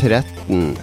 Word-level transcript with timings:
113 0.00 0.76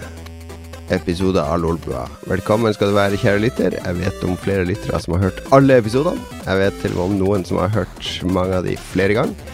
episoder 0.90 1.42
av 1.42 1.60
Lolbua. 1.62 2.04
Velkommen 2.28 2.74
skal 2.74 2.90
du 2.90 2.96
være, 2.96 3.18
kjære 3.20 3.40
lytter. 3.44 3.76
Jeg 3.78 3.98
vet 4.00 4.24
om 4.26 4.34
flere 4.42 4.64
lyttere 4.66 4.98
som 5.00 5.14
har 5.14 5.28
hørt 5.28 5.38
alle 5.54 5.76
episodene. 5.80 6.18
Jeg 6.44 6.58
vet 6.60 6.80
til 6.82 6.96
og 6.96 6.98
med 6.98 7.04
om 7.06 7.20
noen 7.22 7.46
som 7.46 7.60
har 7.62 7.70
hørt 7.76 8.08
mange 8.26 8.58
av 8.58 8.66
de 8.66 8.74
flere 8.90 9.14
ganger. 9.16 9.52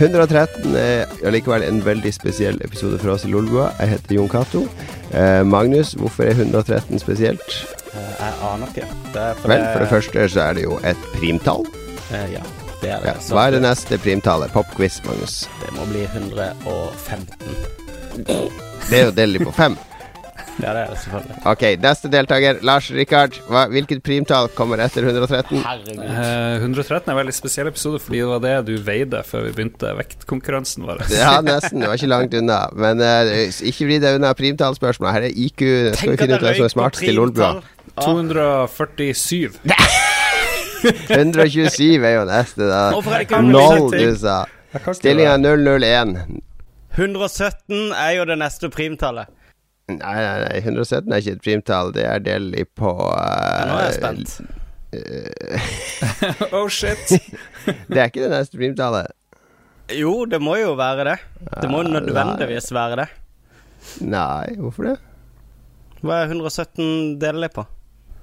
113 0.00 0.72
er 0.80 1.12
allikevel 1.28 1.66
en 1.66 1.82
veldig 1.84 2.10
spesiell 2.16 2.56
episode 2.64 2.96
for 3.02 3.12
oss 3.14 3.26
i 3.28 3.30
Lolbua. 3.34 3.68
Jeg 3.82 3.92
heter 3.98 4.16
Jon 4.16 4.32
Cato. 4.32 4.64
Eh, 5.12 5.42
Magnus, 5.46 5.92
hvorfor 6.00 6.26
er 6.30 6.40
113 6.40 6.98
spesielt? 7.04 7.58
Eh, 7.92 8.16
Jeg 8.22 8.40
aner 8.48 8.72
ikke. 8.72 8.88
Det 9.12 9.22
er 9.28 9.44
Vel, 9.44 9.66
for 9.74 9.84
det 9.84 9.90
første 9.92 10.28
så 10.32 10.46
er 10.48 10.56
det 10.58 10.64
jo 10.64 10.80
et 10.88 11.04
primtall. 11.18 11.68
Eh, 12.10 12.32
Ja, 12.38 12.42
det 12.80 12.90
er 12.96 13.04
det. 13.04 13.12
Ja. 13.12 13.14
Hva 13.28 13.46
er 13.46 13.58
det 13.58 13.62
neste 13.68 13.98
primtallet? 14.00 14.50
Popquiz, 14.56 15.02
Magnus. 15.04 15.42
Det 15.60 15.70
må 15.76 15.84
bli 15.92 16.08
115. 16.08 17.81
Det 18.16 18.98
er 18.98 19.08
jo 19.08 19.16
delt 19.16 19.42
på 19.46 19.54
fem. 19.56 19.78
Ja, 20.60 20.72
det 20.74 20.82
er 20.82 20.90
det 20.92 20.98
selvfølgelig. 21.00 21.36
Ok, 21.48 21.62
neste 21.80 22.08
deltaker, 22.12 22.58
Lars 22.66 22.90
Rikard. 22.92 23.38
Hva, 23.48 23.64
hvilket 23.72 24.02
primtall 24.04 24.50
kommer 24.56 24.82
etter 24.84 25.06
113? 25.08 25.62
Herregud. 25.64 26.02
Eh, 26.04 26.60
113 26.60 27.08
er 27.08 27.14
en 27.14 27.18
veldig 27.22 27.34
spesiell 27.34 27.70
episode 27.70 28.02
fordi 28.04 28.20
det 28.20 28.28
var 28.28 28.42
det 28.44 28.52
du 28.68 28.74
veide 28.84 29.22
før 29.26 29.46
vi 29.48 29.54
begynte 29.56 29.94
vektkonkurransen 29.98 30.84
vår. 30.86 31.02
Ja, 31.16 31.38
nesten. 31.44 31.80
Det 31.80 31.88
var 31.88 31.96
ikke 31.98 32.12
langt 32.12 32.36
unna. 32.38 32.60
Men 32.76 33.00
eh, 33.00 33.48
ikke 33.72 33.88
vri 33.88 33.98
deg 34.02 34.20
unna 34.20 34.34
primtallspørsmålet. 34.38 35.16
Her 35.16 35.28
er 35.30 35.42
IQ. 35.48 35.64
Nå 35.64 35.96
skal 35.98 36.14
vi 36.14 36.20
finne 36.20 36.38
ut 36.38 36.46
hvem 36.46 36.60
som 36.60 36.68
er 36.68 36.76
smartest 36.76 37.08
i 37.08 37.16
Lolbua. 37.16 37.52
247. 38.02 39.60
127 41.08 42.04
er 42.08 42.16
jo 42.18 42.24
neste, 42.28 42.68
da. 42.68 42.84
Null, 43.48 43.88
du 43.94 44.16
sa. 44.20 44.42
Stillinga 45.00 45.38
001. 45.40 46.42
117 46.96 47.92
er 47.96 48.10
jo 48.18 48.24
det 48.28 48.36
neste 48.40 48.68
primtallet. 48.72 49.30
Nei, 49.92 49.98
nei, 49.98 50.36
nei, 50.44 50.58
117 50.62 51.12
er 51.12 51.20
ikke 51.22 51.32
et 51.36 51.42
primtall. 51.44 51.92
Det 51.96 52.04
er 52.06 52.20
delt 52.24 52.54
i 52.56 52.64
på 52.64 52.92
Ja, 52.92 53.64
nå 53.68 53.78
er 53.78 53.88
jeg 53.88 53.96
spent. 53.98 54.28
spent. 54.36 54.58
oh 56.56 56.68
shit. 56.68 57.12
Det 57.88 57.96
er 57.98 58.10
ikke 58.10 58.22
det 58.26 58.30
neste 58.34 58.58
primtallet. 58.60 59.08
Jo, 59.92 60.24
det 60.30 60.38
må 60.40 60.54
jo 60.60 60.74
være 60.78 61.04
det. 61.10 61.16
Det 61.60 61.68
må 61.72 61.82
jo 61.82 61.90
nødvendigvis 61.96 62.70
være 62.72 63.00
det. 63.02 63.08
Nei, 64.06 64.52
hvorfor 64.62 64.86
det? 64.92 64.96
Hva 66.02 66.20
er 66.22 66.30
117 66.32 67.18
deler 67.22 67.50
på? 67.54 67.64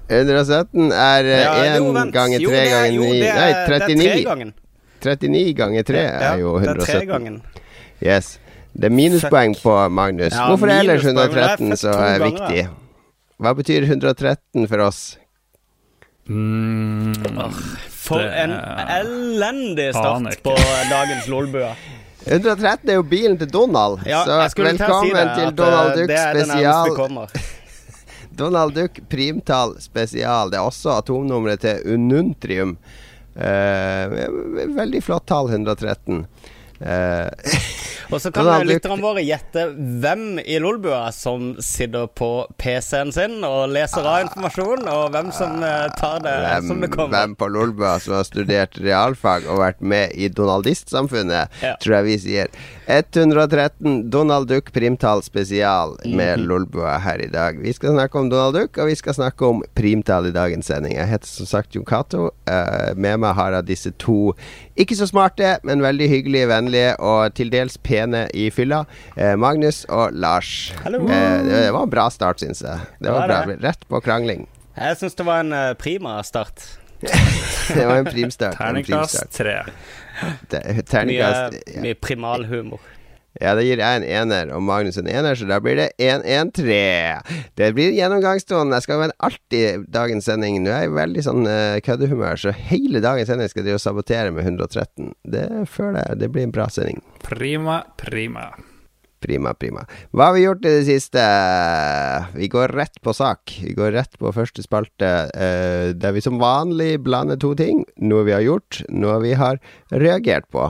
117 0.09 0.89
er 0.95 1.28
Ja, 1.30 1.52
1 1.76 1.78
jo, 1.78 1.92
ganger 2.16 2.39
tre 2.42 2.48
3 2.48 2.56
det 2.56 2.61
er- 2.64 2.72
ganger 2.73 2.92
ni 2.92 2.98
9 2.98 3.20
Nei, 3.20 3.30
er 3.30 3.67
39. 3.67 4.54
39 5.04 5.54
ganger 5.59 5.83
3 5.89 6.00
Ja, 6.02 6.08
er 6.33 6.39
jo 6.42 6.54
Det 6.59 6.70
er 6.70 6.72
117. 6.73 6.95
tregangen. 6.95 7.42
Yes. 8.02 8.31
Det 8.73 8.89
er 8.89 8.94
minuspoeng 8.94 9.56
på 9.59 9.73
Magnus. 9.89 10.34
Ja, 10.34 10.48
Hvorfor 10.50 10.70
er 10.70 10.84
ellers 10.84 11.03
det 11.03 11.16
er 11.16 11.34
113 11.34 11.78
så 11.81 11.95
er 11.95 12.23
viktig? 12.23 12.67
Hva 13.39 13.53
betyr 13.56 13.88
113 13.88 14.67
for 14.67 14.84
oss? 14.84 15.02
Mm, 16.30 17.16
For 17.89 18.22
Det 18.22 18.44
en 18.44 18.53
elendig 18.53 19.89
start 19.95 20.44
på 20.44 20.56
dagens 20.89 21.28
Lolbua. 21.31 21.73
113 22.26 22.89
er 22.89 23.00
jo 23.00 23.06
bilen 23.08 23.38
til 23.39 23.50
Donald. 23.52 24.03
Ja, 24.06 24.23
så 24.28 24.42
velkommen 24.44 24.78
til 24.78 24.92
si 25.02 25.14
det, 25.16 25.26
til 25.38 25.54
Donald 25.58 25.89
eh, 25.89 25.95
Duck 25.98 26.09
det 26.09 26.17
nærmeste 26.17 26.52
spesial. 26.52 27.48
Donald 28.39 28.76
Duck 28.76 28.99
primtall 29.10 29.76
spesial. 29.82 30.52
Det 30.52 30.60
er 30.60 30.67
også 30.67 30.98
atomnummeret 30.99 31.64
til 31.64 31.95
Ununtrium. 31.95 32.77
Uh, 33.39 34.76
veldig 34.76 35.02
flott 35.05 35.26
tall, 35.32 35.48
113. 35.48 36.26
Eh, 36.82 37.28
Og 38.10 38.17
så 38.17 38.32
kan 38.34 38.48
lytterne 38.66 39.04
våre 39.04 39.22
gjette 39.22 39.67
hvem 40.02 40.40
i 40.42 40.56
Lolbua 40.58 41.12
som 41.14 41.52
sitter 41.62 42.08
på 42.17 42.30
PC-en 42.58 43.12
sin 43.14 43.36
og 43.45 43.70
leser 43.70 44.02
av 44.02 44.23
informasjon, 44.23 44.88
og 44.90 45.12
hvem 45.14 45.30
som 45.36 45.62
eh, 45.62 45.86
tar 46.00 46.17
det 46.26 46.34
som 46.66 46.82
det 46.82 46.90
kommer. 46.95 47.14
hvem 47.14 47.36
på 47.38 47.52
Lolbua 47.54 48.00
som 48.02 48.16
har 48.17 48.26
studert 48.26 48.80
realfag 48.82 49.45
og 49.45 49.62
vært 49.62 49.86
med 49.86 50.17
i 50.17 50.32
donaldistsamfunnet, 50.34 51.54
Ja. 51.62 51.76
tror 51.78 52.00
jeg 52.00 52.08
vi 52.10 52.17
sier. 52.26 52.48
113 52.89 54.10
Donald 54.10 54.48
Duck 54.48 54.72
primtall 54.73 55.22
spesial 55.23 55.98
med 56.05 56.39
Mhm. 56.39 56.48
Lolbua 56.48 56.98
her 56.98 57.22
i 57.22 57.27
dag. 57.27 57.60
Vi 57.61 57.73
skal 57.73 57.89
snakke 57.94 58.17
om 58.20 58.30
Donald 58.30 58.55
Duck, 58.55 58.77
og 58.77 58.88
vi 58.88 58.95
skal 58.95 59.14
snakke 59.14 59.45
om 59.45 59.61
primtall 59.76 60.26
i 60.26 60.32
dagens 60.32 60.66
sending. 60.66 60.95
Jeg 60.98 61.08
heter 61.08 61.28
som 61.28 61.45
sagt 61.45 61.76
Jon 61.76 61.86
Cato. 61.86 62.32
Eh, 62.48 62.95
med 62.95 63.20
meg 63.20 63.36
har 63.36 63.52
jeg 63.52 63.66
disse 63.67 63.92
to 63.99 64.33
ikke 64.78 64.95
så 64.98 65.05
smarte, 65.08 65.58
men 65.64 65.82
veldig 65.82 66.10
hyggelige, 66.10 66.48
vennlige 66.48 66.95
og 66.99 67.33
til 67.36 67.49
dels 67.49 67.78
pene 67.78 68.28
i 68.33 68.49
fylla. 68.49 68.86
Eh, 69.17 69.36
Magnus 69.36 69.86
og 69.89 70.10
Lars. 70.14 70.73
Hallo. 70.83 71.05
Eh, 71.08 71.44
det 71.44 71.72
var 71.73 71.83
en 71.83 71.89
bra 71.89 72.10
start, 72.10 72.39
syns 72.42 72.61
jeg. 72.61 72.80
Det 72.99 73.05
Det 73.08 73.11
var 73.11 73.28
bra. 73.28 73.45
det. 73.45 73.64
Rett 73.64 73.86
på 73.88 74.02
krangling. 74.02 74.48
Jeg 74.78 74.98
syns 74.98 75.16
det 75.16 75.26
var 75.26 75.39
en 75.42 75.76
prima 75.76 76.23
start. 76.23 76.78
Det 77.70 77.86
var 77.88 77.95
en 77.98 78.05
primstart. 78.05 78.54
en 78.54 78.58
Terningkast 78.58 79.16
primstart. 79.16 79.70
3. 80.49 80.61
Det- 80.73 81.05
Mye, 81.09 81.19
ja. 81.19 81.81
mye 81.83 81.95
primalhumor. 81.99 82.80
ja, 83.39 83.53
det 83.55 83.63
gir 83.67 83.77
jeg 83.80 83.99
en 84.02 84.03
ener 84.03 84.49
og 84.55 84.63
Magnus 84.65 84.97
en 84.99 85.07
ener, 85.07 85.35
så 85.37 85.45
da 85.47 85.59
blir 85.63 85.77
det 85.80 85.89
1-1-3. 86.02 87.21
Det 87.55 87.69
blir 87.77 87.93
gjennomgangstonen. 87.95 88.73
Jeg 88.75 88.83
skal 88.87 88.99
være 89.03 89.15
alltid 89.19 89.85
dagens 89.93 90.25
sending. 90.27 90.57
Nå 90.63 90.71
er 90.73 90.83
jeg 90.85 90.91
i 90.91 90.95
veldig 90.97 91.23
sånn 91.27 91.45
uh, 91.47 91.77
køddehumør, 91.85 92.35
så 92.41 92.52
hele 92.52 92.99
dagens 93.05 93.30
sending 93.31 93.52
skal 93.52 93.69
jeg 93.69 93.80
sabotere 93.83 94.31
med 94.35 94.43
113. 94.49 95.13
Det 95.23 95.45
føler 95.71 96.02
jeg 96.07 96.19
det 96.25 96.31
blir 96.36 96.43
en 96.49 96.55
bra 96.55 96.67
sending. 96.73 96.99
Prima, 97.23 97.83
prima. 98.01 98.49
Prima, 99.19 99.52
prima. 99.53 99.83
Hva 100.15 100.30
har 100.30 100.37
vi 100.37 100.45
gjort 100.45 100.63
i 100.63 100.71
det 100.77 100.85
siste? 100.87 101.23
Vi 102.35 102.47
går 102.52 102.71
rett 102.77 103.02
på 103.03 103.13
sak. 103.15 103.57
Vi 103.65 103.73
går 103.75 103.91
rett 103.97 104.15
på 104.19 104.31
første 104.35 104.63
spalte, 104.63 105.09
eh, 105.35 105.91
der 105.91 106.15
vi 106.15 106.23
som 106.23 106.39
vanlig 106.39 107.02
blander 107.03 107.39
to 107.39 107.52
ting. 107.59 107.83
Noe 107.99 108.23
vi 108.23 108.35
har 108.35 108.45
gjort, 108.45 108.81
noe 108.89 109.19
vi 109.25 109.35
har 109.35 109.59
reagert 109.91 110.47
på. 110.55 110.69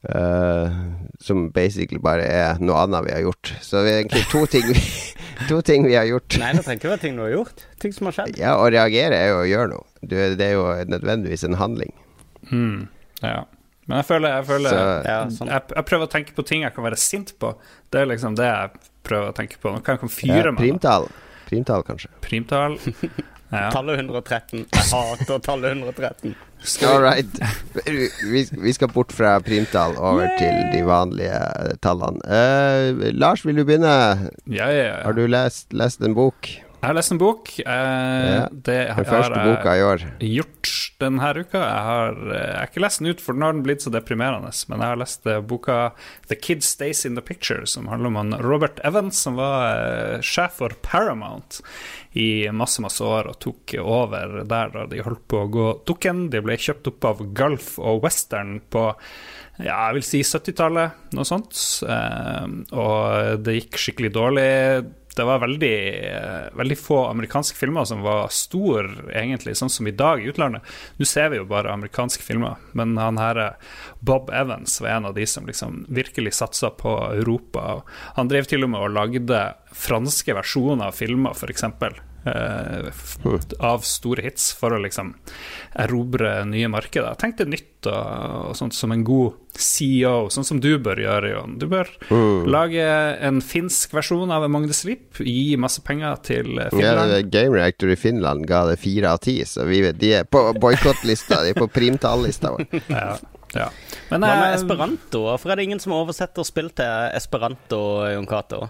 Eh, 0.00 0.78
som 1.20 1.50
basically 1.52 2.00
bare 2.00 2.24
er 2.24 2.62
noe 2.62 2.78
annet 2.86 3.08
vi 3.08 3.12
har 3.16 3.26
gjort. 3.26 3.52
Så 3.60 3.82
det 3.84 3.92
er 3.92 4.02
egentlig 4.04 4.24
to 4.30 4.46
ting 4.48 4.70
vi, 4.70 4.80
to 5.50 5.60
ting 5.66 5.84
vi 5.88 5.98
har 5.98 6.06
gjort. 6.08 6.38
Nei, 6.40 6.54
det 6.56 6.64
trenger 6.64 6.80
ikke 6.80 6.94
være 6.94 7.04
ting 7.04 7.18
du 7.18 7.26
har 7.26 7.34
gjort. 7.34 7.66
Ting 7.82 7.96
som 7.96 8.08
har 8.08 8.16
skjedd. 8.16 8.38
Ja, 8.40 8.56
å 8.56 8.70
reagere 8.72 9.18
er 9.18 9.32
jo 9.34 9.42
å 9.42 9.48
gjøre 9.50 9.72
noe. 9.74 9.86
Det 10.06 10.46
er 10.46 10.54
jo 10.54 10.68
nødvendigvis 10.88 11.44
en 11.44 11.58
handling. 11.60 11.92
Mm, 12.48 12.86
ja. 13.20 13.42
Men 13.90 14.00
jeg 14.00 14.08
føler, 14.08 14.36
jeg, 14.36 14.46
føler 14.48 14.76
Så 14.76 14.84
Ja, 15.08 15.18
sånn. 15.34 15.50
jeg, 15.50 15.66
jeg 15.76 15.88
prøver 15.90 16.06
å 16.06 16.12
tenke 16.14 16.36
på 16.36 16.46
ting 16.46 16.64
jeg 16.66 16.76
kan 16.76 16.86
være 16.86 17.00
sint 17.00 17.34
på. 17.42 17.52
Det 17.90 18.04
er 18.04 18.08
liksom 18.12 18.38
det 18.38 18.46
jeg 18.48 18.86
prøver 19.06 19.32
å 19.32 19.36
tenke 19.36 19.58
på. 19.60 19.74
Noe 19.74 19.82
jeg 19.82 20.02
kan 20.04 20.10
ja, 20.10 20.16
fyre 20.20 20.54
meg 20.54 20.54
med. 20.54 20.62
primtall. 20.64 21.10
Primtall, 21.50 21.84
kanskje. 21.86 22.14
Primtall. 22.24 22.78
Ja. 23.50 23.66
Tallet 23.74 23.98
113. 23.98 24.60
Jeg 24.70 24.84
hater 24.92 25.40
tallet 25.42 25.72
113. 25.74 26.36
All 26.86 27.00
right. 27.02 27.40
Vi, 27.82 28.44
vi 28.52 28.72
skal 28.76 28.92
bort 28.94 29.10
fra 29.10 29.32
primtall 29.42 29.96
over 29.98 30.30
til 30.38 30.54
de 30.70 30.84
vanlige 30.86 31.40
tallene. 31.82 32.22
Uh, 32.30 33.08
Lars, 33.18 33.42
vil 33.42 33.58
du 33.58 33.64
begynne? 33.66 33.90
Ja, 34.46 34.68
ja, 34.70 34.84
ja. 34.84 34.96
Har 35.02 35.18
du 35.18 35.24
lest, 35.26 35.72
lest 35.74 36.04
en 36.06 36.14
bok? 36.14 36.52
Jeg 36.80 36.88
har 36.88 36.94
lest 36.96 37.12
en 37.12 37.18
bok. 37.20 37.50
Eh, 37.60 37.66
Ja. 37.68 38.46
Det 38.50 38.64
Den 38.88 38.94
har 38.96 39.04
første 39.04 39.36
jeg 39.36 39.56
boka 39.56 39.72
i 39.76 39.82
år. 39.84 40.04
gjort 40.18 40.68
denne 41.00 41.20
uka. 41.36 41.58
Jeg 41.60 41.82
har, 41.84 42.12
eh, 42.12 42.46
jeg 42.46 42.56
har 42.56 42.66
ikke 42.68 42.80
lest 42.80 42.98
den 43.00 43.08
ut, 43.10 43.20
for 43.20 43.34
nå 43.34 43.44
har 43.44 43.52
den 43.52 43.62
blitt 43.62 43.82
så 43.82 43.90
deprimerende. 43.92 44.50
Men 44.68 44.80
jeg 44.80 44.88
har 44.88 44.96
lest 44.96 45.26
eh, 45.26 45.40
boka 45.40 45.92
The 46.28 46.36
Kid 46.36 46.62
Stays 46.62 47.04
In 47.04 47.14
The 47.16 47.20
Picture, 47.22 47.66
som 47.66 47.86
handler 47.88 48.06
om 48.06 48.16
han 48.16 48.32
Robert 48.40 48.80
Evans, 48.82 49.18
som 49.18 49.36
var 49.36 49.76
eh, 50.16 50.20
sjef 50.20 50.52
for 50.56 50.70
Paramount 50.82 51.60
i 52.14 52.48
masse, 52.50 52.80
masse 52.80 53.00
år, 53.04 53.28
og 53.28 53.38
tok 53.40 53.74
over 53.78 54.42
der 54.44 54.70
da 54.70 54.86
de 54.86 55.02
holdt 55.02 55.28
på 55.28 55.44
å 55.44 55.50
gå 55.52 55.84
dukken. 55.84 56.30
De 56.30 56.40
ble 56.40 56.56
kjøpt 56.56 56.88
opp 56.88 57.04
av 57.04 57.20
Gulf 57.34 57.78
og 57.78 58.02
Western 58.02 58.60
på 58.70 58.94
ja, 59.60 59.90
jeg 59.92 59.94
vil 59.98 60.02
si 60.06 60.20
70-tallet, 60.24 60.92
noe 61.12 61.24
sånt. 61.28 61.52
Eh, 61.84 62.46
og 62.72 63.42
det 63.44 63.58
gikk 63.60 63.76
skikkelig 63.76 64.12
dårlig. 64.16 64.94
Det 65.16 65.24
var 65.26 65.40
veldig, 65.42 65.76
eh, 66.06 66.50
veldig 66.54 66.78
få 66.78 67.06
amerikanske 67.10 67.56
filmer 67.58 67.84
som 67.84 68.02
var 68.02 68.28
stor, 68.28 68.86
egentlig, 69.10 69.56
sånn 69.58 69.70
som 69.70 69.86
i 69.86 69.94
dag 69.94 70.22
i 70.22 70.28
utlandet. 70.30 70.62
Nå 70.98 71.06
ser 71.06 71.30
vi 71.32 71.40
jo 71.40 71.48
bare 71.50 71.72
amerikanske 71.72 72.22
filmer, 72.22 72.60
men 72.72 72.96
han 72.96 73.18
her 73.18 73.40
eh, 73.42 73.72
Bob 74.00 74.30
Evans 74.30 74.80
var 74.80 74.94
en 74.96 75.10
av 75.10 75.14
de 75.14 75.26
som 75.26 75.46
liksom 75.46 75.84
virkelig 75.88 76.34
satsa 76.38 76.70
på 76.70 76.94
Europa. 77.12 77.82
Han 78.16 78.30
drev 78.30 78.46
til 78.46 78.64
og 78.64 78.70
med 78.70 78.86
og 78.86 78.94
lagde 78.94 79.42
franske 79.74 80.34
versjoner 80.34 80.90
av 80.90 80.96
filmer, 80.96 81.34
f.eks. 81.34 81.66
Eh, 82.20 82.90
av 83.64 83.80
store 83.80 84.22
hits 84.22 84.50
for 84.52 84.74
å 84.76 84.80
liksom 84.82 85.14
erobre 85.80 86.42
nye 86.44 86.68
markeder. 86.68 87.16
Tenk 87.20 87.38
det 87.38 87.46
nytt 87.48 87.88
og, 87.88 88.50
og 88.50 88.58
sånt 88.58 88.76
som 88.76 88.92
en 88.92 89.04
god 89.06 89.38
CEO, 89.56 90.28
sånn 90.32 90.44
som 90.44 90.60
du 90.60 90.74
bør 90.82 91.00
gjøre, 91.00 91.32
Jon. 91.32 91.56
Du 91.60 91.64
bør 91.70 91.88
lage 92.50 92.84
en 93.24 93.40
finsk 93.44 93.96
versjon 93.96 94.30
av 94.34 94.44
Magnus 94.52 94.84
Rip, 94.88 95.22
gi 95.24 95.56
masse 95.60 95.80
penger 95.86 96.20
til 96.26 96.60
Finland. 96.74 97.16
Ja. 97.16 97.22
Game 97.24 97.56
Reactor 97.56 97.92
i 97.92 97.98
Finland 98.00 98.44
ga 98.50 98.66
det 98.68 98.76
fire 98.84 99.14
av 99.14 99.22
ti, 99.24 99.38
så 99.48 99.64
vi 99.68 99.80
vet, 99.86 99.98
de 100.00 100.14
er 100.20 100.28
på 100.28 100.44
boikottlista. 100.60 101.40
De 101.44 101.54
er 101.54 101.60
på 101.60 101.70
primtall-lista 101.72 102.56
vår. 102.56 102.68
Ja. 102.90 103.14
Ja. 103.50 103.66
Men 104.12 104.22
Hva 104.22 104.34
med 104.38 104.52
eh, 104.52 104.56
esperanto? 104.60 105.24
Hvorfor 105.24 105.50
er 105.50 105.58
det 105.58 105.64
ingen 105.66 105.80
som 105.82 105.94
oversetter 105.96 106.46
spill 106.46 106.68
til 106.76 107.16
esperanto, 107.18 107.80
Jon 108.06 108.28
Cato? 108.30 108.68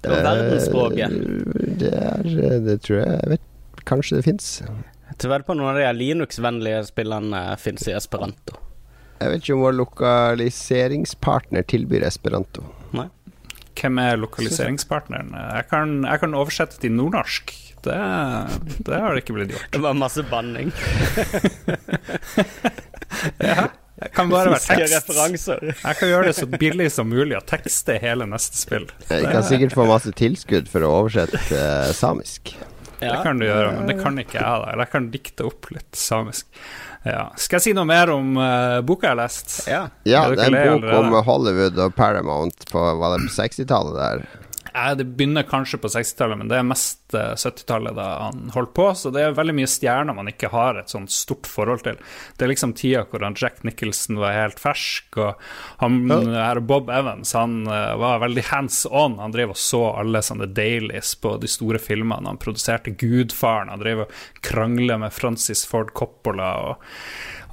Det 0.00 0.10
er 0.16 0.24
verdensspråket. 0.24 1.12
Eh, 1.12 1.76
Det 1.80 1.92
er 1.92 2.30
eh, 2.30 2.58
Det 2.64 2.76
tror 2.86 2.98
jeg 3.02 3.12
Jeg 3.18 3.30
vet 3.34 3.46
Kanskje 3.88 4.16
det 4.18 4.24
fins. 4.26 4.48
Vet 5.20 5.46
på 5.46 5.54
noen 5.56 5.70
av 5.72 5.78
de 5.80 5.86
Linux-vennlige 5.96 6.82
spillene 6.88 7.40
fins 7.58 7.86
i 7.88 7.94
esperanto. 7.96 8.58
Jeg 9.20 9.32
vet 9.32 9.42
ikke 9.42 9.56
om 9.56 9.64
vår 9.64 9.74
lokaliseringspartner 9.78 11.64
tilbyr 11.68 12.04
esperanto. 12.08 12.62
Nei? 12.96 13.08
hvem 13.80 13.98
er 14.02 14.18
lokaliseringspartneren? 14.20 15.30
Jeg 15.32 15.66
kan, 15.70 15.92
jeg 16.04 16.20
kan 16.22 16.34
oversette 16.36 16.80
til 16.82 16.92
nordnorsk. 16.92 17.52
Det, 17.80 17.96
det 18.84 18.98
har 19.00 19.14
det 19.16 19.22
ikke 19.22 19.36
blitt 19.38 19.54
gjort. 19.54 19.70
Det 19.72 19.80
var 19.80 19.96
masse 19.96 20.24
banning. 20.28 20.72
Jeg 24.00 24.12
kan 24.16 24.30
bare 24.32 24.54
være 24.54 24.64
tekst. 24.64 25.48
Jeg 25.50 25.96
kan 25.98 26.08
gjøre 26.08 26.30
det 26.30 26.34
så 26.38 26.46
billig 26.48 26.88
som 26.94 27.10
mulig 27.12 27.36
og 27.36 27.44
tekste 27.50 27.98
hele 28.00 28.26
neste 28.28 28.56
spill. 28.56 28.88
Jeg 29.10 29.28
kan 29.28 29.44
sikkert 29.44 29.76
få 29.76 29.86
masse 29.90 30.12
tilskudd 30.16 30.70
for 30.72 30.86
å 30.86 30.92
oversette 31.02 31.64
samisk. 31.96 32.54
Det 33.00 33.16
kan 33.24 33.40
du 33.40 33.46
gjøre, 33.46 33.72
men 33.78 33.88
det 33.88 33.96
kan 34.02 34.18
ikke 34.20 34.36
jeg. 34.36 34.44
da 34.44 34.72
Eller 34.72 34.84
jeg 34.84 34.92
kan 34.92 35.08
dikte 35.12 35.48
opp 35.48 35.70
litt 35.72 35.96
samisk. 35.96 36.48
Ja. 37.04 37.30
Skal 37.40 37.56
jeg 37.56 37.70
si 37.70 37.72
noe 37.76 37.88
mer 37.88 38.12
om 38.12 38.34
uh, 38.36 38.80
boka 38.84 39.08
jeg 39.08 39.14
har 39.14 39.20
lest? 39.22 39.54
Ja. 39.68 39.82
Ja, 40.04 40.26
det 40.28 40.44
er 40.44 40.50
en 40.50 40.56
bok 40.58 40.84
allerede? 40.84 40.98
om 40.98 41.28
Hollywood 41.30 41.80
og 41.86 41.94
Paramount 41.96 42.66
på, 42.68 42.82
på 43.00 43.12
60-tallet 43.36 43.96
der. 43.96 44.26
Eh, 44.74 44.92
Det 44.96 45.04
begynner 45.04 45.42
kanskje 45.48 45.78
på 45.82 45.88
60-tallet, 45.92 46.38
men 46.38 46.50
det 46.50 46.58
er 46.58 46.66
mest 46.66 47.14
eh, 47.14 47.32
70-tallet 47.34 47.96
da 47.96 48.06
han 48.26 48.50
holdt 48.54 48.72
på. 48.76 48.88
Så 48.96 49.12
det 49.14 49.22
er 49.24 49.36
veldig 49.36 49.54
mye 49.58 49.70
stjerner 49.70 50.16
man 50.16 50.30
ikke 50.30 50.50
har 50.52 50.78
et 50.80 50.92
sånt 50.92 51.12
stort 51.14 51.48
forhold 51.50 51.84
til. 51.86 51.98
Det 52.36 52.46
er 52.46 52.52
liksom 52.52 52.74
tida 52.78 53.04
hvor 53.10 53.24
han 53.26 53.36
Jack 53.38 53.62
Nicholson 53.66 54.20
var 54.20 54.36
helt 54.36 54.60
fersk, 54.62 55.18
og 55.20 55.40
han 55.82 56.00
her 56.10 56.60
Bob 56.60 56.90
Evans 56.94 57.34
han 57.38 57.64
eh, 57.66 57.94
var 58.00 58.22
veldig 58.24 58.46
hands 58.52 58.84
on. 58.90 59.18
Han 59.22 59.34
drev 59.34 59.54
og 59.56 59.60
så 59.60 59.82
alle 60.00 60.22
sånne 60.24 60.50
dailies 60.54 61.14
på 61.20 61.36
de 61.42 61.50
store 61.50 61.80
filmene. 61.82 62.28
Han 62.30 62.40
produserte 62.40 62.94
Gudfaren, 63.00 63.72
han 63.72 63.82
drev 63.82 64.06
og 64.06 64.16
krangla 64.46 64.98
med 65.00 65.14
Francis 65.14 65.66
Ford 65.68 65.92
Coppola. 65.96 66.50
og 66.70 66.88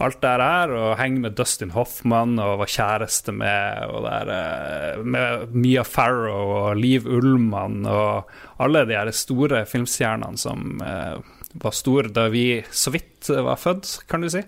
alt 0.04 0.20
det 0.22 0.34
her, 0.42 0.74
og 0.78 0.98
henger 1.00 1.24
med 1.26 1.38
Dustin 1.38 1.72
Hoffman 1.74 2.38
og 2.42 2.60
var 2.62 2.70
kjæreste 2.74 3.34
med, 3.36 3.88
og 3.90 4.06
der, 4.06 4.34
eh, 4.34 5.02
med 5.04 5.56
Mia 5.56 5.84
Farrow 5.88 6.54
og 6.58 6.78
Liv 6.78 7.08
Ullmann 7.08 7.86
og 7.90 8.30
alle 8.62 8.86
de 8.86 8.98
her 8.98 9.12
store 9.16 9.66
filmstjernene 9.70 10.38
som 10.38 10.82
eh, 10.86 11.18
var 11.58 11.74
store 11.74 12.12
da 12.14 12.28
vi 12.30 12.64
så 12.72 12.92
vidt 12.94 13.30
var 13.30 13.58
født, 13.58 14.08
kan 14.08 14.22
du 14.22 14.30
si. 14.30 14.44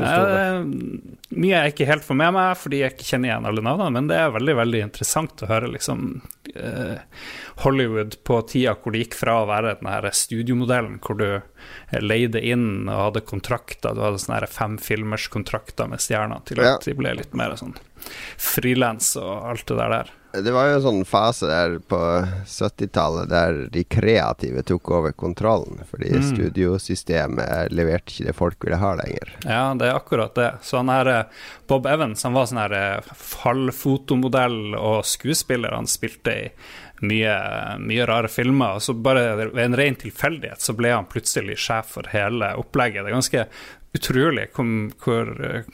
Eh, 0.00 0.64
mye 1.38 1.54
jeg 1.54 1.74
ikke 1.74 1.88
helt 1.88 2.04
får 2.06 2.18
med 2.18 2.34
meg 2.34 2.58
fordi 2.58 2.82
jeg 2.82 2.96
ikke 2.96 3.08
kjenner 3.12 3.30
igjen 3.30 3.48
alle 3.50 3.64
navnene, 3.64 3.94
men 3.94 4.10
det 4.10 4.18
er 4.18 4.34
veldig 4.34 4.56
veldig 4.64 4.84
interessant 4.88 5.44
å 5.44 5.50
høre 5.50 5.70
liksom 5.70 6.20
Hollywood 7.64 8.16
på 8.24 8.40
tida 8.48 8.74
hvor 8.78 8.94
det 8.94 9.04
gikk 9.04 9.16
fra 9.20 9.40
å 9.42 9.48
være 9.50 9.74
den 9.80 9.90
her 9.90 10.08
studiomodellen 10.16 10.98
hvor 11.04 11.18
du 11.20 11.26
eh, 11.36 12.00
leide 12.00 12.40
inn 12.42 12.88
og 12.88 13.04
hadde 13.10 13.24
kontrakter, 13.28 13.94
du 13.94 14.02
hadde 14.04 14.22
sånne 14.22 14.40
her 14.40 14.46
femfilmerskontrakter 14.54 15.90
med 15.90 16.02
stjerner, 16.02 16.44
til 16.48 16.62
Ja. 16.62 16.74
at 16.76 16.86
de 16.88 16.94
ble 16.98 17.14
litt 17.20 17.34
mer 17.36 17.56
sånn 17.60 17.76
frilans 18.40 19.14
og 19.20 19.50
alt 19.52 19.66
det 19.68 19.76
der 19.76 19.94
der. 19.98 20.10
Det 20.32 20.52
var 20.54 20.68
jo 20.68 20.74
en 20.76 20.82
sånn 20.84 21.00
fase 21.08 21.48
der 21.50 21.78
på 21.90 21.98
70-tallet 22.46 23.28
der 23.32 23.56
de 23.74 23.82
kreative 23.90 24.62
tok 24.62 24.90
over 24.94 25.12
kontrollen. 25.12 25.80
Fordi 25.90 26.12
Mm. 26.16 26.26
studiosystemet 26.28 27.72
leverte 27.74 28.12
ikke 28.14 28.26
det 28.28 28.36
folk 28.38 28.64
ville 28.64 28.78
ha 28.78 28.92
lenger. 28.94 29.32
Ja, 29.44 29.74
det 29.74 29.88
er 29.88 29.96
akkurat 29.98 30.34
det. 30.38 30.52
Så 30.62 30.76
han 30.78 30.88
her 30.88 31.06
eh, 31.06 31.24
Bob 31.66 31.86
Evans 31.86 32.22
han 32.22 32.32
var 32.36 32.46
sånn 32.46 32.62
her 32.62 32.72
eh, 32.78 33.00
fallfotomodell 33.14 34.74
og 34.78 35.04
skuespiller. 35.08 35.74
Han 35.74 35.86
spilte 35.90 36.30
i 36.36 36.46
mye, 37.06 37.34
mye 37.80 38.06
rare 38.08 38.28
filmer. 38.28 38.76
Og 38.78 38.82
så 38.84 38.94
bare 38.94 39.36
ved 39.40 39.58
en 39.64 39.76
ren 39.78 39.96
tilfeldighet 40.00 40.60
så 40.60 40.74
ble 40.76 40.92
han 40.94 41.08
plutselig 41.10 41.58
sjef 41.58 41.94
for 41.96 42.10
hele 42.12 42.52
opplegget. 42.60 43.04
Det 43.04 43.10
er 43.12 43.18
ganske 43.18 43.46
utrolig 43.96 44.46
hvor, 44.54 44.68
hvor, 45.02 45.30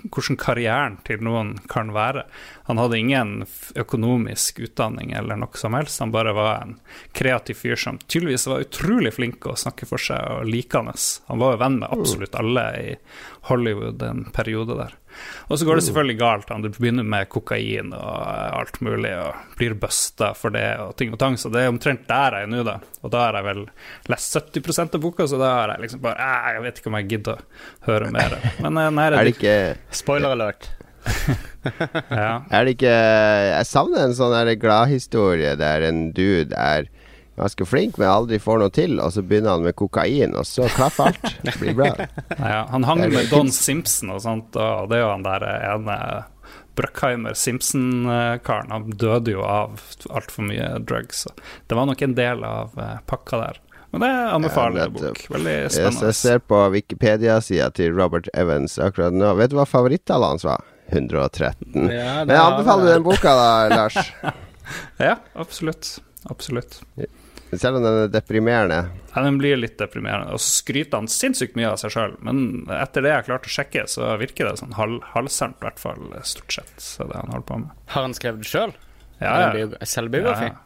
hvordan 0.08 0.38
karrieren 0.40 0.98
til 1.06 1.22
noen 1.24 1.54
kan 1.70 1.92
være. 1.94 2.24
Han 2.70 2.80
hadde 2.80 2.98
ingen 2.98 3.32
økonomisk 3.76 4.60
utdanning 4.64 5.12
eller 5.16 5.38
noe 5.40 5.60
som 5.60 5.76
helst. 5.76 6.00
Han 6.00 6.14
bare 6.14 6.34
var 6.36 6.62
en 6.62 6.76
kreativ 7.16 7.60
fyr 7.60 7.76
som 7.80 8.00
tydeligvis 8.06 8.48
var 8.50 8.64
utrolig 8.64 9.14
flink 9.16 9.46
å 9.46 9.56
snakke 9.58 9.88
for 9.88 10.02
seg 10.02 10.20
og 10.38 10.48
likende. 10.48 10.96
Han 11.28 11.42
var 11.42 11.54
jo 11.54 11.62
venn 11.64 11.80
med 11.82 11.92
absolutt 11.92 12.38
alle 12.38 12.66
i 12.80 12.94
Hollywood 13.50 14.02
en 14.02 14.24
periode 14.34 14.78
der. 14.78 14.96
Og 15.48 15.58
så 15.58 15.66
går 15.68 15.78
det 15.78 15.84
selvfølgelig 15.86 16.18
galt. 16.20 16.48
Han 16.50 16.64
begynner 16.66 17.06
med 17.06 17.28
kokain 17.32 17.92
og 17.96 18.16
alt 18.60 18.80
mulig, 18.84 19.12
og 19.18 19.56
blir 19.58 19.74
busta 19.78 20.32
for 20.38 20.54
det 20.54 20.64
og 20.82 20.94
ting 20.98 21.12
og 21.14 21.20
tang. 21.22 21.36
Så 21.40 21.50
det 21.54 21.62
er 21.64 21.72
omtrent 21.72 22.06
der 22.08 22.38
jeg 22.40 22.48
er 22.48 22.52
nå, 22.52 22.62
da. 22.66 22.78
Og 23.02 23.12
da 23.14 23.26
har 23.28 23.38
jeg 23.40 23.46
vel 23.50 23.62
lest 24.12 24.36
70% 24.40 24.98
av 24.98 25.04
boka, 25.04 25.26
så 25.30 25.38
da 25.40 25.52
har 25.60 25.74
jeg 25.76 25.86
liksom 25.86 26.02
bare 26.04 26.16
"Æ, 26.18 26.54
Jeg 26.56 26.62
vet 26.62 26.78
ikke 26.80 26.90
om 26.92 26.98
jeg 27.00 27.08
gidder 27.08 27.38
å 27.42 27.86
høre 27.90 28.10
mer. 28.10 28.38
Men 28.64 28.76
eh, 28.82 28.90
nei, 28.90 29.06
Er 29.12 29.24
det 29.24 29.36
ikke 29.36 29.56
Spoiler 30.02 30.34
alert. 30.34 30.70
ja. 32.10 32.42
Er 32.50 32.64
det 32.66 32.76
ikke 32.76 32.90
Jeg 32.90 33.66
savner 33.68 34.04
en 34.08 34.14
sånn 34.18 34.34
gladhistorie 34.58 35.54
der 35.58 35.84
en 35.86 36.08
dude 36.16 36.50
er 36.56 36.88
ganske 37.36 37.66
flink, 37.68 37.98
men 38.00 38.08
aldri 38.08 38.38
får 38.40 38.58
noe 38.62 38.72
til, 38.72 38.96
og 39.02 39.12
så 39.12 39.22
begynner 39.22 39.56
han 39.56 39.64
med 39.66 39.76
kokain, 39.76 40.34
og 40.36 40.46
så 40.48 40.68
klaffer 40.72 41.10
alt. 41.12 41.34
Det 41.44 41.56
blir 41.60 41.74
bra. 41.76 41.90
Ja, 42.38 42.62
han 42.70 42.84
hang 42.88 43.02
med 43.12 43.28
Don 43.32 43.50
Simpson 43.52 44.10
og 44.14 44.22
sånt, 44.24 44.56
og 44.56 44.88
det 44.90 44.98
er 44.98 45.04
jo 45.04 45.10
han 45.12 45.26
der 45.26 45.44
ene 45.74 45.98
Bruckheimer 46.76 47.32
Simpson-karen. 47.38 48.70
Han 48.74 48.90
døde 49.00 49.32
jo 49.32 49.44
av 49.48 49.78
altfor 50.12 50.44
mye 50.50 50.74
drugs. 50.84 51.26
Det 51.66 51.76
var 51.78 51.86
nok 51.88 52.02
en 52.04 52.14
del 52.18 52.44
av 52.44 52.74
eh, 52.76 52.98
pakka 53.08 53.38
der. 53.40 53.60
Men 53.94 54.02
det 54.02 54.10
anbefaler 54.34 54.76
Ja, 54.76 54.84
jeg 54.84 54.92
nettopp. 54.92 55.20
bok. 55.22 55.30
Veldig 55.36 55.54
spennende. 55.72 56.06
jeg 56.10 56.18
ser 56.20 56.40
på 56.44 56.58
Wikipedia-sida 56.74 57.70
til 57.78 57.94
Robert 57.96 58.28
Evans 58.36 58.76
akkurat 58.82 59.14
nå. 59.16 59.30
Vet 59.38 59.52
du 59.54 59.56
hva 59.60 59.64
favorittallet 59.68 60.34
hans 60.34 60.44
var? 60.44 60.64
113. 60.92 61.88
Ja, 61.90 62.24
Men 62.26 62.34
jeg 62.36 62.42
anbefaler 62.44 62.92
den 62.92 63.06
boka, 63.06 63.32
da, 63.38 63.48
Lars. 63.72 63.96
Ja, 64.98 65.16
absolutt. 65.38 65.94
Absolutt. 66.28 66.80
Selv 67.60 67.78
om 67.78 67.86
den 67.86 67.98
er 68.04 68.10
deprimerende. 68.12 68.78
Ja, 69.14 69.22
Den 69.24 69.38
blir 69.40 69.56
litt 69.56 69.78
deprimerende. 69.80 70.34
Og 70.36 70.42
så 70.42 70.62
skryter 70.62 71.00
han 71.00 71.08
sinnssykt 71.10 71.56
mye 71.58 71.70
av 71.72 71.80
seg 71.80 71.94
sjøl, 71.94 72.16
men 72.26 72.66
etter 72.72 73.04
det 73.04 73.12
jeg 73.14 73.20
har 73.22 73.28
klart 73.30 73.48
å 73.48 73.54
sjekke, 73.56 73.86
så 73.90 74.12
virker 74.20 74.50
det 74.50 74.60
sånn 74.60 74.76
hal 74.76 74.98
halvsant, 75.14 75.56
i 75.60 75.68
hvert 75.68 75.80
fall 75.80 76.04
stort 76.26 76.58
sett, 76.58 76.74
så 76.82 77.08
det 77.08 77.16
han 77.16 77.32
holder 77.32 77.48
på 77.48 77.60
med. 77.64 77.74
Har 77.94 78.08
han 78.08 78.16
skrevet 78.16 78.44
det 78.44 78.50
sjøl? 78.50 78.76
Ja, 79.22 79.34
ja. 79.56 79.68
Selvbiografi? 79.88 80.50
Ja, 80.50 80.52
ja, 80.52 80.65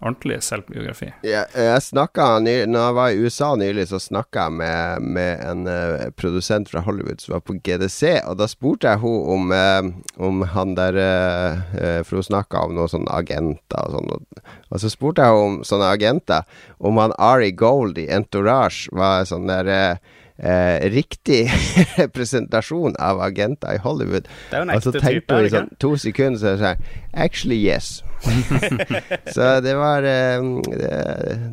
ordentlig 0.00 0.38
selvbiografi. 0.44 1.10
Jeg, 1.26 1.44
jeg 1.52 1.82
snakket 1.84 2.44
ny, 2.44 2.54
Når 2.70 2.84
jeg 2.86 2.96
var 2.96 3.08
i 3.10 3.24
USA 3.24 3.50
nylig, 3.60 3.86
så 3.90 4.00
snakka 4.00 4.46
jeg 4.46 4.56
med, 4.56 5.08
med 5.16 5.42
en 5.44 5.66
uh, 5.68 6.06
produsent 6.16 6.70
fra 6.72 6.80
Hollywood 6.86 7.20
som 7.20 7.34
var 7.36 7.44
på 7.44 7.58
GDC, 7.60 8.22
og 8.24 8.38
da 8.40 8.48
spurte 8.50 8.88
jeg 8.88 9.02
henne 9.02 9.34
om, 9.34 9.52
uh, 9.52 9.90
om 10.28 10.44
han 10.54 10.76
der 10.78 10.96
eh, 11.00 12.00
For 12.06 12.20
hun 12.20 12.30
snakka 12.30 12.64
om 12.66 12.76
noen 12.76 12.90
sånne 12.90 13.12
agenter 13.12 13.84
og 13.84 13.98
sånn. 13.98 14.14
Og, 14.14 14.46
og 14.70 14.82
så 14.82 14.92
spurte 14.92 15.26
jeg 15.26 15.34
henne 15.34 15.50
om 15.50 15.60
sånne 15.66 15.92
agenter, 15.92 16.48
om 16.78 17.00
han 17.00 17.14
Ari 17.20 17.52
Gold 17.52 18.00
i 18.00 18.08
Entourage 18.12 18.88
var 18.96 19.28
sånn 19.28 19.50
der 19.50 19.68
eh, 19.68 20.16
eh, 20.42 20.90
riktig 20.90 21.50
representasjon 22.00 22.96
av 22.98 23.20
agenter 23.20 23.74
i 23.74 23.82
Hollywood. 23.84 24.28
Det 24.50 24.56
er 24.56 24.64
jo 24.64 24.68
en 24.68 24.76
Og 24.76 24.82
så 24.82 24.94
tenkte 24.96 25.40
hun 25.40 25.48
i 25.48 25.52
sånn 25.52 25.74
to 25.82 25.96
sekunder, 26.00 26.40
så 26.40 26.56
sa 26.60 26.74
Actually, 27.12 27.60
yes. 27.60 28.00
så 29.34 29.48
det 29.64 29.74
var 29.78 30.04
eh, 30.06 30.44
det, 30.68 30.94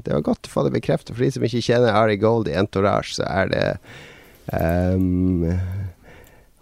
det 0.05 0.13
var 0.13 0.25
godt 0.25 0.49
å 0.49 0.53
få 0.53 0.65
det 0.67 0.73
bekreftet. 0.77 1.15
For 1.15 1.23
de 1.23 1.31
som 1.35 1.45
ikke 1.47 1.63
kjenner 1.63 1.95
Ari 1.95 2.17
Gold 2.21 2.49
i 2.51 2.55
Entourage, 2.59 3.15
så 3.17 3.25
er 3.27 3.51
det 3.53 3.65
um, 4.51 5.45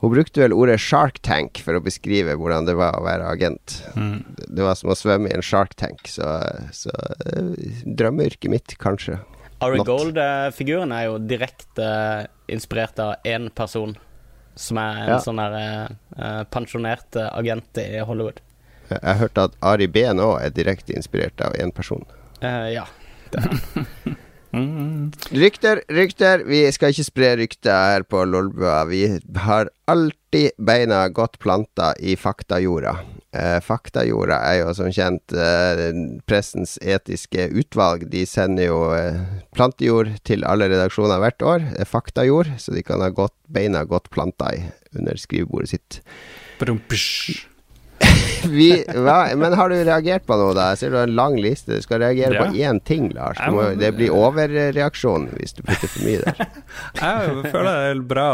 Hun 0.03 0.11
brukte 0.13 0.43
vel 0.43 0.53
ordet 0.53 0.77
shark 0.83 1.21
tank 1.25 1.61
for 1.65 1.77
å 1.77 1.81
beskrive 1.83 2.35
hvordan 2.37 2.67
det 2.67 2.75
var 2.77 2.97
å 2.99 3.05
være 3.05 3.29
agent. 3.31 3.79
Mm. 3.97 4.19
Det 4.45 4.65
var 4.65 4.77
som 4.77 4.91
å 4.93 4.97
svømme 4.97 5.31
i 5.31 5.35
en 5.37 5.45
shark 5.45 5.73
tank, 5.79 6.03
så, 6.11 6.35
så 6.75 6.93
eh, 7.31 7.53
drømmeyrket 7.87 8.51
mitt, 8.51 8.75
kanskje. 8.81 9.17
Ari 9.63 9.79
Gold-figuren 9.87 10.91
er 10.93 11.07
jo 11.07 11.17
direkte 11.23 11.87
inspirert 12.51 12.99
av 13.01 13.15
én 13.25 13.47
person, 13.55 13.95
som 14.55 14.77
er 14.83 14.99
en 15.07 15.13
Ja. 15.15 15.21
sånn 15.23 15.39
der 15.41 15.55
eh, 16.19 16.43
pensjonert 16.53 17.17
agent 17.31 17.79
i 17.81 18.03
Hollywood. 18.05 18.43
Jeg 18.91 19.17
hørte 19.21 19.47
at 19.49 19.57
Ari 19.65 19.87
Behn 19.87 20.21
òg 20.23 20.37
er 20.43 20.53
direkte 20.55 20.95
inspirert 20.95 21.41
av 21.41 21.57
én 21.59 21.73
person. 21.75 22.05
Uh, 22.43 22.69
ja. 22.73 22.85
Mm. 24.55 25.11
Rykter, 25.35 25.81
rykter. 25.91 26.45
Vi 26.47 26.61
skal 26.71 26.93
ikke 26.93 27.03
spre 27.03 27.31
rykter 27.41 27.75
her 27.75 28.05
på 28.07 28.21
Lolbua. 28.23 28.85
Vi 28.87 29.01
har 29.43 29.67
alltid 29.91 30.55
beina 30.55 31.01
godt 31.11 31.39
planta 31.43 31.91
i 31.99 32.15
faktajorda. 32.15 32.93
Eh, 33.35 33.57
faktajorda 33.59 34.37
er 34.47 34.61
jo 34.61 34.69
som 34.77 34.93
kjent 34.95 35.35
eh, 35.35 35.89
pressens 36.29 36.77
etiske 36.79 37.49
utvalg. 37.51 38.07
De 38.11 38.23
sender 38.29 38.69
jo 38.69 38.79
eh, 38.95 39.19
plantejord 39.55 40.13
til 40.27 40.47
alle 40.47 40.69
redaksjoner 40.71 41.19
hvert 41.19 41.43
år. 41.43 41.67
Faktajord, 41.89 42.53
så 42.61 42.71
de 42.75 42.85
kan 42.85 43.03
ha 43.03 43.11
godt, 43.11 43.35
beina 43.51 43.83
godt 43.83 44.07
planta 44.13 44.53
i 44.55 44.63
under 44.95 45.19
skrivebordet 45.19 45.73
sitt. 45.75 45.99
Brumpish. 46.61 47.43
Vi, 48.57 48.69
men 49.39 49.53
har 49.57 49.69
du 49.71 49.75
reagert 49.87 50.25
på 50.27 50.35
noe, 50.39 50.53
da? 50.57 50.69
Jeg 50.73 50.79
ser 50.83 50.93
du 50.93 50.97
har 50.99 51.07
en 51.09 51.15
lang 51.17 51.35
liste. 51.41 51.75
Du 51.77 51.81
skal 51.85 52.01
reagere 52.03 52.33
Ja. 52.35 52.45
på 52.45 52.57
én 52.59 52.79
ting, 52.85 53.09
Lars. 53.15 53.39
Må, 53.51 53.67
det 53.79 53.93
blir 53.97 54.13
overreaksjon 54.15 55.29
hvis 55.37 55.55
du 55.57 55.61
putter 55.65 55.87
for 55.91 56.05
mye 56.05 56.21
der. 56.25 56.45
Jeg 57.01 57.51
føler 57.53 57.69
det 57.71 57.89
er 57.95 58.01
bra. 58.09 58.27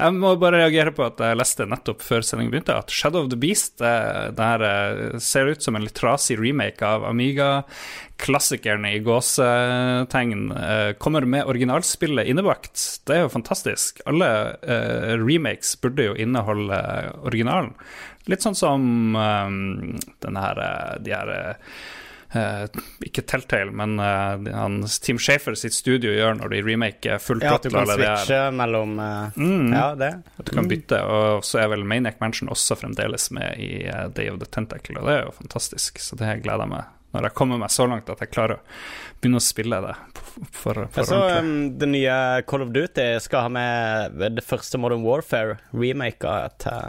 Jeg 0.00 0.16
må 0.18 0.34
bare 0.40 0.60
reagere 0.64 0.92
på 0.94 1.04
at 1.06 1.20
jeg 1.22 1.38
leste 1.38 1.66
nettopp 1.70 2.02
før 2.04 2.24
sendingen 2.26 2.52
begynte, 2.54 2.76
at 2.78 2.90
Shadow 2.94 3.24
of 3.24 3.30
the 3.32 3.38
Beast 3.40 3.78
det, 3.82 3.94
det 4.38 4.48
her 4.50 4.64
eh, 4.68 5.18
ser 5.22 5.50
ut 5.52 5.62
som 5.64 5.76
en 5.78 5.84
litt 5.86 5.94
trasig 5.98 6.36
remake 6.40 6.82
av 6.86 7.04
Amiga-klassikerne 7.08 8.94
i 8.96 9.00
gåsetegn. 9.04 10.44
eh, 10.52 10.92
Kommer 10.98 11.26
med 11.26 11.44
originalspillet 11.50 12.26
innebakt. 12.30 13.00
Det 13.06 13.16
er 13.18 13.22
jo 13.26 13.32
fantastisk. 13.34 14.00
Alle 14.10 14.30
eh, 14.62 15.14
remakes 15.20 15.76
burde 15.82 16.10
jo 16.10 16.14
inneholde 16.18 16.80
originalen. 17.24 17.74
Litt 18.30 18.44
sånn 18.44 18.56
som 18.56 18.86
um, 19.16 19.58
denne 20.24 20.46
her, 20.46 20.64
eh, 20.64 20.96
de 21.04 21.12
her 21.14 21.36
Eh, 22.34 22.64
ikke 23.06 23.22
Telltale, 23.30 23.70
men 23.70 23.94
uh, 24.02 24.88
Team 25.02 25.20
Shafer 25.22 25.54
sitt 25.54 25.74
studio 25.76 26.10
gjør 26.10 26.40
når 26.40 26.50
de 26.50 26.62
remaker 26.66 27.20
full 27.22 27.38
Ja, 27.44 27.52
at 27.54 27.62
du 27.62 27.70
kan 27.70 27.86
switche 27.86 28.40
mellom 28.50 28.96
uh, 28.98 29.36
Mm. 29.38 29.70
Ja, 29.70 29.92
det. 29.98 30.10
At 30.40 30.48
du 30.48 30.52
kan 30.56 30.66
bytte, 30.70 30.98
og 31.06 31.44
så 31.46 31.62
er 31.62 31.70
vel 31.70 31.86
Maniac 31.86 32.18
Mansion 32.22 32.50
også 32.50 32.76
fremdeles 32.80 33.28
med 33.34 33.60
i 33.62 33.86
Day 34.16 34.32
of 34.32 34.40
the 34.42 34.50
Tentacle, 34.50 34.98
og 34.98 35.06
det 35.06 35.14
er 35.14 35.24
jo 35.28 35.36
fantastisk. 35.38 36.02
Så 36.02 36.18
det 36.18 36.40
gleder 36.42 36.66
jeg 36.66 36.72
meg 36.74 36.90
når 37.14 37.28
jeg 37.28 37.36
kommer 37.38 37.60
meg 37.62 37.70
så 37.72 37.86
langt 37.88 38.10
at 38.12 38.20
jeg 38.24 38.32
klarer 38.34 38.58
å 38.58 38.62
begynne 39.22 39.38
å 39.40 39.44
spille 39.44 39.78
det 39.84 39.92
for, 40.52 40.74
for, 40.90 40.98
Jeg 40.98 41.06
så 41.08 41.18
um, 41.38 41.52
det 41.78 41.88
nye 41.88 42.16
Call 42.50 42.64
of 42.66 42.72
Duty 42.74 43.06
skal 43.22 43.46
ha 43.46 43.52
med 43.54 44.18
det 44.36 44.42
første 44.44 44.80
Modern 44.82 45.04
Warfare 45.06 45.60
remaka 45.72 46.34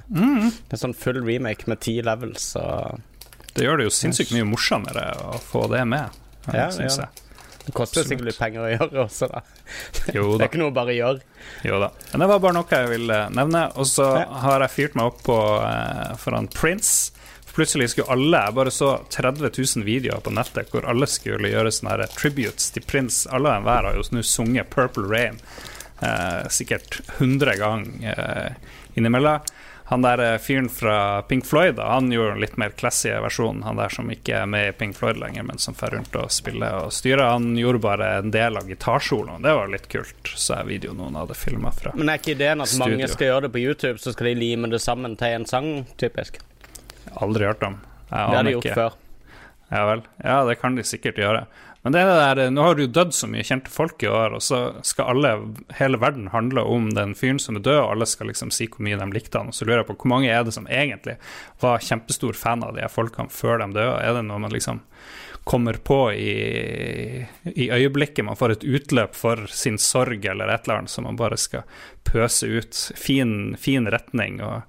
Mm. 0.10 0.50
En 0.74 0.82
sånn 0.82 0.96
full 0.98 1.22
remake 1.24 1.70
med 1.70 1.80
ti 1.86 2.00
levels 2.04 2.56
og 2.60 3.00
Det 3.56 3.64
gjør 3.68 3.78
det 3.80 3.86
jo 3.88 3.94
sinnssykt 4.02 4.34
mye 4.36 4.48
morsommere 4.50 5.06
å 5.30 5.38
få 5.40 5.68
det 5.72 5.86
med, 5.88 6.10
eh, 6.50 6.58
Ja, 6.58 6.66
syns 6.74 6.98
ja. 7.00 7.06
jeg. 7.06 7.22
Det 7.66 7.74
koster 7.74 8.02
Absolutt. 8.04 8.10
sikkert 8.12 8.28
litt 8.28 8.38
penger 8.42 8.62
å 8.66 8.72
gjøre 8.76 9.04
også, 9.06 9.30
da. 9.32 9.40
Jo 10.14 10.26
Det 10.38 10.44
er 10.46 10.50
ikke 10.52 10.60
noe 10.62 10.70
å 10.74 10.76
bare 10.76 10.94
gjøre. 10.94 11.22
Jo 11.66 11.80
da. 11.82 11.88
Men 12.12 12.22
det 12.22 12.28
var 12.30 12.42
bare 12.44 12.58
noe 12.60 12.70
jeg 12.82 12.90
ville 12.92 13.22
nevne. 13.34 13.64
Og 13.80 13.88
så 13.90 14.06
Ja. 14.20 14.26
har 14.44 14.66
jeg 14.68 14.74
fyrt 14.76 14.98
meg 15.00 15.06
opp 15.10 15.24
på 15.26 15.38
eh, 15.66 16.12
foran 16.22 16.46
Prince. 16.54 17.15
Plutselig 17.56 17.90
skulle 17.94 18.12
alle 18.12 18.42
Jeg 18.48 18.56
bare 18.58 18.72
så 18.74 18.90
30 19.10 19.48
000 19.48 19.86
videoer 19.88 20.24
på 20.24 20.34
nettet 20.36 20.74
hvor 20.74 20.88
alle 20.92 21.08
skulle 21.08 21.54
gjøre 21.54 21.72
sånne 21.72 21.94
her 21.96 22.16
tributes 22.18 22.72
til 22.76 22.84
Prince. 22.84 23.30
Alle 23.32 23.52
og 23.52 23.62
enhver 23.62 23.90
har 23.90 23.96
jo 23.96 24.04
nå 24.12 24.24
sunget 24.28 24.70
'Purple 24.74 25.08
Rain' 25.08 25.40
eh, 26.02 26.50
sikkert 26.50 27.00
100 27.18 27.56
ganger 27.56 28.20
eh, 28.20 28.52
innimellom. 29.00 29.40
Han 29.88 30.02
der 30.02 30.34
eh, 30.34 30.38
fyren 30.38 30.70
fra 30.70 31.22
Pink 31.22 31.46
Floyd, 31.46 31.76
da, 31.76 31.94
han 31.94 32.12
gjorde 32.12 32.32
en 32.32 32.40
litt 32.42 32.58
mer 32.58 32.70
classy 32.70 33.12
versjon. 33.22 33.62
Han 33.64 33.78
der 33.78 33.94
som 33.94 34.10
ikke 34.12 34.40
er 34.42 34.50
med 34.50 34.70
i 34.70 34.72
Pink 34.74 34.98
Floyd 34.98 35.20
lenger, 35.22 35.46
men 35.46 35.62
som 35.62 35.78
fer 35.78 35.94
rundt 35.94 36.16
og 36.18 36.32
spiller 36.34 36.88
og 36.88 36.94
styrer. 36.94 37.28
Han 37.36 37.54
gjorde 37.60 37.84
bare 37.84 38.10
en 38.24 38.34
del 38.34 38.58
av 38.58 38.66
gitarsoloen. 38.68 39.46
Det 39.46 39.54
var 39.54 39.70
litt 39.70 39.86
kult. 39.92 40.34
Så 40.34 40.58
jeg 40.58 40.72
videoen 40.72 40.98
noen 41.04 41.20
hadde 41.22 41.38
filma 41.38 41.70
fra. 41.70 41.94
studio. 41.94 42.02
Men 42.02 42.12
er 42.16 42.24
ikke 42.24 42.34
ideen 42.34 42.66
at 42.66 42.76
mange 42.82 43.12
skal 43.14 43.30
gjøre 43.30 43.46
det 43.46 43.54
på 43.54 43.62
YouTube, 43.62 44.02
så 44.02 44.16
skal 44.16 44.32
de 44.32 44.36
lime 44.42 44.74
det 44.74 44.82
sammen 44.82 45.16
til 45.22 45.38
en 45.38 45.48
sang, 45.54 45.70
typisk? 46.02 46.42
Aldri 47.14 47.46
hørt 47.46 47.64
om. 47.64 47.80
Det 48.10 48.24
har 48.24 48.44
de 48.44 48.56
gjort 48.56 48.66
ikke. 48.66 48.76
før. 48.76 49.00
Ja 49.74 49.86
vel. 49.90 50.04
Ja, 50.24 50.42
det 50.46 50.60
kan 50.62 50.76
de 50.78 50.86
sikkert 50.86 51.18
gjøre. 51.20 51.46
Men 51.86 51.94
det 51.94 52.02
er 52.02 52.08
det 52.10 52.18
der, 52.18 52.50
nå 52.50 52.64
har 52.66 52.78
det 52.78 52.88
jo 52.88 52.94
dødd 52.98 53.12
så 53.14 53.28
mye 53.30 53.44
kjente 53.46 53.70
folk 53.70 54.02
i 54.02 54.08
år, 54.10 54.34
og 54.34 54.42
så 54.42 54.60
skal 54.82 55.12
alle, 55.12 55.34
hele 55.78 56.00
verden 56.02 56.32
handle 56.34 56.64
om 56.66 56.88
den 56.98 57.14
fyren 57.18 57.38
som 57.42 57.60
er 57.60 57.66
død, 57.68 57.78
og 57.78 57.92
alle 57.94 58.08
skal 58.10 58.32
liksom 58.32 58.50
si 58.54 58.66
hvor 58.74 58.82
mye 58.88 58.98
de 58.98 59.06
likte 59.14 59.38
han. 59.38 59.52
Og 59.54 59.58
så 59.58 59.68
lurer 59.68 59.84
jeg 59.84 59.90
på 59.92 59.98
hvor 60.00 60.12
mange 60.16 60.32
er 60.34 60.42
det 60.48 60.56
som 60.56 60.66
egentlig 60.66 61.20
var 61.62 61.86
kjempestor 61.86 62.34
fan 62.40 62.66
av 62.66 62.74
de 62.74 62.90
folkene 62.90 63.30
før 63.30 63.62
de 63.62 63.70
døde? 63.78 64.00
Er 64.02 64.18
det 64.18 64.26
noe 64.26 64.42
man 64.42 64.56
liksom 64.56 64.82
kommer 65.46 65.78
på 65.86 66.00
i, 66.18 67.28
i 67.54 67.68
øyeblikket 67.70 68.26
man 68.26 68.38
får 68.40 68.56
et 68.56 68.64
utløp 68.66 69.14
for 69.14 69.46
sin 69.54 69.78
sorg 69.78 70.26
eller 70.26 70.50
et 70.50 70.66
eller 70.66 70.82
annet 70.82 70.90
som 70.90 71.06
man 71.06 71.20
bare 71.20 71.38
skal 71.38 71.70
pøse 72.06 72.48
ut? 72.48 72.78
Fin, 73.00 73.56
fin 73.60 73.88
retning, 73.92 74.40
og 74.46 74.62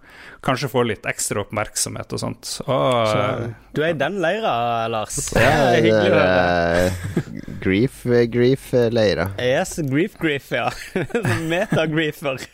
kanskje 0.47 0.69
få 0.71 0.83
litt 0.87 1.07
ekstra 1.11 1.43
oppmerksomhet 1.43 2.13
og 2.15 2.21
sånt. 2.23 2.51
Og, 2.67 3.09
Så, 3.11 3.53
du 3.75 3.81
er 3.83 3.91
i 3.95 3.99
den 3.99 4.19
leira, 4.23 4.53
Lars. 4.93 5.17
Ja, 5.35 5.41
Det 5.73 5.81
er 5.81 5.87
hyggelig 5.87 6.13
å 6.13 6.19
høre. 6.21 6.87
eh, 6.87 7.57
grief, 7.65 7.97
grief-leira. 8.31 9.29
Yes, 9.43 9.77
grief 9.91 10.15
grief, 10.23 10.51
ja. 10.55 10.69
Metagriefer. 11.53 12.45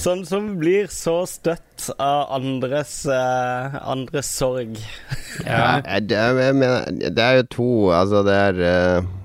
sånn 0.00 0.24
som 0.30 0.52
blir 0.60 0.86
så 0.92 1.20
støtt 1.30 1.90
av 1.98 2.30
andres, 2.38 3.00
eh, 3.10 3.78
andres 3.90 4.30
sorg. 4.38 4.76
ja. 5.44 5.80
Det, 6.00 6.16
er- 6.16 6.42
jeg 6.44 6.58
mener, 6.60 6.86
det 7.10 7.24
er 7.26 7.40
jo 7.42 7.48
to 7.56 7.70
Altså, 7.96 8.22
det 8.26 8.36
er 8.48 8.62
uh 8.70 9.16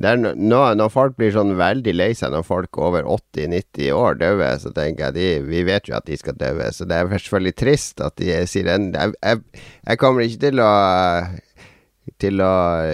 no- 0.00 0.34
nå, 0.36 0.60
Når 0.76 0.90
folk 0.92 1.16
blir 1.16 1.32
sånn 1.32 1.54
veldig 1.56 1.94
lei 1.96 2.10
seg 2.14 2.34
når 2.34 2.44
folk 2.46 2.78
over 2.78 3.06
80-90 3.08 3.92
år 3.96 4.18
dauer, 4.20 4.58
så 4.60 4.72
tenker 4.76 5.08
jeg 5.08 5.16
de, 5.16 5.28
vi 5.48 5.64
vet 5.64 5.88
jo 5.88 5.96
at 5.96 6.06
de 6.06 6.18
skal 6.20 6.36
daue, 6.36 6.68
så 6.72 6.84
det 6.88 6.98
er 7.00 7.10
selvfølgelig 7.16 7.56
trist 7.56 8.00
at 8.04 8.16
de 8.20 8.42
sier 8.50 8.68
en 8.74 8.92
jeg, 8.92 9.16
jeg, 9.22 9.42
jeg 9.86 10.00
kommer 10.02 10.26
ikke 10.26 10.44
til 10.48 10.62
å 10.64 10.70
til 12.22 12.40
å 12.40 12.50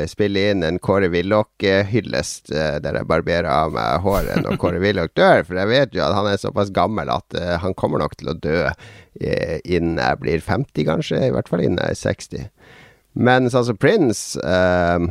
spille 0.09 0.41
inn 0.51 0.65
en 0.65 0.79
Kåre 0.83 1.11
Willoch-hyllest 1.13 2.53
eh, 2.57 2.79
der 2.83 2.97
jeg 2.97 3.09
barberer 3.11 3.49
av 3.53 3.75
meg 3.75 4.01
håret 4.07 4.41
når 4.43 4.57
Kåre 4.63 4.81
Willoch 4.85 5.13
dør, 5.19 5.45
for 5.47 5.61
jeg 5.61 5.71
vet 5.71 5.97
jo 5.97 6.05
at 6.07 6.17
han 6.17 6.31
er 6.31 6.41
såpass 6.41 6.73
gammel 6.75 7.13
at 7.13 7.37
eh, 7.39 7.59
han 7.63 7.77
kommer 7.79 8.01
nok 8.03 8.17
til 8.19 8.33
å 8.33 8.37
dø 8.41 8.57
eh, 9.21 9.59
innen 9.69 10.01
jeg 10.01 10.21
blir 10.23 10.41
50, 10.47 10.87
kanskje. 10.89 11.21
I 11.29 11.35
hvert 11.37 11.53
fall 11.53 11.65
innen 11.65 11.83
jeg 11.85 11.93
er 11.93 12.01
60. 12.01 12.49
Men 13.13 13.51
sånn 13.53 13.67
som 13.69 13.77
Prince 13.77 14.41
eh, 14.41 15.05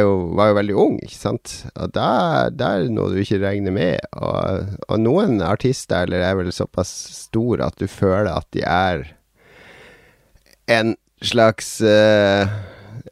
jo, 0.00 0.12
var 0.38 0.50
jo 0.50 0.56
veldig 0.56 0.76
ung, 0.80 0.98
ikke 1.04 1.18
sant. 1.18 1.54
Og 1.76 1.92
da, 1.92 2.48
der 2.48 2.86
er 2.86 2.92
noe 2.92 3.12
du 3.12 3.20
ikke 3.20 3.42
regner 3.42 3.74
med. 3.76 4.00
Og, 4.16 4.78
og 4.88 5.02
noen 5.02 5.42
artister 5.44 6.06
eller 6.06 6.24
er 6.24 6.38
vel 6.40 6.52
såpass 6.54 6.92
store 7.26 7.68
at 7.68 7.76
du 7.80 7.88
føler 7.90 8.32
at 8.32 8.48
de 8.56 8.64
er 8.64 9.04
en 10.72 10.94
slags 11.22 11.80
eh, 11.84 12.48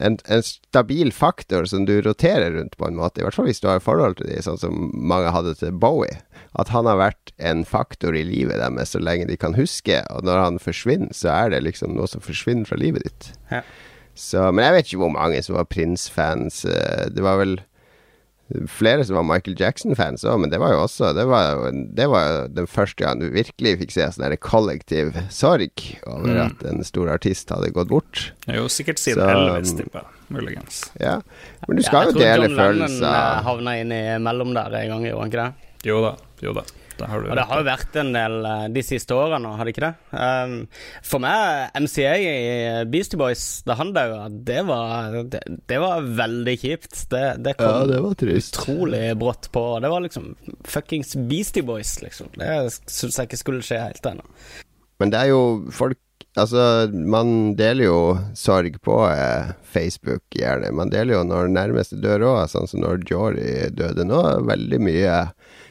en, 0.01 0.17
en 0.25 0.43
stabil 0.43 1.13
faktor 1.13 1.65
som 1.69 1.85
du 1.85 1.99
roterer 2.03 2.55
rundt 2.57 2.77
på 2.81 2.89
en 2.89 2.97
måte. 2.97 3.21
I 3.21 3.27
hvert 3.27 3.37
fall 3.37 3.49
hvis 3.51 3.61
du 3.61 3.69
har 3.69 3.83
forhold 3.85 4.19
til 4.21 4.31
de, 4.31 4.41
sånn 4.45 4.61
som 4.61 4.89
mange 4.95 5.33
hadde 5.35 5.55
til 5.61 5.77
Bowie. 5.77 6.23
At 6.59 6.73
han 6.75 6.89
har 6.89 6.99
vært 6.99 7.35
en 7.39 7.63
faktor 7.69 8.17
i 8.17 8.25
livet 8.27 8.59
deres 8.59 8.97
så 8.97 9.03
lenge 9.03 9.29
de 9.29 9.37
kan 9.39 9.55
huske. 9.59 10.01
Og 10.15 10.25
når 10.27 10.43
han 10.45 10.59
forsvinner, 10.63 11.13
så 11.15 11.31
er 11.37 11.55
det 11.55 11.63
liksom 11.69 11.95
noe 11.99 12.09
som 12.11 12.25
forsvinner 12.25 12.67
fra 12.67 12.81
livet 12.81 13.07
ditt. 13.07 13.31
Ja. 13.53 13.63
Så, 14.21 14.43
men 14.53 14.67
jeg 14.67 14.75
vet 14.77 14.89
ikke 14.91 15.01
hvor 15.07 15.15
mange 15.17 15.41
som 15.47 15.57
var 15.57 15.65
Prince-fans. 15.73 16.65
Eh, 16.69 17.09
Det 17.15 17.23
var 17.25 17.39
vel 17.41 17.59
flere 18.67 19.05
som 19.07 19.15
var 19.15 19.23
Michael 19.29 19.55
Jackson-fans 19.61 20.25
òg, 20.27 20.41
men 20.43 20.51
det 20.51 20.59
var 20.59 20.73
jo 20.75 20.81
også 20.83 21.13
Det 21.15 21.23
var 21.31 21.71
det 21.71 22.07
var 22.11 22.49
den 22.51 22.67
første 22.67 22.99
gang 23.05 23.21
du 23.23 23.29
virkelig 23.31 23.77
fikk 23.85 23.93
se 23.95 24.09
sånn 24.11 24.25
der 24.27 24.35
kollektiv 24.43 25.13
sorg 25.31 25.71
over 26.11 26.27
Mm. 26.35 26.41
at 26.49 26.65
en 26.67 26.83
stor 26.85 27.09
artist 27.15 27.49
hadde 27.55 27.71
gått 27.73 27.89
bort. 27.89 28.33
Det 28.47 28.57
er 28.57 28.59
jo 28.59 28.67
sikkert 28.67 28.99
siden 28.99 29.23
Elvis, 29.23 29.73
tipper 29.79 30.03
jeg. 30.03 30.17
Muligens. 30.31 30.91
Ja, 31.01 31.21
men 31.69 31.77
du 31.79 31.83
skal 31.83 32.07
Ja, 32.07 32.11
jo 32.11 32.19
dele 32.19 32.49
følelser. 32.51 32.51
Jeg 32.51 32.59
tror 32.59 32.75
John 32.75 32.79
Lennon 32.79 33.15
eh, 33.15 33.43
havna 33.47 33.81
inn 33.81 33.93
i 33.93 34.03
mellom 34.19 34.53
der 34.55 34.75
en 34.83 34.89
gang, 34.89 35.03
gjorde 35.07 35.21
han 35.21 35.31
ikke 35.31 35.47
det? 35.47 35.89
Jo 35.91 36.03
da, 36.03 36.13
jo 36.43 36.53
da. 36.53 36.63
Det 37.01 37.09
har 37.11 37.23
du 37.25 37.31
Og 37.33 37.39
det 37.41 37.45
har 37.51 37.61
jo 37.63 37.67
vært 37.67 37.97
en 38.03 38.13
del 38.15 38.35
eh, 38.51 38.65
de 38.77 38.83
siste 38.85 39.17
årene, 39.17 39.53
har 39.57 39.65
det 39.69 39.73
ikke 39.75 39.87
det? 39.89 39.93
Um, 40.13 40.55
for 41.11 41.23
meg, 41.25 41.71
MCA 41.87 42.13
i 42.21 42.85
Beastie 42.93 43.19
Boys, 43.21 43.45
da 43.67 43.77
han 43.81 43.95
daua, 43.97 44.27
det, 44.31 44.61
var- 44.69 45.17
det, 45.33 45.41
det 45.71 45.81
var 45.83 46.05
veldig 46.21 46.57
kjipt. 46.61 47.01
Det, 47.13 47.25
det 47.47 47.57
Ja, 47.57 47.65
kom 47.65 47.89
det 47.91 48.03
var 48.05 48.15
trist. 48.21 48.61
utrolig 48.61 49.03
brått 49.21 49.51
på. 49.55 49.65
Det 49.83 49.91
var 49.93 50.05
liksom 50.05 50.31
fuckings 50.69 51.17
Beastie 51.31 51.65
Boys, 51.67 51.97
liksom. 52.05 52.29
Det 52.37 52.53
syns 52.87 53.17
jeg 53.19 53.31
ikke 53.31 53.41
skulle 53.43 53.65
skje 53.67 53.81
helt 53.89 54.07
ennå. 54.13 54.29
Men 55.01 55.11
det 55.15 55.25
er 55.27 55.33
jo 55.35 55.43
folk 55.73 55.99
Altså, 56.39 56.87
man 56.95 57.57
deler 57.59 57.89
jo 57.89 57.95
sorg 58.39 58.77
på 58.87 58.95
eh, 59.11 59.49
Facebook, 59.67 60.23
gjerne. 60.39 60.69
Man 60.79 60.93
deler 60.93 61.17
jo 61.17 61.23
når 61.27 61.49
nærmeste 61.51 61.99
dør 61.99 62.23
òg, 62.29 62.45
sånn 62.53 62.69
som 62.71 62.85
når 62.85 63.03
Jory 63.11 63.49
døde 63.75 64.05
nå. 64.07 64.21
Veldig 64.47 64.79
mye 64.79 65.17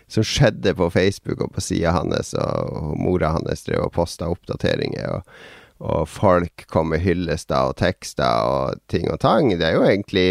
som 0.10 0.25
skjedde 0.25 0.74
på 0.75 0.89
Facebook 0.89 1.42
og 1.46 1.54
på 1.56 1.63
sida 1.63 1.94
hans, 1.94 2.34
og, 2.34 2.94
mora 3.00 3.34
hans 3.38 3.66
drev 3.68 3.86
og 3.88 3.94
posta 3.96 4.30
oppdateringer. 4.32 5.20
Og, 5.20 5.42
og 5.80 6.08
folk 6.12 6.66
kom 6.74 6.92
med 6.94 7.04
hyllester 7.06 7.72
og 7.72 7.78
tekster 7.80 8.50
og 8.50 8.82
ting 8.92 9.08
og 9.13 9.22
tang. 9.24 9.54
Det 9.56 9.70
er 9.70 9.78
jo 9.78 9.86
egentlig 9.88 10.30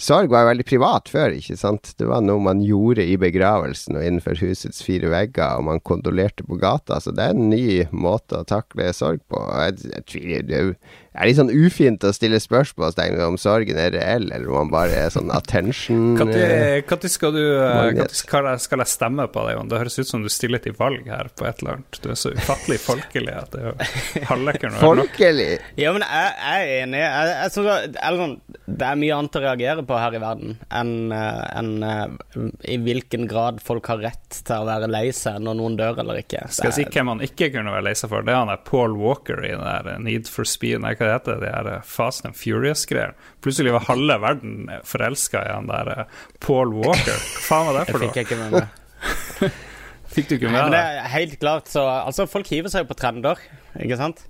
Sorg 0.00 0.30
var 0.32 0.46
jo 0.46 0.48
veldig 0.48 0.64
privat 0.64 1.10
før, 1.12 1.34
ikke 1.36 1.58
sant. 1.60 1.90
Det 2.00 2.06
var 2.08 2.22
noe 2.24 2.40
man 2.40 2.62
gjorde 2.64 3.04
i 3.04 3.18
begravelsen 3.20 3.98
og 3.98 4.06
innenfor 4.06 4.38
husets 4.40 4.80
fire 4.80 5.10
vegger, 5.12 5.58
og 5.58 5.66
man 5.66 5.82
kondolerte 5.84 6.46
på 6.48 6.56
gata. 6.62 6.96
Så 7.04 7.12
det 7.12 7.26
er 7.26 7.34
en 7.34 7.50
ny 7.52 7.84
måte 7.92 8.38
å 8.40 8.46
takle 8.48 8.86
sorg 8.96 9.20
på. 9.28 9.42
Jeg, 9.60 9.90
jeg 10.08 10.46
det 10.48 10.62
er 11.10 11.24
det 11.24 11.30
litt 11.32 11.38
sånn 11.40 11.50
ufint 11.50 12.04
å 12.06 12.12
stille 12.14 12.38
spørsmålstegn 12.38 13.16
ved 13.18 13.24
om 13.24 13.38
sorgen 13.40 13.78
er 13.82 13.90
reell, 13.96 14.28
eller 14.30 14.46
om 14.46 14.60
man 14.60 14.72
bare 14.72 14.98
er 15.06 15.10
sånn 15.10 15.32
attention 15.34 16.14
eh, 16.30 16.84
Når 16.86 17.10
skal 17.10 17.34
du 17.34 17.40
eh, 17.42 18.02
skal 18.14 18.46
jeg, 18.46 18.62
skal 18.62 18.84
jeg 18.84 18.92
stemme 18.92 19.26
på 19.32 19.42
deg? 19.46 19.56
Jon? 19.56 19.72
Det 19.72 19.80
høres 19.80 19.98
ut 19.98 20.10
som 20.10 20.22
du 20.22 20.30
stiller 20.30 20.62
til 20.62 20.76
valg 20.78 21.08
her 21.10 21.32
på 21.34 21.48
et 21.48 21.64
eller 21.64 21.80
annet. 21.80 21.98
Du 21.98 22.12
er 22.12 22.20
så 22.20 22.30
ufattelig 22.36 22.78
folkelig 22.90 23.34
at 23.34 23.50
det 23.56 23.62
er 23.62 23.72
jo 23.72 24.24
halvlekkeren 24.30 24.78
å. 24.78 24.82
Folkelig! 24.84 25.48
Ja, 25.80 25.94
men 25.96 26.06
jeg, 26.06 26.30
jeg 26.44 26.68
er 26.68 26.84
enig. 26.84 27.02
Jeg, 27.02 27.34
jeg 27.34 27.54
synes 27.56 28.20
sånn, 28.20 28.36
det 28.70 28.86
er 28.92 29.02
mye 29.02 29.18
annet 29.18 29.40
å 29.40 29.44
reagere 29.44 29.86
på 29.90 29.98
her 29.98 30.14
i 30.14 30.22
verden 30.22 30.56
enn 30.80 30.94
en, 31.10 31.72
eh, 31.82 32.46
i 32.70 32.78
hvilken 32.86 33.26
grad 33.30 33.58
folk 33.64 33.90
har 33.90 33.98
rett 34.04 34.40
til 34.46 34.62
å 34.62 34.68
være 34.68 34.86
lei 34.90 35.08
seg 35.16 35.42
når 35.42 35.58
noen 35.58 35.78
dør 35.80 36.04
eller 36.04 36.22
ikke. 36.22 36.46
Skal 36.54 36.70
jeg 36.70 36.78
si 36.78 36.86
hvem 36.94 37.12
han 37.16 37.26
ikke 37.26 37.50
kunne 37.56 37.74
være 37.74 37.88
lei 37.90 37.96
seg 37.98 38.14
for? 38.14 38.22
Det 38.22 38.34
er 38.34 38.42
han 38.44 38.52
der 38.52 38.62
Paul 38.70 38.94
Walker 39.00 39.42
i 39.42 39.52
den 39.56 39.66
der 39.66 39.98
Need 40.06 40.30
for 40.30 40.46
Speed 40.46 40.80
Nei, 40.80 40.94
hva 41.00 41.08
det 41.08 41.16
heter 41.16 41.40
det? 41.42 41.50
her 41.56 41.82
Fast 41.88 42.26
and 42.28 42.36
Furious-greier. 42.38 43.14
Plutselig 43.44 43.72
var 43.74 43.86
halve 43.88 44.18
verden 44.22 44.68
forelska 44.86 45.42
i 45.48 45.52
han 45.54 45.70
der 45.70 45.90
eh, 45.94 46.04
Paul 46.44 46.74
Walker. 46.76 47.16
Hva 47.16 47.44
faen 47.48 47.70
var 47.70 47.80
det 47.80 47.86
Det 47.88 47.94
for 47.96 48.04
fikk 48.04 48.12
noe? 48.12 48.20
jeg 48.20 48.28
ikke 48.28 48.40
med 48.44 48.56
meg. 48.60 49.50
Fikk 50.10 50.26
du 50.26 50.34
ikke 50.40 50.50
med 50.50 50.72
det 50.72 50.74
deg? 50.74 51.04
helt 51.12 51.34
klart 51.40 51.68
så 51.70 51.84
Altså, 52.00 52.24
folk 52.26 52.48
hiver 52.50 52.68
seg 52.72 52.82
jo 52.82 52.88
på 52.90 52.96
trender, 52.98 53.38
ikke 53.78 53.96
sant? 54.00 54.24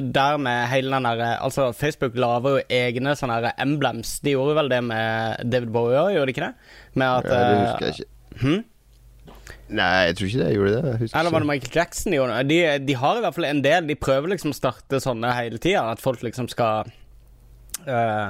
Der 0.00 0.38
med 0.40 0.68
hele 0.72 0.92
den 0.94 1.08
der 1.08 1.22
Altså, 1.38 1.70
Facebook 1.76 2.16
lager 2.20 2.58
jo 2.58 2.62
egne 2.72 3.14
sånne 3.18 3.38
her 3.40 3.50
emblems. 3.64 4.18
De 4.24 4.34
gjorde 4.36 4.56
vel 4.60 4.70
det 4.72 4.82
med 4.88 5.44
David 5.52 5.72
Bowie 5.74 6.00
òg, 6.00 6.12
gjorde 6.16 6.30
de 6.30 6.36
ikke 6.36 6.46
det? 6.48 6.72
Med 7.00 7.08
at 7.08 7.30
Ja, 7.32 7.38
det 7.38 7.54
eh, 7.56 7.62
husker 7.64 7.86
jeg 7.88 7.94
ikke. 7.98 8.12
hm? 8.44 8.60
Nei, 9.68 10.08
jeg 10.08 10.16
tror 10.16 10.28
ikke 10.28 10.40
det. 10.40 10.46
Jeg 10.48 10.58
gjorde 10.58 10.76
det. 10.76 11.10
Eller 11.12 11.34
var 11.34 11.44
det. 11.44 11.50
Michael 11.50 11.74
Jackson 11.74 12.12
de 12.12 12.20
gjorde? 12.20 12.38
De, 12.48 12.60
de 12.88 12.96
har 12.96 13.18
i 13.18 13.24
hvert 13.24 13.36
fall 13.36 13.48
en 13.50 13.64
del. 13.64 13.90
De 13.90 13.98
prøver 14.00 14.32
liksom 14.32 14.54
å 14.54 14.56
starte 14.56 15.02
sånne 15.04 15.34
hele 15.36 15.60
tida. 15.60 15.84
At 15.92 16.02
folk 16.02 16.24
liksom 16.24 16.48
skal 16.52 16.88
eh, 17.86 18.28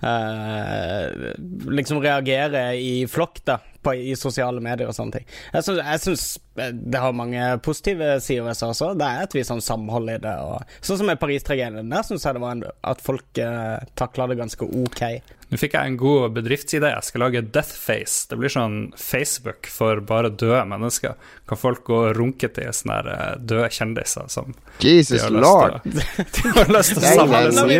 eh, 0.00 1.32
Liksom 1.78 2.02
reagere 2.04 2.68
i 2.78 3.06
flokk, 3.10 3.42
da. 3.48 3.58
På, 3.82 3.94
I 3.94 4.14
sosiale 4.18 4.62
medier 4.62 4.90
og 4.90 4.96
sånne 4.96 5.18
ting. 5.18 5.26
Jeg 5.54 5.66
syns, 5.66 5.82
jeg 5.82 6.02
syns 6.04 6.26
eh, 6.62 6.72
det 6.74 7.02
har 7.02 7.16
mange 7.18 7.50
positive 7.66 8.16
sider 8.22 8.46
ved 8.46 8.58
seg 8.58 8.74
også. 8.74 8.92
Det 8.98 9.10
er 9.10 9.26
et 9.26 9.38
visst 9.38 9.52
sånn 9.52 9.64
samhold 9.64 10.14
i 10.14 10.20
det. 10.22 10.36
Og, 10.46 10.78
sånn 10.86 11.02
som 11.02 11.10
med 11.10 11.22
Paris-tragedien. 11.22 11.90
Der 11.90 12.06
syns 12.06 12.26
jeg 12.26 12.38
det 12.38 12.44
var 12.46 12.54
en, 12.56 12.66
at 12.86 13.02
folk 13.02 13.42
uh, 13.42 13.82
takla 13.98 14.30
det 14.30 14.38
ganske 14.38 14.70
ok. 14.86 15.02
Nå 15.46 15.58
fikk 15.62 15.76
jeg 15.78 15.86
en 15.92 15.96
god 16.00 16.32
bedriftsidé. 16.34 16.88
Jeg 16.90 17.06
skal 17.06 17.22
lage 17.22 17.40
Deathface. 17.54 18.24
Det 18.26 18.34
blir 18.40 18.50
sånn 18.50 18.88
Facebook 18.98 19.68
for 19.70 20.00
bare 20.02 20.32
døde 20.34 20.64
mennesker. 20.66 21.12
Kan 21.46 21.60
folk 21.60 21.84
gå 21.86 22.00
og 22.08 22.16
runke 22.18 22.48
til 22.50 22.72
sånne 22.74 22.96
eh, 23.12 23.36
døde 23.46 23.68
kjendiser 23.70 24.26
som 24.32 24.56
Jesus 24.82 25.22
lord! 25.30 25.76
å- 25.76 25.92
de 26.34 26.50
har 26.56 26.72
lyst 26.74 26.96
til 26.96 26.98
å 26.98 27.04
Nei, 27.04 27.12
samle 27.14 27.52
seg. 27.54 27.70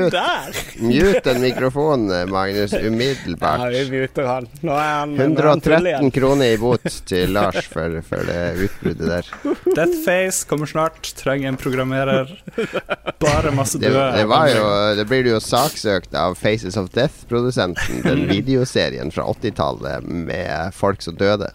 vi 0.79 0.93
mute. 0.93 1.23
den 1.27 1.43
mikrofonen, 1.43 2.31
Magnus, 2.31 2.77
Ja, 2.77 2.85
umiddelbart. 2.87 3.67
vi 3.75 3.83
muter 4.05 4.31
han. 4.31 4.47
Nå 4.63 4.77
er 4.79 4.93
han, 5.01 5.17
nå 5.19 5.27
er 5.27 5.51
han 5.51 5.65
full 5.67 5.75
113 5.91 6.15
kroner 6.21 6.55
i 6.55 6.63
bot 6.63 6.87
til 7.11 7.35
Lars 7.35 7.67
for, 7.73 7.99
for 8.07 8.23
det 8.31 8.39
utbruddet 8.69 9.11
der. 9.11 9.33
Deathface 9.75 10.47
kommer 10.47 10.71
snart. 10.71 11.03
Trenger 11.19 11.51
en 11.51 11.59
programmerer. 11.59 12.31
Bare 13.19 13.51
masse 13.59 13.83
døde. 13.83 14.07
det, 14.21 14.25
var 14.31 14.55
jo, 14.55 14.65
det 15.03 15.09
blir 15.11 15.33
jo 15.35 15.43
saksøkt 15.43 16.15
av 16.15 16.39
Faces 16.39 16.79
of 16.79 16.93
Death-produsenten. 16.95 17.56
Den 17.57 18.27
videoserien 18.35 19.13
fra 19.15 19.27
80-tallet 19.35 20.07
med 20.07 20.75
folk 20.77 21.03
som 21.03 21.17
døde. 21.19 21.53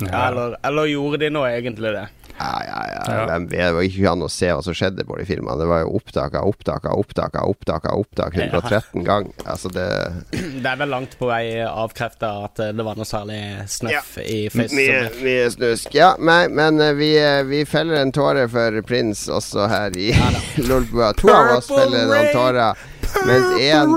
Ja, 0.00 0.28
eller, 0.28 0.56
eller 0.66 0.90
gjorde 0.90 1.22
de 1.24 1.32
nå 1.32 1.46
egentlig 1.48 1.94
det? 1.94 2.06
Ja, 2.38 2.62
ja, 2.66 2.80
ja. 2.92 3.12
Ja. 3.14 3.24
Hvem 3.30 3.46
vet, 3.48 3.62
det 3.62 3.68
var 3.72 3.86
ikke 3.86 4.10
an 4.10 4.24
å 4.26 4.28
se 4.28 4.48
hva 4.52 4.60
som 4.64 4.74
skjedde 4.76 5.06
på 5.08 5.16
de 5.16 5.24
filmene. 5.24 5.56
Det 5.56 5.68
var 5.70 5.80
jo 5.86 5.94
opptak 5.96 6.34
av 6.36 6.48
opptak 6.50 6.84
av 6.84 6.98
opptak 7.00 7.38
av 7.40 7.48
opptak 7.48 7.86
av 7.88 8.02
opptak 8.02 8.36
113 8.36 9.06
ganger. 9.06 9.32
Altså, 9.48 9.70
det 9.72 9.86
Det 10.62 10.68
er 10.68 10.80
vel 10.82 10.92
langt 10.92 11.16
på 11.16 11.30
vei 11.30 11.62
avkrefta 11.64 12.32
at 12.44 12.60
det 12.76 12.84
var 12.84 12.98
noe 12.98 13.08
særlig 13.08 13.40
snøff 13.72 14.18
i 14.20 14.42
Face. 14.52 14.76
Mye, 14.76 15.00
mye 15.24 15.48
snusk. 15.54 15.96
Ja, 15.96 16.12
men, 16.20 16.52
men 16.58 16.82
eh, 16.84 16.92
vi, 16.98 17.10
eh, 17.16 17.40
vi 17.48 17.64
feller 17.68 18.02
en 18.02 18.12
tåre 18.12 18.44
for 18.52 18.82
prins 18.86 19.26
også 19.32 19.70
her 19.72 19.96
i 19.96 20.12
Lolbua. 20.68 21.14
To 21.22 21.32
av 21.32 21.54
oss 21.56 21.72
feller 21.72 22.04
noen 22.10 22.32
tårer, 22.36 22.86
mens 23.24 23.64
én! 23.64 23.96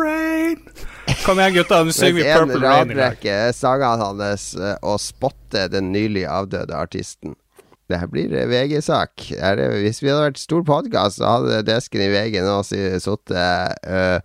Kom 1.26 1.40
igjen, 1.40 1.54
gutta. 1.60 1.84
Nå 1.84 1.92
synger 1.96 2.14
vi 2.14 2.24
Purple 2.34 2.60
Rain 2.64 2.92
i 2.92 2.94
dag. 2.98 3.18
sangene 3.56 3.98
hans 4.04 4.56
eh, 4.56 4.76
å 4.86 4.98
spotte 5.02 5.68
den 5.74 5.92
nylig 5.94 6.26
avdøde 6.30 6.76
artisten. 6.78 7.36
Det 7.90 7.98
her 7.98 8.08
blir 8.12 8.34
eh, 8.38 8.46
VG-sak. 8.50 9.12
Hvis 9.82 10.02
vi 10.04 10.10
hadde 10.12 10.28
vært 10.28 10.38
stor 10.42 10.64
podkast, 10.68 11.18
så 11.22 11.26
hadde 11.40 11.64
desken 11.68 12.02
i 12.06 12.10
VG 12.14 12.36
nå 12.46 12.60
si- 12.68 13.00
sittet 13.02 13.74
uh, 13.90 14.20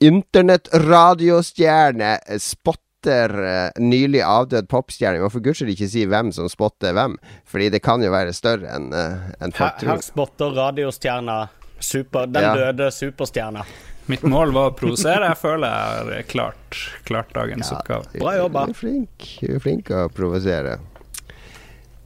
Internettradiostjerne 0.00 2.12
eh, 2.26 2.38
spotter 2.40 3.30
eh, 3.44 3.70
nylig 3.82 4.22
avdød 4.24 4.68
popstjerne. 4.70 5.18
Hvorfor 5.24 5.40
må 5.44 5.54
for 5.56 5.68
ikke 5.74 5.88
si 5.90 6.06
hvem 6.08 6.32
som 6.36 6.48
spotter 6.52 6.92
hvem, 6.96 7.14
Fordi 7.48 7.68
det 7.74 7.82
kan 7.84 8.02
jo 8.04 8.10
være 8.14 8.32
større 8.36 8.68
enn 8.76 8.86
en 8.94 9.52
folk 9.56 9.76
tror. 9.80 9.90
her 9.96 10.00
spotter 10.04 10.50
radiostjerna 10.56 11.38
super, 11.80 12.26
den 12.28 12.42
Ja. 12.44 12.54
døde 12.56 12.90
superstjerna. 12.92 13.62
Mitt 14.10 14.26
mål 14.26 14.54
var 14.56 14.72
å 14.72 14.76
provosere. 14.76 15.30
Jeg 15.30 15.38
føler 15.38 15.70
jeg 15.70 16.06
har 16.10 16.28
klart, 16.30 16.78
klart 17.06 17.34
dagens 17.36 17.70
oppgave. 17.74 18.10
Bra 18.18 18.36
jobba. 18.38 18.66
Du 18.66 18.74
er 18.74 18.80
flink. 18.80 19.28
Du 19.38 19.52
er 19.54 19.62
flink 19.62 19.92
å 19.94 20.06
provosere. 20.14 20.78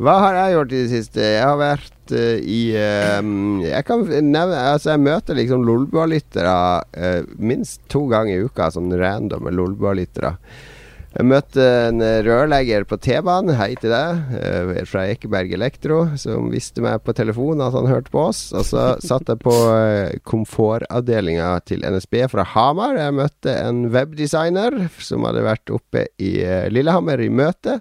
Hva 0.02 0.16
har 0.18 0.36
jeg 0.36 0.54
gjort 0.56 0.72
i 0.72 0.78
det 0.82 0.90
siste? 0.90 1.22
Jeg 1.22 1.46
har 1.46 1.58
vært 1.60 2.12
uh, 2.12 2.38
i 2.42 2.60
eh, 2.74 3.20
Jeg 3.62 3.86
kan 3.86 4.02
nevne 4.02 4.62
Altså, 4.72 4.90
jeg 4.90 5.04
møter 5.06 5.38
liksom 5.38 5.62
Lolbua-lyttere 5.64 6.54
uh, 6.82 7.20
minst 7.38 7.84
to 7.92 8.02
ganger 8.10 8.34
i 8.34 8.48
uka, 8.48 8.72
sånn 8.74 8.90
random 8.98 9.46
Lolbua-lyttere. 9.54 10.34
Jeg 11.14 11.29
møtte 11.31 11.62
en 11.62 12.03
rørlegger 12.27 12.83
på 12.90 12.96
T-banen, 12.98 13.55
hei 13.55 13.77
til 13.79 13.92
deg, 13.92 14.33
eh, 14.35 14.81
fra 14.90 15.05
Ekeberg 15.12 15.53
Elektro, 15.55 16.00
som 16.18 16.48
visste 16.50 16.83
meg 16.83 17.05
på 17.07 17.14
telefonen 17.14 17.62
at 17.62 17.77
han 17.77 17.87
hørte 17.87 18.11
på 18.11 18.24
oss. 18.33 18.48
Og 18.50 18.66
så 18.66 18.87
satt 19.09 19.31
jeg 19.31 19.38
på 19.44 19.55
eh, 19.77 20.18
komfortavdelinga 20.27 21.53
til 21.70 21.87
NSB 21.87 22.24
fra 22.33 22.42
Hamar. 22.57 22.98
Jeg 22.98 23.14
møtte 23.20 23.55
en 23.55 23.85
webdesigner 23.94 24.88
som 24.98 25.27
hadde 25.29 25.46
vært 25.46 25.70
oppe 25.74 26.09
i 26.18 26.35
eh, 26.42 26.66
Lillehammer 26.74 27.22
i 27.22 27.31
møte, 27.31 27.79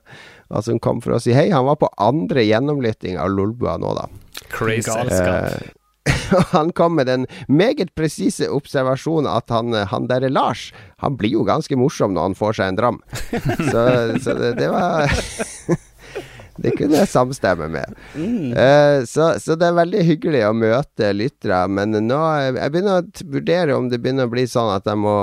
og 0.54 0.67
som 0.67 0.78
kom 0.78 1.02
for 1.02 1.17
å 1.17 1.24
si 1.24 1.34
hei. 1.34 1.50
Han 1.56 1.65
var 1.72 1.82
på 1.82 1.89
andre 1.98 2.46
gjennomlytting 2.46 3.17
av 3.17 3.34
Lolbua 3.34 3.80
nå, 3.82 3.96
da. 3.98 4.12
Crazy. 4.54 4.91
Galskap. 4.91 5.58
Eh, 5.58 5.83
han 6.55 6.71
kom 6.75 6.95
med 6.99 7.07
den 7.07 7.27
meget 7.47 7.93
presise 7.95 8.49
observasjonen 8.51 9.29
at 9.31 9.49
han, 9.53 9.71
han 9.91 10.07
derre 10.09 10.29
Lars, 10.33 10.71
han 11.03 11.15
blir 11.19 11.37
jo 11.37 11.45
ganske 11.47 11.77
morsom 11.79 12.13
når 12.15 12.29
han 12.31 12.35
får 12.39 12.59
seg 12.59 12.73
en 12.73 12.79
dram. 12.81 12.99
så 13.71 13.87
så 14.23 14.35
det, 14.39 14.53
det 14.59 14.69
var 14.73 15.07
Det 16.53 16.69
kunne 16.77 16.99
jeg 16.99 17.09
samstemme 17.09 17.65
med. 17.73 17.95
Eh, 18.13 18.99
så, 19.09 19.31
så 19.41 19.55
det 19.57 19.65
er 19.71 19.73
veldig 19.79 20.03
hyggelig 20.05 20.43
å 20.45 20.51
møte 20.53 21.07
lyttere, 21.17 21.63
men 21.65 21.95
nå 22.05 22.19
jeg 22.53 22.69
begynner 22.75 22.99
å 23.01 23.25
vurdere 23.33 23.73
om 23.73 23.87
det 23.89 23.97
begynner 24.03 24.29
å 24.29 24.33
bli 24.35 24.43
sånn 24.45 24.69
at 24.75 24.85
jeg 24.85 24.99
må 25.01 25.15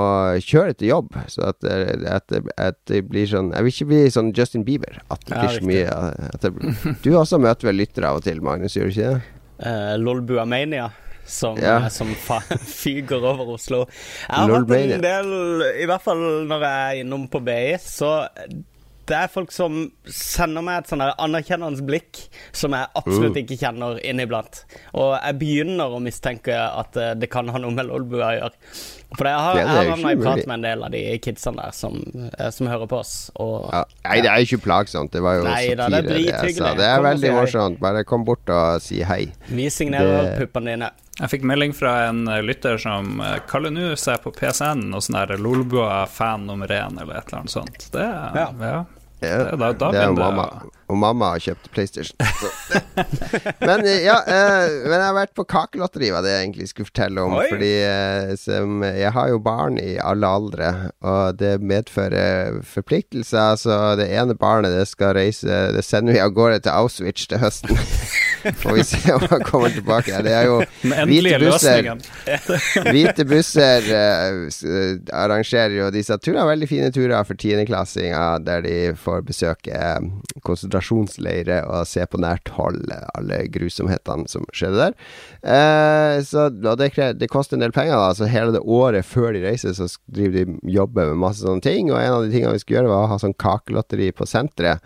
kjøre 0.43 0.75
til 0.75 0.91
jobb. 0.91 1.15
Så 1.31 1.45
at, 1.53 1.61
det- 1.63 2.03
at, 2.11 2.35
at 2.59 2.81
det 2.91 3.05
blir 3.07 3.31
sånn 3.31 3.53
Jeg 3.55 3.63
vil 3.69 3.75
ikke 3.77 3.89
bli 3.93 4.01
sånn 4.11 4.33
Justin 4.35 4.67
Bieber. 4.67 4.99
At 5.07 5.23
det 5.31 5.39
Ja, 5.39 5.53
så 5.55 5.69
mye 5.71 6.01
at 6.35 6.49
det, 6.49 6.97
Du 7.07 7.13
også 7.15 7.39
møter 7.39 7.71
vel 7.71 7.79
lyttere 7.79 8.11
av 8.11 8.19
og 8.19 8.27
til, 8.27 8.43
Magnus, 8.43 8.75
gjør 8.75 8.91
du 8.91 8.97
ikke 8.97 9.13
det? 9.15 9.23
Uh, 9.61 9.95
Lolbua 10.01 10.47
Mania. 10.49 10.91
Som, 11.31 11.59
Ja. 11.63 11.77
eh, 11.85 11.89
som 11.95 12.09
fyker 12.83 13.23
over 13.23 13.53
Oslo. 13.55 13.85
Jeg 13.87 14.35
har 14.35 14.51
hatt 14.51 14.71
en 14.75 15.01
del, 15.05 15.29
i 15.79 15.87
hvert 15.87 16.03
fall 16.03 16.19
når 16.51 16.65
jeg 16.65 16.81
er 16.97 17.03
innom 17.05 17.29
på 17.31 17.39
BI, 17.47 17.77
så 17.79 18.09
det 19.07 19.17
er 19.19 19.31
folk 19.31 19.51
som 19.55 19.77
sender 20.11 20.63
meg 20.63 20.81
et 20.85 20.91
sånn 20.91 21.03
anerkjennende 21.03 21.83
blikk 21.87 22.25
som 22.55 22.75
jeg 22.75 22.91
absolutt 22.99 23.35
Mm. 23.37 23.41
ikke 23.45 23.59
kjenner 23.63 24.01
inniblant. 24.07 24.65
Og 24.95 25.17
jeg 25.21 25.39
begynner 25.39 25.95
å 25.95 26.03
mistenke 26.03 26.55
at 26.57 26.97
eh, 26.97 27.15
det 27.15 27.31
kan 27.31 27.47
ha 27.51 27.59
noe 27.63 27.75
med 27.75 27.87
Lolbua 27.87 28.27
å 28.33 28.37
gjøre. 28.41 28.53
For 29.19 29.27
jeg 29.27 29.35
har, 29.43 29.55
Det 29.55 29.65
det 29.67 29.75
jeg 29.75 30.05
har 30.05 30.17
prat 30.23 30.47
med 30.47 30.55
en 30.55 30.63
del 30.63 30.83
av 30.87 30.91
de 30.95 31.19
kidsene 31.19 31.57
der 31.65 31.73
som, 31.75 31.97
eh, 32.39 32.51
som 32.55 32.67
hører 32.71 32.87
på 32.87 32.99
oss. 33.01 33.31
Og 33.43 33.69
Ja. 33.73 33.85
Nei, 34.05 34.21
det 34.21 34.31
er 34.31 34.37
jo 34.45 34.57
ikke 34.57 34.63
plagsomt. 34.69 35.11
Det 35.11 35.21
var 35.23 35.35
jo 35.41 35.43
Nei 35.45 35.75
da, 35.75 35.89
det 35.89 36.05
satire, 36.05 36.15
det 36.15 36.27
jeg 36.47 36.55
sa. 36.57 36.75
Det 36.75 36.85
er 36.87 36.97
Kom 36.97 37.05
veldig 37.05 37.29
si 37.29 37.35
morsomt. 37.35 37.81
Bare 37.81 38.05
kom 38.05 38.25
bort 38.25 38.49
og 38.49 38.81
si 38.83 39.03
hei. 39.03 39.33
vi 39.49 39.67
signerer 39.69 40.37
Det- 40.37 40.39
puppene 40.53 40.67
dine. 40.77 40.91
Jeg 41.21 41.29
fikk 41.29 41.43
melding 41.43 41.75
fra 41.75 42.09
en 42.09 42.27
eh, 42.29 42.41
lytter 42.41 42.79
som 42.81 43.21
eh, 43.21 43.41
kaller 43.47 43.71
nå 43.71 43.93
seg 43.99 44.23
på 44.23 44.33
PCN 44.33 44.95
og 44.95 45.03
sånn 45.03 45.27
der 45.27 45.37
Lolbua 45.37 46.07
fan 46.09 46.47
nummer 46.47 46.67
én, 46.69 46.99
eller 47.01 47.17
et 47.19 47.27
eller 47.29 47.41
annet 47.41 47.51
sånt. 47.51 47.91
Det, 47.93 48.01
Ja. 48.35 48.53
ja. 48.61 48.85
Ja, 49.21 49.57
Da, 49.57 49.73
da 49.77 49.91
det 49.93 50.01
er 50.01 50.07
jo 50.09 50.17
mamma. 50.17 50.47
Og 50.91 50.97
mamma 50.99 51.35
har 51.35 51.43
kjøpt 51.45 51.69
PlayStation. 51.75 52.17
Men 53.69 53.85
eh, 53.87 54.01
ja, 54.03 54.17
eh, 54.25 54.73
men 54.87 54.97
jeg 54.97 55.05
har 55.05 55.15
vært 55.17 55.35
på 55.39 55.45
kakelotteri, 55.49 56.09
var 56.15 56.25
det 56.25 56.33
jeg 56.33 56.47
egentlig 56.47 56.69
skulle 56.71 56.89
fortelle 56.89 57.25
om. 57.27 57.37
Oi. 57.39 57.47
Fordi 57.53 57.71
eh, 57.87 58.33
som, 58.41 58.81
jeg 58.87 59.13
har 59.15 59.31
jo 59.31 59.43
barn 59.45 59.79
i 59.83 59.95
alle 60.03 60.31
aldre, 60.41 60.73
og 61.05 61.39
det 61.39 61.53
medfører 61.63 62.59
forpliktelser. 62.67 63.61
Så 63.61 63.79
det 64.01 64.09
ene 64.11 64.35
barnet 64.39 64.75
det 64.75 64.87
skal 64.91 65.15
reise 65.19 65.61
Det 65.77 65.85
sender 65.87 66.17
vi 66.17 66.23
av 66.25 66.35
gårde 66.35 66.65
til 66.65 66.75
Auschwitz 66.75 67.29
til 67.31 67.43
høsten. 67.43 67.77
Får 68.41 68.75
vi 68.77 68.85
se 68.85 69.13
om 69.15 69.27
han 69.31 69.43
kommer 69.45 69.73
tilbake. 69.75 70.23
Det 70.25 70.33
er 70.35 70.49
jo 70.49 70.61
hvite 71.11 71.39
busser. 71.43 71.91
Hvite 72.91 73.27
busser 73.29 73.89
uh, 73.91 74.47
eh, 74.49 74.95
arrangerer 75.17 75.77
jo 75.77 75.91
disse 75.95 76.17
turene. 76.23 76.47
Veldig 76.49 76.69
fine 76.71 76.91
turer 76.95 77.27
for 77.29 77.39
tiendeklassinger, 77.41 78.43
der 78.47 78.65
de 78.65 78.77
får 78.99 79.25
besøke 79.29 79.75
eh, 79.77 80.09
konsentrasjonsleirer 80.47 81.69
og 81.69 81.89
se 81.89 82.05
på 82.07 82.21
nært 82.23 82.53
hold 82.57 82.83
eh, 82.93 83.07
alle 83.19 83.43
grusomhetene 83.53 84.29
som 84.31 84.47
skjedde 84.57 84.89
der. 84.89 84.99
Uh, 85.45 86.21
så 86.27 86.49
det, 86.51 86.91
det 87.21 87.31
koster 87.33 87.59
en 87.59 87.65
del 87.65 87.75
penger, 87.77 87.97
da. 87.97 88.13
Så 88.17 88.31
hele 88.31 88.57
det 88.57 88.65
året 88.65 89.07
før 89.07 89.35
de 89.37 89.45
reiser, 89.45 89.77
så 89.77 89.89
driver 90.11 90.45
de 90.45 90.75
jobber 90.75 91.13
med 91.13 91.25
masse 91.27 91.45
sånne 91.45 91.65
ting. 91.65 91.93
Og 91.93 92.01
en 92.01 92.19
av 92.19 92.27
de 92.27 92.33
tingene 92.35 92.57
vi 92.57 92.63
skulle 92.65 92.81
gjøre, 92.81 92.93
var 92.93 93.09
å 93.09 93.13
ha 93.15 93.21
sånn 93.23 93.37
kakelotteri 93.41 94.11
på 94.17 94.29
senteret. 94.29 94.85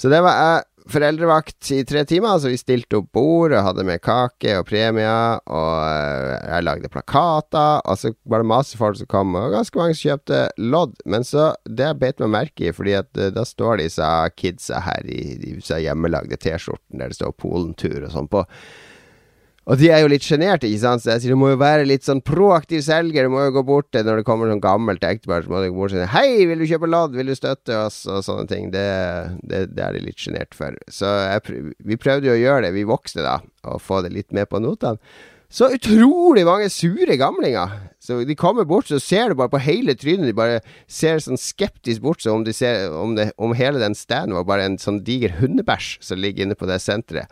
Så 0.00 0.10
det 0.10 0.22
var 0.24 0.38
jeg 0.40 0.62
foreldrevakt 0.90 1.70
i 1.74 1.80
tre 1.86 2.02
timer, 2.08 2.38
så 2.38 2.50
vi 2.50 2.58
stilte 2.60 2.98
opp 2.98 3.10
bord 3.14 3.54
og 3.54 3.64
hadde 3.66 3.84
med 3.86 4.02
kake 4.02 4.56
og 4.58 4.66
premier, 4.68 5.40
og 5.46 5.72
eh, 5.86 6.36
jeg 6.48 6.66
lagde 6.66 6.90
plakater, 6.92 7.82
og 7.86 7.98
så 8.00 8.12
var 8.28 8.42
det 8.42 8.50
masse 8.50 8.78
folk 8.78 8.98
som 8.98 9.10
kom, 9.10 9.36
og 9.38 9.54
ganske 9.54 9.78
mange 9.78 9.96
som 9.98 10.12
kjøpte 10.12 10.40
lodd. 10.62 10.96
Men 11.06 11.26
så, 11.28 11.52
det 11.68 11.90
jeg 11.90 12.00
beit 12.02 12.22
meg 12.24 12.34
merke 12.36 12.68
i, 12.68 12.74
fordi 12.76 12.96
at 12.98 13.10
eh, 13.20 13.32
da 13.34 13.46
står 13.48 13.82
disse 13.82 14.08
kidsa 14.38 14.82
her 14.86 15.06
i 15.06 15.36
disse 15.42 15.82
hjemmelagde 15.82 16.40
T-skjortene 16.40 17.02
der 17.02 17.12
det 17.12 17.20
står 17.20 17.36
Polentur 17.38 18.00
og 18.02 18.12
sånn 18.14 18.30
på. 18.32 18.46
Og 19.70 19.78
de 19.78 19.92
er 19.94 20.00
jo 20.02 20.08
litt 20.10 20.24
sjenerte, 20.26 20.66
ikke 20.66 20.82
sant, 20.82 21.04
så 21.04 21.12
jeg 21.12 21.22
sier 21.22 21.36
du 21.36 21.38
må 21.38 21.52
jo 21.52 21.58
være 21.60 21.84
litt 21.86 22.02
sånn 22.02 22.18
proaktiv 22.26 22.80
selger. 22.82 23.28
Du 23.28 23.30
må 23.30 23.44
jo 23.44 23.52
gå 23.54 23.62
bort 23.68 23.92
til 23.94 24.02
når 24.08 24.18
det 24.18 24.26
kommer 24.26 24.50
sånn 24.50 24.62
gammelt 24.62 25.04
ektepar, 25.06 25.44
så 25.44 25.52
må 25.52 25.60
du 25.62 25.68
gå 25.68 25.76
bort 25.76 25.94
og 25.94 26.00
si 26.00 26.08
hei, 26.16 26.46
vil 26.50 26.64
du 26.64 26.66
kjøpe 26.66 26.90
lodd, 26.90 27.14
vil 27.14 27.30
du 27.30 27.36
støtte 27.38 27.76
oss, 27.84 28.00
og 28.10 28.24
sånne 28.26 28.50
ting. 28.50 28.72
Det, 28.74 28.86
det, 29.46 29.68
det 29.76 29.84
er 29.86 29.94
de 29.94 30.02
litt 30.02 30.18
sjenert 30.18 30.58
for. 30.58 30.74
Så 30.90 31.06
jeg, 31.06 31.68
vi 31.78 32.00
prøvde 32.00 32.32
jo 32.32 32.34
å 32.34 32.40
gjøre 32.40 32.66
det, 32.66 32.72
vi 32.74 32.88
voksne 32.90 33.22
da, 33.22 33.36
og 33.70 33.84
få 33.84 34.02
det 34.02 34.10
litt 34.16 34.34
med 34.34 34.50
på 34.50 34.58
notene. 34.64 34.98
Så 35.52 35.68
utrolig 35.76 36.46
mange 36.48 36.70
sure 36.72 37.14
gamlinger. 37.20 37.74
Så 38.00 38.22
de 38.24 38.34
kommer 38.34 38.64
bort, 38.66 38.88
så 38.88 38.98
ser 38.98 39.30
du 39.30 39.36
bare 39.38 39.52
på 39.52 39.60
hele 39.60 39.92
trynet 39.94 40.30
De 40.30 40.34
bare 40.34 40.62
ser 40.90 41.20
sånn 41.20 41.38
skeptisk 41.38 42.00
bort, 42.02 42.24
som 42.24 42.40
om, 42.40 42.46
de 42.46 42.54
ser, 42.56 42.88
om, 42.96 43.12
det, 43.18 43.30
om 43.36 43.52
hele 43.54 43.78
den 43.82 43.94
standen 43.94 44.34
var 44.38 44.48
bare 44.48 44.66
en 44.66 44.78
sånn 44.80 45.02
diger 45.04 45.36
hundebæsj 45.42 45.98
som 46.02 46.18
ligger 46.18 46.48
inne 46.48 46.56
på 46.58 46.66
det 46.70 46.80
senteret. 46.82 47.28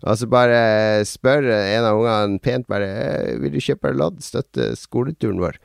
Og 0.00 0.16
så 0.16 0.28
bare 0.30 0.60
spør 1.08 1.50
en 1.50 1.86
av 1.86 1.98
ungene 2.00 2.40
pent 2.42 2.68
bare 2.70 2.88
«Eh, 2.88 3.34
Vil 3.42 3.52
du 3.56 3.60
kjøpe 3.60 3.92
lodd, 3.96 4.22
støtte 4.24 4.72
skoleturen 4.80 5.40
vår? 5.42 5.60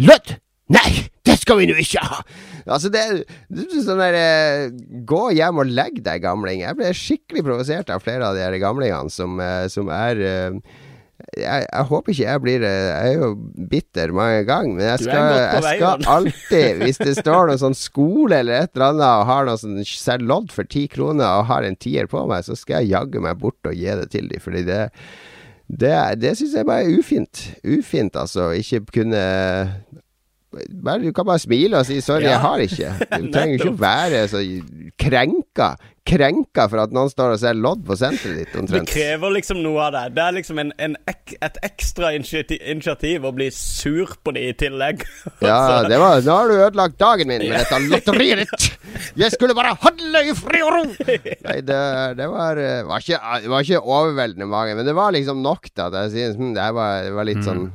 Lodd? 0.00 0.36
Nei, 0.72 1.06
det 1.26 1.36
skal 1.38 1.60
vi 1.60 1.68
nå 1.70 1.76
ikke 1.78 2.02
ha! 2.02 2.22
Altså, 2.66 2.90
det, 2.90 3.02
er 3.04 3.84
sånn 3.84 4.00
der 4.02 4.16
eh, 4.18 4.64
Gå 5.06 5.28
hjem 5.36 5.60
og 5.62 5.70
legg 5.70 6.00
deg, 6.02 6.24
gamling. 6.24 6.64
Jeg 6.64 6.78
ble 6.78 6.90
skikkelig 6.96 7.44
provosert 7.46 7.92
av 7.94 8.02
flere 8.02 8.26
av 8.26 8.34
de 8.34 8.42
her 8.42 8.56
gamlingene 8.62 9.12
som, 9.12 9.38
eh, 9.42 9.68
som 9.70 9.92
er 9.94 10.22
eh, 10.26 10.58
jeg, 11.36 11.64
jeg 11.64 11.86
håper 11.90 12.12
ikke 12.12 12.24
jeg 12.26 12.42
blir 12.44 12.64
eh, 12.66 12.88
Jeg 12.90 13.12
er 13.14 13.22
jo 13.22 13.28
bitter 13.70 14.12
mange 14.16 14.42
ganger, 14.48 14.74
men 14.76 14.84
jeg 14.90 15.04
skal, 15.06 15.30
jeg 15.36 15.78
skal 15.78 16.08
alltid, 16.16 16.66
hvis 16.84 17.00
det 17.00 17.14
står 17.20 17.50
noen 17.50 17.62
sånn 17.62 17.78
skole 17.78 18.42
eller 18.42 18.66
et 18.66 18.74
eller 18.76 18.90
annet 18.92 19.06
og 19.06 19.30
har 19.30 19.48
noe 19.48 19.60
sånn 19.60 19.80
selger 19.86 20.28
lodd 20.28 20.52
for 20.54 20.68
ti 20.68 20.84
kroner 20.92 21.40
og 21.40 21.48
har 21.50 21.66
en 21.66 21.78
tier 21.80 22.10
på 22.10 22.26
meg, 22.28 22.44
så 22.46 22.58
skal 22.58 22.84
jeg 22.84 22.94
jaggu 22.94 23.24
meg 23.24 23.40
bort 23.40 23.68
og 23.68 23.76
gi 23.76 23.88
det 24.02 24.10
til 24.12 24.28
dem, 24.32 24.42
fordi 24.44 24.66
det 24.68 24.82
det, 25.66 25.96
det 26.22 26.36
syns 26.38 26.52
jeg 26.54 26.66
bare 26.66 26.84
er 26.86 26.98
ufint. 27.00 27.40
Ufint, 27.66 28.14
altså. 28.14 28.52
Ikke 28.54 28.84
kunne 29.00 29.22
bare, 30.52 31.02
Du 31.02 31.12
kan 31.12 31.26
bare 31.26 31.38
smile 31.42 31.78
og 31.78 31.86
si 31.86 32.00
'sorry, 32.00 32.22
Ja. 32.22 32.30
jeg 32.30 32.40
har 32.40 32.58
ikke'. 32.58 32.92
Du 33.20 33.32
trenger 33.32 33.54
ikke 33.58 33.74
å 33.74 33.78
være 33.78 34.24
så 34.28 34.40
krenka. 34.98 35.76
Krenka 36.06 36.68
for 36.70 36.78
at 36.78 36.92
noen 36.94 37.10
står 37.10 37.32
og 37.34 37.40
ser 37.42 37.56
lodd 37.58 37.80
på 37.84 37.96
senteret 37.98 38.46
ditt, 38.46 38.70
Det 38.70 38.82
krever 38.86 39.32
liksom 39.34 39.58
noe 39.64 39.88
av 39.88 39.92
deg. 39.92 40.14
Det 40.14 40.22
er 40.22 40.32
liksom 40.36 40.58
en, 40.62 40.72
en 40.78 40.94
ek, 41.10 41.34
et 41.42 41.56
ekstra 41.66 42.12
initiativ, 42.14 42.60
initiativ 42.62 43.24
å 43.26 43.32
bli 43.34 43.48
sur 43.50 44.12
på 44.22 44.32
det 44.36 44.44
i 44.46 44.52
tillegg. 44.52 45.02
Ja, 45.42 45.82
det 45.82 45.98
var 45.98 46.22
Nå 46.22 46.36
har 46.36 46.48
du 46.48 46.54
ødelagt 46.54 46.98
dagen 46.98 47.26
min 47.28 47.42
med 47.42 47.58
dette 47.58 47.80
lotteriet 47.90 48.44
ditt! 48.44 48.78
Jeg 49.18 49.32
skulle 49.34 49.54
bare 49.54 49.74
handle 49.82 50.22
i 50.30 50.34
fri 50.38 50.62
og 50.62 50.72
ro! 50.76 50.84
Nei, 51.48 51.58
det, 51.66 51.80
det 52.20 52.28
var, 52.30 52.56
eh, 52.56 52.84
var, 52.86 53.02
ikke, 53.02 53.18
var 53.50 53.66
ikke 53.66 53.82
overveldende 53.82 54.46
mange, 54.46 54.76
men 54.78 54.86
det 54.86 54.94
var 54.94 55.10
liksom 55.10 55.42
nok 55.42 55.66
til 55.74 55.88
at 55.88 55.98
jeg 56.04 56.14
sier 56.14 56.38
hm, 56.38 56.54
det, 56.54 56.70
var, 56.78 57.02
det 57.02 57.12
var 57.18 57.28
litt 57.28 57.42
sånn 57.44 57.66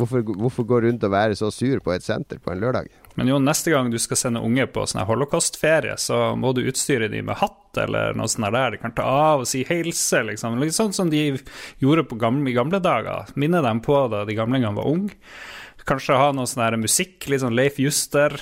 hvorfor, 0.00 0.24
hvorfor 0.40 0.66
gå 0.66 0.80
rundt 0.86 1.04
og 1.06 1.12
være 1.14 1.36
så 1.38 1.50
sur 1.54 1.82
på 1.84 1.94
et 1.94 2.04
senter 2.04 2.40
på 2.42 2.52
en 2.52 2.62
lørdag? 2.62 2.90
Men 3.18 3.28
jo, 3.28 3.38
neste 3.42 3.72
gang 3.72 3.90
du 3.92 3.98
skal 4.00 4.18
sende 4.18 4.42
unge 4.44 4.64
på 4.70 4.86
sånn 4.88 5.04
holocaustferie, 5.08 5.96
så 6.00 6.32
må 6.38 6.54
du 6.56 6.62
utstyre 6.70 7.10
dem 7.12 7.28
med 7.28 7.40
hatt 7.40 7.80
eller 7.82 8.16
noe 8.18 8.30
sånt 8.30 8.50
der 8.54 8.74
de 8.74 8.80
kan 8.82 8.94
ta 8.96 9.06
av 9.06 9.44
og 9.44 9.48
si 9.50 9.62
helse, 9.68 10.22
liksom. 10.26 10.58
Litt 10.62 10.76
sånn 10.76 10.94
som 10.96 11.10
de 11.12 11.24
gjorde 11.82 12.06
gamle, 12.18 12.50
i 12.50 12.56
gamle 12.56 12.80
dager. 12.82 13.30
Minne 13.38 13.62
dem 13.66 13.82
på 13.84 14.02
da 14.12 14.24
de 14.26 14.38
gamlingene 14.38 14.76
var 14.78 14.90
unge. 14.90 15.18
Kanskje 15.90 16.14
ha 16.14 16.28
noe 16.30 16.46
sånn 16.46 16.76
musikk, 16.78 17.24
litt 17.32 17.42
sånn 17.42 17.56
Leif 17.58 17.80
Juster. 17.82 18.36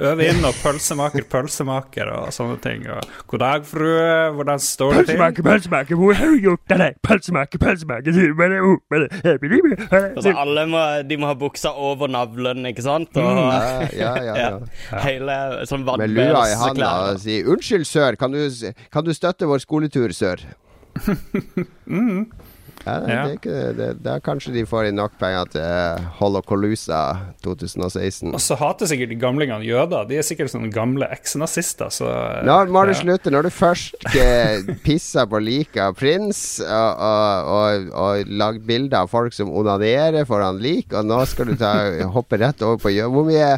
Øve 0.00 0.24
inn 0.30 0.40
og 0.46 0.56
pølsemaker, 0.62 1.26
pølsemaker 1.28 2.08
og 2.14 2.30
sånne 2.32 2.56
ting. 2.64 2.86
Og, 2.88 3.10
God 3.28 3.42
dag, 3.42 3.66
frue, 3.68 4.06
hvordan 4.38 4.62
står 4.62 4.94
det 4.94 5.02
til? 5.02 5.10
Pølsemaker, 5.10 5.46
pølsemaker, 5.50 6.00
hvor 6.00 6.16
har 6.16 6.32
du 6.32 6.46
gjort 6.46 6.72
av 6.72 6.80
deg? 6.80 6.96
Pølsemaker, 7.04 7.60
pølsemaker, 7.60 8.10
Altså, 10.14 10.32
alle 10.32 10.64
må, 10.70 10.80
de 11.04 11.20
må 11.20 11.28
ha 11.28 11.36
buksa 11.36 11.74
over 11.76 12.08
navlen, 12.08 12.64
ikke 12.72 12.86
sant? 12.86 13.12
Og 13.20 13.42
Ja, 13.44 13.84
ja, 13.92 14.14
ja. 14.24 14.48
ja. 14.92 15.04
hele 15.04 15.38
sånn 15.68 15.84
Med 15.84 16.14
lua 16.14 16.46
i 16.48 16.56
handa 16.56 16.90
og 17.10 17.20
si 17.20 17.42
'Unnskyld, 17.44 17.84
sør, 17.88 18.16
kan 18.16 18.32
du, 18.32 18.48
kan 18.92 19.04
du 19.04 19.12
støtte 19.12 19.50
vår 19.50 19.60
skoletur, 19.66 20.16
sør?' 20.16 20.48
Ja, 22.84 22.98
det, 23.00 23.12
Ja. 23.14 23.24
det 23.42 23.76
det, 23.78 23.88
da 24.04 24.18
kanskje 24.20 24.52
de 24.52 24.64
får 24.68 24.90
inn 24.90 24.98
nok 25.00 25.14
penger 25.20 25.48
til 25.54 26.04
Holocolusa 26.18 27.00
2016. 27.44 28.32
Og 28.34 28.40
så 28.42 28.56
hater 28.60 28.88
sikkert 28.90 29.12
de 29.14 29.18
gamlingene 29.20 29.64
jøder. 29.66 30.06
De 30.08 30.18
er 30.20 30.26
sikkert 30.26 30.52
sånne 30.52 30.70
gamle 30.74 31.08
eksnazister. 31.14 31.90
så 31.94 32.10
Nå 32.44 32.58
må 32.74 32.84
du 32.88 32.94
slutte. 32.98 33.32
Når 33.34 33.48
du 33.48 33.50
først 33.54 33.94
eh, 34.20 34.62
pisser 34.84 35.26
på 35.30 35.40
liket 35.42 35.80
av 35.86 35.96
prins, 35.98 36.42
og, 36.64 37.02
og, 37.08 37.50
og, 37.54 37.88
og 38.04 38.34
lagd 38.44 38.64
bilder 38.68 39.04
av 39.04 39.10
folk 39.12 39.32
som 39.36 39.50
onanerer 39.52 40.26
foran 40.28 40.60
lik, 40.62 40.92
og 40.92 41.08
nå 41.08 41.22
skal 41.30 41.50
du 41.52 41.56
ta, 41.60 41.74
hoppe 42.14 42.40
rett 42.42 42.62
over 42.66 42.80
på 42.84 42.92
gjø... 42.94 43.08
Hvor 43.14 43.26
mye 43.28 43.50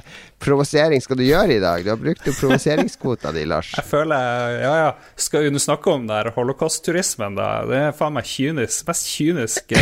provosering 0.42 1.00
skal 1.00 1.16
du 1.18 1.24
gjøre 1.26 1.56
i 1.56 1.62
dag? 1.62 1.82
Du 1.84 1.90
har 1.92 2.00
brukt 2.00 2.26
jo 2.28 2.34
provoseringskvota 2.36 3.32
di, 3.34 3.46
Lars. 3.48 3.72
Jeg 3.78 3.88
føler 3.88 4.60
Ja, 4.60 4.74
ja. 4.84 4.90
Skal 5.16 5.46
vi 5.50 5.58
snakke 5.62 5.90
om 5.94 6.06
der 6.08 6.30
holocaust-turismen, 6.36 7.36
da? 7.38 7.48
Det 7.68 7.78
er 7.88 7.94
faen 7.96 8.14
meg 8.16 8.28
kynisk. 8.28 8.84
Mest 8.88 9.08
kyniske 9.16 9.80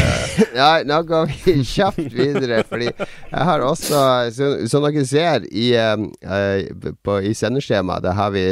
Nei, 0.55 0.85
nå 0.89 1.03
går 1.09 1.29
vi 1.33 1.59
kjapt 1.75 2.01
videre, 2.15 2.63
fordi 2.71 2.91
jeg 2.91 3.45
har 3.51 3.65
også 3.67 4.01
Som, 4.35 4.87
dere 4.87 5.07
ser 5.09 5.47
i, 5.51 5.71
eh, 5.79 6.09
eh, 6.23 6.91
på, 7.05 7.21
i 7.21 7.35
sendeskjemaet, 7.37 8.05
der 8.07 8.19
har 8.19 8.35
vi 8.35 8.45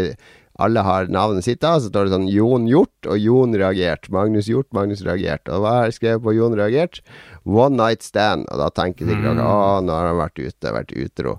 alle 0.61 0.83
har 0.85 1.09
navnet 1.09 1.47
sitt, 1.47 1.63
da. 1.65 1.79
Så 1.81 1.91
står 1.91 2.07
det 2.07 2.15
sånn 2.15 2.31
Jon 2.31 2.67
Hjort 2.71 3.09
og 3.09 3.19
Jon 3.19 3.57
reagert. 3.59 4.09
Magnus 4.13 4.51
Hjort, 4.51 4.69
Magnus 4.77 5.03
reagert. 5.07 5.49
Og 5.49 5.65
hva 5.65 5.77
har 5.79 5.89
jeg 5.89 5.97
skrevet 5.99 6.25
på 6.27 6.35
Jon 6.37 6.57
reagert? 6.59 7.01
One 7.49 7.79
night 7.79 8.05
stand. 8.07 8.45
Og 8.53 8.61
da 8.61 8.69
tenker 8.75 9.09
sikkert 9.09 9.33
dere 9.41 9.47
å, 9.49 9.79
nå 9.83 9.97
har 9.97 10.11
han 10.11 10.21
vært 10.21 10.43
ute, 10.43 10.75
vært 10.77 10.93
utro. 10.93 11.39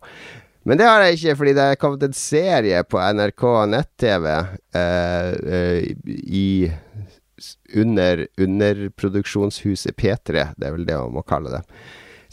Men 0.63 0.79
det 0.79 0.87
har 0.87 1.03
jeg 1.03 1.19
ikke, 1.19 1.37
fordi 1.41 1.53
det 1.57 1.63
er 1.69 1.79
kommet 1.79 2.05
en 2.07 2.15
serie 2.15 2.83
på 2.87 2.99
NRK 2.99 3.43
nett-TV 3.73 4.27
eh, 4.31 5.31
eh, 5.57 5.87
i 6.23 6.47
under 7.75 8.25
underproduksjonshuset 8.41 9.97
P3, 9.99 10.47
det 10.57 10.69
er 10.69 10.75
vel 10.75 10.87
det 10.87 10.99
man 10.99 11.17
må 11.17 11.25
kalle 11.27 11.53
det, 11.53 11.63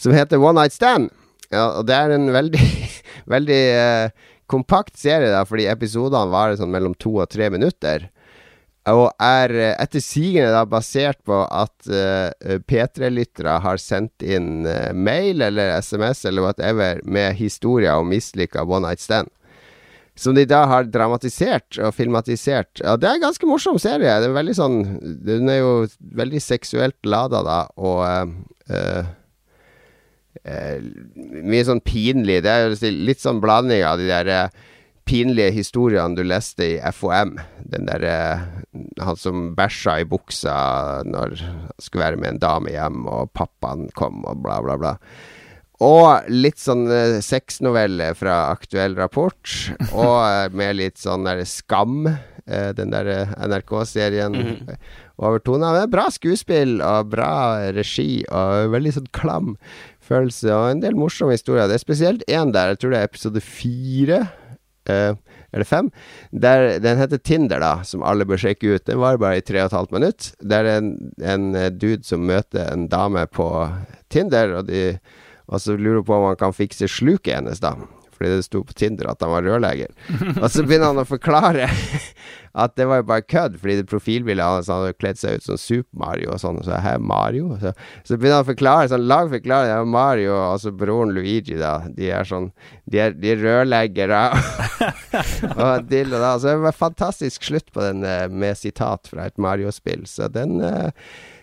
som 0.01 0.15
heter 0.17 0.41
One 0.41 0.61
Night 0.61 0.77
Stand. 0.77 1.11
Ja, 1.51 1.67
og 1.81 1.89
det 1.89 1.97
er 1.97 2.15
en 2.15 2.31
veldig, 2.35 2.63
veldig 3.35 3.61
eh, 3.75 4.31
kompakt 4.51 4.99
serie, 4.99 5.33
da, 5.33 5.43
fordi 5.47 5.69
episodene 5.71 6.31
varer 6.31 6.59
sånn 6.61 6.73
mellom 6.73 6.95
to 6.99 7.17
og 7.19 7.31
tre 7.31 7.51
minutter. 7.53 8.09
Og 8.89 9.11
er 9.21 9.53
eh, 9.53 9.75
etter 9.83 10.03
sigende 10.03 10.53
da 10.55 10.63
basert 10.69 11.21
på 11.29 11.43
at 11.45 11.91
eh, 11.93 12.57
P3-lyttere 12.65 13.59
har 13.65 13.83
sendt 13.83 14.25
inn 14.25 14.65
eh, 14.69 14.95
mail 14.97 15.45
eller 15.45 15.77
SMS 15.83 16.25
eller 16.31 16.49
whatever 16.49 17.03
med 17.05 17.37
historier 17.37 18.01
om 18.01 18.09
mislykka 18.11 18.65
one 18.65 18.89
night 18.89 19.05
stand. 19.05 19.29
Som 20.21 20.37
de 20.37 20.45
da 20.45 20.65
har 20.69 20.89
dramatisert 20.93 21.79
og 21.81 21.95
filmatisert. 21.97 22.83
Ja, 22.83 22.99
det 23.01 23.09
er 23.09 23.17
en 23.17 23.25
ganske 23.25 23.49
morsom 23.49 23.79
serie. 23.81 24.19
Den 24.21 24.35
er 24.35 24.37
veldig 24.37 24.57
sånn 24.59 24.77
Den 25.25 25.49
er 25.49 25.63
jo 25.63 25.73
veldig 26.21 26.43
seksuelt 26.45 26.99
lada, 27.09 27.41
da, 27.47 27.61
og 27.81 28.03
uh, 28.05 29.07
uh, 30.45 30.83
Mye 31.17 31.65
sånn 31.65 31.81
pinlig. 31.85 32.43
Det 32.45 32.53
er 32.53 32.77
litt 32.93 33.25
sånn 33.25 33.41
blanding 33.41 33.85
av 33.85 34.01
de 34.01 34.07
der 34.09 34.29
eh, 34.31 34.61
pinlige 35.09 35.51
historiene 35.57 36.17
du 36.17 36.23
leste 36.25 36.69
i 36.77 36.93
FOM. 36.95 37.35
Den 37.67 37.89
derre 37.89 38.15
Han 39.03 39.19
som 39.19 39.51
bæsja 39.57 39.99
i 40.01 40.07
buksa 40.09 40.55
når 41.09 41.37
han 41.43 41.61
skulle 41.83 42.07
være 42.07 42.21
med 42.23 42.35
en 42.35 42.43
dame 42.45 42.73
hjem, 42.73 43.03
og 43.11 43.33
pappaen 43.37 43.89
kom, 43.99 44.23
og 44.29 44.45
bla, 44.45 44.61
bla, 44.65 44.79
bla. 44.81 44.95
Og 45.81 46.29
litt 46.29 46.61
sånn 46.61 46.85
sexnovelle 47.25 48.11
fra 48.19 48.51
Aktuell 48.51 48.97
Rapport. 48.99 49.41
Og 49.97 50.17
eh, 50.27 50.49
med 50.53 50.77
litt 50.77 51.01
sånn 51.01 51.25
der 51.25 51.41
Skam, 51.49 52.05
eh, 52.45 52.71
den 52.77 52.93
der 52.93 53.33
NRK-serien. 53.41 54.37
Overtona. 55.21 55.73
Det 55.77 55.87
er 55.87 55.93
bra 55.93 56.07
skuespill 56.13 56.79
og 56.81 57.11
bra 57.13 57.33
regi 57.77 58.23
og 58.33 58.71
veldig 58.73 58.93
sånn 58.97 59.11
klam 59.13 59.51
følelse. 60.05 60.49
Og 60.49 60.69
en 60.71 60.81
del 60.85 60.97
morsomme 60.97 61.37
historier. 61.37 61.69
Det 61.69 61.77
er 61.77 61.83
spesielt 61.83 62.25
én 62.29 62.55
der, 62.57 62.73
jeg 62.73 62.81
tror 62.81 62.95
det 62.95 63.03
er 63.03 63.11
episode 63.11 63.43
fire. 63.45 64.23
eller 64.91 65.69
fem. 65.69 65.91
Der, 66.33 66.79
den 66.81 66.99
heter 66.99 67.21
Tinder, 67.21 67.61
da, 67.61 67.85
som 67.85 68.03
alle 68.03 68.25
bør 68.25 68.41
sjekke 68.41 68.77
ut. 68.77 68.87
Den 68.89 68.99
varer 68.99 69.21
bare 69.21 69.39
i 69.39 69.45
tre 69.45 69.61
og 69.61 69.69
et 69.69 69.77
halvt 69.77 69.93
minutt. 69.95 70.31
Det 70.41 70.57
er 70.57 70.71
en, 70.79 70.89
en 71.21 71.51
dude 71.77 72.05
som 72.09 72.25
møter 72.25 72.73
en 72.73 72.89
dame 72.91 73.27
på 73.29 73.49
Tinder, 74.11 74.57
og, 74.57 74.73
de, 74.73 74.97
og 75.51 75.63
så 75.63 75.75
lurer 75.77 76.05
på 76.07 76.15
om 76.15 76.29
han 76.31 76.39
kan 76.41 76.55
fikse 76.55 76.89
sluket 76.91 77.35
hennes, 77.35 77.63
da. 77.63 77.75
Fordi 78.21 78.37
det 78.37 78.45
sto 78.45 78.61
på 78.69 78.75
Tinder 78.77 79.09
at 79.09 79.23
han 79.25 79.31
var 79.33 79.47
rørlegger. 79.49 79.95
Og 80.43 80.51
så 80.53 80.61
begynner 80.69 80.91
han 80.91 81.01
å 81.01 81.07
forklare 81.09 81.71
at 82.65 82.75
det 82.77 82.85
var 82.91 83.01
jo 83.01 83.07
bare 83.09 83.25
kødd, 83.25 83.57
fordi 83.63 83.79
det 83.79 83.87
profilbildet 83.89 84.45
hans 84.45 84.69
hadde 84.69 84.93
kledd 84.99 85.17
seg 85.17 85.39
ut 85.39 85.47
som 85.47 85.57
Super 85.57 86.03
Mario 86.03 86.35
og 86.35 86.43
sånn. 86.43 86.59
Og 86.61 86.67
så 86.69 86.83
hæ, 86.85 86.99
Mario? 87.01 87.55
Så, 87.63 87.73
så 88.05 88.19
begynner 88.19 88.43
han 88.43 88.45
å 88.45 88.51
forklare, 88.51 88.91
sånn 88.93 89.09
lang 89.09 89.33
forklaring. 89.33 89.73
Ja, 89.73 89.81
Mario 89.89 90.35
og 90.35 90.45
altså 90.51 90.75
broren 90.83 91.15
Luigi, 91.17 91.57
da. 91.57 91.73
De 91.97 92.13
er 92.13 92.29
sånn 92.29 92.51
De 92.85 93.01
er, 93.07 93.17
de 93.17 93.33
er 93.33 93.41
rørleggere. 93.41 94.21
og 95.57 95.89
dill 95.89 96.13
og 96.13 96.21
da. 96.21 96.37
Så 96.37 96.51
det 96.51 96.59
var 96.67 96.77
fantastisk 96.77 97.49
slutt 97.49 97.73
på 97.73 97.81
den 97.87 98.05
eh, 98.05 98.27
med 98.29 98.61
sitat 98.61 99.09
fra 99.09 99.31
et 99.31 99.41
Mario-spill. 99.41 100.05
Så 100.11 100.29
den 100.29 100.59
eh, 100.61 100.93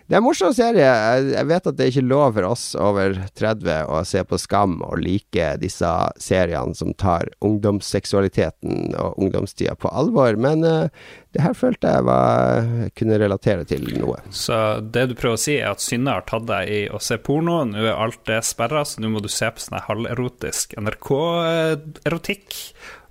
det 0.08 0.16
er 0.16 0.22
en 0.22 0.24
morsom 0.24 0.54
serie. 0.56 0.88
Jeg, 1.28 1.44
vet 1.50 1.66
at 1.68 1.76
det 1.76 1.84
er 1.84 1.90
ikke 1.92 2.08
lov 2.08 2.38
for 2.38 2.46
oss 2.48 2.62
over 2.80 3.18
30 3.36 3.90
å 3.92 4.00
se 4.08 4.22
på 4.24 4.38
Skam 4.40 4.78
og 4.86 5.02
like 5.04 5.50
disse 5.60 5.90
seriene 6.16 6.72
som 6.78 6.94
tar 6.96 7.28
ungdomsseksualiteten 7.44 8.94
og 8.96 9.20
ungdomstida 9.20 9.76
på 9.76 9.92
alvor, 9.92 10.38
men 10.40 10.64
uh, 10.64 10.88
det 11.36 11.44
her 11.44 11.52
følte 11.52 11.92
jeg 11.92 12.06
var, 12.08 12.70
kunne 12.96 13.20
relatere 13.20 13.68
til 13.68 13.84
noe. 14.00 14.16
Så 14.32 14.80
det 14.80 15.10
du 15.10 15.14
prøver 15.18 15.36
å 15.36 15.42
si, 15.42 15.58
er 15.60 15.74
at 15.74 15.84
Synne 15.84 16.16
har 16.16 16.24
tatt 16.28 16.48
deg 16.48 16.72
i 16.72 16.80
å 16.88 17.00
se 17.04 17.20
porno. 17.20 17.60
Nå 17.68 17.84
er 17.84 17.92
alt 17.92 18.22
det 18.30 18.40
sperra, 18.48 18.86
så 18.88 19.04
nå 19.04 19.12
må 19.12 19.20
du 19.20 19.28
se 19.28 19.50
på 19.52 19.60
sånn 19.60 19.82
halverotisk 19.90 20.72
NRK-erotikk. 20.80 22.56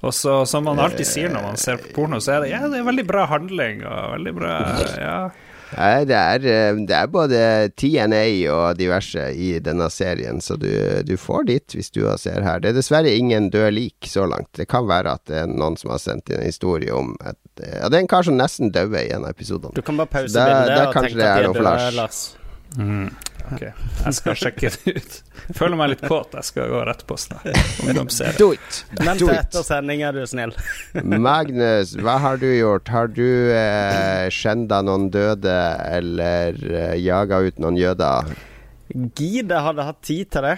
Og 0.05 0.13
så, 0.13 0.39
som 0.49 0.65
man 0.65 0.81
alltid 0.81 1.10
sier 1.10 1.29
når 1.33 1.45
man 1.45 1.62
ser 1.62 1.77
på 1.81 1.93
porno, 1.93 2.17
så 2.21 2.36
er 2.36 2.43
det, 2.43 2.55
ja, 2.55 2.65
det 2.69 2.81
er 2.81 2.89
veldig 2.89 3.05
bra 3.05 3.29
handling 3.29 3.86
og 3.86 4.15
veldig 4.17 4.33
bra 4.41 4.55
Ja. 4.97 5.19
Nei, 5.75 6.06
det 6.08 6.15
er, 6.15 6.45
eh, 6.47 6.80
det 6.88 6.95
er 6.95 7.10
både 7.12 7.39
TNA 7.75 8.23
og 8.53 8.77
diverse 8.80 9.25
i 9.36 9.49
denne 9.63 9.89
serien, 9.91 10.39
så 10.43 10.56
du, 10.60 10.69
du 11.03 11.15
får 11.19 11.47
dit 11.49 11.75
hvis 11.75 11.91
du 11.91 12.01
ser 12.21 12.45
her. 12.45 12.62
Det 12.63 12.71
er 12.71 12.80
dessverre 12.80 13.12
ingen 13.12 13.49
død 13.53 13.73
lik 13.75 14.08
så 14.08 14.27
langt. 14.30 14.53
Det 14.56 14.69
kan 14.71 14.88
være 14.88 15.17
at 15.19 15.25
det 15.27 15.41
er 15.43 15.51
noen 15.51 15.75
som 15.80 15.91
har 15.91 16.01
sendt 16.03 16.32
inn 16.32 16.39
en 16.41 16.47
historie 16.47 16.93
om 16.93 17.15
et 17.25 17.41
Ja, 17.58 17.88
det 17.89 17.97
er 17.97 18.03
en 18.03 18.10
kar 18.12 18.21
som 18.21 18.36
nesten 18.38 18.69
døde 18.69 18.99
i 19.01 19.10
en 19.15 19.23
av 19.25 19.34
episodene. 19.34 19.73
Du 19.73 19.82
kan 19.82 19.97
bare 19.97 20.12
pause 20.13 20.30
bildet 20.30 20.75
og 20.77 20.93
tenke 20.93 21.08
tenke 21.08 21.17
det 21.17 21.25
at 21.25 21.32
er 21.32 21.41
de 21.41 21.47
noe 21.47 21.56
er 21.56 21.58
for 21.58 21.63
døde, 21.63 21.95
Lars. 21.97 21.97
Lars. 21.97 23.27
Ok, 23.47 23.62
jeg 23.63 24.15
skal 24.17 24.38
sjekke 24.38 24.71
det 24.73 24.93
ut. 24.97 25.13
Føler 25.55 25.79
meg 25.79 25.93
litt 25.93 26.03
kåt. 26.03 26.33
Jeg 26.36 26.47
skal 26.49 26.71
gå 26.71 26.81
rett 26.89 27.03
på 27.07 27.17
snart. 27.19 27.47
Do 28.39 28.49
it! 28.55 28.79
Vent 28.99 29.21
til 29.21 29.31
it! 29.31 29.39
etter 29.39 29.63
sending, 29.67 30.03
er 30.03 30.17
du 30.17 30.25
snill. 30.27 30.51
Magnus, 31.27 31.95
hva 32.03 32.17
har 32.23 32.41
du 32.41 32.47
gjort? 32.49 32.91
Har 32.91 33.12
du 33.13 33.27
eh, 33.55 34.27
skjenda 34.33 34.81
noen 34.86 35.07
døde, 35.13 35.57
eller 35.88 36.60
eh, 36.67 36.95
jaga 36.99 37.39
ut 37.47 37.63
noen 37.63 37.79
jøder? 37.79 38.33
Gide 39.15 39.63
hadde 39.63 39.88
hatt 39.88 40.03
tid 40.07 40.33
til 40.36 40.47
det. 40.49 40.57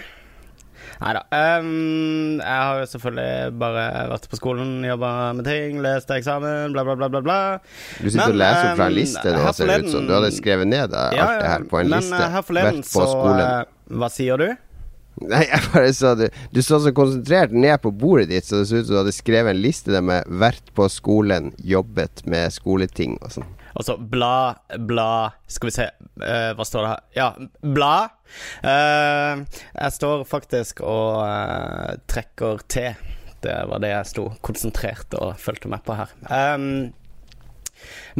Nei 1.00 1.12
da. 1.16 1.22
jeg 1.32 2.56
har 2.60 2.80
jo 2.80 2.86
selvfølgelig 2.92 3.58
bare 3.60 3.84
vært 4.12 4.26
på 4.30 4.38
skolen, 4.40 4.72
jobba 4.84 5.10
med 5.38 5.48
ting, 5.48 5.80
lest 5.84 6.10
eksamen, 6.12 6.74
bla, 6.74 6.84
bla, 6.84 6.96
bla, 6.98 7.08
bla. 7.08 7.20
bla. 7.24 7.38
Du 8.00 8.08
sitter 8.10 8.26
Men, 8.26 8.34
og 8.34 8.40
leser 8.42 8.74
fra 8.76 8.88
en 8.88 8.90
eh, 8.90 8.96
liste 9.00 9.36
nå, 9.36 9.44
ser 9.56 9.70
det 9.70 9.78
ut 9.84 9.92
som. 9.94 10.08
Du 10.08 10.16
hadde 10.16 10.32
skrevet 10.36 10.68
ned 10.68 10.96
alt 10.96 11.20
alt 11.20 11.38
det 11.40 11.52
her 11.54 11.68
på 11.70 11.80
en 11.80 11.88
men, 11.88 12.00
liste. 12.00 12.16
Men 12.16 12.34
her 12.36 12.44
forleden 12.50 12.82
så 12.86 13.06
skolen. 13.08 13.46
eh, 13.46 13.96
Hva 14.00 14.10
sier 14.12 14.40
du? 14.40 14.50
Nei, 15.20 15.42
jeg 15.50 15.64
bare 15.74 15.88
sa 15.92 16.14
du 16.16 16.28
Du 16.54 16.60
så 16.64 16.78
så 16.80 16.92
konsentrert 16.96 17.52
ned 17.52 17.76
på 17.82 17.90
bordet 17.92 18.30
ditt, 18.30 18.46
så 18.46 18.60
det 18.62 18.68
så 18.70 18.80
ut 18.80 18.86
som 18.86 18.94
du 18.94 19.00
hadde 19.02 19.12
skrevet 19.16 19.52
en 19.52 19.62
liste 19.62 19.92
der 19.92 20.04
med 20.04 20.24
'vært 20.28 20.72
på 20.76 20.86
skolen', 20.88 21.52
'jobbet 21.60 22.24
med 22.26 22.52
skoleting' 22.54 23.18
og 23.20 23.32
sånn. 23.36 23.50
Altså 23.76 23.96
bla, 23.96 24.56
bla 24.88 25.30
Skal 25.50 25.70
vi 25.70 25.74
se, 25.74 25.86
uh, 26.22 26.50
hva 26.58 26.66
står 26.66 26.86
det 26.86 26.90
her? 26.92 27.04
Ja, 27.16 27.28
bla. 27.76 27.94
Uh, 28.64 29.44
jeg 29.74 29.96
står 29.96 30.24
faktisk 30.28 30.82
og 30.86 31.20
uh, 31.22 31.94
trekker 32.10 32.64
T. 32.70 32.88
Det 33.40 33.56
var 33.70 33.80
det 33.82 33.92
jeg 33.94 34.10
sto 34.10 34.26
konsentrert 34.44 35.14
og 35.16 35.38
fulgte 35.40 35.70
med 35.72 35.84
på 35.86 35.96
her. 35.96 36.12
Um, 36.28 36.90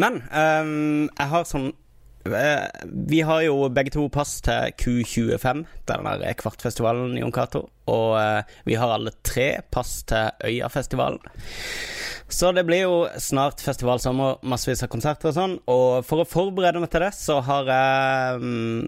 men 0.01 0.23
um, 0.33 1.09
jeg 1.11 1.33
har 1.35 1.49
sånn 1.49 1.71
Vi 2.25 3.21
har 3.25 3.43
jo 3.47 3.69
begge 3.73 3.95
to 3.95 4.07
pass 4.13 4.41
til 4.45 4.75
Q25, 4.77 5.63
den 5.89 6.09
der 6.09 6.37
Kvartfestivalen 6.37 7.17
i 7.17 7.23
Jon 7.23 7.33
Cato. 7.33 7.65
Og 7.91 8.19
eh, 8.21 8.43
vi 8.69 8.77
har 8.77 8.93
alle 8.93 9.15
tre 9.25 9.63
pass 9.73 10.03
til 10.09 10.29
Øyafestivalen. 10.45 11.23
Så 12.31 12.53
det 12.55 12.67
blir 12.69 12.85
jo 12.85 12.99
snart 13.19 13.63
festivalsommer, 13.65 14.39
massevis 14.47 14.85
av 14.87 14.93
konserter 14.93 15.33
og 15.33 15.39
sånn. 15.39 15.57
Og 15.73 16.05
for 16.07 16.23
å 16.23 16.29
forberede 16.29 16.83
meg 16.83 16.93
til 16.93 17.03
det, 17.07 17.15
så 17.17 17.41
har 17.43 17.73
jeg 17.73 18.45
um, 18.45 18.85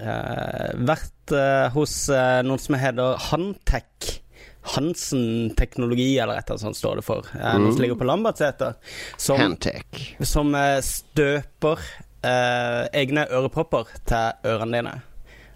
uh, 0.00 0.72
vært 0.88 1.36
uh, 1.36 1.68
hos 1.76 1.94
uh, 2.10 2.40
noen 2.46 2.62
som 2.62 2.80
heter 2.80 3.20
Hantech. 3.28 4.16
Hansen 4.74 5.54
Teknologi, 5.56 6.18
eller 6.18 6.36
et 6.36 6.44
eller 6.44 6.58
annet 6.58 6.66
sånt 6.66 6.76
står 6.76 7.00
det 7.00 7.06
for. 7.06 7.28
Mm. 7.32 7.62
Noe 7.62 7.72
som 7.72 7.84
ligger 7.84 7.96
på 8.00 8.08
Lambertseter. 8.10 8.76
Som, 9.16 9.40
Handtech. 9.40 10.02
som 10.20 10.52
eh, 10.54 10.82
støper 10.84 11.80
eh, 12.26 12.82
egne 13.02 13.26
ørepropper 13.30 13.94
til 14.08 14.50
ørene 14.50 14.80
dine. 14.80 14.98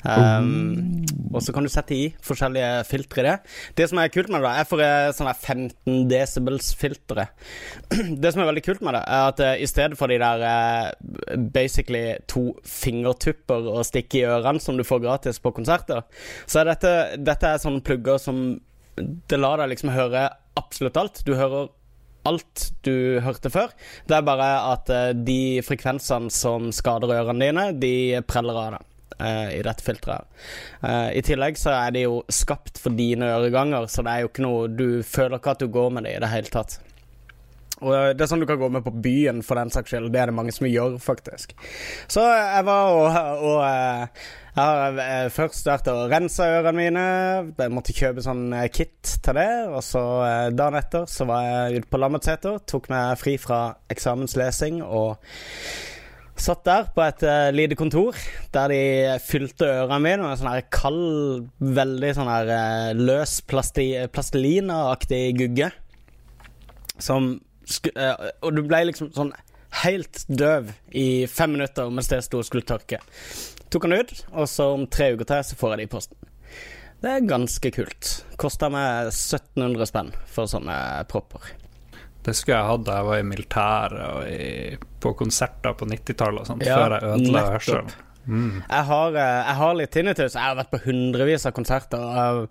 Um, 0.04 1.00
Og 1.32 1.40
så 1.42 1.52
kan 1.54 1.64
du 1.64 1.70
sette 1.72 1.94
i 1.96 2.02
forskjellige 2.22 2.84
filtre 2.84 3.22
i 3.22 3.24
det. 3.24 3.34
Det 3.78 3.86
som 3.88 3.98
er 3.98 4.10
kult 4.12 4.28
med 4.28 4.42
det, 4.42 4.50
da, 4.50 4.60
er 4.60 4.68
for 4.68 4.82
eh, 4.84 5.12
sånne 5.16 5.32
15 5.32 6.04
decibels-filtre. 6.10 7.24
Det 8.22 8.32
som 8.32 8.42
er 8.42 8.50
veldig 8.50 8.64
kult 8.66 8.84
med 8.84 8.94
det, 8.98 9.00
er 9.00 9.30
at 9.32 9.40
uh, 9.40 9.54
i 9.56 9.68
stedet 9.70 9.98
for 9.98 10.12
de 10.12 10.20
der 10.20 10.44
uh, 10.44 11.38
basically 11.54 12.18
to 12.30 12.52
fingertupper 12.68 13.70
å 13.72 13.82
stikke 13.86 14.20
i 14.20 14.26
ørene 14.28 14.62
som 14.62 14.76
du 14.78 14.84
får 14.86 15.02
gratis 15.06 15.40
på 15.42 15.54
konserter, 15.56 16.04
så 16.46 16.60
er 16.60 16.74
dette, 16.74 16.94
dette 17.24 17.54
er 17.54 17.62
sånne 17.62 17.82
plugger 17.84 18.20
som 18.20 18.44
Det 18.94 19.40
lar 19.40 19.58
deg 19.58 19.72
liksom 19.72 19.90
høre 19.90 20.28
absolutt 20.54 21.00
alt. 21.00 21.24
Du 21.26 21.32
hører 21.34 21.72
alt 22.28 22.70
du 22.86 23.20
hørte 23.24 23.52
før. 23.52 23.74
Det 24.08 24.16
er 24.16 24.26
bare 24.26 24.48
at 24.72 24.90
eh, 24.92 25.12
de 25.14 25.60
frekvensene 25.64 26.32
som 26.32 26.70
skader 26.74 27.12
ørene 27.14 27.48
dine, 27.48 27.68
de 27.78 27.94
preller 28.28 28.60
av 28.60 28.76
deg. 28.78 28.90
Uh, 29.14 29.46
I 29.54 29.60
dette 29.62 29.84
filteret. 29.86 30.26
Uh, 30.82 31.12
I 31.14 31.20
tillegg 31.22 31.54
så 31.54 31.70
er 31.70 31.92
de 31.94 32.00
jo 32.02 32.16
skapt 32.34 32.80
for 32.82 32.96
dine 32.98 33.28
øreganger, 33.36 33.86
så 33.86 34.02
det 34.02 34.10
er 34.10 34.24
jo 34.24 34.30
ikke 34.32 34.42
noe 34.42 34.64
Du 34.74 34.88
føler 35.06 35.38
ikke 35.38 35.54
at 35.54 35.62
du 35.62 35.68
går 35.70 35.92
med 35.94 36.08
det 36.08 36.16
i 36.16 36.22
det 36.24 36.32
hele 36.32 36.50
tatt. 36.50 36.80
Og 37.82 37.90
eh, 37.94 38.12
Det 38.14 38.24
er 38.24 38.30
sånn 38.30 38.44
du 38.44 38.48
kan 38.48 38.60
gå 38.60 38.68
med 38.72 38.84
på 38.86 38.92
byen, 39.04 39.42
for 39.46 39.58
den 39.58 39.72
saks 39.74 39.92
skyld. 39.92 40.12
Det 40.14 40.20
er 40.22 40.30
det 40.30 40.36
mange 40.36 40.54
som 40.54 40.68
gjør, 40.68 40.98
faktisk. 41.02 41.56
Så 42.10 42.22
jeg 42.22 42.66
var 42.68 42.94
og, 42.94 43.20
og 43.48 43.62
eh, 43.66 44.26
Jeg 44.54 44.60
har 44.60 45.00
eh, 45.04 45.30
først 45.34 45.66
vært 45.66 45.90
og 45.90 46.04
rensa 46.12 46.46
ørene 46.60 46.76
mine. 46.78 47.06
Jeg 47.58 47.74
måtte 47.74 47.96
kjøpe 47.96 48.22
sånn 48.24 48.46
eh, 48.54 48.68
kit 48.70 49.16
til 49.24 49.40
det. 49.40 49.48
Og 49.72 49.82
så 49.82 50.04
eh, 50.28 50.52
dagen 50.54 50.78
etter 50.78 51.08
så 51.10 51.26
var 51.30 51.48
jeg 51.48 51.82
ute 51.82 51.90
på 51.90 52.02
Lammetseter, 52.02 52.62
tok 52.70 52.86
meg 52.92 53.18
fri 53.20 53.34
fra 53.42 53.64
eksamenslesing 53.90 54.84
og 54.84 55.18
Satt 56.34 56.64
der 56.66 56.88
på 56.90 56.98
et 57.04 57.20
lite 57.54 57.76
kontor 57.78 58.16
der 58.52 58.72
de 58.72 58.78
fylte 59.22 59.68
ørene 59.70 60.00
mine 60.02 60.24
med 60.26 60.40
sånn 60.40 60.50
her 60.50 60.64
kald, 60.74 61.44
veldig 61.62 62.10
sånn 62.16 62.26
her 62.26 62.50
eh, 62.50 62.90
løs 62.98 63.36
plasti 63.46 63.86
plastelina-aktig 64.10 65.22
gugge. 65.38 65.70
Som 66.98 67.36
eh, 67.36 67.53
Og 68.42 68.54
du 68.54 68.62
ble 68.62 68.84
liksom 68.90 69.10
sånn 69.16 69.32
helt 69.82 70.22
døv 70.28 70.70
i 70.94 71.26
fem 71.26 71.56
minutter 71.56 71.90
mens 71.90 72.10
det 72.12 72.20
sto 72.26 72.40
og 72.42 72.46
skulle 72.46 72.66
tørke. 72.68 73.00
Tok 73.72 73.88
han 73.88 73.96
ut, 73.98 74.14
og 74.32 74.46
så 74.50 74.68
om 74.76 74.86
tre 74.86 75.12
uker 75.16 75.26
til 75.26 75.42
så 75.48 75.58
får 75.58 75.74
jeg 75.74 75.82
det 75.82 75.88
i 75.88 75.92
posten. 75.96 76.30
Det 77.04 77.10
er 77.10 77.26
ganske 77.28 77.70
kult. 77.74 78.10
Kosta 78.40 78.70
meg 78.72 79.10
1700 79.10 79.90
spenn 79.90 80.12
for 80.30 80.48
sånne 80.48 80.76
propper. 81.10 81.50
Det 82.24 82.32
skulle 82.32 82.56
jeg 82.56 82.70
hatt 82.70 82.84
da 82.86 83.00
jeg 83.00 83.08
var 83.10 83.20
i 83.20 83.26
militæret 83.28 84.04
og 84.06 84.28
i, 84.30 84.76
på 85.04 85.12
konserter 85.18 85.74
på 85.76 85.88
90-tallet 85.90 86.40
og 86.40 86.48
sånt, 86.48 86.64
Ja, 86.64 86.78
før 86.78 86.94
jeg 86.94 87.10
ødela 87.10 87.42
hørselen. 87.50 87.90
Mm. 88.24 88.62
Jeg 88.62 88.84
har, 88.88 89.18
eh, 89.20 89.40
jeg 89.50 89.56
har 89.58 89.74
litt 89.76 89.92
tinnitus. 89.92 90.36
Jeg 90.38 90.40
har 90.46 90.56
vært 90.56 90.70
på 90.72 90.80
hundrevis 90.86 91.44
av 91.44 91.52
konserter. 91.52 92.00
og 92.00 92.48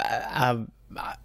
Jeg, 0.00 0.22
jeg 0.32 0.66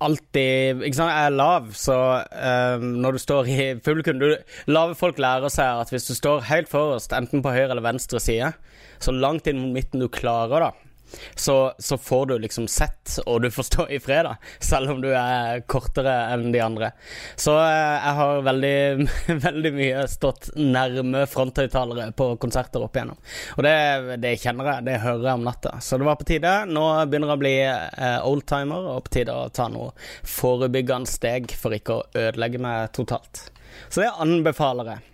alltid 0.04 0.84
Ikke 0.86 0.98
sant, 0.98 1.12
jeg 1.14 1.30
er 1.30 1.36
lav, 1.36 1.72
så 1.78 1.98
um, 2.28 2.86
når 3.04 3.16
du 3.18 3.22
står 3.24 3.50
i 3.52 3.58
publikum 3.84 4.22
du, 4.22 4.30
Lave 4.72 4.98
folk 5.00 5.20
lærer 5.22 5.52
seg 5.54 5.84
at 5.84 5.94
hvis 5.94 6.10
du 6.10 6.16
står 6.18 6.46
helt 6.52 6.72
forrest, 6.72 7.14
enten 7.16 7.44
på 7.44 7.54
høyre 7.54 7.72
eller 7.72 7.86
venstre 7.86 8.22
side, 8.24 8.54
så 9.02 9.14
langt 9.16 9.50
inn 9.50 9.62
mot 9.62 9.76
midten 9.76 10.04
du 10.04 10.10
klarer, 10.12 10.68
da, 10.68 10.91
så, 11.36 11.74
så, 11.78 11.98
får 11.98 12.26
du 12.26 12.36
liksom 12.40 12.68
sett, 12.68 13.18
og 13.26 13.42
du 13.42 13.52
får 13.52 13.68
stå 13.68 13.88
i 13.90 14.00
fred, 14.00 14.26
da, 14.26 14.36
selv 14.60 14.94
om 14.94 15.02
du 15.04 15.10
er 15.14 15.64
kortere 15.70 16.14
enn 16.34 16.52
de 16.54 16.62
andre. 16.64 16.92
Så 17.40 17.56
eh, 17.60 17.98
jeg 17.98 18.16
har 18.20 18.46
veldig, 18.48 19.08
veldig 19.48 19.74
mye 19.76 20.06
stått 20.12 20.52
nærme 20.60 21.26
fronthøyttalere 21.30 22.12
på 22.18 22.32
konserter 22.42 22.84
opp 22.86 22.98
igjennom. 22.98 23.20
Og 23.58 23.66
det, 23.68 23.76
det, 24.24 24.36
kjenner 24.42 24.74
jeg, 24.74 24.88
det 24.90 25.00
hører 25.06 25.30
jeg 25.30 25.42
om 25.42 25.48
natta. 25.48 25.78
Så 25.84 26.00
det 26.00 26.08
var 26.08 26.20
på 26.20 26.28
tide. 26.32 26.56
Nå 26.70 26.88
begynner 27.06 27.34
jeg 27.34 27.40
å 27.40 27.46
bli 27.46 27.56
eh, 27.68 28.20
oldtimer, 28.28 28.92
og 28.96 29.06
på 29.08 29.16
tide 29.20 29.36
å 29.36 29.50
ta 29.54 29.70
noe 29.72 29.92
forebyggende 30.28 31.10
steg 31.10 31.54
for 31.58 31.76
ikke 31.76 31.98
å 32.00 32.06
ødelegge 32.28 32.62
meg 32.62 32.92
totalt. 32.98 33.48
Så 33.90 34.04
det 34.04 34.12
anbefaler 34.22 34.96
jeg. 34.96 35.11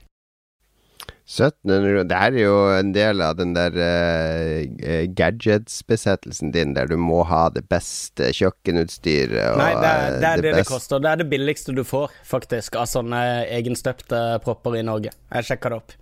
1700 1.28 2.06
Det 2.08 2.16
her 2.16 2.36
er 2.38 2.40
jo 2.46 2.56
en 2.72 2.94
del 2.96 3.22
av 3.24 3.36
den 3.36 3.52
der 3.56 3.76
uh, 3.76 5.04
gadgets-besettelsen 5.12 6.54
din, 6.56 6.72
der 6.78 6.88
du 6.88 6.96
må 6.96 7.20
ha 7.28 7.48
det 7.52 7.66
beste 7.68 8.30
kjøkkenutstyret 8.38 9.60
Nei, 9.60 9.74
det 9.76 9.90
er 9.90 10.06
det 10.08 10.30
er 10.30 10.44
det, 10.44 10.46
det, 10.46 10.54
det 10.62 10.68
koster. 10.70 11.02
Det 11.04 11.12
er 11.12 11.20
det 11.20 11.30
billigste 11.32 11.76
du 11.76 11.84
får, 11.88 12.14
faktisk, 12.28 12.78
av 12.80 12.88
sånne 12.88 13.22
egenstøpte 13.58 14.22
propper 14.46 14.80
i 14.80 14.86
Norge. 14.88 15.12
Jeg 15.34 15.50
sjekka 15.50 15.74
det 15.74 15.80
opp. 15.82 15.98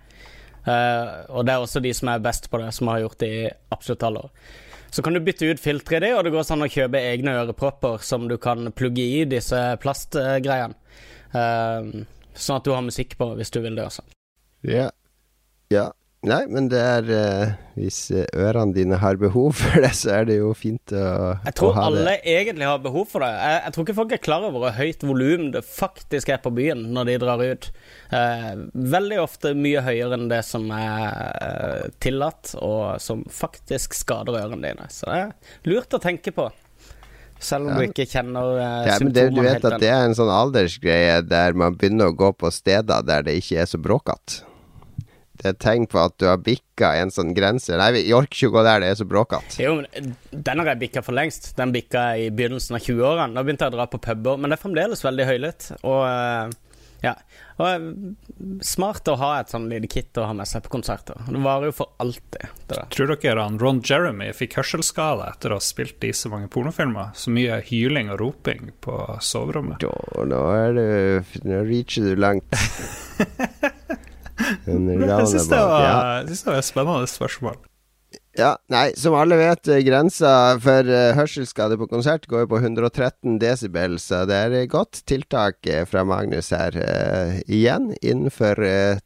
Uh, 0.65 1.25
og 1.33 1.45
det 1.45 1.55
er 1.55 1.63
også 1.63 1.81
de 1.81 1.93
som 1.93 2.11
er 2.13 2.21
best 2.25 2.49
på 2.51 2.61
det, 2.61 2.69
som 2.77 2.93
har 2.93 3.01
gjort 3.01 3.19
det 3.21 3.29
i 3.33 3.41
absolutt 3.73 4.05
alle 4.05 4.25
år. 4.27 4.51
Så 4.93 5.03
kan 5.03 5.17
du 5.17 5.19
bytte 5.25 5.49
ut 5.49 5.59
filtre 5.59 5.97
i 5.97 6.03
det, 6.05 6.11
og 6.15 6.21
det 6.25 6.35
går 6.35 6.45
sånn 6.47 6.63
å 6.63 6.69
kjøpe 6.71 7.01
egne 7.01 7.33
ørepropper 7.41 7.97
som 8.05 8.29
du 8.29 8.37
kan 8.41 8.69
plugge 8.77 9.03
i 9.03 9.25
disse 9.29 9.63
plastgreiene. 9.81 10.77
Uh, 11.33 12.05
sånn 12.37 12.61
at 12.61 12.69
du 12.69 12.71
har 12.75 12.85
musikk 12.85 13.17
på 13.17 13.31
hvis 13.39 13.51
du 13.51 13.59
vil 13.65 13.75
det 13.75 13.89
også. 13.89 14.05
Ja, 14.65 14.87
ja. 15.73 15.91
Nei, 16.25 16.41
men 16.49 16.67
det 16.71 16.79
er 16.81 17.09
eh, 17.13 17.51
Hvis 17.77 17.99
eh, 18.13 18.25
ørene 18.33 18.73
dine 18.73 18.97
har 19.01 19.17
behov 19.21 19.53
for 19.59 19.83
det, 19.83 19.91
så 19.97 20.11
er 20.17 20.29
det 20.29 20.39
jo 20.39 20.51
fint 20.57 20.93
å, 20.95 21.35
Jeg 21.45 21.55
tror 21.59 21.77
alle 21.81 22.05
det. 22.07 22.15
egentlig 22.25 22.65
har 22.69 22.81
behov 22.81 23.05
for 23.11 23.25
det. 23.25 23.29
Jeg, 23.35 23.59
jeg, 23.61 23.75
tror 23.75 23.85
ikke 23.85 23.97
folk 23.99 24.15
er 24.15 24.23
klar 24.23 24.47
over 24.47 24.63
hvor 24.63 24.75
høyt 24.79 25.05
volum 25.05 25.49
det 25.53 25.61
faktisk 25.67 26.31
er 26.33 26.41
på 26.41 26.53
byen 26.55 26.87
når 26.95 27.11
de 27.11 27.17
drar 27.21 27.43
ut. 27.45 27.69
Eh, 28.09 28.51
veldig 28.95 29.21
ofte 29.21 29.53
mye 29.57 29.83
høyere 29.85 30.17
enn 30.17 30.29
det 30.31 30.41
som 30.47 30.65
er 30.73 31.05
eh, 31.45 31.87
tillatt, 32.01 32.55
og 32.57 33.01
som 33.03 33.25
faktisk 33.29 33.97
skader 33.97 34.39
ørene 34.41 34.71
dine. 34.71 34.89
Så 34.89 35.11
det 35.11 35.21
er 35.27 35.69
lurt 35.69 35.93
å 35.93 36.01
tenke 36.01 36.33
på. 36.35 36.49
Selv 37.43 37.67
om 37.67 37.75
ja. 37.75 37.83
du 37.83 37.91
ikke 37.91 38.07
kjenner 38.07 38.55
uh, 38.55 38.65
ja, 38.87 38.95
symptomene 38.95 39.35
Du 39.35 39.43
vet 39.43 39.65
at 39.67 39.81
det 39.83 39.89
er 39.91 40.05
en 40.07 40.15
sånn 40.17 40.31
aldersgreie 40.31 41.19
der 41.27 41.53
man 41.59 41.75
begynner 41.75 42.09
å 42.09 42.15
gå 42.15 42.31
på 42.39 42.49
steder 42.49 43.03
der 43.05 43.25
det 43.27 43.35
ikke 43.41 43.59
er 43.61 43.67
så 43.69 43.77
bråkete 43.77 44.45
det 45.41 45.51
er 45.51 45.57
tegn 45.59 45.87
på 45.91 45.99
at 45.99 46.15
du 46.21 46.27
har 46.29 46.41
bikka 46.41 46.93
en 47.01 47.11
sånn 47.13 47.33
grense. 47.35 47.75
Nei, 47.79 47.89
vi 47.95 48.03
orker 48.15 48.37
ikke 48.37 48.51
å 48.53 48.55
gå 48.57 48.65
der, 48.67 48.83
det 48.83 48.91
er 48.93 48.99
så 49.01 49.07
bråkete. 49.09 49.57
Jo, 49.63 49.77
men 49.81 50.13
den 50.31 50.61
har 50.61 50.71
jeg 50.71 50.83
bikka 50.85 51.03
for 51.05 51.17
lengst. 51.17 51.51
Den 51.59 51.73
bikka 51.75 52.07
i 52.21 52.29
begynnelsen 52.33 52.77
av 52.77 52.85
20-årene. 52.85 53.35
Da 53.35 53.43
begynte 53.45 53.67
jeg 53.67 53.75
å 53.75 53.77
dra 53.79 53.89
på 53.91 54.01
puber, 54.05 54.39
men 54.39 54.51
det 54.51 54.59
er 54.59 54.63
fremdeles 54.63 55.03
veldig 55.05 55.27
høylytt. 55.29 55.67
Og 55.83 56.01
eh, 56.07 56.55
ja. 57.03 57.13
Og 57.59 57.67
eh, 57.67 57.85
smart 58.65 59.07
å 59.11 59.17
ha 59.19 59.31
et 59.39 59.51
sånn 59.51 59.67
lite 59.71 59.89
kit 59.91 60.17
å 60.19 60.27
ha 60.29 60.33
med 60.37 60.49
seg 60.49 60.65
på 60.65 60.73
konserter. 60.77 61.19
Det 61.27 61.43
varer 61.43 61.69
jo 61.69 61.77
for 61.77 61.93
alltid. 62.03 62.49
Det 62.71 62.81
Tror 62.95 63.13
dere 63.13 63.45
han 63.45 63.59
Ron 63.61 63.81
Jeremy 63.85 64.31
fikk 64.35 64.57
hørselsskade 64.59 65.29
etter 65.29 65.53
å 65.53 65.59
ha 65.59 65.63
spilt 65.63 66.03
i 66.07 66.13
så 66.15 66.31
mange 66.33 66.49
pornofilmer? 66.51 67.13
Så 67.19 67.33
mye 67.35 67.61
hyling 67.69 68.11
og 68.13 68.19
roping 68.23 68.71
på 68.83 68.97
soverommet? 69.23 69.83
Da, 69.83 69.95
nå 70.31 70.43
er 70.55 70.75
du 70.79 71.39
Nå 71.45 71.63
reacher 71.67 72.09
du 72.09 72.15
langt. 72.19 72.55
jeg 74.39 75.31
syns 75.31 75.47
det, 75.49 75.61
var, 75.61 75.85
ja. 75.85 75.95
det 76.27 76.41
var 76.45 76.59
et 76.59 76.67
spennende 76.67 77.07
spørsmål. 77.09 77.63
Ja, 78.35 78.57
nei, 78.67 78.89
som 78.99 79.15
alle 79.15 79.37
vet, 79.39 79.67
eh, 79.71 79.79
grensa 79.87 80.29
for 80.59 80.89
uh, 80.91 81.13
hørselsskade 81.15 81.77
på 81.79 81.87
konsert 81.87 82.25
går 82.27 82.43
jo 82.43 82.49
på 82.51 82.59
113 82.59 83.37
desibel, 83.39 83.95
så 84.03 84.25
det 84.27 84.35
er 84.35 84.55
et 84.59 84.71
godt 84.73 85.05
tiltak 85.07 85.61
uh, 85.71 85.85
fra 85.87 86.03
Magnus 86.07 86.51
her. 86.51 86.75
Uh, 86.75 87.39
igjen 87.47 87.93
innenfor 88.01 88.59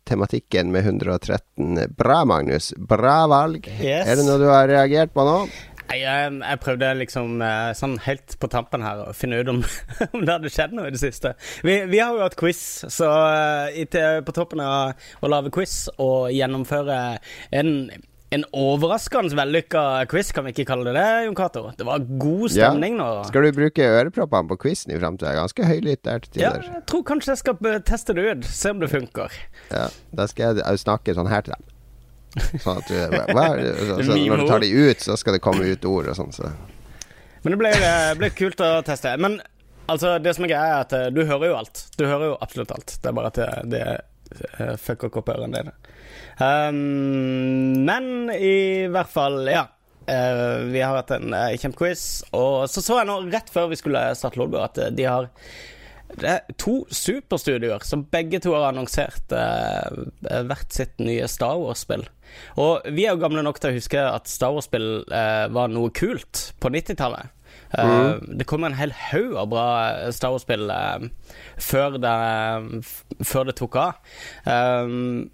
tematikken 0.09 0.73
med 0.73 0.89
113. 0.89 1.77
Bra, 1.97 2.23
Magnus. 2.25 2.71
Bra 2.77 3.27
valg. 3.29 3.69
Yes. 3.77 4.09
Er 4.09 4.17
det 4.17 4.25
noe 4.25 4.41
du 4.41 4.49
har 4.49 4.65
reagert 4.71 5.13
på 5.13 5.25
nå? 5.27 5.43
Jeg, 5.89 6.33
jeg, 6.37 6.59
prøvde 6.63 6.91
liksom 6.99 7.41
eh, 7.41 7.71
sånn 7.77 7.95
helt 8.05 8.35
på 8.41 8.49
tampen 8.51 8.83
her 8.85 9.01
å 9.07 9.13
finne 9.17 9.39
ut 9.41 9.49
om, 9.51 9.63
om 10.13 10.25
det 10.25 10.35
hadde 10.35 10.53
skjedd 10.53 10.75
noe 10.77 10.89
i 10.91 10.93
det 10.93 11.01
siste. 11.01 11.33
Vi, 11.65 11.81
vi 11.89 12.01
har 12.01 12.13
jo 12.13 12.25
hatt 12.25 12.37
quiz, 12.39 12.61
så 12.91 13.09
uh, 13.09 14.21
på 14.25 14.35
toppen 14.35 14.61
av 14.63 14.93
å 15.21 15.31
lage 15.31 15.53
quiz 15.55 15.87
og 15.97 16.29
gjennomføre 16.35 16.99
en 17.55 17.73
en 18.29 18.43
overraskende 18.53 19.33
vellykka 19.37 19.83
quiz, 20.09 20.29
kan 20.35 20.45
vi 20.45 20.53
ikke 20.53 20.67
kalle 20.69 20.91
det 20.91 20.99
det, 20.99 21.07
Jon 21.25 21.37
Cato? 21.37 21.63
Det 21.77 21.85
var 21.87 22.03
god 22.21 22.53
stemning 22.53 22.99
ja. 22.99 23.01
nå. 23.01 23.23
Skal 23.29 23.47
du 23.47 23.55
bruke 23.57 23.87
øreproppene 23.89 24.51
på 24.51 24.59
quizen 24.67 24.93
i 24.93 24.99
framtida? 25.01 25.33
Ganske 25.39 25.65
høylytt 25.65 26.03
der 26.05 26.21
til 26.21 26.35
tider. 26.35 26.61
Ja, 26.61 26.75
jeg 26.77 26.85
tror 26.91 27.01
kanskje 27.09 27.33
jeg 27.33 27.41
skal 27.41 27.81
teste 27.89 28.13
det 28.17 28.27
ut, 28.29 28.45
se 28.45 28.75
om 28.75 28.83
det 28.83 28.91
funker. 28.93 29.33
Ja, 29.73 29.87
Da 30.13 30.29
skal 30.29 30.61
jeg 30.61 30.83
snakke 30.85 31.17
sånn 31.17 31.31
her 31.31 31.45
til 31.47 31.57
dem. 31.57 31.68
Sånn 32.37 32.77
at 32.77 32.89
du, 32.89 32.95
hver, 33.33 33.61
så, 33.79 33.95
så 34.05 34.17
når 34.17 34.43
du 34.43 34.49
tar 34.49 34.63
de 34.63 34.69
ut, 34.73 35.01
så 35.01 35.15
skal 35.17 35.37
det 35.37 35.41
komme 35.43 35.65
ut 35.65 35.87
ord 35.89 36.11
og 36.11 36.17
sånn. 36.17 36.35
Så. 36.35 36.51
Men 37.43 37.55
det 37.55 37.61
ble, 37.61 37.71
ble, 38.19 38.29
kult 38.35 38.61
å 38.63 38.69
teste. 38.85 39.15
Men 39.21 39.39
altså, 39.89 40.17
det 40.21 40.35
som 40.37 40.45
er 40.45 40.53
greia, 40.53 40.75
er 40.75 40.85
at 40.85 40.95
eh, 40.97 41.07
du 41.15 41.23
hører 41.23 41.51
jo 41.51 41.57
alt. 41.61 41.85
Du 41.97 42.05
hører 42.05 42.33
jo 42.33 42.37
absolutt 42.43 42.75
alt. 42.75 42.95
Det 42.99 43.11
er 43.11 43.17
bare 43.17 43.31
at 43.31 43.39
det, 43.39 43.49
det 43.73 43.83
uh, 44.59 44.75
fucker 44.81 45.21
opp 45.21 45.33
ørene 45.33 45.63
dine. 45.63 45.75
Um, 46.39 47.83
men 47.87 48.29
i 48.35 48.87
hvert 48.91 49.11
fall, 49.11 49.41
ja. 49.49 49.67
Uh, 50.09 50.65
vi 50.73 50.81
har 50.81 50.95
hatt 50.97 51.11
en 51.15 51.33
uh, 51.35 51.53
kjempequiz. 51.53 52.05
Og 52.37 52.69
så 52.71 52.83
så 52.83 53.01
jeg 53.01 53.09
nå, 53.09 53.19
rett 53.33 53.51
før 53.53 53.71
vi 53.73 53.79
skulle 53.79 54.09
starte 54.17 54.41
Lolbua, 54.41 54.67
at 54.69 54.81
de 54.95 55.05
har 55.07 55.29
det 56.17 56.29
er 56.29 56.55
to 56.57 56.81
superstudioer 56.89 57.83
som 57.85 58.05
begge 58.09 58.39
to 58.41 58.53
har 58.55 58.69
annonsert 58.71 59.33
eh, 59.35 60.41
hvert 60.49 60.73
sitt 60.73 60.95
nye 61.01 61.27
Star 61.29 61.59
Wars-spill. 61.61 62.05
Og 62.61 62.85
vi 62.95 63.05
er 63.05 63.13
jo 63.13 63.21
gamle 63.21 63.43
nok 63.45 63.59
til 63.61 63.71
å 63.71 63.77
huske 63.77 64.01
at 64.01 64.29
Star 64.29 64.55
Wars-spill 64.55 65.03
eh, 65.05 65.45
var 65.53 65.69
noe 65.71 65.93
kult 65.93 66.49
på 66.61 66.71
90-tallet. 66.73 67.35
Uh, 67.69 67.79
eh, 67.79 67.89
mm. 67.89 68.37
Det 68.39 68.47
kom 68.49 68.65
en 68.65 68.77
hel 68.77 68.93
haug 69.11 69.35
av 69.37 69.49
bra 69.51 69.65
Star 70.15 70.33
Wars-spill 70.33 70.71
uh, 70.73 71.05
før, 71.61 71.99
før, 73.21 73.49
det 73.49 73.57
tok 73.59 73.77
av. 73.77 74.15
Um, 74.49 75.29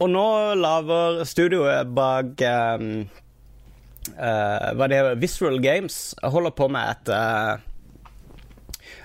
og 0.00 0.08
nå 0.10 0.28
lager 0.58 1.20
studioet 1.28 1.92
bak 1.94 2.40
um, 2.42 3.04
uh, 4.16 4.72
Hva 4.74 4.88
det 4.88 4.98
heter 4.98 5.20
Visceral 5.20 5.60
Games 5.62 5.98
holder 6.24 6.56
på 6.56 6.66
med 6.72 6.96
et 6.96 7.12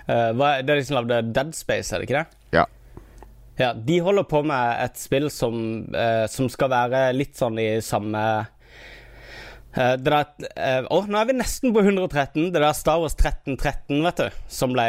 Uh, 0.08 0.32
det 0.63 0.72
er 0.72 0.80
de 0.80 0.86
som 0.88 1.00
lagde 1.02 1.22
Dead 1.36 1.54
Space, 1.56 1.91
er 1.91 2.00
det 2.00 2.08
ikke 2.08 2.22
det? 2.22 2.41
Ja. 2.56 2.65
ja. 3.60 3.74
De 3.74 4.00
holder 4.04 4.28
på 4.30 4.43
med 4.48 4.84
et 4.86 5.00
spill 5.00 5.30
som, 5.34 5.58
uh, 5.91 6.26
som 6.32 6.48
skal 6.52 6.72
være 6.72 7.10
litt 7.17 7.36
sånn 7.39 7.60
i 7.60 7.70
samme 7.84 8.24
uh, 9.76 9.93
det 10.00 10.08
der, 10.08 10.32
uh, 10.56 10.88
oh, 10.96 11.06
nå 11.06 11.20
er 11.20 11.30
vi 11.30 11.38
nesten 11.38 11.76
på 11.76 11.84
113. 11.84 12.50
Det 12.54 12.63
der 12.63 12.74
Star 12.78 13.04
Wars 13.04 13.17
1313, 13.20 14.00
vet 14.08 14.24
du, 14.24 14.43
som 14.50 14.74
ble, 14.74 14.88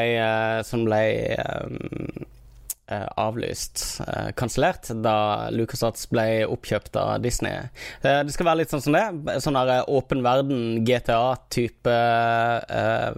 som 0.64 0.86
ble 0.86 1.02
um, 1.36 2.26
avlyst, 2.88 4.00
uh, 4.06 4.30
kansellert, 4.38 4.88
da 5.04 5.50
LucasArts 5.52 6.08
ble 6.12 6.46
oppkjøpt 6.48 6.96
av 6.96 7.18
Disney. 7.24 7.68
Uh, 8.00 8.22
det 8.24 8.32
skal 8.32 8.48
være 8.48 8.62
litt 8.62 8.72
sånn 8.72 8.84
som 8.86 8.96
det. 8.96 9.04
Sånn 9.44 9.58
der 9.58 9.84
åpen 9.92 10.24
verden, 10.24 10.84
GTA-type 10.88 11.98
uh, 12.72 13.12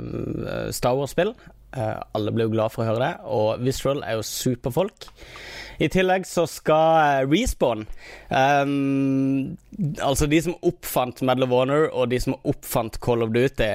Star 0.74 0.98
Wars-spill. 0.98 1.34
Uh, 1.70 2.00
alle 2.18 2.32
ble 2.34 2.48
jo 2.48 2.54
glad 2.54 2.74
for 2.74 2.82
å 2.82 2.88
høre 2.88 3.02
det, 3.04 3.12
og 3.30 3.62
Visceral 3.62 4.02
er 4.02 4.18
jo 4.18 4.26
superfolk. 4.26 5.06
I 5.80 5.88
tillegg 5.92 6.26
så 6.28 6.44
skal 6.50 7.22
uh, 7.24 7.30
Respawn 7.30 7.86
um, 8.28 9.54
Altså 10.04 10.26
de 10.28 10.40
som 10.44 10.58
oppfant 10.66 11.22
Medal 11.24 11.46
of 11.46 11.54
Honor, 11.54 11.86
og 11.94 12.10
de 12.12 12.18
som 12.20 12.36
oppfant 12.42 12.98
Call 13.00 13.24
of 13.24 13.32
Duty, 13.32 13.70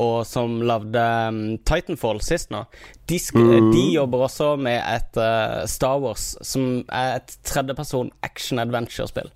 og 0.00 0.24
som 0.28 0.60
lagde 0.66 1.02
um, 1.28 1.40
Titanfall 1.68 2.22
sist 2.24 2.50
nå, 2.54 2.64
de, 3.10 3.18
mm. 3.34 3.70
de, 3.72 3.82
jobber 3.96 4.24
også 4.26 4.52
med 4.60 4.78
et 4.78 5.18
uh, 5.18 5.66
Star 5.68 5.98
Wars 6.02 6.32
som 6.46 6.84
er 6.86 7.18
et 7.18 7.34
tredjeperson 7.46 8.12
action 8.26 8.62
adventure-spill. 8.62 9.30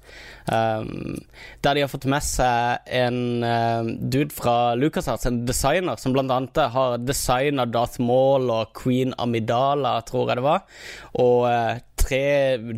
Um, 0.47 1.19
der 1.65 1.75
de 1.75 1.83
har 1.85 1.91
fått 1.91 2.07
med 2.11 2.25
seg 2.25 2.85
en 2.95 3.19
uh, 3.43 3.83
dude 3.99 4.33
fra 4.35 4.75
LucasArts, 4.79 5.27
en 5.29 5.43
designer, 5.49 5.99
som 6.01 6.15
blant 6.15 6.33
annet 6.33 6.62
har 6.75 6.99
designa 7.03 7.67
Darth 7.67 8.01
Maul 8.03 8.53
og 8.53 8.75
Queen 8.79 9.15
Amidala, 9.19 9.99
tror 10.07 10.31
jeg 10.31 10.41
det 10.41 10.47
var. 10.47 10.65
Og 11.25 11.49
uh, 11.49 11.75
tre 12.05 12.21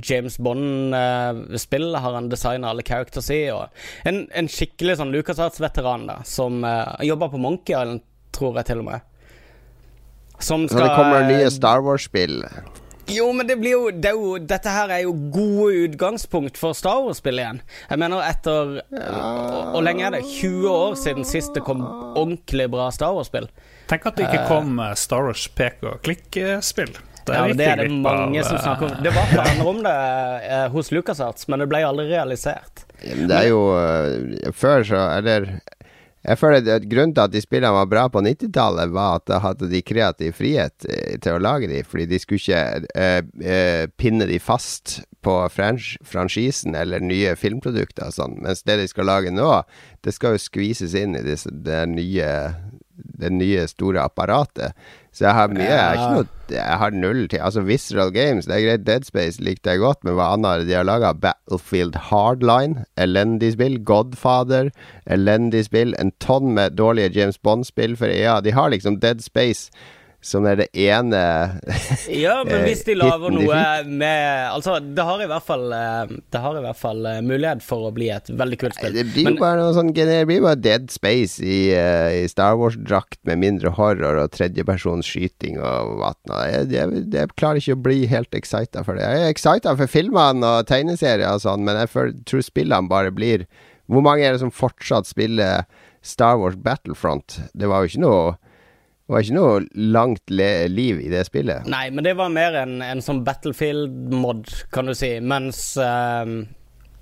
James 0.07 0.39
Bond-spill 0.39 1.91
har 1.99 2.17
han 2.19 2.31
designa 2.33 2.71
alle 2.73 2.87
characters 2.87 3.29
i. 3.35 3.43
Og 3.55 4.09
en, 4.09 4.25
en 4.31 4.49
skikkelig 4.51 4.99
sånn 5.01 5.13
LucasArts-veteran 5.15 6.09
da, 6.09 6.21
som 6.29 6.65
uh, 6.65 6.97
jobber 7.05 7.35
på 7.35 7.43
Monkey 7.43 7.77
Island, 7.77 8.07
tror 8.37 8.61
jeg 8.61 8.71
til 8.71 8.83
og 8.85 8.91
med. 8.93 9.13
Som 10.39 10.67
Så 10.69 10.81
det 10.81 10.91
kommer 10.93 11.25
nye 11.29 11.51
Star 11.51 11.85
Wars-spill. 11.85 12.43
Jo, 13.07 13.29
men 13.33 13.47
det 13.47 13.57
blir 13.61 13.77
jo, 13.77 13.83
det 13.95 14.11
er 14.11 14.17
jo 14.19 14.33
Dette 14.43 14.73
her 14.73 14.91
er 14.91 15.05
jo 15.05 15.13
gode 15.33 15.85
utgangspunkt 15.87 16.59
for 16.59 16.75
Star 16.75 17.05
Wars-spill 17.05 17.39
igjen. 17.39 17.61
Jeg 17.91 18.03
mener 18.03 18.25
etter 18.27 18.81
Hvor 18.91 19.85
lenge 19.87 20.09
er 20.09 20.17
det? 20.17 20.25
20 20.27 20.67
år 20.73 20.97
siden 20.99 21.29
sist 21.29 21.55
det 21.55 21.63
kom 21.67 21.85
ordentlig 21.87 22.67
bra 22.73 22.91
Star 22.95 23.15
Wars-spill. 23.15 23.47
Tenk 23.91 24.09
at 24.11 24.19
det 24.19 24.27
ikke 24.27 24.49
kom 24.51 24.81
eh, 24.83 24.97
Star 24.99 25.29
Wars 25.29 25.47
pek 25.55 25.85
og 25.87 26.01
klikk-spill. 26.07 26.97
Ja, 27.33 27.47
det 27.51 27.69
er 27.69 27.83
det 27.83 27.89
mange 27.93 28.41
av, 28.43 28.49
som 28.49 28.61
snakker 28.63 28.91
om. 28.91 28.99
Det 29.05 29.13
var 29.15 29.31
planer 29.33 29.71
om 29.73 29.81
det 29.85 29.95
eh, 30.47 30.67
hos 30.75 30.93
LucasArts, 30.95 31.49
men 31.51 31.65
det 31.65 31.71
ble 31.71 31.83
aldri 31.87 32.09
realisert. 32.13 32.87
Det 33.03 33.33
er 33.35 33.51
jo 33.51 33.61
uh, 33.77 34.53
Før 34.57 34.81
så 34.89 35.01
Eller 35.19 35.59
jeg 36.27 36.41
føler 36.41 36.71
at 36.75 36.87
Grunnen 36.91 37.15
til 37.15 37.23
at 37.23 37.35
de 37.35 37.43
spillene 37.43 37.75
var 37.77 37.91
bra 37.91 38.07
på 38.11 38.23
90-tallet, 38.25 38.91
var 38.95 39.21
at 39.21 39.27
da 39.31 39.39
hadde 39.45 39.69
de 39.71 39.83
kreativ 39.87 40.35
frihet 40.41 40.87
eh, 40.91 41.19
til 41.23 41.37
å 41.37 41.43
lage 41.43 41.69
de, 41.71 41.83
fordi 41.87 42.09
de 42.11 42.19
skulle 42.23 42.43
ikke 42.43 42.89
eh, 42.99 43.21
eh, 43.47 43.85
pinne 43.95 44.27
de 44.27 44.41
fast 44.43 44.99
på 45.27 45.37
franch 45.51 45.95
franchisen 46.07 46.75
eller 46.79 47.03
nye 47.03 47.35
filmprodukter 47.39 48.11
og 48.11 48.17
sånn. 48.17 48.41
Mens 48.43 48.65
det 48.67 48.79
de 48.81 48.89
skal 48.91 49.07
lage 49.11 49.35
nå, 49.35 49.51
det 50.07 50.15
skal 50.17 50.35
jo 50.35 50.43
skvises 50.43 50.97
inn 50.99 51.15
i 51.19 51.25
disse, 51.27 51.51
det 51.51 51.85
nye 51.95 52.31
det 52.97 53.31
nye 53.31 53.67
store 53.69 54.03
apparatet. 54.07 54.73
Så 55.17 55.25
jeg 55.25 55.33
har 55.33 55.49
mye 55.49 55.65
Jeg, 55.65 55.97
ikke 55.97 56.09
noe, 56.13 56.29
jeg 56.53 56.79
har 56.83 56.93
null 56.93 57.23
til 57.33 57.41
Altså 57.41 57.63
Visceral 57.65 58.11
Games, 58.13 58.45
det 58.45 58.59
er 58.59 58.65
greit. 58.67 58.85
Dead 58.87 59.07
Space 59.09 59.41
likte 59.43 59.73
jeg 59.73 59.81
godt, 59.81 60.03
men 60.05 60.19
hva 60.19 60.29
annet 60.35 60.51
er 60.51 60.63
det 60.63 60.69
de 60.69 60.77
har 60.77 60.87
laga? 60.87 61.15
Battlefield 61.17 61.97
Hardline, 62.11 62.85
elendig 63.01 63.55
spill. 63.57 63.79
Godfather, 63.89 64.69
elendig 65.09 65.65
spill. 65.71 65.97
En 66.03 66.13
tonn 66.21 66.53
med 66.59 66.77
dårlige 66.77 67.15
James 67.17 67.41
Bond-spill 67.41 67.97
for 67.97 68.13
EA. 68.13 68.43
De 68.45 68.53
har 68.53 68.71
liksom 68.75 69.01
Dead 69.01 69.25
Space 69.25 69.73
som 70.27 70.47
er 70.51 70.57
det 70.59 70.67
ene 70.75 71.21
Ja, 72.25 72.41
men 72.47 72.65
hvis 72.67 72.81
de 72.87 72.97
lager 72.99 73.31
noe 73.31 73.61
med 73.87 74.51
Altså, 74.51 74.77
det 74.83 75.05
har 75.07 75.23
i 75.23 75.29
hvert 75.31 75.45
fall 75.47 75.67
eh, 75.77 76.15
Det 76.33 76.41
har 76.43 76.59
i 76.59 76.63
hvert 76.65 76.79
fall 76.81 77.07
eh, 77.07 77.21
mulighet 77.25 77.63
for 77.65 77.87
å 77.89 77.93
bli 77.95 78.09
et 78.15 78.31
veldig 78.35 78.59
kult 78.61 78.77
spill. 78.79 78.97
Det 78.97 79.05
blir 79.13 79.23
jo 79.23 79.31
Men- 79.31 79.39
bare 79.41 79.61
noe 79.63 79.75
sånn 79.77 79.93
Det 79.97 80.19
blir 80.29 80.43
bare 80.45 80.59
Dead 80.59 80.91
Space 80.91 81.39
i, 81.45 81.71
eh, 81.77 82.25
i 82.25 82.27
Star 82.33 82.57
Wars-drakt 82.59 83.21
med 83.29 83.39
mindre 83.45 83.71
horror 83.79 84.19
og 84.25 84.33
tredjepersons 84.35 85.07
skyting 85.07 85.61
og 85.63 85.97
vatna. 86.03 86.43
Jeg, 86.51 86.71
jeg, 86.75 87.05
jeg 87.15 87.33
klarer 87.39 87.61
ikke 87.63 87.77
å 87.79 87.83
bli 87.87 88.01
helt 88.11 88.35
excita 88.37 88.83
for 88.87 88.99
det. 88.99 89.07
Jeg 89.07 89.27
er 89.29 89.33
excita 89.35 89.77
for 89.79 89.91
filmene 89.91 90.47
og 90.59 90.67
tegneserier 90.71 91.29
og 91.37 91.43
sånn, 91.45 91.63
men 91.67 91.79
jeg 91.85 91.93
føler, 91.93 92.17
tror 92.29 92.45
spillene 92.47 92.91
bare 92.91 93.15
blir 93.15 93.47
Hvor 93.87 94.03
mange 94.03 94.27
er 94.27 94.35
det 94.35 94.43
som 94.43 94.51
fortsatt 94.51 95.07
spiller 95.07 95.63
Star 96.03 96.41
Wars 96.41 96.57
Battlefront? 96.59 97.39
Det 97.55 97.71
var 97.71 97.85
jo 97.85 97.93
ikke 97.93 98.03
noe 98.03 98.35
det 99.07 99.15
var 99.15 99.23
ikke 99.23 99.35
noe 99.37 99.59
langt 99.95 100.33
le 100.35 100.51
liv 100.67 100.99
i 100.99 101.11
det 101.13 101.23
spillet. 101.29 101.69
Nei, 101.71 101.85
men 101.95 102.03
det 102.03 102.17
var 102.19 102.33
mer 102.35 102.57
en, 102.59 102.81
en 102.83 103.03
sånn 103.05 103.21
Battlefield-mod, 103.27 104.51
kan 104.75 104.91
du 104.91 104.97
si, 104.99 105.13
mens 105.23 105.61
um, 105.79 106.41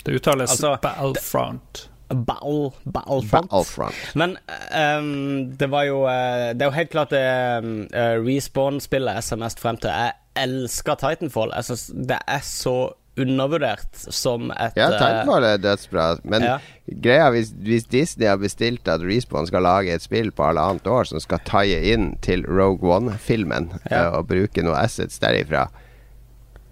Det 0.05 0.19
uttales 0.19 0.53
Altså, 0.53 0.75
Battlefront. 0.85 1.87
Battle, 2.13 2.75
Battlefront. 2.85 3.49
Battlefront. 3.49 4.03
Men 4.21 4.37
um, 4.77 5.57
det 5.57 5.71
var 5.73 5.87
jo 5.89 6.03
uh, 6.05 6.53
Det 6.53 6.61
er 6.61 6.69
jo 6.69 6.77
helt 6.77 6.93
klart 6.93 7.15
det 7.15 7.25
uh, 7.25 8.21
Respawn-spillet 8.21 9.17
jeg 9.19 9.29
ser 9.31 9.41
mest 9.41 9.65
frem 9.65 9.81
til. 9.81 9.89
Jeg 9.89 10.45
elsker 10.45 11.01
Titanfall. 11.01 11.57
Jeg 11.57 11.71
synes 11.71 11.87
det 12.13 12.21
er 12.21 12.45
så 12.45 12.77
undervurdert 13.17 13.95
som 14.11 14.51
et 14.51 14.75
Ja, 14.77 14.89
eh, 14.89 14.99
Titanfall 14.99 15.45
er 15.45 15.59
dødsbra, 15.63 16.07
men 16.25 16.43
Ja. 16.43 16.59
greia 16.91 17.31
hvis, 17.31 17.53
hvis 17.53 17.85
Disney 17.87 18.27
har 18.27 18.37
bestilt 18.39 18.89
at 18.89 19.01
Respawn 19.07 19.47
skal 19.47 19.63
lage 19.63 19.95
et 19.95 20.03
spill 20.03 20.31
på 20.33 20.43
halvannet 20.49 20.87
år 20.91 21.07
som 21.07 21.21
skal 21.21 21.39
tie 21.47 21.79
inn 21.95 22.17
til 22.21 22.43
Rogue 22.47 22.91
One-filmen 22.91 23.71
Ja. 23.91 24.09
eh, 24.09 24.19
og 24.19 24.27
bruke 24.29 24.63
noe 24.63 24.75
assets 24.83 25.19
derifra 25.19 25.69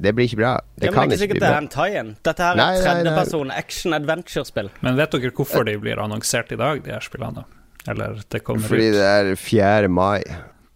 Det 0.03 0.15
blir 0.17 0.27
ikke 0.27 0.37
bra. 0.41 0.59
Det 0.81 0.89
ja, 0.89 0.93
kan 0.93 1.09
det 1.09 1.21
er 1.21 1.23
ikke 1.23 1.35
ikke 1.37 1.39
sikkert 1.39 1.41
det 1.41 1.49
er 1.49 1.59
en 1.59 1.69
tie-in. 1.69 2.17
Dette 2.25 2.43
her 2.43 2.57
er 2.59 2.81
tredjeperson 2.83 3.51
action-adventure-spill. 3.55 4.71
Men 4.83 4.97
vet 4.97 5.11
dere 5.13 5.31
hvorfor 5.31 5.65
de 5.65 5.77
blir 5.79 5.97
annonsert 6.03 6.51
i 6.51 6.57
dag, 6.57 6.83
de 6.83 6.91
her 6.91 6.99
spillene? 7.01 7.45
Eller 7.87 8.19
det 8.29 8.43
kommer 8.43 8.67
Fordi 8.67 8.89
ut? 8.89 8.95
det 8.95 9.05
er 9.31 9.37
4. 9.37 9.89
mai. 9.89 10.23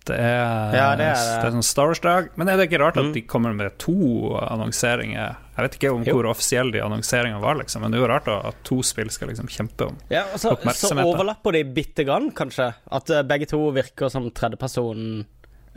Det 0.07 0.17
er, 0.19 0.75
Ja, 0.77 0.89
det 0.97 1.07
det 1.09 1.45
er 1.49 1.51
sånn 1.55 1.65
Star 1.67 1.91
Wars-dag. 1.91 2.31
Men 2.37 2.49
er 2.49 2.57
det 2.61 2.69
ikke 2.71 2.81
rart 2.83 2.97
at 2.97 3.05
Mm. 3.05 3.13
de 3.15 3.23
kommer 3.23 3.55
med 3.55 3.77
to 3.83 3.93
annonseringer? 4.39 5.37
Jeg 5.57 5.65
vet 5.65 5.79
ikke 5.79 5.93
om 5.95 6.05
Jo. 6.05 6.15
hvor 6.15 6.29
offisielle 6.31 6.73
de 6.73 6.81
annonseringene 6.85 7.41
var, 7.41 7.55
liksom, 7.57 7.83
men 7.83 7.91
det 7.91 7.99
er 7.99 8.07
jo 8.07 8.11
rart 8.13 8.29
at 8.29 8.55
to 8.65 8.83
spill 8.83 9.09
skal 9.11 9.29
liksom 9.29 9.49
kjempe 9.49 9.87
om 9.89 9.97
Ja, 10.11 10.25
altså, 10.33 10.57
så, 10.63 10.91
så 10.93 11.05
overlapper 11.05 11.53
de 11.53 11.65
bitte 11.65 12.05
grann, 12.05 12.31
kanskje. 12.33 12.75
At 12.93 13.11
uh, 13.11 13.23
begge 13.23 13.47
to 13.49 13.71
virker 13.73 14.11
som 14.11 14.31
tredjeperson 14.31 15.25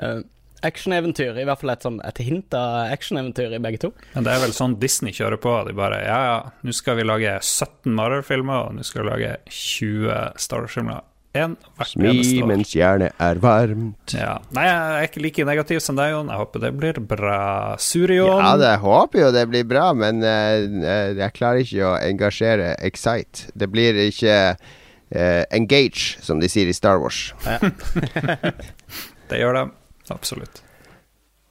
uh, 0.03 0.21
actioneventyr. 0.61 1.37
I 1.39 1.45
hvert 1.47 1.61
fall 1.61 1.69
et, 1.71 1.85
sånn, 1.85 1.99
et 2.03 2.17
hint 2.17 2.53
av 2.53 2.91
actioneventyr 2.91 3.53
i 3.55 3.61
begge 3.63 3.79
to. 3.79 3.93
Men 4.15 4.25
det 4.25 4.33
er 4.33 4.41
vel 4.43 4.51
sånn 4.55 4.77
Disney 4.81 5.13
kjører 5.15 5.39
på. 5.39 5.53
De 5.69 5.73
bare 5.77 6.01
Ja, 6.03 6.19
ja, 6.27 6.39
nå 6.63 6.73
skal 6.75 6.97
vi 6.99 7.03
lage 7.07 7.37
17 7.39 7.93
Marvel-filmer, 7.95 8.67
og 8.67 8.75
nå 8.75 8.83
skal 8.83 9.03
vi 9.05 9.09
lage 9.09 9.37
20 9.47 10.33
Star 10.37 10.65
Wars-filmer. 10.65 11.01
Én 11.37 11.51
hvert 11.77 11.91
Smi 11.91 12.07
eneste 12.09 12.41
år. 12.41 12.47
mens 12.49 12.71
jernet 12.73 13.21
er 13.21 13.37
varmt. 13.43 14.13
Ja. 14.17 14.39
Nei, 14.55 14.63
jeg 14.65 14.77
er 14.95 15.05
ikke 15.05 15.21
like 15.21 15.45
negativ 15.45 15.81
som 15.85 15.99
deg, 15.99 16.09
Jon. 16.15 16.31
Jeg 16.33 16.41
håper 16.41 16.63
det 16.63 16.71
blir 16.79 16.99
bra. 17.11 17.41
Surion 17.77 18.41
Ja, 18.41 18.55
det 18.57 18.71
jeg 18.71 18.81
håper 18.81 19.21
jo 19.21 19.31
det 19.35 19.43
blir 19.51 19.67
bra, 19.69 19.91
men 19.93 20.23
eh, 20.25 21.13
jeg 21.19 21.35
klarer 21.37 21.61
ikke 21.61 21.85
å 21.85 21.97
engasjere 22.01 22.71
Excite. 22.89 23.51
Det 23.53 23.69
blir 23.69 23.99
ikke 24.07 24.39
uh, 24.57 25.43
engage, 25.53 26.17
som 26.25 26.41
de 26.41 26.49
sier 26.49 26.69
i 26.69 26.73
Star 26.73 26.97
Wars. 27.01 27.29
Det 29.29 29.37
gjør 29.37 29.53
de. 29.53 29.63
Absolutt. 30.09 30.63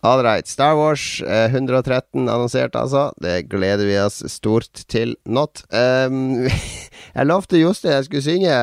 All 0.03 0.23
right. 0.23 0.47
Star 0.47 0.75
Wars 0.75 1.23
eh, 1.23 1.55
113 1.55 2.29
annonsert, 2.29 2.75
altså. 2.75 3.13
Det 3.23 3.49
gleder 3.51 3.87
vi 3.87 3.97
oss 3.99 4.23
stort 4.31 4.85
til. 4.91 5.17
Not. 5.27 5.65
Um, 5.71 6.47
jeg 7.17 7.27
lovte 7.27 7.59
Jostein 7.59 7.97
jeg 7.97 8.07
skulle 8.07 8.27
synge 8.27 8.61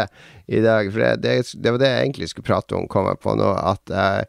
i 0.48 0.62
dag, 0.62 0.92
for 0.92 1.02
det, 1.02 1.16
det, 1.24 1.38
det 1.62 1.74
var 1.74 1.82
det 1.82 1.90
jeg 1.92 2.04
egentlig 2.06 2.30
skulle 2.32 2.50
prate 2.50 2.78
om, 2.78 2.88
kom 2.92 3.10
jeg 3.10 3.22
på 3.24 3.34
nå. 3.40 3.50
At 3.58 3.92
jeg, 3.92 4.28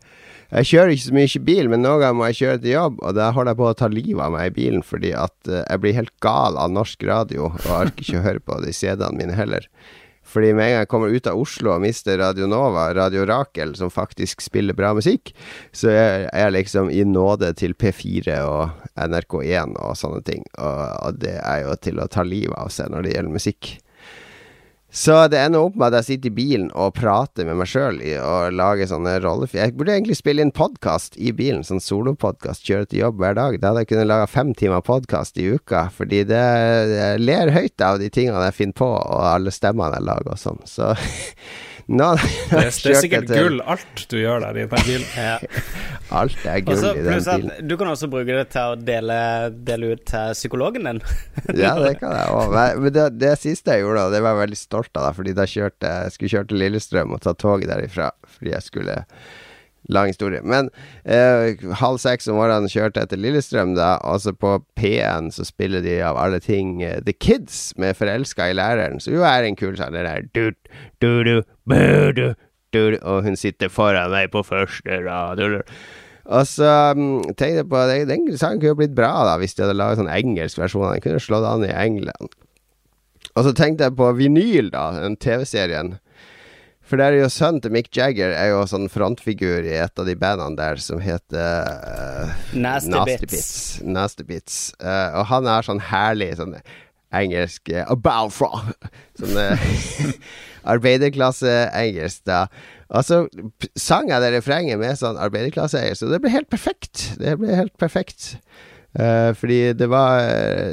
jeg 0.53 0.71
kjører 0.71 0.95
ikke 0.95 1.07
så 1.09 1.19
mye 1.19 1.45
bil, 1.51 1.69
men 1.73 1.85
noen 1.85 2.03
ganger 2.05 2.19
må 2.19 2.31
jeg 2.31 2.41
kjøre 2.41 2.63
til 2.63 2.75
jobb, 2.77 2.99
og 3.03 3.19
da 3.19 3.29
holder 3.35 3.53
jeg 3.53 3.61
på 3.61 3.69
å 3.69 3.77
ta 3.83 3.91
livet 3.93 4.25
av 4.25 4.35
meg 4.37 4.49
i 4.51 4.57
bilen 4.57 4.87
fordi 4.87 5.13
at 5.19 5.51
eh, 5.51 5.65
jeg 5.65 5.83
blir 5.83 5.97
helt 5.99 6.15
gal 6.25 6.59
av 6.63 6.73
norsk 6.73 7.07
radio, 7.09 7.53
og 7.53 7.71
orker 7.81 8.05
ikke 8.05 8.21
å 8.21 8.27
høre 8.31 8.45
på 8.45 8.59
de 8.65 8.75
CD-ene 8.77 9.21
mine 9.21 9.39
heller. 9.39 9.69
Fordi 10.27 10.51
med 10.57 10.65
en 10.65 10.73
gang 10.73 10.81
jeg 10.83 10.91
kommer 10.91 11.13
ut 11.15 11.29
av 11.31 11.39
Oslo 11.39 11.71
og 11.77 11.83
mister 11.85 12.19
Radio 12.19 12.49
Nova, 12.51 12.89
Radio 12.97 13.23
Rakel, 13.29 13.77
som 13.79 13.93
faktisk 13.95 14.43
spiller 14.43 14.75
bra 14.75 14.91
musikk, 14.97 15.31
så 15.71 15.93
er 15.93 16.27
jeg 16.27 16.55
liksom 16.57 16.91
i 16.91 17.05
nåde 17.07 17.53
til 17.61 17.77
P4 17.79 18.41
og 18.43 18.75
NRK1 18.99 19.77
og 19.79 19.95
sånne 19.99 20.25
ting. 20.27 20.43
Og, 20.59 20.83
og 21.07 21.21
det 21.23 21.37
er 21.39 21.63
jo 21.69 21.77
til 21.79 22.03
å 22.03 22.09
ta 22.11 22.27
livet 22.27 22.59
av 22.59 22.75
seg 22.75 22.91
når 22.91 23.07
det 23.07 23.15
gjelder 23.15 23.39
musikk. 23.39 23.77
Så 24.97 25.13
det 25.29 25.37
ender 25.37 25.61
opp 25.61 25.75
med 25.77 25.93
at 25.93 25.99
jeg 26.01 26.07
sitter 26.07 26.31
i 26.31 26.37
bilen 26.39 26.69
og 26.73 26.95
prater 26.97 27.45
med 27.45 27.59
meg 27.61 27.69
sjøl 27.69 27.99
og 28.17 28.55
lager 28.57 28.89
sånne 28.89 29.19
rollefilmer. 29.21 29.67
Jeg 29.67 29.75
burde 29.77 29.93
egentlig 29.93 30.17
spille 30.17 30.41
inn 30.41 30.53
podkast 30.57 31.19
i 31.21 31.35
bilen, 31.37 31.61
sånn 31.69 31.83
solopodkast, 31.85 32.65
kjøre 32.65 32.89
til 32.89 33.03
jobb 33.03 33.21
hver 33.21 33.37
dag. 33.37 33.59
Da 33.61 33.75
hadde 33.75 33.83
jeg 33.85 33.91
kunnet 33.91 34.09
lage 34.09 34.31
fem 34.33 34.55
timer 34.57 34.81
podkast 34.87 35.37
i 35.37 35.51
uka, 35.53 35.91
fordi 35.93 36.23
det 36.31 36.41
ler 37.21 37.53
høyt 37.53 37.85
av 37.85 38.01
de 38.01 38.09
tingene 38.09 38.47
jeg 38.49 38.57
finner 38.57 38.79
på, 38.81 38.89
og 38.89 39.29
alle 39.35 39.53
stemmene 39.53 40.01
jeg 40.01 40.09
lager 40.09 40.33
og 40.33 40.41
sånn. 40.41 40.65
Så 40.65 40.95
nå 42.01 42.07
Det 42.19 42.49
det 42.51 42.63
er 42.67 42.99
sikkert 42.99 43.29
gull, 43.31 43.61
alt 43.63 44.01
du 44.11 44.17
gjør 44.19 44.43
der 44.43 44.59
i 44.59 44.65
den 44.67 44.87
bilen. 44.89 45.07
Ja. 45.27 45.37
Alt 46.15 46.43
er 46.47 46.61
gull 46.67 46.77
også, 46.77 46.93
i 46.99 47.05
den 47.05 47.23
bilen. 47.27 47.69
du 47.69 47.77
kan 47.79 47.91
også 47.93 48.09
bruke 48.11 48.35
det 48.35 48.49
til 48.55 48.73
å 48.73 48.77
dele, 48.79 49.19
dele 49.67 49.93
ut 49.95 50.05
til 50.11 50.35
psykologen 50.35 50.91
din. 50.91 51.01
Ja, 51.63 51.77
det 51.79 51.97
kan 52.03 52.15
jeg 52.19 52.35
òg. 52.35 52.59
Men 52.83 52.93
det, 52.95 53.07
det 53.23 53.33
siste 53.43 53.77
jeg 53.77 53.87
gjorde, 53.87 54.09
det 54.15 54.23
var 54.25 54.35
jeg 54.35 54.45
veldig 54.45 54.61
stolt 54.61 55.03
av, 55.03 55.13
fordi 55.19 55.35
da 55.39 55.47
kjørte 55.51 55.95
jeg 55.97 56.17
skulle 56.17 56.35
kjøre 56.35 56.51
til 56.51 56.63
Lillestrøm 56.65 57.15
og 57.17 57.23
ta 57.23 57.37
toget 57.39 57.71
derifra 57.71 58.11
fordi 58.37 58.53
jeg 58.53 58.67
skulle 58.67 58.97
Lang 59.93 60.11
historie. 60.11 60.43
Men 60.43 60.71
eh, 61.05 61.61
halv 61.79 62.01
seks 62.03 62.27
om 62.31 62.39
morgenen 62.41 62.71
kjørte 62.71 63.03
jeg 63.03 63.13
til 63.13 63.23
Lillestrøm, 63.23 63.75
da. 63.79 63.97
Altså 64.03 64.33
på 64.35 64.57
P1 64.79 65.31
så 65.37 65.47
spiller 65.47 65.85
de 65.85 66.01
av 66.03 66.19
alle 66.19 66.41
ting 66.43 66.81
eh, 66.83 66.99
The 67.07 67.15
Kids 67.15 67.71
med 67.79 67.95
'Forelska 67.97 68.51
i 68.51 68.57
læreren', 68.57 68.99
som 69.01 69.15
jo 69.15 69.23
er 69.23 69.47
en 69.47 69.57
kul. 69.57 69.77
Den 69.77 69.95
der 69.95 70.27
du, 70.35 70.51
du, 71.03 71.23
du, 71.23 71.43
du, 72.17 72.35
du, 72.73 72.99
Og 73.03 73.23
hun 73.23 73.37
sitter 73.37 73.69
foran 73.69 74.11
meg 74.11 74.31
på 74.31 74.43
første 74.43 74.99
rad. 75.07 75.63
Og 76.27 76.47
så 76.47 76.93
um, 76.97 77.23
tenkte 77.23 77.63
jeg 77.63 77.69
på 77.71 77.79
at 77.79 78.09
Den 78.09 78.27
sangen 78.39 78.59
kunne 78.61 78.75
jo 78.75 78.81
blitt 78.81 78.97
bra 78.97 79.13
da 79.29 79.37
hvis 79.39 79.55
de 79.55 79.63
hadde 79.63 79.79
laget 79.79 80.01
sånn 80.01 80.11
engelsk 80.11 80.59
versjon. 80.59 80.91
Den 80.91 81.05
kunne 81.05 81.23
slått 81.23 81.47
an 81.47 81.65
i 81.67 81.71
England. 81.71 82.35
Og 83.37 83.45
så 83.45 83.53
tenkte 83.53 83.87
jeg 83.87 83.97
på 83.99 84.11
vinyl, 84.17 84.71
da, 84.73 84.89
den 84.97 85.17
TV-serien. 85.21 85.97
For 86.87 87.01
der 87.01 87.17
er 87.17 87.25
jo 87.25 87.31
sønnen 87.33 87.59
til 87.63 87.73
Mick 87.75 87.91
Jagger 87.97 88.31
er 88.31 88.53
jo 88.53 88.63
sånn 88.71 88.87
frontfigur 88.93 89.67
i 89.67 89.75
et 89.81 89.99
av 89.99 90.07
de 90.07 90.15
bandene 90.19 90.55
der 90.59 90.79
som 90.83 91.01
heter 91.03 91.67
uh, 91.67 92.35
Nasty 92.55 93.01
Bits. 93.27 93.55
Nasty 93.83 94.27
Bits. 94.27 94.59
Uh, 94.79 95.19
og 95.19 95.27
han 95.33 95.51
er 95.51 95.67
sånn 95.67 95.83
herlig 95.83 96.37
sånn 96.39 96.55
engelsk 97.17 97.73
uh, 97.75 97.83
about 97.91 98.35
fra. 98.37 98.63
Sånn 99.19 99.35
arbeiderklasse-engelsk, 100.77 102.25
da. 102.27 102.47
Og 102.91 103.05
så 103.07 103.23
sang 103.79 104.11
jeg 104.11 104.23
det 104.23 104.33
refrenget 104.35 104.79
med 104.79 104.99
sånn 104.99 105.19
arbeiderklasse-engelsk, 105.23 106.07
og 106.07 106.15
det 106.15 106.23
ble 106.23 106.35
helt 106.35 106.51
perfekt. 106.53 107.05
Det 107.23 107.37
ble 107.41 107.55
helt 107.55 107.75
perfekt. 107.81 108.35
Uh, 108.97 109.35
fordi 109.37 109.75
det 109.77 109.91
var 109.93 110.23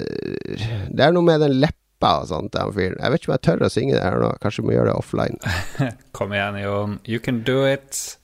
Det 0.08 1.02
er 1.04 1.12
noe 1.12 1.26
med 1.26 1.42
den 1.44 1.58
leppa 2.04 2.22
og 2.22 2.28
sånt, 2.28 2.54
den 2.54 2.74
fyren. 2.74 3.00
Jeg 3.00 3.12
vet 3.12 3.22
ikke 3.22 3.32
om 3.32 3.38
jeg 3.38 3.46
tør 3.48 3.66
å 3.66 3.72
synge 3.72 3.96
det 3.96 4.04
her 4.04 4.20
nå. 4.20 4.34
Kanskje 4.42 4.64
vi 4.64 4.68
må 4.68 4.76
gjøre 4.76 4.92
det 4.92 4.98
offline. 4.98 5.38
Kom 6.18 6.34
igjen, 6.34 6.60
Jon. 6.64 7.00
You 7.08 7.20
can 7.20 7.44
do 7.44 7.64
it. 7.66 8.18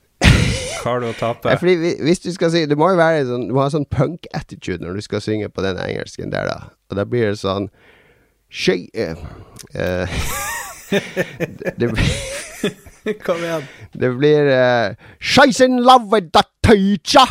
Hva 0.80 0.94
har 0.94 1.00
du 1.00 1.08
å 1.10 1.16
tape? 1.16 1.54
Fordi 1.60 1.94
hvis 2.00 2.20
du 2.20 2.30
skal 2.32 2.50
si 2.52 2.66
Du 2.68 2.74
må 2.76 2.90
jo 2.92 2.96
være 2.98 3.24
sånn 3.28 3.46
Du 3.48 3.54
må 3.56 3.62
ha 3.62 3.70
sånn 3.72 3.86
punk-attitude 3.88 4.84
når 4.84 4.98
du 4.98 5.04
skal 5.04 5.22
synge 5.24 5.48
på 5.52 5.64
den 5.64 5.80
engelsken 5.80 6.32
der, 6.32 6.48
da. 6.48 6.72
Og 6.90 6.96
da 6.96 7.06
blir 7.08 7.32
det 7.32 7.40
sånn 7.40 7.70
Sky... 8.50 8.88
uh, 8.96 9.16
eh, 9.72 10.20
det, 11.78 11.88
det, 11.88 11.90
Kom 13.24 13.40
igjen. 13.40 13.68
det 13.96 14.10
blir 14.16 14.48
uh, 14.52 14.96
She's 15.20 15.60
in 15.64 15.80
love 15.84 16.10
with 16.12 16.32
the 16.36 16.44
teacher. 16.66 17.28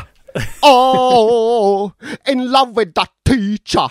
Oh, 0.63 1.91
in 2.27 2.51
love 2.51 2.75
with 2.75 2.93
that 2.95 3.11
teacher. 3.25 3.87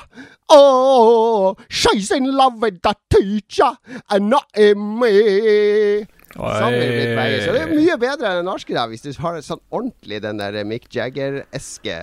Oh, 0.49 1.57
she's 1.69 2.11
in 2.11 2.31
love 2.31 2.63
with 2.63 2.81
that 2.83 2.99
teacher, 3.11 3.73
and 4.11 4.31
not 4.31 4.47
in 4.57 4.79
me. 4.99 6.07
Sånn 6.39 6.75
det 6.77 6.89
på 7.17 7.55
det 7.57 7.63
er 7.65 7.73
mye 7.73 7.97
bedre 8.01 8.31
enn 8.31 8.43
det 8.43 8.47
norske, 8.47 8.75
da, 8.77 8.87
hvis 8.91 9.03
du 9.03 9.11
har 9.23 9.41
sånn 9.43 9.63
ordentlig 9.73 10.21
den 10.23 10.39
der 10.41 10.61
Mick 10.69 10.87
Jagger-eske. 10.95 11.99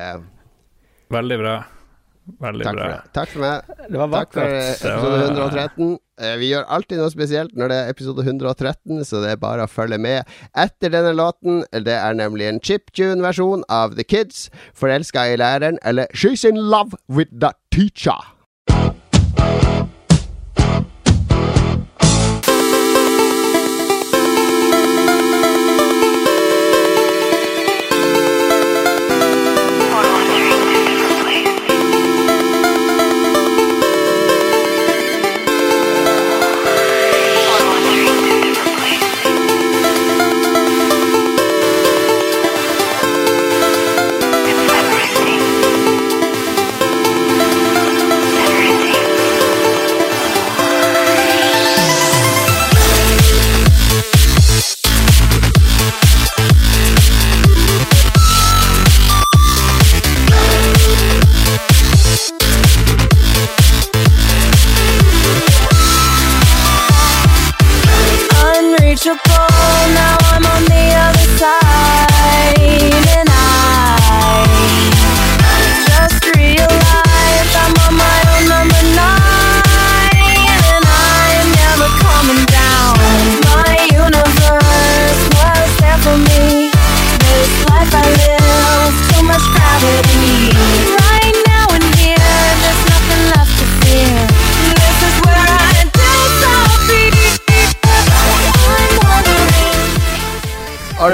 Veldig 1.13 1.37
bra. 1.39 1.55
Veldig 2.41 2.65
Takk 2.65 2.73
for 2.79 2.89
det. 2.89 3.01
Takk 3.13 3.29
for 3.29 3.39
meg. 3.43 3.75
Det 3.91 3.99
var 4.01 4.09
Takk 4.15 4.33
for 4.33 4.41
vakkert. 4.41 4.81
eh, 4.81 4.91
episode 4.91 5.19
113. 5.29 5.97
Eh, 6.17 6.35
Vi 6.41 6.49
gjør 6.51 6.65
alltid 6.77 6.97
noe 6.97 7.11
spesielt 7.13 7.55
når 7.55 7.67
det 7.69 7.77
er 7.83 7.89
episode 7.93 8.23
113, 8.25 9.03
så 9.05 9.21
det 9.21 9.31
er 9.35 9.41
bare 9.41 9.65
å 9.67 9.69
følge 9.69 9.99
med 10.01 10.25
etter 10.55 10.89
denne 10.89 11.13
låten. 11.15 11.63
Det 11.71 11.93
er 11.93 12.13
nemlig 12.17 12.47
en 12.49 12.59
chiptune-versjon 12.59 13.63
av 13.69 13.95
The 13.95 14.03
Kids, 14.03 14.49
'Forelska 14.73 15.27
i 15.33 15.37
læreren', 15.37 15.77
eller 15.83 16.07
'She's 16.13 16.43
in 16.47 16.55
love 16.57 16.95
with 17.09 17.29
the 17.39 17.51
teacher'. 17.71 18.34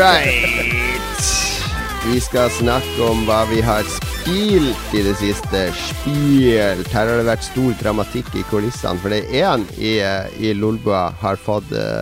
Right. 0.02 1.22
Vi 2.06 2.20
skal 2.20 2.50
snakke 2.50 3.04
om 3.06 3.26
hva 3.28 3.44
vi 3.52 3.62
har 3.62 3.86
spilt 3.86 4.96
i 4.98 5.04
det 5.06 5.14
siste. 5.20 5.68
Spilt. 5.78 6.90
Her 6.90 7.06
har 7.06 7.20
det 7.20 7.28
vært 7.28 7.46
stor 7.46 7.76
dramatikk 7.82 8.32
i 8.40 8.44
kulissene. 8.50 8.98
For 9.04 9.14
det 9.14 9.22
er 9.30 9.52
én 9.54 9.68
i, 9.78 9.94
i 10.42 10.56
Lolbua 10.58 11.12
har 11.22 11.38
fått 11.38 11.70
eh, 11.78 12.02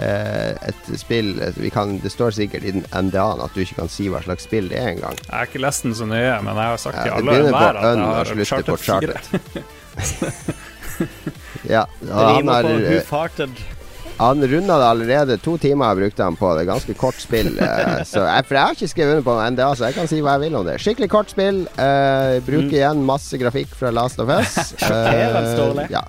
et 0.00 0.92
spill 1.00 1.34
eh, 1.42 1.58
vi 1.58 1.72
kan, 1.74 1.98
Det 2.00 2.12
står 2.14 2.30
sikkert 2.38 2.64
i 2.64 2.76
den 2.78 2.86
NDA-en 2.86 3.42
at 3.44 3.56
du 3.56 3.64
ikke 3.64 3.80
kan 3.82 3.90
si 3.92 4.06
hva 4.12 4.22
slags 4.24 4.46
spill 4.46 4.70
det 4.70 4.78
er 4.78 4.94
engang. 4.94 5.18
Jeg 5.26 5.34
har 5.34 5.50
ikke 5.50 5.64
lest 5.66 5.88
den 5.88 5.98
så 5.98 6.06
nøye, 6.06 6.38
men 6.46 6.54
jeg 6.54 6.74
har 6.76 6.80
sagt 6.86 7.02
Ja, 7.02 7.18
til 7.18 7.26
det 7.26 7.34
alle 7.34 7.42
og 7.42 7.50
enhver 7.50 7.74
at 7.82 7.84
jeg 7.90 8.38
har 8.38 8.46
Charted 8.54 8.76
4. 8.86 9.18
Ja, 11.70 11.84
han 12.08 12.48
har 12.48 12.66
Han 14.20 14.44
runda 14.44 14.76
det 14.78 14.88
allerede. 14.92 15.36
To 15.40 15.56
timer 15.60 15.94
jeg 15.94 16.00
brukte 16.02 16.26
han 16.26 16.36
på 16.36 16.52
det. 16.58 16.66
Ganske 16.68 16.96
kort 17.00 17.20
spill. 17.22 17.54
eh, 17.56 18.02
så 18.12 18.26
jeg, 18.26 18.46
for 18.48 18.58
jeg 18.58 18.62
har 18.62 18.76
ikke 18.76 18.90
skrevet 18.92 19.16
under 19.16 19.26
på 19.26 19.36
NDA, 19.56 19.68
så 19.74 19.88
jeg 19.88 19.96
kan 19.96 20.10
si 20.10 20.20
hva 20.20 20.36
jeg 20.36 20.44
vil 20.44 20.58
om 20.60 20.68
det. 20.68 20.76
Skikkelig 20.84 21.10
kort 21.12 21.32
spill. 21.32 21.62
Uh, 21.78 22.36
bruker 22.44 22.76
igjen 22.82 23.04
masse 23.08 23.40
grafikk 23.40 23.72
fra 23.80 23.92
Last 23.96 24.20
of 24.20 24.32
Us. 24.36 24.74
uh, 24.90 25.84
ja. 25.88 26.04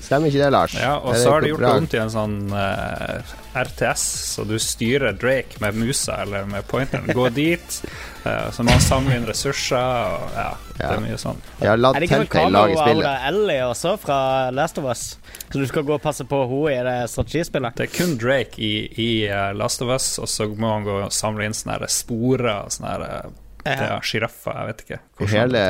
Stemmer 0.00 0.28
ikke 0.28 0.42
det, 0.42 0.50
Lars? 0.52 0.74
Ja, 0.76 0.96
og 0.98 1.16
så 1.16 1.36
har 1.36 1.40
de 1.44 1.52
gjort 1.52 1.64
det 1.64 1.72
om 1.78 1.88
til 1.94 2.02
en 2.02 2.12
sånn 2.12 2.36
eh, 2.52 3.32
RTS, 3.54 4.04
så 4.34 4.44
du 4.44 4.58
styrer 4.58 5.12
Drake 5.12 5.60
med 5.60 5.74
musa 5.74 6.16
eller 6.22 6.44
med 6.48 6.66
pointeren. 6.66 7.10
Gå 7.14 7.28
dit, 7.28 7.82
eh, 8.24 8.50
så 8.52 8.64
man 8.66 8.80
han 8.90 9.10
inn 9.12 9.26
ressurser, 9.28 10.16
og 10.16 10.38
ja, 10.38 10.48
det 10.78 10.88
er 10.88 11.04
mye 11.04 11.18
sånn. 11.20 11.42
Jeg 11.60 11.72
har 11.72 11.80
latt 11.80 11.98
Er 11.98 12.04
det 12.04 12.10
ikke 12.10 12.22
Telltale 12.24 12.54
lage 12.56 12.78
spillet. 12.80 13.06
Aura 13.06 13.28
Ellie 13.28 13.60
også 13.66 13.94
fra 14.00 14.18
Last 14.54 14.80
of 14.80 14.88
Us? 14.88 15.04
Så 15.52 15.60
du 15.60 15.66
skal 15.68 15.86
gå 15.88 15.96
og 15.98 16.02
passe 16.02 16.24
på 16.28 16.42
henne 16.48 16.72
i 16.72 16.80
det 16.88 16.96
strategispillet? 17.12 17.76
Det 17.76 17.88
er 17.88 17.94
kun 17.94 18.16
Drake 18.20 18.62
i, 18.62 18.72
i 18.96 19.10
eh, 19.28 19.52
Last 19.58 19.84
of 19.84 19.92
Us, 19.92 20.14
og 20.22 20.30
så 20.30 20.48
må 20.48 20.76
han 20.76 20.88
gå 20.88 20.98
og 21.06 21.14
samle 21.14 21.48
inn 21.48 21.56
sånne 21.56 21.90
sporer 21.92 22.64
og 22.64 22.74
sånne 22.74 23.22
ja, 23.64 23.98
sjiraffer, 24.02 24.56
jeg 24.58 24.68
vet 24.70 24.82
ikke. 24.84 24.98
Hele 25.32 25.62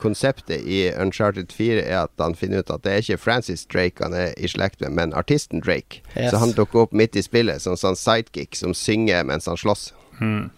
konseptet 0.00 0.66
i 0.68 0.80
Uncharted 1.00 1.52
4 1.52 1.80
er 1.82 1.98
at 2.04 2.12
han 2.20 2.36
finner 2.36 2.64
ut 2.64 2.72
at 2.74 2.84
det 2.84 2.92
er 2.92 3.04
ikke 3.04 3.22
Francis 3.22 3.64
Drake 3.70 4.04
han 4.04 4.16
er 4.16 4.34
i 4.36 4.50
slekt 4.50 4.84
med, 4.84 4.92
men 4.98 5.16
artisten 5.16 5.62
Drake. 5.64 6.02
Yes. 6.14 6.30
Så 6.32 6.42
han 6.42 6.54
dukker 6.56 6.84
opp 6.84 6.92
midt 6.96 7.16
i 7.16 7.24
spillet 7.24 7.64
som 7.64 7.78
sånn 7.80 7.98
sidekick 7.98 8.58
som 8.58 8.76
synger 8.76 9.24
mens 9.28 9.48
han 9.50 9.60
slåss. 9.60 9.92
Mm. 10.20 10.50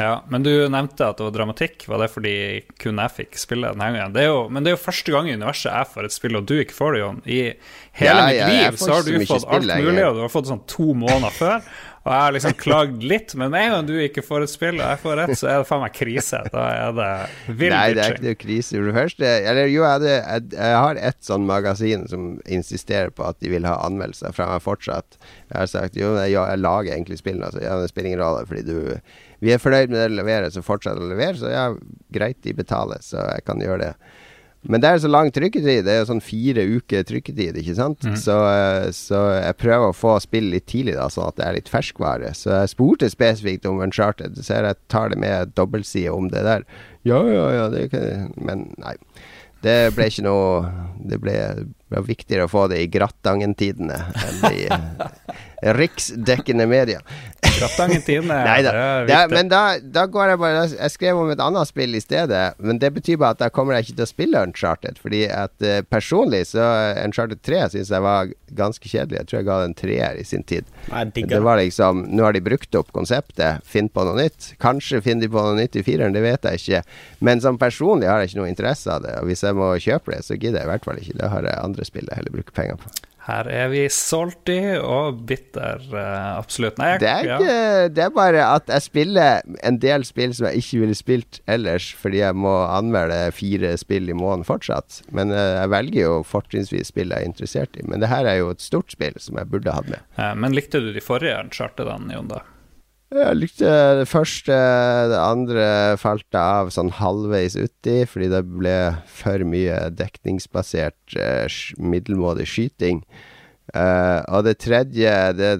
Ja, 0.00 0.14
men 0.32 0.44
du 0.46 0.50
nevnte 0.72 1.10
at 1.10 1.18
det 1.20 1.26
var 1.26 1.34
dramatikk. 1.34 1.84
Var 1.90 2.00
det 2.00 2.08
fordi 2.14 2.34
kun 2.80 3.00
jeg 3.02 3.12
fikk 3.18 3.36
spille 3.42 3.68
denne 3.74 3.90
gangen? 3.90 4.14
Det 4.16 4.24
jo, 4.30 4.38
men 4.48 4.64
det 4.64 4.72
er 4.72 4.78
jo 4.78 4.82
første 4.86 5.12
gang 5.12 5.28
i 5.28 5.36
universet 5.36 5.68
jeg 5.74 5.90
får 5.92 6.08
et 6.08 6.14
spill, 6.16 6.38
og 6.40 6.48
du 6.48 6.56
ikke 6.62 6.76
får 6.78 6.96
det, 6.96 7.04
Jon. 7.04 7.20
I 7.28 7.40
hele 8.00 8.16
Ja, 8.16 8.26
mitt 8.30 8.40
ja, 8.40 8.48
liv 8.54 8.80
så 8.80 8.94
har 8.96 9.04
du 9.04 9.12
fått 9.28 9.44
alt 9.50 9.68
lenger. 9.68 9.90
mulig, 9.90 10.04
og 10.08 10.16
du 10.16 10.24
har 10.24 10.32
fått 10.32 10.48
sånn 10.48 10.64
to 10.70 10.90
måneder 10.96 11.36
før. 11.36 11.70
Og 12.00 12.08
jeg 12.14 12.22
har 12.24 12.32
liksom 12.32 12.54
klagd 12.56 13.02
litt, 13.04 13.34
men 13.36 13.50
med 13.52 13.60
en 13.66 13.72
gang 13.74 13.88
du 13.90 13.92
ikke 14.00 14.22
får 14.24 14.46
et 14.46 14.52
spill, 14.54 14.78
og 14.80 14.86
jeg 14.88 15.00
får 15.02 15.20
et, 15.26 15.32
så 15.36 15.50
er 15.52 15.58
det 15.60 15.66
faen 15.68 15.82
meg 15.84 15.92
krise. 15.98 16.38
Da 16.54 16.62
er 16.72 16.94
det 16.96 17.08
vill 17.60 17.74
Nei, 17.74 17.82
det 17.92 18.04
er 18.06 18.14
ikke 18.16 18.24
noe 18.30 18.38
krise. 18.40 18.78
For 18.78 18.88
det 18.88 18.94
første 18.96 19.32
Eller 19.50 19.68
jo, 19.68 19.82
jeg, 19.84 19.90
hadde, 19.98 20.14
jeg, 20.16 20.46
jeg 20.56 20.78
har 20.80 21.00
et 21.10 21.18
sånn 21.28 21.44
magasin 21.50 22.06
som 22.08 22.30
insisterer 22.48 23.12
på 23.12 23.26
at 23.28 23.36
de 23.44 23.52
vil 23.52 23.68
ha 23.68 23.76
anmeldelser 23.84 24.32
fra 24.32 24.48
meg 24.54 24.64
fortsatt. 24.64 25.20
Jeg 25.50 25.58
har 25.60 25.68
sagt 25.74 26.00
jo, 26.00 26.14
jeg, 26.16 26.38
jeg 26.38 26.62
lager 26.64 26.94
egentlig 26.96 27.20
spillene. 27.20 27.50
Altså, 27.52 27.60
det 27.84 27.92
spiller 27.92 28.14
ingen 28.14 28.24
rolle, 28.24 28.46
fordi 28.48 28.64
du 28.64 28.80
Vi 29.40 29.52
er 29.54 29.62
fornøyd 29.62 29.90
med 29.90 29.98
det 29.98 30.08
de 30.12 30.18
leverer, 30.20 30.50
så 30.52 30.64
fortsett 30.64 31.00
å 31.00 31.10
levere. 31.10 31.38
Så 31.40 31.52
ja, 31.52 31.68
greit, 32.12 32.40
de 32.44 32.56
betaler, 32.56 33.00
så 33.04 33.22
jeg 33.24 33.46
kan 33.46 33.62
gjøre 33.64 33.86
det. 33.88 33.94
Men 34.68 34.82
det 34.82 34.90
er 34.90 34.98
så 35.00 35.08
lang 35.08 35.30
trykketid. 35.32 35.86
Det 35.86 35.92
er 35.94 36.02
jo 36.02 36.08
sånn 36.10 36.20
fire 36.20 36.66
uker 36.68 37.04
trykketid, 37.08 37.56
ikke 37.62 37.76
sant. 37.78 38.04
Så, 38.20 38.36
eh, 38.44 38.90
så 38.92 39.22
jeg 39.38 39.56
prøver 39.56 39.88
å 39.88 39.96
få 39.96 40.18
spill 40.20 40.50
litt 40.52 40.66
tidlig, 40.68 40.98
da, 40.98 41.08
sånn 41.08 41.30
at 41.30 41.38
det 41.40 41.46
er 41.46 41.56
litt 41.56 41.72
ferskvare. 41.72 42.34
Så 42.36 42.52
jeg 42.52 42.74
spurte 42.74 43.08
spesifikt 43.08 43.64
om 43.70 43.80
Uncharted. 43.80 44.36
Så 44.36 44.60
jeg 44.60 44.76
tar 44.92 45.14
det 45.14 45.20
med 45.22 45.54
dobbeltside 45.56 46.12
om 46.12 46.28
det 46.28 46.44
der. 46.44 46.68
Ja, 47.08 47.22
ja, 47.24 47.46
ja, 47.56 47.86
Men 48.36 48.68
nei. 48.76 48.98
Det 49.60 49.92
ble 49.92 50.06
ikke 50.08 50.24
noe 50.24 50.70
Det 51.04 51.18
ble, 51.20 51.34
ble 51.92 52.00
viktigere 52.06 52.46
å 52.46 52.48
få 52.48 52.62
det 52.72 52.78
i 52.80 52.88
Gratangen-tidene 52.88 53.98
enn 54.24 54.54
i 54.54 54.68
riksdekkende 55.80 56.64
media. 56.68 57.00
Det 58.46 58.52
er 58.52 59.06
Det 59.06 59.14
er, 59.14 59.26
viktig. 59.28 59.36
men 59.36 59.48
da, 59.52 59.62
da 59.98 60.04
går 60.06 60.32
jeg 60.32 60.38
bare 60.42 60.62
Jeg 60.72 60.90
skrev 60.94 61.20
om 61.20 61.30
et 61.34 61.42
annet 61.44 61.68
spill 61.70 61.94
i 61.94 62.00
stedet, 62.02 62.42
men 62.58 62.78
det 62.82 62.92
betyr 62.96 63.18
bare 63.20 63.36
at 63.36 63.42
da 63.44 63.48
kommer 63.52 63.76
jeg 63.76 63.88
ikke 63.88 63.96
til 64.00 64.06
å 64.06 64.10
spille 64.10 64.42
Uncharted. 64.48 64.98
Fordi 65.02 65.22
at 65.28 65.52
uh, 65.66 65.80
personlig 65.90 66.44
så 66.52 66.64
Uncharted 67.04 67.42
3 67.46 67.62
syns 67.76 67.92
jeg 67.92 68.04
var 68.06 68.32
ganske 68.56 68.88
kjedelig. 68.90 69.20
Jeg 69.20 69.30
tror 69.30 69.38
jeg 69.40 69.48
ga 69.50 69.58
den 69.62 69.70
en 69.70 69.78
treer 69.78 70.18
i 70.20 70.24
sin 70.26 70.42
tid. 70.42 70.64
Nei, 70.90 71.04
Det 71.04 71.26
det. 71.28 71.42
var 71.46 71.60
liksom 71.60 72.06
Nå 72.10 72.24
har 72.26 72.32
de 72.34 72.40
brukt 72.44 72.74
opp 72.80 72.90
konseptet. 72.96 73.60
Finn 73.64 73.88
på 73.92 74.04
noe 74.08 74.16
nytt. 74.18 74.54
Kanskje 74.62 75.02
finner 75.04 75.26
de 75.26 75.32
på 75.32 75.44
noe 75.44 75.58
nytt 75.58 75.76
i 75.76 75.84
fireren, 75.86 76.16
det 76.16 76.22
vet 76.24 76.42
jeg 76.48 76.62
ikke. 76.64 76.82
Men 77.20 77.40
som 77.44 77.58
personlig 77.60 78.08
har 78.10 78.20
jeg 78.24 78.32
ikke 78.32 78.40
noe 78.42 78.50
interesse 78.50 78.90
av 78.90 79.04
det. 79.04 79.14
Og 79.20 79.30
hvis 79.30 79.44
jeg 79.46 79.54
må 79.58 79.70
kjøpe 79.78 80.16
det, 80.16 80.24
så 80.26 80.34
gidder 80.38 80.62
jeg 80.62 80.68
i 80.68 80.72
hvert 80.72 80.88
fall 80.88 80.98
ikke. 81.02 81.18
Da 81.20 81.28
har 81.34 81.46
jeg 81.46 81.60
andre 81.62 81.84
spill 81.86 82.08
jeg 82.10 82.16
heller 82.22 82.34
bruker 82.40 82.56
penger 82.56 82.80
på. 82.80 82.90
Her 83.30 83.46
er 83.46 83.68
vi 83.70 83.84
salty 83.94 84.56
og 84.82 85.20
bitter, 85.28 85.82
eh, 85.94 86.30
absolutt. 86.40 86.78
Nei, 86.80 86.96
Det 86.98 87.08
er, 87.10 87.28
ja. 87.28 87.88
det 87.88 88.02
er 88.08 88.10
bare 88.14 88.42
at 88.56 88.66
jeg 88.72 88.82
spiller 88.88 89.40
en 89.66 89.78
del 89.82 90.04
spill 90.08 90.34
som 90.34 90.48
jeg 90.50 90.64
ikke 90.64 90.80
ville 90.82 90.96
spilt 90.98 91.40
ellers, 91.50 91.90
fordi 92.00 92.22
jeg 92.24 92.34
må 92.34 92.52
anmelde 92.66 93.20
fire 93.36 93.76
spill 93.80 94.10
i 94.10 94.16
måneden 94.16 94.46
fortsatt. 94.48 95.02
Men 95.14 95.30
eh, 95.30 95.60
jeg 95.60 95.72
velger 95.76 96.00
jo 96.02 96.14
fortrinnsvis 96.26 96.90
spill 96.90 97.14
jeg 97.14 97.22
er 97.22 97.30
interessert 97.30 97.78
i. 97.78 97.86
Men 97.86 98.02
det 98.02 98.10
her 98.10 98.26
er 98.26 98.40
jo 98.40 98.50
et 98.54 98.64
stort 98.64 98.90
spill 98.94 99.14
som 99.22 99.38
jeg 99.38 99.50
burde 99.52 99.74
hatt 99.78 99.88
med. 99.92 100.02
Eh, 100.18 100.34
Men 100.34 100.56
likte 100.56 100.80
du 100.82 100.90
de 100.96 101.04
forrige 101.04 101.38
charterne, 101.54 102.10
Jon? 102.14 102.28
da? 102.34 102.42
Jeg 103.10 103.38
likte 103.40 103.70
det 103.98 104.06
første, 104.06 104.54
det 105.10 105.18
andre 105.18 105.64
falt 105.98 106.36
av 106.38 106.68
sånn 106.70 106.92
halvveis 106.94 107.56
uti, 107.58 108.04
fordi 108.06 108.28
det 108.30 108.44
ble 108.46 108.76
for 109.10 109.42
mye 109.42 109.88
dekningsbasert 109.98 111.16
eh, 111.18 111.58
middelmådig 111.82 112.46
skyting. 112.46 113.00
Eh, 113.74 114.20
og 114.30 114.46
det 114.46 114.60
tredje, 114.62 115.14
det 115.34 115.56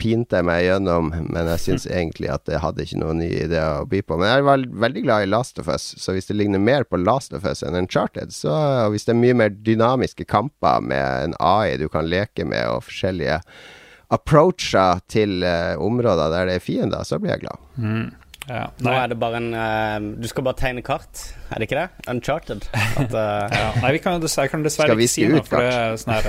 pinte 0.00 0.38
jeg 0.38 0.46
meg 0.48 0.62
gjennom, 0.64 1.10
men 1.12 1.50
jeg 1.52 1.62
syns 1.66 1.84
egentlig 1.98 2.30
at 2.32 2.48
jeg 2.48 2.62
hadde 2.64 2.86
ikke 2.86 3.02
noen 3.02 3.20
nye 3.20 3.42
ideer 3.44 3.82
å 3.82 3.90
by 3.90 4.00
på. 4.00 4.16
Men 4.16 4.32
jeg 4.32 4.46
var 4.48 4.64
veldig 4.86 5.02
glad 5.04 5.26
i 5.26 5.28
Last 5.28 5.60
of 5.60 5.68
Us, 5.68 5.90
så 6.00 6.16
hvis 6.16 6.30
det 6.30 6.38
ligner 6.38 6.62
mer 6.62 6.88
på 6.88 7.02
Last 7.02 7.36
of 7.36 7.44
Us 7.44 7.60
enn 7.66 7.76
Uncharted, 7.82 8.32
så 8.32 8.56
og 8.86 8.94
hvis 8.94 9.04
det 9.04 9.12
er 9.12 9.20
mye 9.20 9.36
mer 9.42 9.52
dynamiske 9.52 10.24
kamper 10.24 10.80
med 10.88 11.28
en 11.28 11.36
AI 11.36 11.76
du 11.76 11.90
kan 11.92 12.08
leke 12.08 12.48
med, 12.48 12.64
og 12.72 12.88
forskjellige 12.88 13.42
approacher 14.10 15.00
til 15.08 15.44
uh, 15.46 15.78
områder 15.80 16.32
der 16.32 16.50
det 16.50 16.58
er 16.58 16.64
fiender, 16.64 17.04
så 17.06 17.18
blir 17.18 17.36
jeg 17.36 17.46
glad. 17.46 17.60
Ja. 18.50 18.64
Nå 18.82 18.94
er 18.96 19.10
det 19.12 19.16
bare 19.20 19.38
en 19.38 19.52
uh, 19.54 20.18
Du 20.18 20.26
skal 20.30 20.44
bare 20.46 20.58
tegne 20.58 20.82
kart, 20.82 21.22
er 21.50 21.62
det 21.62 21.68
ikke 21.68 21.78
det? 21.78 22.08
Uncharted. 22.10 22.66
At, 22.74 23.12
uh, 23.14 23.46
ja. 23.60 23.68
Nei, 23.84 23.92
vi 23.94 24.02
kan 24.02 24.18
jeg 24.18 24.50
kan 24.50 24.64
dessverre 24.66 24.96
ikke 24.96 25.12
si 25.12 25.26
noe, 25.30 25.44
ut 25.44 25.50
for 25.50 25.62
det 25.62 25.70
er 25.76 26.00
sånn 26.00 26.16
her 26.16 26.28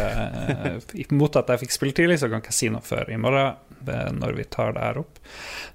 uh, 0.78 1.15
Mot 1.17 1.39
at 1.39 1.49
jeg 1.53 1.63
fikk 1.65 1.76
spille 1.76 1.97
tidlig, 1.97 2.19
så 2.22 2.30
kan 2.30 2.39
jeg 2.39 2.47
ikke 2.47 2.57
si 2.59 2.69
noe 2.74 2.86
før 2.86 3.09
i 3.11 3.17
morgen, 3.22 3.57
når 4.17 4.36
vi 4.38 4.45
tar 4.53 4.76
det 4.76 4.84
her 4.84 4.99
opp. 5.01 5.17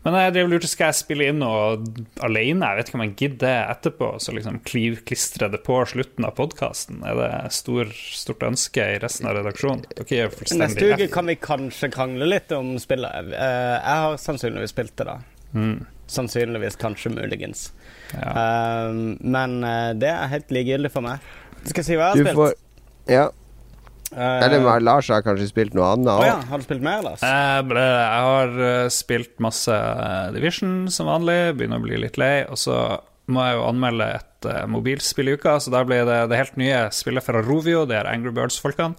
Men 0.06 0.14
jeg 0.20 0.34
drev 0.36 0.50
lurte, 0.52 0.68
skal 0.70 0.92
jeg 0.92 0.98
spille 1.00 1.26
inn 1.32 1.40
noe 1.42 1.80
alene? 2.24 2.68
Jeg 2.68 2.78
vet 2.78 2.90
ikke 2.90 2.98
om 2.98 3.04
jeg 3.04 3.14
gidder 3.18 3.56
etterpå, 3.72 4.10
så 4.22 4.34
liksom 4.36 4.60
kliv, 4.68 5.00
klistre 5.08 5.48
det 5.50 5.62
på 5.66 5.80
slutten 5.90 6.28
av 6.28 6.36
podkasten. 6.38 7.02
Er 7.06 7.18
det 7.18 7.30
stor, 7.56 7.90
stort 7.90 8.46
ønske 8.46 8.86
i 8.94 9.00
resten 9.02 9.26
av 9.26 9.40
redaksjonen? 9.40 9.82
Dere 9.96 10.28
er 10.28 10.32
fullstendig 10.32 10.68
Neste 10.76 10.92
uke 10.94 11.10
kan 11.16 11.32
vi 11.32 11.38
kanskje 11.42 11.90
krangle 11.94 12.30
litt 12.30 12.54
om 12.54 12.76
spillet. 12.82 13.34
Eh, 13.34 13.74
jeg 13.74 14.06
har 14.06 14.22
sannsynligvis 14.22 14.76
spilt 14.76 14.94
det, 15.00 15.10
da. 15.10 15.18
Mm. 15.56 15.78
Sannsynligvis, 16.10 16.78
kanskje, 16.78 17.10
muligens. 17.16 17.70
Ja. 18.12 18.28
Eh, 18.30 19.00
men 19.20 19.58
eh, 19.66 19.90
det 19.98 20.12
er 20.12 20.30
helt 20.30 20.54
likegyldig 20.54 20.92
for 20.94 21.06
meg. 21.06 21.24
Skal 21.64 21.82
jeg 21.82 21.88
si 21.88 21.98
hva 21.98 22.12
jeg 22.14 22.22
Du 22.22 22.30
har 22.30 22.38
får 22.38 22.54
spilt? 22.54 22.62
Ja. 23.10 23.26
Uh, 24.14 24.38
Eller 24.44 24.80
Lars 24.80 25.08
har 25.10 25.24
kanskje 25.26 25.48
spilt 25.50 25.74
noe 25.74 25.88
annet 25.96 26.12
òg. 26.12 26.20
Oh, 26.22 26.28
ja, 26.28 26.36
har 26.46 26.62
du 26.62 26.66
spilt 26.66 26.84
mer, 26.84 27.02
Lars? 27.02 27.24
Jeg, 27.26 27.64
ble, 27.66 27.82
jeg 27.82 28.26
har 28.28 28.60
eh, 28.68 28.90
spilt 28.94 29.34
masse 29.42 29.74
eh, 29.74 30.28
Division 30.36 30.76
som 30.94 31.10
vanlig, 31.10 31.56
begynner 31.58 31.82
å 31.82 31.84
bli 31.84 31.98
litt 32.04 32.18
lei. 32.20 32.44
Og 32.46 32.60
så 32.60 32.76
må 33.26 33.42
jeg 33.48 33.58
jo 33.58 33.64
anmelde 33.66 34.06
et 34.20 34.46
uh, 34.46 34.62
mobilspill 34.70 35.32
i 35.32 35.34
uka, 35.34 35.56
så 35.58 35.74
da 35.74 35.82
blir 35.88 36.06
det 36.06 36.20
det 36.30 36.38
helt 36.38 36.60
nye 36.60 36.84
spillet 36.94 37.26
fra 37.26 37.42
Rovio, 37.42 37.82
det 37.90 37.98
er 37.98 38.10
Angry 38.12 38.30
Birds-folkene. 38.36 38.94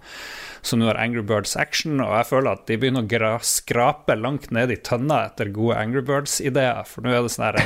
Som 0.62 0.82
nå 0.82 0.90
har 0.90 1.00
Angry 1.02 1.24
Birds 1.28 1.56
Action, 1.60 2.00
og 2.04 2.14
jeg 2.16 2.30
føler 2.30 2.52
at 2.54 2.66
de 2.70 2.78
begynner 2.80 3.26
å 3.28 3.34
skrape 3.46 4.18
langt 4.18 4.50
ned 4.56 4.74
i 4.74 4.80
tønna 4.80 5.24
etter 5.28 5.52
gode 5.56 5.80
Angry 5.82 6.04
Birds-ideer. 6.08 6.84
For 6.90 7.06
nå 7.06 7.14
er 7.14 7.26
det 7.26 7.34
sånn 7.36 7.60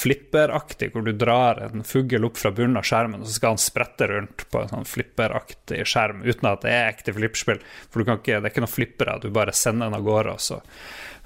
flipperaktig, 0.00 0.90
hvor 0.94 1.06
du 1.06 1.12
drar 1.16 1.62
en 1.68 1.84
fugl 1.86 2.28
opp 2.28 2.40
fra 2.40 2.52
bunnen 2.54 2.80
av 2.80 2.86
skjermen, 2.88 3.24
og 3.24 3.30
så 3.30 3.38
skal 3.38 3.56
han 3.56 3.62
sprette 3.62 4.10
rundt 4.10 4.46
på 4.52 4.62
en 4.62 4.72
sånn 4.72 4.88
flipperaktig 4.88 5.82
skjerm, 5.88 6.24
uten 6.26 6.50
at 6.50 6.64
det 6.64 6.74
er 6.74 6.92
ekte 6.92 7.16
flipperspill. 7.16 7.62
For 7.92 8.04
ikke, 8.04 8.38
det 8.38 8.40
er 8.40 8.52
ikke 8.52 8.64
noen 8.64 8.76
flippere, 8.78 9.20
du 9.22 9.30
bare 9.34 9.56
sender 9.56 9.88
den 9.88 10.00
av 10.00 10.06
gårde, 10.06 10.38
og 10.38 10.42
så 10.42 10.62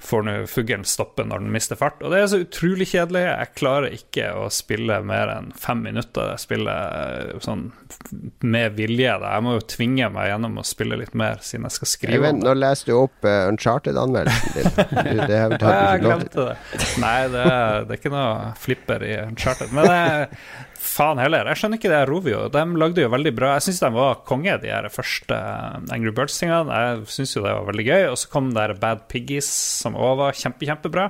får 0.03 0.23
nå 0.27 0.33
fuglen 0.51 0.83
stoppe 0.87 1.23
når 1.23 1.43
den 1.43 1.53
mister 1.53 1.79
fart. 1.79 2.01
Og 2.03 2.11
det 2.11 2.19
er 2.19 2.29
så 2.31 2.41
utrolig 2.43 2.89
kjedelig. 2.91 3.23
Jeg 3.23 3.51
klarer 3.55 3.95
ikke 3.95 4.31
å 4.35 4.49
spille 4.51 4.99
mer 5.05 5.31
enn 5.31 5.51
fem 5.59 5.83
minutter. 5.85 6.33
Jeg 6.33 6.43
spiller 6.43 6.97
eh, 6.99 7.43
sånn 7.43 7.69
med 8.43 8.75
vilje. 8.77 9.13
Da. 9.23 9.35
Jeg 9.37 9.45
må 9.45 9.55
jo 9.57 9.65
tvinge 9.75 10.09
meg 10.13 10.29
gjennom 10.31 10.59
å 10.59 10.65
spille 10.67 10.99
litt 10.99 11.12
mer, 11.19 11.41
siden 11.45 11.67
jeg 11.69 11.77
skal 11.77 11.91
skrive 11.91 12.33
om 12.33 12.41
det. 12.41 12.47
nå 12.47 12.55
leste 12.57 12.91
du 12.91 12.97
opp 12.97 13.27
uh, 13.27 13.47
Uncharted-anmeldelsen 13.51 14.57
din. 14.57 15.23
Det 15.29 15.39
har 15.39 15.55
tatt 15.57 15.79
jeg 15.79 16.03
glemte 16.03 16.49
det. 16.49 16.83
Nei, 17.03 17.17
det 17.33 17.47
er, 17.47 17.87
det 17.87 17.95
er 17.95 18.01
ikke 18.01 18.13
noe 18.13 18.53
flipper 18.59 19.07
i 19.07 19.15
Uncharted. 19.23 19.73
Men 19.75 19.89
det, 19.89 20.37
faen 20.83 21.21
heller. 21.21 21.47
Jeg 21.51 21.61
skjønner 21.61 21.79
ikke 21.79 21.91
det 21.91 22.01
Rovio. 22.09 22.41
De 22.53 22.63
lagde 22.79 23.03
jo 23.03 23.11
veldig 23.13 23.33
bra 23.37 23.53
Jeg 23.57 23.67
syns 23.67 23.81
de 23.83 23.91
var 23.95 24.19
konge, 24.27 24.57
de 24.63 24.71
her 24.71 24.89
første 24.93 25.37
Angry 25.93 26.13
Birds-tingene. 26.15 26.81
Jeg 26.83 27.07
syns 27.15 27.37
jo 27.37 27.45
det 27.45 27.55
var 27.55 27.69
veldig 27.69 27.87
gøy. 27.87 28.03
Og 28.11 28.19
så 28.19 28.33
kom 28.33 28.51
der 28.55 28.75
Bad 28.81 29.07
Piggies, 29.11 29.49
som 29.83 29.97
òg 29.97 30.19
var 30.21 30.37
kjempe, 30.37 30.67
kjempebra. 30.69 31.09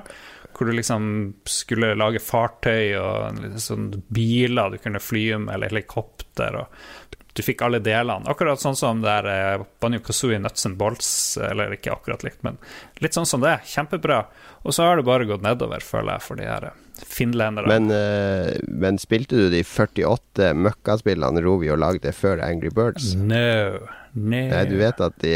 Hvor 0.54 0.70
du 0.70 0.76
liksom 0.76 1.06
skulle 1.50 1.96
lage 1.98 2.22
fartøy 2.22 2.94
og 3.00 3.40
sånn 3.58 3.88
biler 4.14 4.70
du 4.70 4.78
kunne 4.82 5.02
fly 5.02 5.24
med, 5.34 5.50
eller 5.56 5.72
helikopter. 5.72 6.60
og 6.62 7.03
du 7.34 7.42
fikk 7.42 7.64
alle 7.66 7.80
delene. 7.82 8.28
Akkurat 8.30 8.62
sånn 8.62 8.76
som 8.78 9.00
det 9.02 9.10
er 9.10 9.28
eh, 9.32 9.64
Banjo 9.82 9.98
Kazooie 10.06 10.38
Nuts 10.38 10.68
and 10.68 10.78
Bolts, 10.78 11.08
eller 11.42 11.74
ikke 11.74 11.92
akkurat 11.96 12.22
likt, 12.26 12.44
men 12.46 12.60
litt 13.02 13.16
sånn 13.16 13.26
som 13.26 13.42
det. 13.42 13.56
Kjempebra. 13.66 14.22
Og 14.62 14.76
så 14.76 14.86
har 14.86 15.00
det 15.00 15.06
bare 15.08 15.26
gått 15.28 15.42
nedover, 15.42 15.82
føler 15.82 16.14
jeg, 16.14 16.24
for 16.28 16.38
de 16.38 16.46
her 16.46 16.68
eh, 16.70 16.78
finlenderne. 17.02 17.66
Men, 17.68 17.90
eh, 17.90 18.54
men 18.70 19.02
spilte 19.02 19.40
du 19.40 19.48
de 19.50 19.64
48 19.66 20.52
møkkaspillene 20.54 21.42
Rovio 21.42 21.74
lagde 21.80 22.14
før 22.14 22.42
Angry 22.46 22.70
Birds? 22.74 23.12
No, 23.18 23.82
no. 24.14 24.44
Nei, 24.54 24.62
du 24.70 24.78
vet 24.78 25.02
at 25.02 25.18
de, 25.24 25.34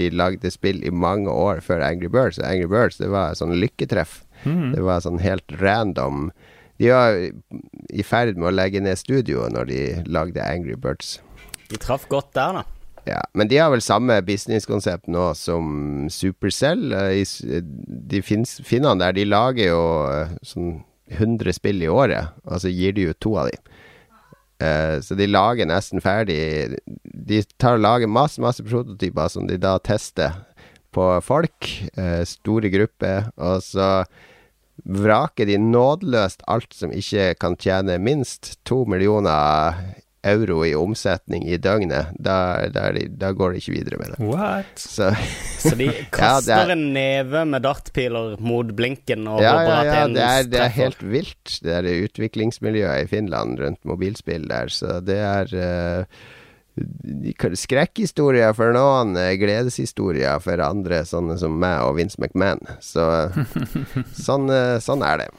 de 0.00 0.10
lagde 0.16 0.50
spill 0.54 0.80
i 0.88 0.94
mange 0.94 1.28
år 1.32 1.60
før 1.64 1.84
Angry 1.84 2.08
Birds. 2.08 2.40
Og 2.40 2.48
Angry 2.48 2.70
Birds 2.72 2.96
det 3.02 3.12
var 3.12 3.36
sånn 3.36 3.52
lykketreff. 3.60 4.22
Mm. 4.48 4.72
Det 4.72 4.88
var 4.88 5.04
sånn 5.04 5.20
helt 5.20 5.52
random. 5.60 6.30
De 6.80 6.90
var 6.92 7.20
i 7.92 8.04
ferd 8.04 8.36
med 8.36 8.50
å 8.50 8.56
legge 8.56 8.82
ned 8.84 8.98
studioet 9.00 9.52
når 9.52 9.68
de 9.68 9.80
lagde 10.12 10.44
Angry 10.44 10.76
Birds. 10.80 11.18
De 11.70 11.78
traff 11.82 12.06
godt 12.08 12.32
der, 12.36 12.60
da. 12.60 12.64
Ja, 13.06 13.20
Men 13.38 13.46
de 13.48 13.56
har 13.60 13.70
vel 13.70 13.82
samme 13.84 14.16
businesskonsept 14.26 15.06
nå 15.12 15.28
som 15.38 16.06
Supercell. 16.10 16.92
Eh, 16.92 17.20
s- 17.22 17.42
De 17.46 18.20
finnene 18.22 18.98
der, 18.98 19.12
de 19.14 19.24
lager 19.24 19.68
jo 19.70 19.82
eh, 20.10 20.32
sånn 20.42 20.82
100 21.14 21.52
spill 21.54 21.82
i 21.82 21.88
året, 21.88 22.32
og 22.44 22.58
så 22.64 22.68
gir 22.72 22.92
de 22.96 23.04
ut 23.12 23.20
to 23.22 23.36
av 23.38 23.46
de. 23.52 23.58
Eh, 24.58 24.96
så 25.06 25.14
de 25.14 25.26
lager 25.28 25.68
nesten 25.68 26.00
ferdig 26.02 26.78
De 27.04 27.42
tar 27.60 27.76
og 27.76 27.82
lager 27.84 28.08
masse, 28.10 28.40
masse 28.42 28.64
prototyper 28.64 29.28
som 29.30 29.46
de 29.46 29.58
da 29.60 29.76
tester 29.78 30.32
på 30.96 31.10
folk, 31.22 31.68
eh, 31.98 32.24
store 32.24 32.70
grupper, 32.72 33.30
og 33.36 33.60
så 33.62 34.04
vraker 34.86 35.46
de 35.46 35.58
nådeløst 35.60 36.42
alt 36.48 36.72
som 36.74 36.90
ikke 36.92 37.34
kan 37.40 37.54
tjene 37.56 37.98
minst 38.02 38.56
to 38.64 38.84
millioner 38.88 39.76
euro 40.26 40.60
i 40.66 40.72
omsetning 40.78 41.44
i 41.48 41.56
døgnet. 41.62 42.12
Da, 42.18 42.36
da, 42.74 42.88
er 42.90 42.98
da 43.18 43.30
går 43.36 43.54
de 43.56 43.60
ikke 43.62 43.74
videre 43.76 44.00
med 44.00 44.14
det. 44.14 44.18
What? 44.28 44.72
Så 44.80 45.10
Så 45.66 45.74
de 45.78 45.88
kaster 46.14 46.52
ja, 46.52 46.62
er- 46.66 46.74
en 46.76 46.86
neve 46.94 47.44
med 47.48 47.64
dartpiler 47.66 48.36
mot 48.42 48.70
blinken 48.78 49.26
og 49.30 49.40
ja, 49.42 49.52
håper 49.56 49.72
ja, 49.72 49.78
at 49.80 49.90
ja, 49.92 50.00
en 50.06 50.16
det 50.16 50.24
er, 50.26 50.48
det 50.52 50.62
er 50.66 50.74
helt 50.78 51.02
vilt, 51.02 51.58
det 51.64 51.76
der 51.80 52.02
utviklingsmiljøet 52.06 53.06
i 53.06 53.10
Finland 53.10 53.60
rundt 53.62 53.82
mobilspill 53.88 54.46
der. 54.50 54.70
Så 54.72 54.98
det 55.06 55.18
er 55.22 55.54
uh, 55.56 56.26
skrekkhistorier 57.56 58.52
for 58.56 58.72
noen, 58.76 59.14
eh, 59.16 59.34
gledeshistorier 59.40 60.40
for 60.44 60.60
andre, 60.60 61.02
sånne 61.08 61.38
som 61.40 61.54
meg 61.60 61.80
og 61.86 61.96
Vince 61.96 62.20
McMahon. 62.20 62.60
Så 62.84 63.06
sånn, 64.26 64.50
eh, 64.52 64.76
sånn 64.84 65.04
er 65.06 65.24
det. 65.24 65.30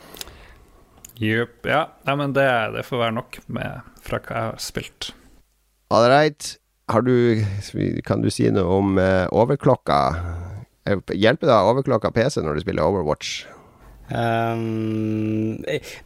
Yep, 1.17 1.65
Ja, 1.65 1.87
nei, 2.05 2.13
men 2.19 2.33
det, 2.35 2.45
det 2.75 2.83
får 2.85 2.99
være 3.07 3.15
nok 3.17 3.39
med 3.49 3.85
fra 4.07 4.21
hva 4.23 4.33
jeg 4.39 4.51
har 4.51 4.63
spilt. 4.63 5.11
All 5.93 6.07
right. 6.11 6.55
Har 6.91 7.03
du 7.03 7.43
Kan 8.07 8.23
du 8.23 8.29
si 8.31 8.47
noe 8.51 8.79
om 8.79 8.97
uh, 8.99 9.27
overklokka? 9.35 9.99
Hjelper 10.87 11.49
det 11.49 11.53
å 11.53 11.73
overklokke 11.73 12.07
overklokka 12.07 12.13
PC 12.15 12.41
når 12.45 12.55
du 12.57 12.63
spiller 12.63 12.87
Overwatch? 12.87 13.41
Um, 14.07 15.57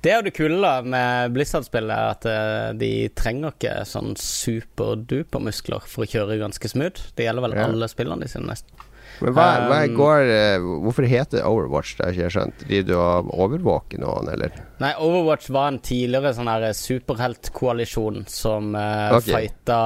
det 0.02 0.10
er 0.10 0.16
jo 0.18 0.26
det 0.26 0.34
kule 0.34 0.58
da 0.58 0.80
med 0.82 1.36
Blizzard-spillet, 1.36 2.16
at 2.16 2.26
eh, 2.26 2.70
de 2.74 2.90
trenger 3.14 3.54
ikke 3.54 3.76
sånn 3.86 4.16
superduper 4.18 5.44
muskler 5.46 5.86
for 5.86 6.06
å 6.06 6.10
kjøre 6.10 6.40
ganske 6.42 6.72
smooth. 6.72 7.12
Det 7.14 7.28
gjelder 7.28 7.46
vel 7.46 7.58
Ja. 7.60 7.68
alle 7.70 7.90
spillene 7.92 8.26
de 8.26 8.32
sine, 8.32 8.50
nesten. 8.50 8.74
Men 9.22 9.36
hva, 9.38 9.48
hva 9.70 9.80
Um, 9.86 9.96
går 9.98 10.30
eh, 10.34 10.68
Hvorfor 10.84 11.08
heter 11.10 11.40
det 11.40 11.46
Overwatch? 11.46 11.96
Det 11.98 12.06
har 12.06 12.16
ikke 12.16 12.24
jeg 12.26 12.36
skjønt. 12.36 12.64
Driver 12.68 12.88
du 12.88 12.94
og 12.98 13.32
overvåker 13.46 14.02
noen, 14.02 14.30
eller? 14.34 14.56
Nei, 14.82 14.92
Overwatch 15.02 15.50
var 15.54 15.72
en 15.72 15.82
tidligere 15.86 16.34
sånn 16.38 16.50
her 16.52 16.68
superheltkoalisjon 16.78 18.24
som 18.32 18.76
uh, 18.78 19.18
okay. 19.18 19.48
fighta 19.48 19.82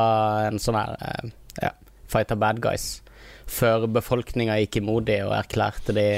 en 0.49 0.61
sånn 0.61 0.79
her 0.79 0.95
uh, 0.99 1.33
Ja, 1.61 1.71
fighta 2.11 2.37
bad 2.39 2.61
guys. 2.63 2.89
Før 3.45 3.87
befolkninga 3.91 4.57
gikk 4.63 4.79
imot 4.81 5.07
dem 5.09 5.27
og 5.29 5.35
erklærte 5.37 5.95
de 5.95 6.09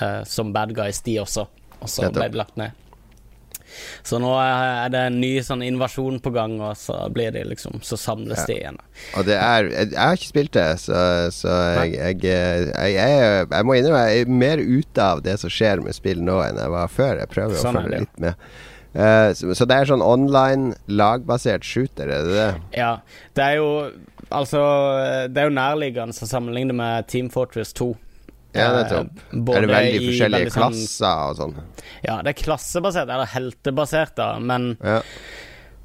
uh, 0.00 0.22
som 0.28 0.52
bad 0.54 0.74
guys, 0.76 1.02
de 1.06 1.20
også. 1.22 1.46
Og 1.82 1.90
så 1.90 2.08
ble 2.14 2.30
de 2.30 2.40
lagt 2.40 2.58
ned. 2.60 2.81
Så 4.06 4.18
nå 4.22 4.32
er 4.40 4.90
det 4.92 5.04
en 5.08 5.20
ny 5.22 5.32
sånn 5.44 5.62
invasjon 5.66 6.18
på 6.22 6.32
gang, 6.34 6.58
og 6.60 6.76
så 6.78 6.98
blir 7.12 7.32
de 7.34 7.44
liksom 7.48 7.80
Så 7.86 7.98
samles 8.00 8.42
Ja. 8.42 8.46
de 8.46 8.58
igjen. 8.58 8.80
Og 9.16 9.26
det 9.26 9.38
er 9.38 9.70
Jeg, 9.70 9.92
har 9.96 10.18
ikke 10.18 10.30
spilt 10.32 10.52
det, 10.52 10.66
så, 10.80 10.98
så 11.34 11.54
jeg, 11.82 11.94
jeg, 11.96 12.20
jeg, 12.24 12.98
jeg, 12.98 13.64
må 13.64 13.78
innrømme 13.78 14.04
jeg 14.10 14.26
er 14.26 14.36
mer 14.42 14.58
ute 14.58 15.02
av 15.02 15.22
det 15.24 15.38
som 15.40 15.50
skjer 15.52 15.82
med 15.84 15.96
spill 15.96 16.22
nå 16.22 16.40
enn 16.44 16.60
jeg 16.60 16.74
var 16.74 16.92
før. 16.92 17.18
Jeg 17.22 17.32
prøver 17.32 17.58
Sånn 17.60 17.76
å 17.78 17.82
følge 17.82 18.04
litt 18.04 18.22
med. 18.22 18.46
Uh, 18.92 19.32
så, 19.32 19.54
så 19.56 19.64
det 19.64 19.76
er 19.76 19.88
sånn 19.88 20.04
online, 20.04 20.74
lagbasert 20.92 21.64
shooter, 21.64 22.10
er 22.12 22.26
det 22.28 22.34
det? 22.36 22.48
Ja, 22.76 22.94
det 23.38 23.46
er 23.52 23.60
jo 23.62 23.68
Altså, 24.32 24.60
det 25.28 25.42
er 25.42 25.50
jo 25.50 25.52
nærliggende 25.52 26.14
å 26.16 26.28
sammenligne 26.28 26.72
med 26.72 27.04
Team 27.12 27.26
Fortress 27.28 27.74
2. 27.76 27.90
Ja, 28.54 28.66
Eh, 28.68 28.82
nettopp. 28.82 29.20
både 29.32 29.56
Er 29.56 29.60
det 29.66 29.70
veldig 29.74 29.94
i 30.02 30.06
forskjellige 30.10 30.38
veldig 30.44 30.52
sånn- 30.52 30.72
klasser 30.72 31.30
og 31.30 31.36
sånn? 31.36 31.54
Ja, 32.04 32.16
det 32.22 32.28
er 32.36 32.42
klassebasert, 32.44 33.08
eller 33.08 33.26
heltebasert, 33.26 34.14
da, 34.16 34.38
men 34.38 34.76
Ja. 34.82 35.00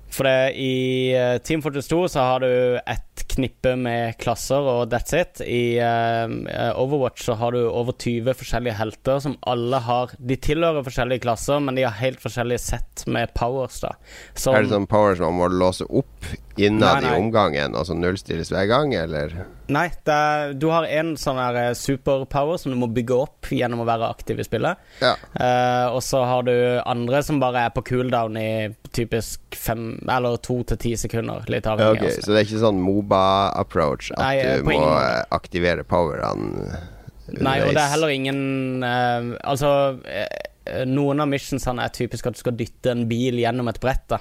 For 0.09 0.23
det, 0.23 0.55
i 0.55 1.13
eh, 1.13 1.37
Team 1.39 1.61
Fortress 1.61 1.87
2 1.87 2.05
så 2.07 2.19
har 2.19 2.39
du 2.39 2.79
ett 2.87 3.26
knippe 3.37 3.75
med 3.79 4.17
klasser, 4.21 4.67
og 4.67 4.89
that's 4.91 5.13
it. 5.15 5.41
I 5.45 5.77
uh, 5.79 6.73
Overwatch 6.81 7.23
så 7.27 7.37
har 7.39 7.55
du 7.55 7.61
over 7.69 7.93
20 7.95 8.33
forskjellige 8.41 8.77
helter 8.79 9.21
som 9.23 9.37
alle 9.47 9.79
har 9.85 10.11
De 10.17 10.35
tilhører 10.41 10.85
forskjellige 10.85 11.23
klasser, 11.27 11.61
men 11.63 11.77
de 11.77 11.85
har 11.87 11.95
helt 12.01 12.21
forskjellige 12.23 12.65
sett 12.65 13.05
med 13.07 13.31
powers, 13.37 13.79
da. 13.85 13.93
Som, 14.33 14.57
Er 14.57 14.65
det 14.67 14.73
sånn 14.75 14.89
powers 14.89 15.21
man 15.23 15.37
må 15.39 15.49
låse 15.53 15.85
opp 15.87 16.27
innad 16.57 17.05
i 17.05 17.11
omgangen, 17.13 17.75
og 17.77 17.85
så 17.85 17.93
nullstilles 17.93 18.49
hver 18.49 18.65
gang, 18.69 18.93
eller? 18.97 19.33
Nei, 19.69 19.85
det 20.07 20.13
er, 20.15 20.53
du 20.57 20.69
har 20.71 20.87
en 20.89 21.11
sånn 21.19 21.37
her 21.37 21.57
eh, 21.59 21.73
superpower 21.77 22.57
som 22.57 22.71
du 22.73 22.77
må 22.79 22.87
bygge 22.95 23.13
opp 23.13 23.49
gjennom 23.53 23.83
å 23.83 23.87
være 23.87 24.07
aktiv 24.09 24.39
i 24.41 24.45
spillet. 24.47 24.79
Ja. 25.03 25.11
Uh, 25.35 25.93
og 25.93 26.01
så 26.05 26.23
har 26.25 26.47
du 26.47 26.55
andre 26.81 27.21
som 27.27 27.37
bare 27.43 27.67
er 27.67 27.75
på 27.75 27.83
cooldown 27.91 28.39
i 28.41 28.49
typisk 28.95 29.57
fem 29.59 29.99
eller 30.09 30.39
to 30.41 30.61
til 30.71 30.79
ti 30.81 30.95
sekunder. 30.97 31.45
Litt 31.51 31.67
Ja, 31.67 31.75
avhengig. 31.75 32.01
ok, 32.01 32.07
altså. 32.09 32.25
Så 32.25 32.33
det 32.33 32.39
er 32.41 32.47
ikke 32.47 32.63
sånn 32.63 32.81
Moba-approach 33.27 34.11
at 34.15 34.21
Nei, 34.21 34.35
eh, 34.39 34.57
du 34.57 34.63
må 34.67 34.71
ingen 34.75 35.25
aktivere 35.35 35.83
powerne 35.87 36.79
Nei, 37.27 37.57
og 37.65 37.73
det 37.75 37.81
er 37.81 37.89
heller 37.91 38.11
ingen 38.13 38.83
uh, 38.85 39.33
Altså 39.43 39.71
eh, 40.07 40.83
noen 40.87 41.19
av 41.23 41.27
missionsene 41.31 41.83
er 41.83 41.91
typisk 41.95 42.27
at 42.27 42.37
du 42.37 42.39
skal 42.39 42.55
dytte 42.59 42.91
en 42.91 43.05
bil 43.07 43.37
gjennom 43.39 43.67
et 43.71 43.79
brett. 43.83 44.03
da 44.11 44.19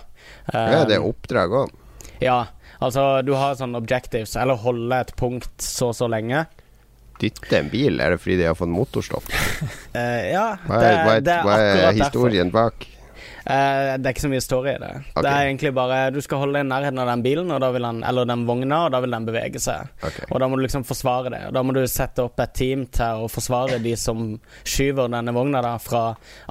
Ja, 0.55 0.85
det 0.87 0.99
er 0.99 1.07
oppdrag 1.07 1.55
òg. 1.59 1.73
ja, 2.23 2.47
altså 2.81 3.23
du 3.27 3.33
har 3.35 3.57
sånne 3.59 3.79
objectives, 3.83 4.37
eller 4.39 4.55
holde 4.63 5.01
et 5.03 5.11
punkt 5.19 5.51
så 5.63 5.89
og 5.91 5.97
så 5.99 6.07
lenge. 6.11 6.45
Dytte 7.21 7.59
en 7.59 7.71
bil, 7.73 7.99
er 8.01 8.15
det 8.15 8.21
fordi 8.23 8.37
de 8.43 8.47
har 8.47 8.55
fått 8.59 8.71
motorstopp? 8.71 9.27
Ja, 10.37 10.47
Hva 10.67 10.79
er, 10.83 11.01
hva 11.03 11.17
er, 11.17 11.25
det 11.27 11.35
er 11.35 11.47
hva 11.47 11.57
er 11.59 11.67
historien 11.67 11.83
derfor. 11.83 12.05
historien 12.05 12.55
bak? 12.55 12.87
Eh, 13.47 13.93
det 14.01 14.09
er 14.09 14.15
ikke 14.15 14.25
så 14.25 14.31
mye 14.33 14.43
story 14.43 14.73
i 14.73 14.79
det. 14.83 14.93
Okay. 15.13 15.23
Det 15.23 15.31
er 15.31 15.49
egentlig 15.49 15.71
bare 15.77 15.99
Du 16.11 16.19
skal 16.25 16.41
holde 16.43 16.59
deg 16.59 16.65
i 16.67 16.69
nærheten 16.69 16.99
av 16.99 17.11
den 17.13 17.23
bilen 17.23 17.53
den, 17.53 18.01
eller 18.03 18.27
den 18.27 18.43
vogna, 18.49 18.81
og 18.87 18.95
da 18.95 19.01
vil 19.05 19.15
den 19.15 19.29
bevege 19.29 19.61
seg. 19.63 19.93
Okay. 20.01 20.27
Og 20.33 20.41
da 20.43 20.49
må 20.51 20.59
du 20.59 20.65
liksom 20.65 20.87
forsvare 20.87 21.31
det. 21.31 21.43
Da 21.55 21.63
må 21.63 21.75
du 21.77 21.83
sette 21.91 22.25
opp 22.27 22.41
et 22.43 22.55
team 22.59 22.87
til 22.91 23.23
å 23.23 23.29
forsvare 23.31 23.79
de 23.85 23.93
som 24.01 24.33
skyver 24.67 25.13
denne 25.13 25.35
vogna 25.37 25.63
da 25.63 25.77
fra 25.83 26.03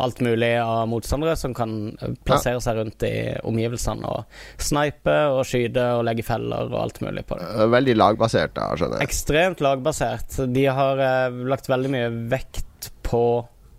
alt 0.01 0.21
mulig 0.23 0.53
av 0.61 0.85
motstandere 0.91 1.35
som 1.39 1.55
kan 1.57 1.75
eh, 1.99 2.15
plassere 2.23 2.63
seg 2.63 2.79
rundt 2.79 3.03
i 3.07 3.15
omgivelsene 3.43 4.07
og 4.07 4.39
snipe 4.61 5.17
og 5.33 5.43
skyte 5.47 5.89
og 5.97 6.05
legge 6.07 6.23
feller 6.27 6.71
og 6.71 6.79
alt 6.85 7.01
mulig 7.03 7.25
på 7.27 7.39
det. 7.41 7.49
Eh, 7.57 7.73
Veldig 7.75 7.97
lagbasert, 7.97 8.55
da, 8.55 8.69
skjønner 8.79 9.01
jeg. 9.01 9.09
Ekstremt 9.09 9.65
lagbasert. 9.65 10.39
De 10.55 10.63
har 10.79 11.01
uh, 11.01 11.43
lagt 11.51 11.67
veldig 11.67 11.91
mye 11.91 12.13
vekt 12.31 12.91
på 13.05 13.25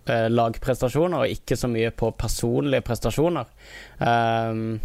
eh, 0.09 0.27
lagprestasjoner, 0.33 1.23
og 1.23 1.39
ikke 1.39 1.57
så 1.59 1.69
mye 1.71 1.93
på 1.95 2.11
personlige 2.19 2.85
prestasjoner. 2.87 3.49
Um, 3.99 4.79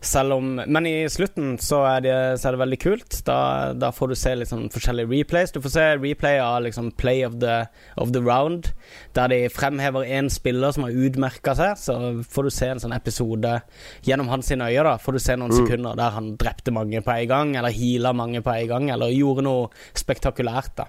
selv 0.00 0.32
om 0.32 0.54
Men 0.66 0.86
i 0.86 1.08
slutten 1.12 1.58
så 1.60 1.82
er 1.88 2.04
det, 2.04 2.16
så 2.40 2.48
er 2.48 2.56
det 2.56 2.62
veldig 2.62 2.78
kult. 2.80 3.18
Da, 3.26 3.38
da 3.76 3.90
får 3.94 4.10
du 4.10 4.16
se 4.18 4.34
sånn 4.48 4.68
forskjellige 4.72 5.10
replays. 5.10 5.52
Du 5.52 5.60
får 5.62 5.74
se 5.74 5.86
replay 6.00 6.40
av 6.42 6.62
liksom 6.64 6.90
play 7.00 7.24
of 7.26 7.38
the, 7.42 7.64
of 8.00 8.14
the 8.16 8.22
round, 8.24 8.72
der 9.16 9.32
de 9.32 9.40
fremhever 9.52 10.06
én 10.06 10.30
spiller 10.32 10.72
som 10.74 10.86
har 10.86 10.96
utmerka 10.96 11.54
seg. 11.58 11.76
Så 11.80 11.98
får 12.30 12.48
du 12.48 12.54
se 12.54 12.70
en 12.74 12.82
sånn 12.82 12.96
episode 12.96 13.58
gjennom 14.06 14.32
hans 14.32 14.50
øyne. 14.50 14.70
da 14.86 14.96
Får 15.00 15.16
du 15.16 15.22
se 15.22 15.36
noen 15.36 15.54
sekunder 15.56 15.98
der 15.98 16.16
han 16.16 16.34
drepte 16.40 16.74
mange 16.74 17.04
på 17.04 17.16
en 17.16 17.28
gang, 17.30 17.56
eller 17.56 17.74
heala 17.74 18.14
mange 18.16 18.42
på 18.44 18.56
en 18.56 18.72
gang, 18.72 18.90
eller 18.94 19.14
gjorde 19.14 19.46
noe 19.46 19.68
spektakulært. 19.98 20.76
da 20.80 20.88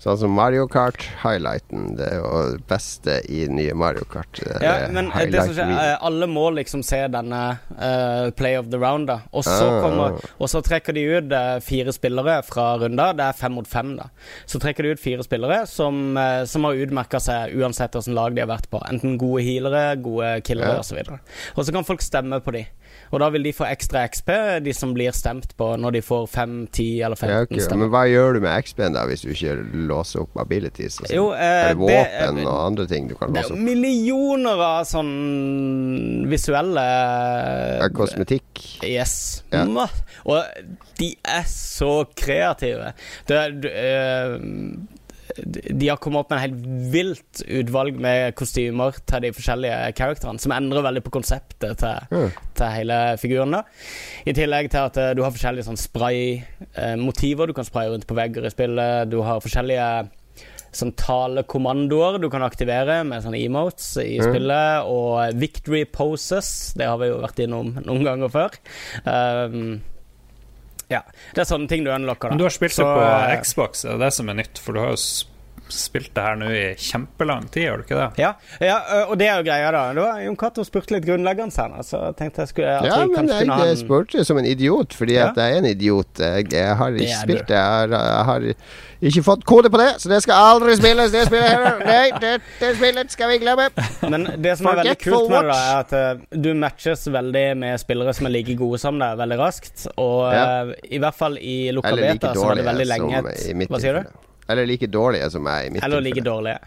Sånn 0.00 0.16
som 0.16 0.32
Mario 0.32 0.64
Kart-highlighten. 0.72 1.90
Det 1.98 2.06
er 2.08 2.20
jo 2.22 2.28
det 2.54 2.62
beste 2.70 3.18
i 3.28 3.42
nye 3.52 3.74
Mario 3.76 4.06
Kart. 4.08 4.38
Er 4.46 4.62
Ja, 4.64 4.72
men 4.94 5.10
eh, 5.12 5.26
det 5.28 5.42
som 5.44 5.52
skjer, 5.52 5.68
eh, 5.74 5.96
alle 6.08 6.24
må 6.30 6.46
liksom 6.56 6.80
se 6.86 7.02
denne 7.12 7.40
uh, 7.76 8.30
Play 8.38 8.56
of 8.56 8.70
the 8.72 8.78
Round, 8.80 9.08
da. 9.10 9.18
Og 9.36 9.44
så, 9.44 9.58
Ah. 9.70 9.80
kommer, 9.84 10.16
og 10.40 10.48
så 10.48 10.62
trekker 10.64 10.96
de 10.96 11.04
ut 11.18 11.32
eh, 11.36 11.58
fire 11.60 11.92
spillere 11.92 12.38
fra 12.48 12.78
runda. 12.80 13.10
Det 13.12 13.26
er 13.28 13.36
fem 13.42 13.52
mot 13.52 13.68
fem, 13.68 13.92
da. 13.98 14.08
Så 14.48 14.58
trekker 14.58 14.82
de 14.88 14.94
ut 14.96 15.00
fire 15.04 15.22
spillere 15.26 15.66
som, 15.68 16.16
som 16.48 16.64
har 16.64 16.80
utmerka 16.80 17.20
seg 17.20 17.52
uansett 17.60 17.92
hvilket 17.92 18.14
lag 18.16 18.34
de 18.34 18.40
har 18.40 18.48
vært 18.48 18.70
på. 18.72 18.80
Enten 18.88 19.18
gode 19.20 19.44
healere, 19.44 19.96
gode 20.00 20.40
killere 20.48 20.78
Ja. 20.78 20.80
osv. 20.80 20.96
Og 21.56 21.64
så 21.66 21.72
kan 21.76 21.84
folk 21.84 22.00
stemme 22.00 22.40
på 22.40 22.52
de. 22.56 22.64
Og 23.10 23.18
da 23.18 23.28
vil 23.34 23.42
de 23.42 23.52
få 23.54 23.66
ekstra 23.66 24.04
XP, 24.06 24.28
de 24.62 24.72
som 24.76 24.92
blir 24.94 25.10
stemt 25.16 25.56
på 25.58 25.72
når 25.82 25.96
de 25.98 26.02
får 26.06 26.28
5, 26.30 26.52
10 26.70 26.84
eller 27.08 27.18
Ja, 27.18 27.40
15 27.42 27.60
stemmer. 27.64 27.80
Men 27.84 27.90
hva 27.94 28.02
gjør 28.06 28.36
du 28.36 28.40
med 28.44 28.64
XP-en 28.66 28.94
da, 28.94 29.02
hvis 29.10 29.24
du 29.24 29.32
ikke 29.32 29.56
låser 29.90 30.22
opp 30.22 30.38
abilities? 30.38 31.00
Altså? 31.02 31.16
Jo, 31.16 31.24
er 31.34 31.40
eh, 31.40 31.72
det 31.72 31.78
det- 31.80 31.80
våpen 31.80 32.40
og 32.46 32.60
andre 32.66 32.86
ting 32.86 33.08
du 33.10 33.16
kan 33.18 33.32
Det 33.34 33.44
er 33.50 33.56
millioner 33.56 34.62
av 34.62 34.84
sånn 34.86 35.10
visuelle 36.30 36.86
Er 37.82 37.88
kosmetikk? 37.96 38.62
Yes. 38.86 39.42
Ja. 39.52 39.64
Og 40.24 40.44
de 41.00 41.10
er 41.24 41.44
så 41.50 42.04
kreative. 42.14 42.92
Det, 43.26 43.36
er- 43.36 43.58
du, 43.60 43.68
eh, 43.68 44.38
de 45.36 45.88
har 45.88 45.98
kommet 46.02 46.24
opp 46.24 46.30
med 46.30 46.38
en 46.38 46.44
helt 46.44 46.92
vilt 46.92 47.42
utvalg 47.46 47.98
med 48.00 48.34
kostymer 48.38 48.96
til 49.06 49.26
de 49.26 49.32
forskjellige 49.36 49.92
karakterene, 49.98 50.42
som 50.42 50.54
endrer 50.56 50.86
veldig 50.86 51.02
på 51.06 51.14
konseptet 51.14 51.80
til, 51.82 52.06
mm. 52.10 52.38
til 52.58 52.74
hele 52.76 53.00
figuren. 53.20 53.58
da. 53.58 53.64
I 54.26 54.36
tillegg 54.36 54.70
til 54.72 54.86
at 54.86 55.00
eh, 55.00 55.12
du 55.16 55.24
har 55.24 55.34
forskjellige 55.34 55.68
sånn 55.68 55.80
spray-motiver. 55.80 57.50
du 57.50 57.56
kan 57.56 57.68
spraye 57.68 57.92
rundt 57.92 58.08
på 58.08 58.18
vegger 58.18 58.46
i 58.46 58.54
spillet. 58.54 59.10
Du 59.10 59.20
har 59.26 59.42
forskjellige 59.44 59.90
sånn 60.70 60.92
talekommandoer 60.94 62.20
du 62.22 62.28
kan 62.30 62.44
aktivere 62.46 63.00
med 63.06 63.24
sånne 63.24 63.40
emotes 63.42 63.96
i 63.98 64.18
Mm. 64.20 64.26
spillet, 64.28 64.84
og 64.86 65.34
victory 65.34 65.84
poses. 65.84 66.74
Det 66.78 66.86
har 66.86 66.98
vi 66.98 67.08
jo 67.10 67.20
vært 67.20 67.42
innom 67.42 67.74
noen 67.84 68.04
ganger 68.06 68.30
før. 68.30 68.50
Um, 69.04 69.80
ja. 70.90 71.02
Det 71.34 71.44
er 71.44 71.48
sånne 71.48 71.70
ting 71.70 71.84
du 71.86 71.90
unlocker. 71.94 72.28
da. 72.28 72.34
Men 72.34 72.42
du 72.42 72.46
har 72.48 72.54
spilt 72.54 72.74
Så, 72.74 72.84
det 72.84 72.94
på 72.98 73.42
Xbox, 73.44 73.50
Xbox, 73.54 73.84
er 73.86 73.96
det 73.98 74.08
det 74.08 74.12
som 74.16 74.28
er 74.32 74.40
nytt? 74.42 74.58
For 74.62 74.76
du 74.76 74.82
har 74.82 74.92
jo 74.94 75.00
spilt 75.74 76.10
det 76.16 76.22
her 76.26 76.36
nå 76.40 76.50
i 76.54 76.62
kjempelang 76.80 77.46
tid, 77.52 77.62
gjør 77.68 77.80
du 77.80 77.84
ikke 77.86 77.98
det? 78.00 78.08
Ja, 78.22 78.32
ja, 78.60 78.76
og 79.06 79.16
det 79.20 79.28
er 79.30 79.40
jo 79.40 79.46
greia, 79.48 79.70
da. 79.74 79.82
Det 79.96 80.04
var 80.04 80.20
Jon 80.24 80.36
Cato 80.40 80.64
spurte 80.66 80.94
litt 80.96 81.06
grunnleggende 81.08 81.54
her, 81.56 81.82
så 81.86 82.04
jeg 82.10 82.16
tenkte 82.20 82.44
jeg 82.44 82.52
skulle 82.52 82.76
at 82.76 82.86
Ja, 82.90 83.00
jeg 83.04 83.10
men 83.14 83.28
jeg, 83.32 83.48
jeg 83.70 83.80
spurte 83.82 84.24
som 84.28 84.38
en 84.42 84.48
idiot, 84.50 84.94
fordi 84.96 85.16
Ja. 85.18 85.30
at 85.30 85.36
jeg 85.42 85.52
er 85.56 85.58
en 85.64 85.70
idiot. 85.70 86.18
Jeg, 86.20 86.52
jeg 86.52 86.76
har 86.76 86.90
ikke 86.94 87.06
det 87.06 87.18
spilt 87.22 87.48
det. 87.48 87.56
Jeg 87.56 87.90
har, 87.90 87.96
jeg 87.96 88.24
har 88.30 88.48
ikke 89.10 89.22
fått 89.24 89.44
kode 89.48 89.70
på 89.72 89.78
det, 89.80 89.88
så 90.02 90.10
det 90.12 90.22
skal 90.22 90.34
aldri 90.54 90.74
spilles. 90.76 91.10
Det 91.14 91.26
spillet 91.26 91.48
her 91.48 91.78
Nei, 91.90 92.10
det, 92.20 92.32
det 92.60 92.72
spillet 92.76 93.12
skal 93.14 93.30
vi 93.32 93.38
glemme. 93.42 93.68
Men 94.12 94.26
det 94.44 94.56
som 94.60 94.68
er 94.72 94.80
veldig 94.82 94.96
kult 95.00 95.30
med 95.32 95.48
det, 95.48 95.54
da, 95.54 95.60
er 95.60 96.16
at 96.20 96.40
du 96.44 96.50
matches 96.54 97.06
veldig 97.08 97.46
med 97.62 97.80
spillere 97.80 98.12
som 98.16 98.28
er 98.28 98.34
like 98.36 98.56
gode 98.60 98.80
som 98.82 98.98
deg, 99.00 99.16
veldig 99.20 99.38
raskt. 99.40 99.86
Og 99.96 100.26
Ja. 100.34 100.64
i 100.90 100.98
hvert 101.00 101.16
fall 101.16 101.38
i 101.40 101.70
lukka 101.74 101.94
beta 101.96 102.30
like 102.30 102.34
så 102.36 102.46
var 102.50 102.60
det 102.60 102.66
veldig 102.68 102.86
lenge 102.90 103.22
et 103.30 103.70
Hva 103.70 103.80
sier 103.80 104.00
du? 104.02 104.29
Eller 104.50 104.66
like 104.66 104.86
dårlige 104.90 105.30
som 105.30 105.44
meg 105.46 105.78
Eller 105.82 106.02
like 106.04 106.22
dårlige. 106.26 106.58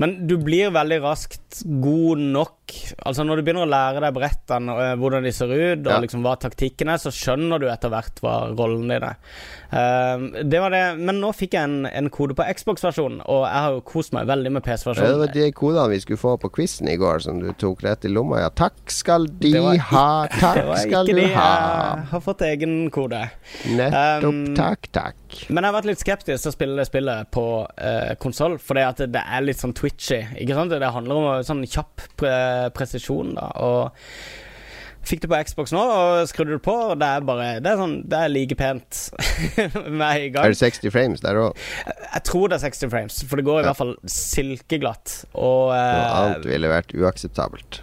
Men 0.00 0.14
du 0.30 0.36
blir 0.40 0.70
veldig 0.72 1.00
raskt 1.04 1.60
god 1.84 2.22
nok 2.32 2.56
Altså 3.02 3.24
Når 3.26 3.40
du 3.40 3.42
begynner 3.42 3.64
å 3.66 3.70
lære 3.70 3.98
deg 4.04 4.14
brettene, 4.14 4.74
eh, 4.78 4.92
hvordan 5.00 5.24
de 5.26 5.32
ser 5.34 5.50
ut, 5.50 5.80
og 5.82 5.88
Ja. 5.90 5.96
liksom 5.98 6.22
hva 6.22 6.36
taktikken 6.38 6.86
er, 6.92 7.00
så 7.02 7.10
skjønner 7.10 7.58
du 7.58 7.66
etter 7.66 7.90
hvert 7.90 8.20
hva 8.22 8.34
rollen 8.54 8.86
din 8.86 9.02
er. 9.02 9.16
Uh, 9.72 10.42
det 10.46 10.60
var 10.62 10.70
det. 10.70 10.82
Men 10.98 11.18
nå 11.18 11.32
fikk 11.34 11.56
jeg 11.58 11.66
en, 11.66 11.86
en 11.90 12.10
kode 12.14 12.36
på 12.38 12.46
Xbox-versjonen, 12.46 13.24
og 13.26 13.42
jeg 13.48 13.64
har 13.64 13.74
jo 13.74 13.82
kost 13.90 14.14
meg 14.14 14.28
veldig 14.30 14.52
med 14.54 14.62
PC-versjonen. 14.66 15.10
Det 15.10 15.18
var 15.24 15.34
de 15.34 15.48
kodene 15.58 15.88
vi 15.90 15.98
skulle 16.04 16.22
få 16.22 16.36
på 16.44 16.52
quizen 16.54 16.92
i 16.92 16.96
går, 17.00 17.24
som 17.26 17.40
du 17.42 17.50
tok 17.58 17.82
rett 17.86 18.06
i 18.06 18.12
lomma. 18.14 18.38
Ja, 18.44 18.52
takk 18.54 18.78
skal 18.94 19.26
de 19.42 19.52
var 19.58 19.82
ha, 19.90 20.06
takk 20.44 20.70
skal 20.84 21.10
du 21.10 21.14
de 21.18 21.26
ha. 21.34 21.48
jeg 21.98 22.06
har 22.14 22.24
fått 22.28 22.46
egen 22.46 22.78
kode. 22.94 23.24
Nettopp, 23.74 24.30
Um, 24.30 24.54
takk, 24.54 24.86
takk. 24.94 25.16
Men 25.50 25.64
jeg 25.64 25.70
har 25.72 25.76
vært 25.80 25.90
litt 25.90 26.02
skeptisk 26.02 26.42
til 26.46 26.50
å 26.50 26.54
spille 26.54 26.78
det 26.78 26.86
spillet 26.88 27.30
på 27.34 27.44
uh, 27.66 28.14
konsoll, 28.22 28.56
fordi 28.62 28.86
at 28.86 29.02
det 29.10 29.22
er 29.26 29.42
litt 29.46 29.58
sånn 29.58 29.74
twitchy. 29.90 30.20
Ikke 30.44 30.54
sant? 30.56 30.70
Det 30.72 30.92
handler 30.94 31.18
om 31.20 31.42
sånn 31.46 31.64
kjapp 31.66 32.06
pre 32.20 32.70
presisjon, 32.76 33.34
da. 33.36 33.50
Og 33.60 33.90
fikk 35.10 35.22
det 35.24 35.30
på 35.32 35.38
Xbox 35.48 35.72
nå, 35.72 35.80
og 35.80 36.28
skrudde 36.28 36.52
det 36.58 36.62
på, 36.62 36.74
og 36.92 36.98
det 37.00 37.06
er 37.08 37.22
bare 37.24 37.46
Det 37.64 37.70
er, 37.72 37.78
sånn, 37.80 37.94
det 38.10 38.18
er 38.20 38.28
like 38.32 38.56
pent 38.60 38.98
med 40.00 40.06
en 40.06 40.32
gang. 40.34 40.44
Er 40.44 40.52
det 40.52 40.60
60 40.60 40.92
frames 40.92 41.22
der 41.24 41.38
òg? 41.40 41.56
Jeg 41.86 42.22
tror 42.28 42.48
det 42.52 42.58
er 42.60 42.64
60 42.68 42.90
frames, 42.92 43.20
for 43.26 43.40
det 43.40 43.46
går 43.48 43.60
i 43.60 43.64
Ja. 43.64 43.70
hvert 43.72 43.80
fall 43.80 43.94
silkeglatt. 44.04 45.22
Og 45.34 45.72
eh, 45.74 46.16
annet 46.20 46.44
ville 46.52 46.68
vært 46.70 46.92
uakseptabelt. 46.94 47.80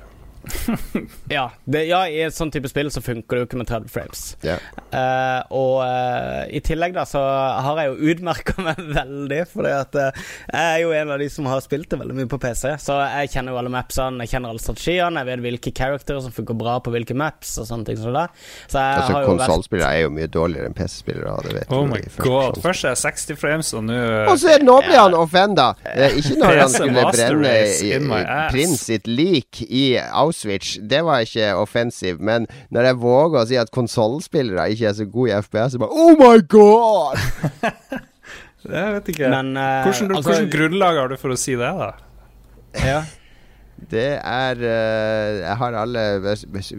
ja, 1.37 1.45
det, 1.65 1.83
ja, 1.89 2.01
i 2.09 2.21
et 2.25 2.35
sånt 2.35 2.53
type 2.55 2.69
spill 2.71 2.89
så 2.93 3.01
funker 3.03 3.37
det 3.37 3.43
jo 3.43 3.47
ikke 3.49 3.59
med 3.61 3.69
30 3.69 3.91
frames. 3.91 4.23
Yeah. 4.45 4.63
Uh, 4.91 5.41
og 5.57 5.75
uh, 5.83 6.43
i 6.53 6.61
tillegg 6.63 6.95
da 6.95 7.03
så 7.07 7.21
har 7.21 7.81
jeg 7.81 7.91
jo 7.91 8.11
utmerka 8.13 8.55
meg 8.67 8.79
veldig, 8.95 9.41
fordi 9.51 9.73
at 9.75 9.99
uh, 9.99 10.23
jeg 10.53 10.63
er 10.77 10.81
jo 10.83 10.93
en 10.95 11.13
av 11.15 11.21
de 11.21 11.29
som 11.33 11.49
har 11.49 11.63
spilt 11.65 11.89
det 11.91 11.99
veldig 12.01 12.17
mye 12.21 12.31
på 12.31 12.39
PC. 12.41 12.75
Så 12.81 12.97
jeg 13.03 13.33
kjenner 13.33 13.55
jo 13.55 13.61
alle 13.61 13.73
mapsene, 13.73 14.25
jeg 14.25 14.35
kjenner 14.35 14.53
alle 14.53 14.63
strategiene, 14.63 15.23
jeg 15.23 15.31
vet 15.31 15.45
hvilke 15.47 15.73
charactere 15.77 16.23
som 16.23 16.35
funker 16.35 16.57
bra 16.57 16.77
på 16.83 16.93
hvilke 16.93 17.17
maps 17.17 17.57
og 17.61 17.69
sånne 17.69 17.91
ting 17.91 17.99
som 18.01 18.15
det. 18.15 18.27
Så 18.67 18.79
jeg 18.81 18.95
Altså, 18.97 19.13
har 19.13 19.27
jo 19.27 19.35
vært 19.37 19.85
er 19.87 19.99
jo 20.01 20.13
mye 20.13 20.29
dårligere 20.31 20.69
enn 20.71 20.75
PC-spillere. 20.77 21.65
Oh 21.73 21.85
my 21.87 21.99
god. 22.23 22.59
Først 22.63 22.87
er 22.87 22.95
det 22.95 23.01
60 23.03 23.39
frames, 23.39 23.73
og 23.77 23.85
nå 23.87 23.97
Og 24.31 24.39
så 24.41 24.55
er- 24.55 24.65
nå 24.67 24.79
blir 24.85 24.99
han 24.99 25.15
offenda! 25.17 25.69
Eh, 25.85 26.17
ikke 26.21 26.39
når 26.41 26.61
han 26.61 26.73
skulle 26.77 27.05
brenne 27.13 27.53
i, 27.67 27.91
i 27.93 28.23
prins 28.51 28.87
sitt 28.87 29.07
lik 29.07 29.61
i 29.67 29.85
Auschwitz. 29.97 30.36
Det 30.43 31.01
var 31.05 31.25
ikke 31.25 31.53
offensive, 31.57 32.17
Men 32.19 32.47
når 32.73 32.91
jeg 32.91 32.99
våger 33.01 33.39
å 33.41 33.47
si 33.49 33.57
at 33.59 33.71
konsollspillere 33.73 34.69
ikke 34.73 34.89
er 34.91 34.97
så 34.97 35.07
gode 35.09 35.31
i 35.31 35.41
FPS, 35.41 35.75
så 35.75 35.81
bare 35.81 35.95
Oh 35.97 36.13
my 36.19 36.41
god! 36.47 37.17
det 38.71 38.83
vet 38.97 39.13
ikke. 39.13 39.31
Men 39.33 39.53
uh, 39.57 39.87
hvordan, 39.87 40.15
altså, 40.15 40.29
hvordan 40.29 40.51
grunnlag 40.53 41.01
har 41.01 41.13
du 41.13 41.17
for 41.19 41.35
å 41.35 41.39
si 41.39 41.55
det, 41.59 41.71
da? 41.81 41.93
ja. 42.77 43.01
Det 43.77 44.17
er 44.17 44.57
eh, 44.65 45.35
Jeg 45.43 45.55
har 45.59 45.75
alle 45.77 46.01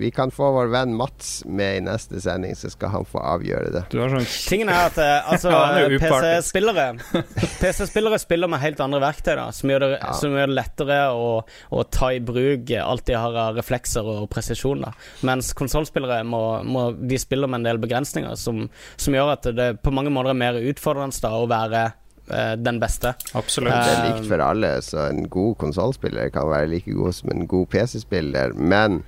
Vi 0.01 0.09
kan 0.14 0.32
få 0.34 0.49
vår 0.57 0.70
venn 0.72 0.96
Mats 0.99 1.44
med 1.46 1.76
i 1.78 1.82
neste 1.86 2.18
sending, 2.20 2.57
så 2.59 2.70
skal 2.72 2.90
han 2.90 3.07
få 3.07 3.20
avgjøre 3.22 3.70
det. 3.74 3.82
Du 3.92 4.01
har 4.03 4.11
sånn 4.11 4.26
Tingen 4.26 4.72
er 4.72 4.88
at 4.88 4.99
eh, 4.99 5.28
altså, 5.32 5.53
er. 5.55 5.94
PC-spillere 6.03 6.88
PC-spillere 7.62 8.18
spiller 8.20 8.51
med 8.51 8.62
helt 8.64 8.82
andre 8.82 9.01
verktøy, 9.05 9.34
da 9.38 9.46
som 9.55 9.70
gjør 9.72 9.84
det, 9.86 9.90
Ja. 10.03 10.12
som 10.18 10.34
gjør 10.34 10.51
det 10.51 10.59
lettere 10.59 10.99
å, 11.14 11.28
å 11.70 11.84
ta 11.86 12.11
i 12.16 12.20
bruk 12.20 12.74
alt 12.82 13.07
de 13.09 13.16
har 13.16 13.38
av 13.46 13.57
reflekser 13.61 14.07
og 14.09 14.26
presisjon. 14.32 14.82
da 14.88 14.92
Mens 15.28 15.53
konsollspillere 15.57 16.20
må, 16.26 16.42
må 16.66 16.88
De 16.99 17.18
spiller 17.20 17.49
med 17.51 17.62
en 17.62 17.70
del 17.70 17.80
begrensninger 17.82 18.34
som, 18.38 18.66
som 18.99 19.14
gjør 19.16 19.32
at 19.36 19.49
det 19.55 19.70
på 19.84 19.94
mange 19.94 20.11
måter 20.12 20.34
er 20.34 20.42
mer 20.42 20.59
utfordrende 20.61 21.22
da 21.22 21.32
å 21.38 21.46
være 21.51 21.86
eh, 21.86 21.96
den 22.57 22.79
beste. 22.81 23.14
Absolutt. 23.35 23.72
Det 23.72 23.93
er 23.95 24.05
Eh, 24.05 24.09
likt 24.14 24.29
for 24.29 24.43
alle, 24.45 24.72
så 24.85 25.09
en 25.09 25.29
god 25.29 25.57
konsollspiller 25.59 26.31
kan 26.35 26.49
være 26.51 26.68
like 26.74 26.93
god 26.93 27.14
som 27.14 27.31
en 27.33 27.47
god 27.47 27.68
PC-spiller. 27.72 28.53
Men 28.55 29.03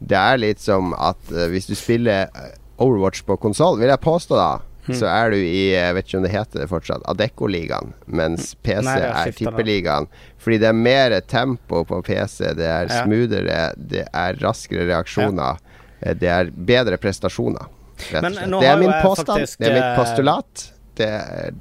det 0.00 0.16
er 0.18 0.36
litt 0.42 0.60
som 0.60 0.92
at 0.98 1.16
eh, 1.32 1.46
hvis 1.52 1.66
du 1.70 1.74
spiller 1.78 2.26
eh, 2.34 2.54
Overwatch 2.78 3.22
på 3.24 3.36
konsoll, 3.40 3.78
vil 3.80 3.88
jeg 3.88 4.02
påstå, 4.04 4.36
da, 4.36 4.58
mm. 4.88 4.94
så 4.98 5.06
er 5.08 5.30
du 5.32 5.36
i 5.38 5.70
Jeg 5.72 5.94
vet 5.96 6.04
ikke 6.10 6.18
om 6.18 6.24
det 6.26 6.32
heter 6.34 6.60
det 6.60 6.66
fortsatt 6.68 7.06
Adecco-ligaen, 7.08 7.94
mens 8.06 8.50
PC 8.60 8.82
Nei, 8.84 8.98
er 9.00 9.14
nå. 9.30 9.36
tippeligaen. 9.38 10.08
Fordi 10.36 10.58
det 10.60 10.68
er 10.68 10.76
mer 10.76 11.14
tempo 11.24 11.84
på 11.88 12.02
PC, 12.04 12.50
det 12.58 12.66
er 12.68 12.90
Ja. 12.92 12.98
smoothere, 13.06 13.62
det 13.78 14.04
er 14.12 14.36
raskere 14.44 14.84
reaksjoner, 14.90 15.56
ja. 16.04 16.12
det 16.12 16.28
er 16.28 16.50
bedre 16.52 16.98
prestasjoner. 17.00 17.64
Rett 18.12 18.24
og 18.28 18.34
slett. 18.36 18.60
Det 18.60 18.68
er 18.68 18.76
min 18.82 18.92
påstand, 19.00 19.32
faktisk, 19.40 19.58
det 19.64 19.70
er 19.70 19.74
mitt 19.78 19.88
eh, 19.88 19.96
postulat. 19.96 20.66
Det, 21.00 21.08
er- 21.08 21.54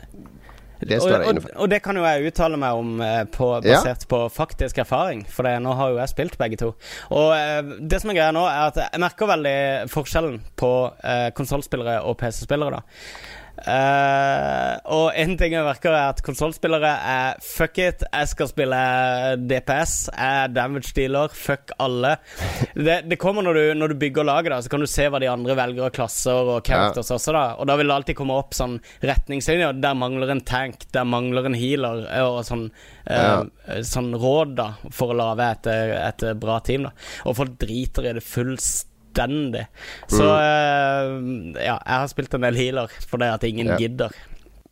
det 0.86 1.02
står 1.02 1.16
og, 1.18 1.30
inne 1.32 1.42
for. 1.44 1.54
og, 1.56 1.62
og 1.66 1.72
det 1.74 1.80
kan 1.86 1.98
jo 2.00 2.04
jeg 2.06 2.30
uttale 2.32 2.60
meg 2.62 2.82
om 2.82 2.92
på, 3.34 3.48
basert 3.66 4.06
Ja. 4.06 4.10
på 4.12 4.20
faktisk 4.34 4.78
erfaring, 4.84 5.24
for 5.30 5.48
det, 5.48 5.56
nå 5.66 5.74
har 5.80 5.94
jo 5.94 6.02
jeg 6.02 6.14
spilt 6.14 6.38
begge 6.42 6.60
to. 6.62 6.74
Og 7.10 7.32
eh, 7.38 7.62
det 7.82 8.02
som 8.04 8.12
er 8.14 8.20
greia 8.20 8.36
nå, 8.36 8.44
er 8.50 8.68
at 8.70 8.82
jeg 8.84 9.02
merker 9.02 9.32
veldig 9.34 9.56
forskjellen 9.92 10.38
på 10.60 10.72
uh, 10.92 11.30
konsollspillere 11.38 12.00
og 12.06 12.18
PC-spillere, 12.22 12.80
da. 12.80 13.42
Eh, 13.56 14.74
og 14.92 15.16
en 15.16 15.36
ting 15.40 15.56
jeg 15.56 15.66
merker, 15.66 15.94
er 15.96 16.12
at 16.12 16.22
konsollspillere 16.26 16.92
er 17.12 17.44
fuck 17.44 17.80
it, 17.82 18.04
jeg 18.06 18.32
skal 18.32 18.50
spille 18.52 18.80
DPS, 19.48 19.96
jeg 20.12 20.42
er 20.46 20.54
damage 20.54 20.92
dealer, 20.98 21.32
fuck 21.32 21.72
alle. 21.82 22.16
Det, 22.76 23.02
det 23.10 23.20
kommer 23.22 23.46
når 23.46 23.60
du, 23.60 23.64
når 23.80 23.94
du 23.94 24.00
bygger 24.04 24.28
laget, 24.28 24.52
da, 24.54 24.62
så 24.64 24.72
kan 24.74 24.84
du 24.84 24.90
se 24.92 25.08
hva 25.10 25.22
de 25.24 25.32
andre 25.32 25.58
velger 25.58 25.88
av 25.88 25.94
klasser 25.96 26.52
og 26.56 26.66
characters 26.68 27.14
også, 27.16 27.36
da. 27.36 27.46
Og 27.60 27.70
da 27.70 27.78
vil 27.80 27.92
det 27.92 27.98
alltid 27.98 28.20
komme 28.20 28.40
opp 28.40 28.58
sånn 28.58 28.78
retningslinjer. 29.06 29.80
Der 29.84 29.98
mangler 29.98 30.34
en 30.36 30.44
tank, 30.46 30.88
der 30.96 31.08
mangler 31.08 31.48
en 31.50 31.58
healer, 31.58 32.04
og 32.26 32.42
sånn, 32.48 32.68
eh, 33.08 33.80
sånn 33.88 34.12
råd, 34.20 34.58
da, 34.60 34.72
for 34.96 35.14
å 35.14 35.20
lage 35.22 35.52
et, 35.56 35.72
et 36.02 36.28
bra 36.42 36.60
team, 36.66 36.90
da. 36.90 36.94
Og 37.26 37.40
folk 37.40 37.56
driter 37.62 38.10
i 38.10 38.18
det 38.20 38.26
fullstendig. 38.26 38.92
Så 40.12 40.24
eh, 40.24 41.10
ja, 41.64 41.78
jeg 41.80 41.98
har 42.02 42.08
spilt 42.12 42.34
en 42.38 42.46
del 42.48 42.56
healer 42.60 42.92
fordi 43.10 43.32
at 43.34 43.44
ingen 43.48 43.68
Ja. 43.74 43.78
gidder. 43.80 44.10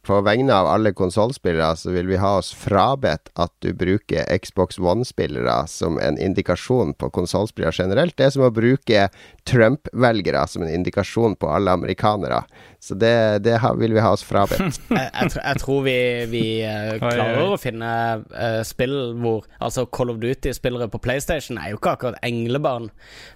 På 0.03 0.17
vegne 0.21 0.51
av 0.51 0.67
alle 0.67 0.91
konsollspillere 0.91 1.75
så 1.79 1.93
vil 1.95 2.09
vi 2.11 2.17
ha 2.19 2.33
oss 2.41 2.51
frabedt 2.51 3.29
at 3.39 3.53
du 3.63 3.69
bruker 3.71 4.27
Xbox 4.43 4.79
One-spillere 4.79 5.61
som 5.71 5.95
en 5.95 6.17
indikasjon 6.19 6.91
på 6.99 7.07
konsollspillere 7.15 7.71
generelt. 7.71 8.17
Det 8.17 8.27
er 8.27 8.33
som 8.35 8.43
å 8.43 8.51
bruke 8.51 9.05
Trump-velgere 9.47 10.43
som 10.51 10.65
en 10.65 10.73
indikasjon 10.73 11.37
på 11.39 11.47
alle 11.55 11.71
amerikanere. 11.71 12.41
Så 12.83 12.97
det, 12.99 13.39
det 13.47 13.55
vil 13.79 13.93
vi 13.95 14.03
ha 14.03 14.11
oss 14.11 14.25
frabedt. 14.27 14.59
jeg, 14.91 15.07
jeg, 15.07 15.31
jeg 15.37 15.59
tror 15.61 15.85
vi, 15.85 15.95
vi 16.31 16.43
eh, 16.67 16.97
klarer 16.99 17.53
å 17.53 17.59
finne 17.59 17.91
uh, 18.35 18.59
spill 18.67 18.97
hvor 19.23 19.45
Altså 19.63 19.85
Call 19.87 20.11
of 20.11 20.19
Duty-spillere 20.19 20.89
på 20.91 20.99
PlayStation 20.99 21.55
er 21.61 21.71
jo 21.71 21.79
ikke 21.79 21.93
akkurat 21.95 22.19
englebarn. 22.27 22.89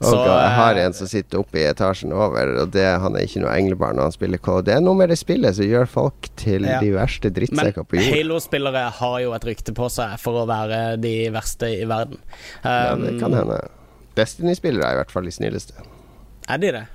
Og 0.04 0.18
jeg 0.20 0.52
har 0.58 0.76
eh, 0.76 0.90
en 0.90 0.96
som 0.98 1.08
sitter 1.08 1.40
oppe 1.40 1.62
i 1.62 1.68
etasjen 1.70 2.12
over, 2.12 2.58
og 2.66 2.76
det, 2.76 2.84
han 3.00 3.16
er 3.16 3.24
ikke 3.24 3.46
noe 3.46 3.56
englebarn 3.56 3.96
når 3.96 4.10
han 4.10 4.18
spiller 4.18 4.44
Call. 4.44 4.66
Det 4.68 4.76
er 4.76 4.84
noe 4.84 5.00
med 5.00 5.14
det 5.14 5.20
spillet 5.22 5.56
som 5.56 5.72
gjør 5.72 5.88
folk 5.96 6.28
til 6.36 6.57
Ja. 6.66 6.80
de 6.82 6.90
verste 6.96 7.30
drittsekker 7.30 7.86
på 7.86 8.00
jord. 8.00 8.10
Halo-spillere 8.16 8.88
har 8.98 9.20
jo 9.22 9.34
et 9.38 9.46
rykte 9.46 9.74
på 9.78 9.90
seg 9.94 10.18
for 10.20 10.42
å 10.42 10.48
være 10.50 10.98
de 10.98 11.30
verste 11.36 11.70
i 11.78 11.86
verden. 11.86 12.18
Ja, 12.64 12.96
det 12.96 13.20
kan 13.22 13.32
Um, 13.34 13.38
hende. 13.38 13.62
Destiny-spillere 14.18 14.88
er 14.90 14.94
i 14.98 15.02
hvert 15.04 15.12
fall 15.14 15.26
de 15.30 15.32
snilleste. 15.32 15.74
Er 16.50 16.58
de 16.58 16.72
det? 16.72 16.86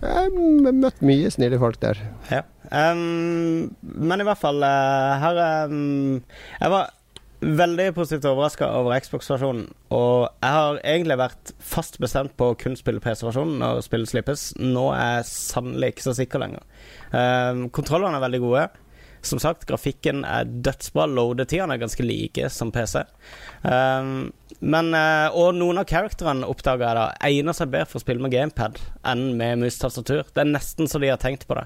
Jeg 0.00 0.12
har 0.16 0.72
møtt 0.72 1.00
mye 1.04 1.28
snille 1.32 1.58
folk 1.60 1.80
der. 1.80 1.98
Ja. 2.30 2.42
Um, 2.70 3.70
men 3.82 4.20
i 4.20 4.24
hvert 4.24 4.38
fall 4.40 4.62
uh, 4.62 5.18
her 5.20 5.66
um, 5.68 6.22
Jeg 6.60 6.70
var 6.70 6.90
veldig 7.40 7.86
positivt 7.96 8.24
overraska 8.28 8.66
over 8.76 8.98
Xbox-versjonen. 9.00 9.66
Og 9.96 10.26
jeg 10.42 10.52
har 10.52 10.80
egentlig 10.84 11.16
vært 11.16 11.52
fast 11.64 11.96
bestemt 12.02 12.34
på 12.36 12.50
å 12.52 12.56
kun 12.60 12.76
spille 12.76 13.00
PC-versjonen 13.00 13.56
når 13.62 13.80
spillet 13.86 14.12
slippes. 14.12 14.42
Nå 14.60 14.90
er 14.92 15.18
jeg 15.22 15.28
sannelig 15.30 15.94
ikke 15.94 16.04
så 16.10 16.14
sikker 16.20 16.42
lenger. 16.44 16.64
Um, 17.12 17.68
kontrollene 17.72 18.20
er 18.20 18.24
veldig 18.26 18.40
gode. 18.44 18.66
Som 19.22 19.40
sagt, 19.42 19.66
grafikken 19.68 20.24
er 20.24 20.48
dødsbra. 20.48 21.06
Loadetidene 21.10 21.76
er 21.76 21.82
ganske 21.82 22.04
like 22.04 22.50
som 22.52 22.72
PC. 22.72 23.02
Um, 23.62 24.30
men, 24.60 24.90
eh, 24.94 25.32
og 25.32 25.54
noen 25.56 25.80
av 25.80 25.86
characterene 25.88 26.44
oppdaga 26.50 26.90
jeg 26.90 26.96
da 26.98 27.04
egner 27.28 27.56
seg 27.56 27.70
bedre 27.72 27.88
for 27.88 28.00
å 28.00 28.02
spille 28.02 28.20
med 28.20 28.32
gamepad 28.34 28.76
enn 29.08 29.22
med 29.38 29.60
mus-tastatur. 29.62 30.26
Det 30.34 30.42
er 30.42 30.50
nesten 30.50 30.90
så 30.90 31.00
de 31.00 31.08
har 31.08 31.20
tenkt 31.22 31.46
på 31.48 31.56
det 31.56 31.64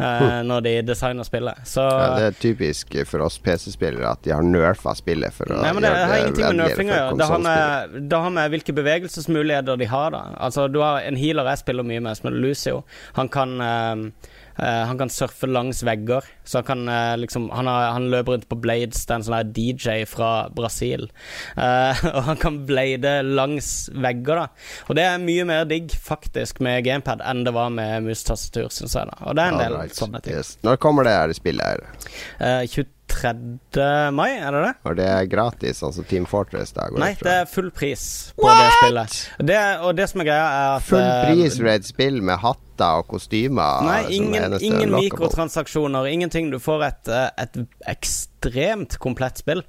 eh, 0.00 0.38
når 0.46 0.64
de 0.64 0.74
designer 0.88 1.26
spillet. 1.28 1.60
Så 1.68 1.84
Ja, 1.84 2.06
det 2.16 2.28
er 2.30 2.38
typisk 2.40 2.96
for 3.10 3.26
oss 3.26 3.36
PC-spillere 3.44 4.14
at 4.14 4.24
de 4.24 4.32
har 4.32 4.46
nerfa 4.46 4.94
spillet 4.96 5.36
for 5.36 5.52
å 5.52 5.60
Nei, 5.60 5.74
men 5.76 5.84
det 5.84 5.92
har 5.92 6.16
ingenting 6.22 6.46
med 6.46 6.60
nerfing 6.62 6.92
å 6.92 6.98
gjøre. 7.00 7.18
Det 7.20 7.30
har 7.32 7.44
med, 7.44 7.98
det 8.08 8.22
har 8.24 8.34
med 8.38 8.56
hvilke 8.56 8.76
bevegelsesmuligheter 8.80 9.80
de 9.80 9.90
har. 9.92 10.14
da 10.16 10.24
Altså 10.40 10.68
Du 10.72 10.80
har 10.84 11.04
en 11.04 11.20
healer 11.20 11.52
jeg 11.52 11.64
spiller 11.66 11.86
mye 11.92 12.04
med, 12.08 12.16
som 12.20 12.30
er 12.32 12.40
Lucio. 12.40 12.82
Han 13.20 13.28
kan 13.32 13.56
eh, 13.66 14.29
eh, 14.58 14.82
Han 14.88 14.98
kan 14.98 15.12
surfe 15.12 15.46
langs 15.46 15.82
vegger. 15.86 16.26
Så 16.44 16.58
han 16.58 16.66
kan 16.66 16.88
uh, 16.88 17.16
liksom 17.20 17.48
han, 17.54 17.68
har, 17.70 17.92
han 17.94 18.08
løper 18.10 18.34
rundt 18.34 18.48
på 18.50 18.58
Blades, 18.58 19.04
det 19.06 19.14
er 19.14 19.20
en 19.20 19.26
sånn 19.26 19.52
DJ 19.54 20.04
fra 20.10 20.30
Brasil. 20.54 21.06
Uh, 21.54 21.94
og 22.16 22.22
han 22.30 22.40
kan 22.40 22.60
blade 22.66 23.14
langs 23.28 23.88
vegger, 23.94 24.42
da. 24.42 24.46
Og 24.88 24.98
det 24.98 25.06
er 25.06 25.22
mye 25.22 25.46
mer 25.48 25.68
digg, 25.70 25.94
faktisk, 25.94 26.62
med 26.64 26.84
gamepad 26.88 27.22
enn 27.22 27.44
det 27.46 27.54
var 27.54 27.70
med 27.74 28.08
mus-tastatur, 28.08 28.70
syns 28.74 28.96
jeg. 28.98 29.10
da 29.12 29.30
Og 29.30 29.38
det 29.38 29.44
er 29.44 29.54
en 29.54 29.62
del 29.62 29.78
right. 29.78 29.96
sånne 29.96 30.22
ting. 30.24 30.38
yes. 30.38 30.56
Når 30.66 30.80
kommer 30.82 31.06
det 31.06 31.14
her 31.16 31.36
spillet 31.36 31.66
her? 31.66 32.08
Eh, 32.40 32.64
3. 33.10 34.12
mai, 34.14 34.30
er 34.38 34.54
det 34.54 34.62
det? 34.64 34.72
Og 34.88 34.96
det 34.98 35.06
er 35.10 35.28
gratis, 35.30 35.82
altså 35.86 36.04
Team 36.06 36.26
Fortress. 36.30 36.72
da 36.76 36.88
går 36.90 37.02
Nei, 37.02 37.12
det 37.20 37.36
er 37.42 37.50
full 37.50 37.70
pris 37.74 38.32
på 38.38 38.48
det 38.48 38.70
spillet. 38.78 39.20
Det, 39.50 39.60
og 39.84 39.94
det 39.98 40.08
som 40.10 40.24
er 40.24 40.30
greia, 40.30 40.48
er 40.48 40.72
at 40.78 40.88
Full 40.88 41.02
eh, 41.04 41.28
pris 41.28 41.60
for 41.60 41.72
et 41.74 41.88
spill 41.88 42.20
med 42.24 42.40
hatter 42.42 43.02
og 43.02 43.10
kostymer. 43.10 43.84
Nei, 43.84 44.00
ingen, 44.16 44.56
ingen 44.64 44.94
mikrotransaksjoner, 44.94 46.08
ingenting. 46.08 46.48
Du 46.52 46.58
får 46.62 46.86
et, 46.86 47.10
eh, 47.12 47.28
et 47.44 47.60
ekstremt 47.92 48.96
komplett 49.02 49.42
spill. 49.42 49.60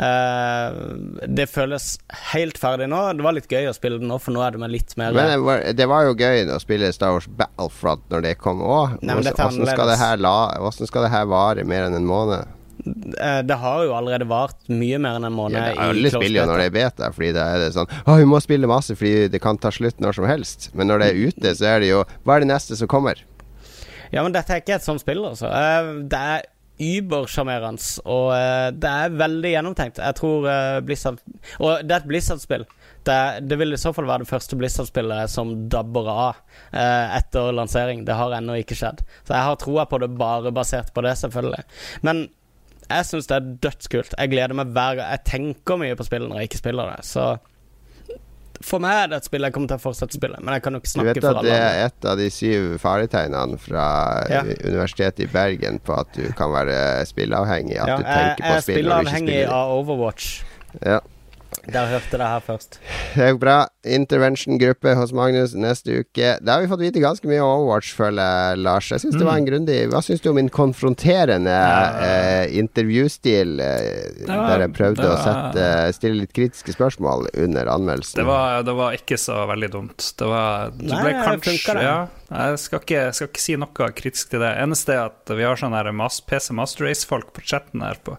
Uh, 0.00 0.96
det 1.30 1.46
føles 1.52 1.92
helt 2.32 2.58
ferdig 2.58 2.90
nå. 2.90 3.04
Det 3.14 3.26
var 3.26 3.38
litt 3.38 3.48
gøy 3.52 3.70
å 3.70 3.76
spille 3.76 4.00
det 4.02 4.10
nå, 4.10 4.18
for 4.22 4.34
nå 4.34 4.42
er 4.42 4.56
det 4.56 4.64
med 4.64 4.74
litt 4.74 4.96
mer 4.98 5.14
Men 5.14 5.30
det 5.30 5.38
var, 5.44 5.64
det 5.78 5.88
var 5.92 6.10
jo 6.10 6.18
gøy 6.18 6.50
å 6.56 6.60
spille 6.62 6.90
Star 6.96 7.14
Wars 7.14 7.30
Battlefront 7.30 8.10
når 8.10 8.26
det 8.26 8.36
kom 8.42 8.64
òg. 8.66 8.98
Hvordan 9.04 9.70
skal 9.70 11.06
det 11.06 11.14
her 11.14 11.30
vare 11.30 11.66
mer 11.68 11.86
enn 11.86 12.00
en 12.00 12.08
måned? 12.08 12.55
Eh, 12.84 13.42
Det 13.42 13.56
har 13.56 13.84
jo 13.84 13.94
allerede 13.96 14.26
vart 14.28 14.68
mye 14.68 14.98
mer 15.00 15.16
enn 15.16 15.24
en 15.24 15.32
måned. 15.32 15.56
Ja, 15.56 15.70
det- 15.72 15.78
alle 15.78 16.10
spiller 16.10 16.42
jo 16.42 16.46
når 16.50 16.58
det 16.58 16.66
er 16.66 16.74
beta, 16.76 17.10
fordi 17.12 17.32
da 17.34 17.46
er 17.54 17.58
det 17.64 17.72
sånn 17.74 17.88
Å, 18.06 18.16
vi 18.18 18.24
må 18.28 18.40
spille 18.42 18.66
masse 18.68 18.94
fordi 18.96 19.28
det 19.32 19.40
kan 19.42 19.56
ta 19.58 19.70
slutt 19.70 19.98
når 20.00 20.14
som 20.14 20.26
helst. 20.28 20.70
Men 20.74 20.88
når 20.88 20.98
det 21.00 21.08
er 21.08 21.26
ute, 21.28 21.54
så 21.56 21.64
er 21.76 21.80
det 21.80 21.88
jo 21.88 22.04
Hva 22.24 22.36
er 22.36 22.40
det 22.40 22.48
neste 22.52 22.76
som 22.76 22.86
kommer? 22.88 23.16
Ja, 24.12 24.22
men 24.22 24.32
dette 24.32 24.50
er 24.54 24.60
ikke 24.60 24.76
et 24.76 24.82
sånt 24.86 25.00
spill, 25.00 25.24
altså. 25.24 25.46
Eh, 25.50 26.02
Det 26.04 26.18
er 26.18 26.42
übersjarmerende, 26.78 28.00
og 28.04 28.32
eh, 28.36 28.70
det 28.76 28.84
er 28.90 29.14
veldig 29.16 29.52
gjennomtenkt. 29.54 29.96
Jeg 29.96 30.14
tror 30.18 30.44
Blizzard 30.84 31.18
Og 31.58 31.80
det 31.82 31.90
er 31.90 32.02
et 32.02 32.08
Blizzard-spill. 32.10 32.66
Det, 33.06 33.48
det 33.48 33.58
vil 33.58 33.72
i 33.72 33.76
så 33.80 33.92
fall 33.94 34.04
være 34.04 34.24
det 34.24 34.28
første 34.28 34.56
Blizzard-spillet 34.58 35.30
som 35.30 35.68
dabber 35.70 36.08
av 36.10 36.36
etter 36.74 37.52
lansering. 37.54 38.04
Det 38.04 38.14
har 38.18 38.30
ennå 38.36 38.56
ikke 38.60 38.76
skjedd. 38.76 39.00
Så 39.24 39.32
jeg 39.34 39.42
har 39.46 39.56
troa 39.56 39.86
på 39.86 40.00
det 40.02 40.10
bare 40.18 40.50
basert 40.52 40.92
på 40.92 41.02
det, 41.06 41.14
selvfølgelig. 41.16 41.62
Men 42.02 42.28
jeg 42.90 43.04
syns 43.08 43.26
det 43.30 43.36
er 43.36 43.50
dødskult. 43.66 44.14
Jeg 44.18 44.30
gleder 44.32 44.54
meg 44.54 44.72
hver 44.76 44.96
gang. 45.00 45.10
Jeg 45.16 45.24
tenker 45.24 45.78
mye 45.80 45.96
på 45.98 46.06
spillet 46.06 46.28
når 46.30 46.42
jeg 46.42 46.50
ikke 46.52 46.62
spiller 46.64 46.92
det, 46.96 47.04
så 47.08 47.36
for 48.64 48.80
meg 48.80 48.94
er 49.02 49.08
det 49.12 49.16
et 49.20 49.26
spill 49.28 49.44
jeg 49.44 49.52
kommer 49.52 49.68
til 49.68 49.76
å 49.76 49.82
fortsette 49.82 50.16
å 50.16 50.18
spille, 50.18 50.38
men 50.40 50.54
jeg 50.56 50.62
kan 50.64 50.72
jo 50.72 50.78
ikke 50.80 50.92
Du 50.96 51.02
vet 51.04 51.18
at 51.18 51.24
alle 51.28 51.42
det 51.44 51.52
andre. 51.52 51.72
er 51.76 51.90
et 51.90 52.06
av 52.08 52.16
de 52.22 52.28
syv 52.32 52.78
faretegnene 52.80 53.58
fra 53.60 53.82
Ja. 54.32 54.40
Universitetet 54.64 55.20
i 55.26 55.26
Bergen 55.28 55.76
på 55.84 55.92
at 56.00 56.14
du 56.16 56.32
kan 56.38 56.54
være 56.54 56.78
spilleavhengig. 57.06 57.76
At 57.76 57.88
Ja, 57.92 57.96
du 57.98 58.04
jeg, 58.06 58.14
tenker 58.16 58.40
på 58.40 58.48
jeg 58.48 58.56
er 58.56 58.64
spill 58.64 58.88
når 58.88 59.04
du 59.04 59.10
ikke 59.10 59.12
spilleavhengig 59.12 59.42
av 59.58 59.74
Overwatch. 59.76 60.30
Ja. 60.86 61.00
Der 61.66 61.86
hørte 61.90 62.18
det 62.20 62.26
her 62.30 62.42
først. 62.46 62.76
Det 63.16 63.22
er 63.24 63.30
jo 63.32 63.38
bra. 63.42 63.54
Intervention-gruppe 63.86 64.92
hos 64.98 65.12
Magnus 65.16 65.54
neste 65.58 66.00
uke. 66.04 66.36
Da 66.44 66.56
har 66.56 66.62
vi 66.62 66.68
fått 66.70 66.82
vite 66.82 67.00
ganske 67.02 67.26
mye 67.26 67.40
om 67.42 67.62
Overwatch, 67.64 67.90
føler 67.96 68.22
jeg, 68.22 68.58
Lars. 68.62 68.90
Jeg 68.92 69.02
synes 69.02 69.16
det 69.16 69.22
Mm. 69.24 69.30
var 69.30 69.36
en 69.40 69.46
grundig 69.48 69.78
Hva 69.90 70.00
syns 70.02 70.20
du 70.22 70.28
om 70.30 70.36
min 70.38 70.48
konfronterende 70.48 71.56
eh, 72.06 72.58
intervjustil, 72.58 73.58
eh, 73.60 74.26
der 74.26 74.60
jeg 74.66 74.72
prøvde 74.76 75.02
var, 75.02 75.16
å 75.16 75.24
sette, 75.24 75.66
stille 75.98 76.20
litt 76.22 76.32
kritiske 76.36 76.72
spørsmål 76.76 77.28
under 77.34 77.66
anmeldelsen? 77.72 78.20
Det 78.20 78.26
var, 78.28 78.62
det 78.62 78.74
var 78.78 78.92
ikke 78.98 79.18
så 79.18 79.46
veldig 79.50 79.70
dumt. 79.74 80.12
Det 80.18 80.26
var 80.30 80.70
du 80.76 80.84
Nei, 80.86 81.02
ble 81.02 81.12
det 81.12 81.24
kanskje 81.26 81.74
det. 81.80 81.82
ja, 81.82 81.98
Jeg 82.26 82.58
skal 82.58 82.80
ikke, 82.82 83.02
skal 83.14 83.28
ikke 83.30 83.42
si 83.42 83.54
noe 83.60 83.88
kritisk 83.94 84.32
til 84.32 84.42
det. 84.42 84.50
Eneste 84.58 84.96
er 84.96 85.12
at 85.12 85.30
vi 85.30 85.44
har 85.46 85.58
sånne 85.60 85.92
mas 85.94 86.18
PC 86.26 86.50
Master 86.58 86.88
Race-folk 86.88 87.30
på 87.36 87.44
chatten 87.46 87.84
her 87.86 88.00
på 88.02 88.16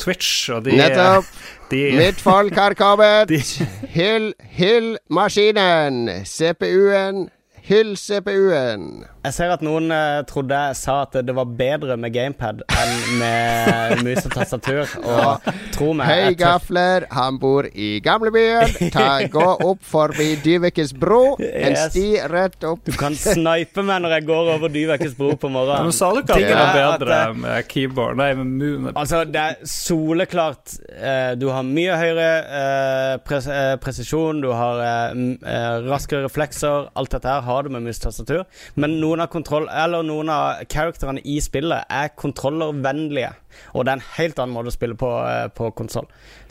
Twitch, 0.00 0.48
og 0.54 0.64
de 0.64 0.78
Nettopp! 0.80 1.28
de, 1.72 1.82
Mitt 1.98 2.22
folk 2.24 2.56
har 2.56 2.76
kommet! 2.78 3.34
Hyll, 3.96 4.32
hyll 4.56 4.94
maskinen! 5.12 6.06
CPU-en, 6.24 7.26
hyll 7.68 7.96
CPU-en! 8.00 9.04
Jeg 9.20 9.34
ser 9.36 9.50
at 9.52 9.60
noen 9.60 9.90
eh, 9.92 10.22
trodde 10.24 10.56
jeg 10.56 10.76
sa 10.80 10.94
at 11.04 11.16
det 11.28 11.34
var 11.36 11.44
bedre 11.58 11.92
med 12.00 12.08
gamepad 12.14 12.62
enn 12.72 13.18
med 13.20 13.98
mus 14.06 14.24
og 14.24 14.32
tastatur. 14.32 14.88
Og 15.04 15.50
tro 15.74 15.90
meg 15.98 16.08
Hei, 16.08 16.14
jeg 16.22 16.36
tør- 16.38 16.54
gafler. 16.54 17.04
Han 17.12 17.36
bor 17.42 17.68
i 17.68 17.90
gamlebyen. 18.00 18.72
Ta, 18.94 19.08
gå 19.28 19.44
opp 19.66 19.82
forbi 19.84 20.30
Dyvekes 20.40 20.94
bro. 20.96 21.34
En 21.36 21.76
Yes. 21.76 21.90
sti 21.92 22.06
rett 22.32 22.64
opp. 22.64 22.80
Du 22.88 22.94
kan 22.96 23.12
snipe 23.18 23.84
meg 23.84 24.00
når 24.06 24.14
jeg 24.16 24.26
går 24.30 24.48
over 24.54 24.72
Dyvekes 24.72 25.12
bro 25.18 25.34
på 25.36 25.50
ja, 25.50 25.54
morgenen. 25.58 25.90
Men 25.90 25.96
sa 25.98 26.08
du 26.16 26.22
ikke 26.22 26.38
at 26.38 26.40
det 26.40 26.48
Tingen 26.48 26.62
var 26.62 26.80
er 26.80 26.86
at, 26.88 27.04
bedre 27.04 27.20
eh, 27.20 27.36
med 27.44 27.68
keyboard? 27.74 28.16
Nei, 28.22 28.30
med 28.40 28.56
mu... 28.56 28.88
Altså, 28.94 29.20
det 29.28 29.44
er 29.44 29.60
soleklart 29.68 30.78
eh, 30.96 31.34
Du 31.40 31.46
har 31.52 31.68
mye 31.68 32.00
høyere 32.00 32.30
eh, 32.62 33.12
pres 33.28 33.50
eh, 33.52 33.74
presisjon, 33.84 34.40
du 34.40 34.48
har 34.56 34.80
eh, 34.86 35.12
m- 35.12 35.36
eh, 35.44 35.84
raskere 35.92 36.24
reflekser. 36.24 36.88
Alt 36.96 37.12
dette 37.18 37.28
her 37.36 37.44
har 37.46 37.68
du 37.68 37.74
med 37.76 37.84
mus 37.84 38.00
og 38.00 38.08
tastatur. 38.08 38.44
Men 38.80 38.96
noen 39.10 39.24
av 39.24 39.30
kontroll 39.32 39.68
Eller 39.68 40.04
noen 40.06 40.30
av 40.32 40.64
characterene 40.70 41.22
i 41.24 41.38
spillet 41.42 41.90
er 41.90 42.12
kontrollervennlige. 42.18 43.32
Og 43.74 43.84
det 43.84 43.92
er 43.92 43.98
en 43.98 44.10
helt 44.16 44.38
annen 44.38 44.54
måte 44.54 44.70
å 44.70 44.74
spille 44.74 44.98
på 44.98 45.10
eh, 45.26 45.46
på 45.54 45.70
konsoll. 45.76 46.06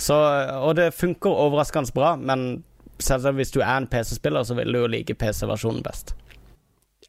Og 0.10 0.74
det 0.76 0.92
funker 0.96 1.32
overraskende 1.32 1.96
bra, 1.96 2.16
men 2.20 2.64
selvsagt 3.00 3.40
hvis 3.40 3.54
du 3.56 3.62
er 3.62 3.78
en 3.78 3.88
PC-spiller, 3.88 4.44
så 4.44 4.58
vil 4.60 4.74
du 4.74 4.82
jo 4.82 4.92
like 4.92 5.16
PC-versjonen 5.16 5.84
best. 5.86 6.14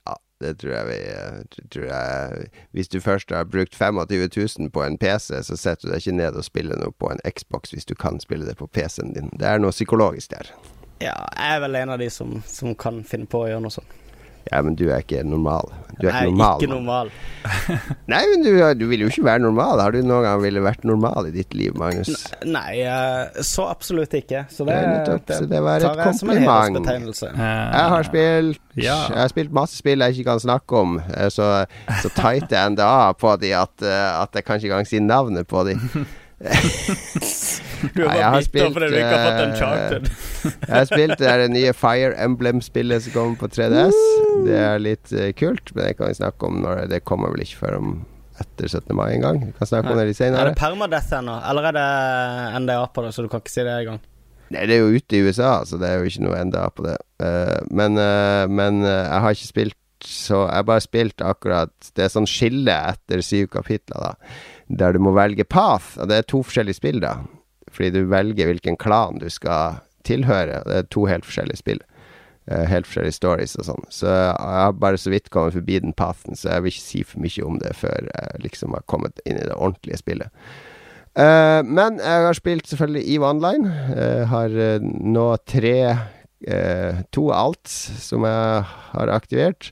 Ja, 0.07 0.15
det 0.41 0.57
tror 0.63 0.75
jeg 0.77 0.89
vi 0.89 0.99
eh, 1.11 1.63
tror 1.75 1.87
jeg, 1.91 2.51
Hvis 2.71 2.89
du 2.89 3.01
først 3.01 3.35
har 3.35 3.45
brukt 3.51 3.75
25 3.75 4.29
000 4.61 4.71
på 4.71 4.85
en 4.87 4.99
PC, 4.99 5.43
så 5.43 5.57
setter 5.57 5.89
du 5.89 5.95
deg 5.95 6.05
ikke 6.05 6.19
ned 6.23 6.39
og 6.39 6.47
spiller 6.47 6.79
noe 6.79 6.95
på 6.95 7.11
en 7.11 7.23
Xbox 7.27 7.75
hvis 7.75 7.89
du 7.89 7.95
kan 7.95 8.21
spille 8.23 8.47
det 8.47 8.57
på 8.61 8.71
PC-en 8.71 9.17
din. 9.17 9.33
Det 9.35 9.49
er 9.49 9.59
noe 9.59 9.75
psykologisk 9.75 10.31
der. 10.31 10.55
Ja, 11.01 11.17
jeg 11.33 11.57
er 11.57 11.61
vel 11.65 11.81
en 11.81 11.97
av 11.97 11.99
de 11.99 12.11
som, 12.13 12.43
som 12.47 12.75
kan 12.77 13.03
finne 13.09 13.27
på 13.31 13.43
å 13.43 13.49
gjøre 13.49 13.65
noe 13.65 13.75
sånt. 13.75 14.00
Ja, 14.51 14.63
men 14.67 14.75
du 14.79 14.87
er 14.91 15.03
ikke 15.05 15.21
normal. 15.27 15.69
Du 16.01 16.07
er 16.09 16.15
ikke 16.15 16.31
normal. 16.33 16.63
ikke 16.63 16.71
normal. 16.73 17.11
Nei, 18.13 18.21
men 18.33 18.43
du, 18.47 18.51
du 18.81 18.85
vil 18.89 19.05
jo 19.05 19.11
ikke 19.13 19.25
være 19.27 19.43
normal. 19.45 19.83
Har 19.85 19.93
du 19.95 20.01
noen 20.01 20.25
gang 20.25 20.41
ville 20.43 20.63
vært 20.65 20.87
normal 20.89 21.29
i 21.29 21.33
ditt 21.35 21.53
liv, 21.55 21.77
Magnus? 21.79 22.25
Nei, 22.49 22.81
eh, 22.89 23.43
så 23.47 23.67
absolutt 23.71 24.17
ikke. 24.17 24.47
Så 24.51 24.65
det, 24.69 24.75
Nei, 24.79 24.95
nettopp, 24.97 25.35
så 25.37 25.49
det 25.51 25.61
var 25.67 25.85
et 25.85 26.03
kompliment. 26.09 26.81
Jeg 26.89 27.93
har 27.95 28.09
spilt 28.09 28.61
Ja. 28.81 28.97
Jeg 29.11 29.19
har 29.21 29.29
spilt 29.33 29.53
masse 29.53 29.77
spill 29.77 30.01
jeg 30.07 30.17
ikke 30.17 30.31
kan 30.31 30.41
snakke 30.43 30.81
om. 30.81 30.97
eh, 31.15 31.29
Så, 31.29 31.47
så 32.01 32.13
tighte 32.17 32.57
jeg 32.57 32.75
NDA 32.77 33.13
på 33.21 33.37
de 33.43 33.53
at, 33.61 33.77
eh, 33.85 34.23
at 34.23 34.35
jeg 34.41 34.45
kan 34.47 34.57
ikke 34.61 34.71
engang 34.73 34.89
si 34.89 35.01
navnet 35.05 35.47
på 35.51 35.67
de. 35.69 35.77
Du 37.81 38.03
er 38.05 38.09
Nei, 38.09 38.17
bare 38.17 38.31
har 38.35 38.47
bitter 38.53 38.73
fordi 38.75 38.89
du 38.93 38.97
ikke 38.99 39.11
har 39.11 39.25
fått 39.25 39.41
eh, 39.41 39.47
Uncharted. 39.47 40.09
Jeg 40.69 40.75
har 40.75 40.87
spilt 40.89 41.21
det 41.21 41.35
det 41.43 41.49
nye 41.55 41.73
Fire 41.77 42.13
Emblem-spillet 42.25 43.07
som 43.07 43.15
kommer 43.15 43.41
på 43.41 43.49
3DS. 43.53 43.99
Det 44.47 44.59
er 44.61 44.83
litt 44.83 45.13
uh, 45.17 45.31
kult, 45.37 45.73
men 45.75 45.89
det 45.89 45.97
kan 45.99 46.11
vi 46.11 46.19
snakke 46.21 46.49
om 46.49 46.61
når 46.65 46.87
det 46.93 47.03
kommer 47.09 47.33
vel 47.33 47.45
ikke 47.45 47.63
før 47.63 47.79
om 47.81 47.95
etter 48.41 48.69
17. 48.69 48.93
mai 48.97 49.09
en 49.15 49.25
gang. 49.25 49.43
Vi 49.49 49.57
kan 49.57 49.73
snakke 49.73 49.93
om 49.93 50.01
det 50.01 50.11
litt 50.11 50.21
senere. 50.21 50.45
Er 50.45 50.53
det 50.53 50.61
permadeath 50.61 51.19
ennå, 51.19 51.41
eller 51.51 51.71
er 51.71 51.77
det 51.77 52.63
NDA 52.67 52.79
på 52.95 53.05
det, 53.05 53.13
så 53.17 53.25
du 53.25 53.33
kan 53.33 53.45
ikke 53.45 53.57
si 53.57 53.65
det 53.67 53.75
engang? 53.77 54.01
Nei, 54.51 54.63
det 54.67 54.77
er 54.77 54.81
jo 54.81 54.97
ute 54.97 55.17
i 55.17 55.25
USA, 55.25 55.51
så 55.69 55.81
det 55.81 55.91
er 55.91 56.01
jo 56.01 56.09
ikke 56.11 56.25
noe 56.25 56.39
enda 56.41 56.65
på 56.75 56.89
det. 56.89 56.97
Uh, 57.23 57.59
men 57.69 58.01
uh, 58.01 58.45
men 58.49 58.81
jeg 58.85 59.25
har 59.25 59.37
ikke 59.37 59.53
spilt 59.53 59.77
så 60.01 60.47
Jeg 60.47 60.57
har 60.57 60.65
bare 60.65 60.81
spilt 60.81 61.21
akkurat 61.21 61.91
Det 61.93 62.07
er 62.07 62.09
sånn 62.09 62.25
skille 62.25 62.73
etter 62.73 63.21
syv 63.21 63.51
kapitler, 63.53 64.01
da. 64.01 64.31
Der 64.71 64.95
du 64.95 65.01
må 65.03 65.15
velge 65.17 65.45
path. 65.45 65.97
Og 65.99 66.11
det 66.11 66.21
er 66.21 66.27
to 66.31 66.43
forskjellige 66.47 66.79
spill, 66.79 67.01
da. 67.03 67.19
Fordi 67.71 67.91
du 67.95 68.11
velger 68.11 68.51
hvilken 68.51 68.79
klan 68.81 69.19
du 69.23 69.29
skal 69.31 69.81
tilhøre. 70.07 70.63
Det 70.67 70.77
er 70.77 70.91
to 70.95 71.07
helt 71.11 71.27
forskjellige 71.27 71.63
spill. 71.63 71.83
Eh, 72.51 72.65
helt 72.67 72.89
forskjellige 72.89 73.19
stories 73.19 73.55
og 73.61 73.67
sånn. 73.69 73.85
Så 73.93 74.09
jeg 74.11 74.35
har 74.35 74.75
bare 74.75 74.99
så 74.99 75.13
vidt 75.13 75.31
kommet 75.31 75.55
forbi 75.55 75.79
den 75.85 75.95
pathen, 75.95 76.39
så 76.39 76.55
jeg 76.55 76.65
vil 76.65 76.73
ikke 76.75 76.87
si 76.87 77.03
for 77.07 77.23
mye 77.23 77.47
om 77.47 77.59
det 77.63 77.75
før 77.79 78.09
jeg 78.09 78.45
liksom 78.47 78.75
har 78.75 78.87
kommet 78.91 79.23
inn 79.23 79.39
i 79.39 79.47
det 79.47 79.55
ordentlige 79.55 80.01
spillet. 80.01 80.33
Uh, 81.19 81.61
men 81.67 81.99
jeg 81.99 82.27
har 82.27 82.37
spilt 82.39 82.71
selvfølgelig 82.71 83.17
EVE 83.17 83.27
Online. 83.27 83.71
Jeg 83.99 84.27
har 84.31 84.57
uh, 84.57 84.89
nå 85.19 85.29
tre 85.51 85.77
To 87.13 87.27
alt 87.37 87.69
som 87.69 88.23
jeg 88.25 88.63
har 88.65 89.11
aktivert. 89.13 89.67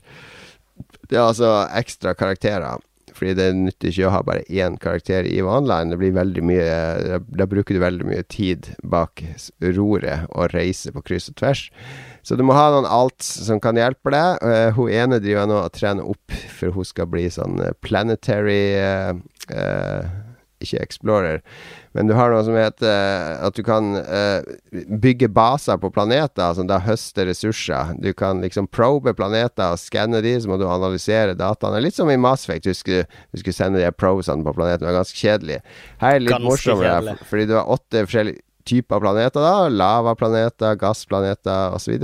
Det 1.09 1.17
er 1.17 1.23
altså 1.23 1.63
ekstra 1.73 2.13
karakterer. 2.13 2.77
Fordi 3.19 3.35
det 3.35 3.49
nytter 3.57 3.91
ikke 3.91 4.07
å 4.07 4.13
ha 4.13 4.21
bare 4.23 4.45
én 4.47 4.77
karakter 4.79 5.27
i 5.27 5.39
EVE 5.41 5.59
Det 5.91 5.97
blir 5.99 6.15
veldig 6.15 6.43
mye 6.43 6.67
Da, 7.03 7.19
da 7.19 7.47
bruker 7.49 7.75
du 7.75 7.81
veldig 7.83 8.07
mye 8.07 8.23
tid 8.23 8.71
bak 8.83 9.23
roret 9.75 10.29
og 10.31 10.53
reise 10.53 10.93
på 10.95 11.03
kryss 11.03 11.29
og 11.29 11.35
tvers. 11.41 11.67
Så 12.23 12.35
du 12.35 12.43
må 12.45 12.53
ha 12.53 12.69
noen 12.73 12.87
alt 12.87 13.23
som 13.23 13.59
kan 13.63 13.77
hjelpe 13.79 14.11
deg. 14.13 14.43
Uh, 14.43 14.69
hun 14.77 14.91
ene 14.93 15.19
driver 15.23 15.47
nå 15.49 15.59
og 15.63 15.75
trener 15.75 16.07
opp, 16.07 16.35
for 16.55 16.75
hun 16.75 16.87
skal 16.87 17.09
bli 17.11 17.27
sånn 17.33 17.59
eh, 17.63 17.75
planetary 17.85 18.61
uh, 18.77 19.13
uh, 19.49 20.09
Ikke 20.63 20.83
Explorer, 20.83 21.41
men 21.99 22.07
du 22.07 22.13
har 22.15 22.31
noe 22.31 22.45
som 22.47 22.55
heter 22.55 22.87
eh, 22.87 23.41
at 23.43 23.57
du 23.57 23.59
kan 23.67 23.89
eh, 23.99 24.45
bygge 24.87 25.27
baser 25.35 25.75
på 25.81 25.89
planeter 25.91 26.53
som 26.55 26.69
da 26.69 26.77
høster 26.79 27.27
ressurser. 27.27 27.91
Du 27.99 28.13
kan 28.15 28.39
liksom 28.39 28.69
probe 28.71 29.11
planeter 29.17 29.73
og 29.73 29.81
skanne 29.81 30.21
de, 30.23 30.31
så 30.39 30.47
må 30.47 30.55
du 30.61 30.63
analysere 30.63 31.35
dataene. 31.35 31.81
Litt 31.83 31.97
som 31.99 32.07
i 32.07 32.15
Mass 32.15 32.47
Effect, 32.47 32.69
du 32.69 33.03
du 33.03 33.41
skulle 33.41 33.57
sende 33.57 33.81
de 33.81 33.89
her 33.89 33.91
probesene 33.91 34.47
på 34.47 34.55
planeten. 34.55 34.85
Det 34.85 34.93
var 34.93 35.01
ganske 35.01 35.19
kjedelig. 35.19 35.59
Her 35.99 36.15
er 36.15 36.23
litt 36.23 36.47
morsommere, 36.47 37.19
fordi 37.27 37.49
du 37.51 37.57
har 37.59 37.67
åtte 37.75 38.07
forskjellige 38.07 38.45
typer 38.69 39.03
planeter, 39.03 39.43
da. 39.43 39.67
Lavaplaneter, 39.67 40.79
gassplaneter 40.79 41.75
osv. 41.75 41.99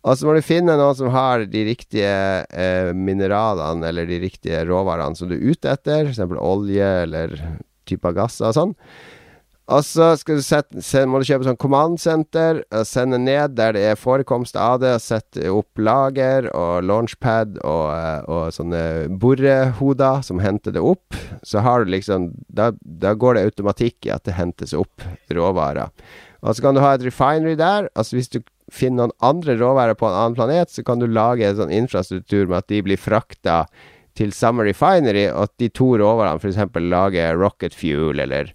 Og 0.00 0.16
så 0.16 0.24
må 0.24 0.32
du 0.32 0.44
finne 0.48 0.80
noen 0.80 0.96
som 0.96 1.12
har 1.12 1.44
de 1.44 1.68
riktige 1.68 2.12
eh, 2.48 2.94
mineralene 2.96 3.84
eller 3.92 4.08
de 4.08 4.22
riktige 4.22 4.64
råvarene 4.64 5.18
som 5.18 5.28
du 5.28 5.36
er 5.36 5.50
ute 5.52 5.76
etter, 5.76 6.08
f.eks. 6.08 6.38
olje 6.40 6.94
eller 7.04 7.36
typer 7.90 8.16
gasser 8.16 8.50
og 8.50 8.56
sånn. 8.56 8.76
Og 9.70 9.84
så 9.86 10.08
du 10.26 10.40
sette, 10.42 10.82
se, 10.82 11.04
må 11.06 11.20
du 11.20 11.26
kjøpe 11.28 11.46
sånn 11.46 11.58
command-senter, 11.60 12.64
og 12.74 12.86
sende 12.88 13.20
ned 13.22 13.54
der 13.58 13.76
det 13.76 13.84
er 13.92 13.98
forekomst 13.98 14.56
av 14.58 14.80
det, 14.82 14.96
og 14.96 15.04
sette 15.04 15.52
opp 15.54 15.78
lager 15.78 16.48
og 16.50 16.88
launchpad 16.88 17.60
og, 17.62 17.84
eh, 17.94 18.24
og 18.26 18.56
sånne 18.56 18.82
borehoder 19.22 20.24
som 20.26 20.42
henter 20.42 20.74
det 20.74 20.82
opp. 20.82 21.14
Så 21.46 21.62
har 21.62 21.84
du 21.84 21.94
liksom 21.94 22.32
Da, 22.50 22.72
da 22.82 23.14
går 23.14 23.36
det 23.36 23.44
automatikk 23.46 24.06
i 24.06 24.10
at 24.10 24.24
det 24.26 24.34
hentes 24.34 24.74
opp 24.74 25.06
råvarer. 25.30 25.92
Og 26.42 26.56
så 26.56 26.64
kan 26.64 26.74
du 26.74 26.82
ha 26.82 26.94
et 26.96 27.04
refinery 27.06 27.54
der. 27.54 27.88
Altså 27.94 28.16
Hvis 28.16 28.32
du 28.32 28.40
finner 28.72 29.06
noen 29.06 29.16
andre 29.22 29.56
råvarer 29.60 29.94
på 29.94 30.08
en 30.08 30.16
annen 30.16 30.34
planet, 30.34 30.70
så 30.70 30.82
kan 30.86 30.98
du 30.98 31.06
lage 31.06 31.46
en 31.46 31.58
sånn 31.58 31.74
infrastruktur 31.74 32.48
med 32.48 32.58
at 32.62 32.68
de 32.72 32.82
blir 32.86 32.98
frakta 33.00 33.64
til 34.20 34.34
Summer 34.36 34.68
refinery, 34.68 35.26
at 35.32 35.54
de 35.60 35.70
to 35.72 35.94
råvarene 36.00 36.40
f.eks. 36.42 36.60
lager 36.84 37.40
rocket 37.40 37.76
fuel 37.76 38.20
eller 38.20 38.52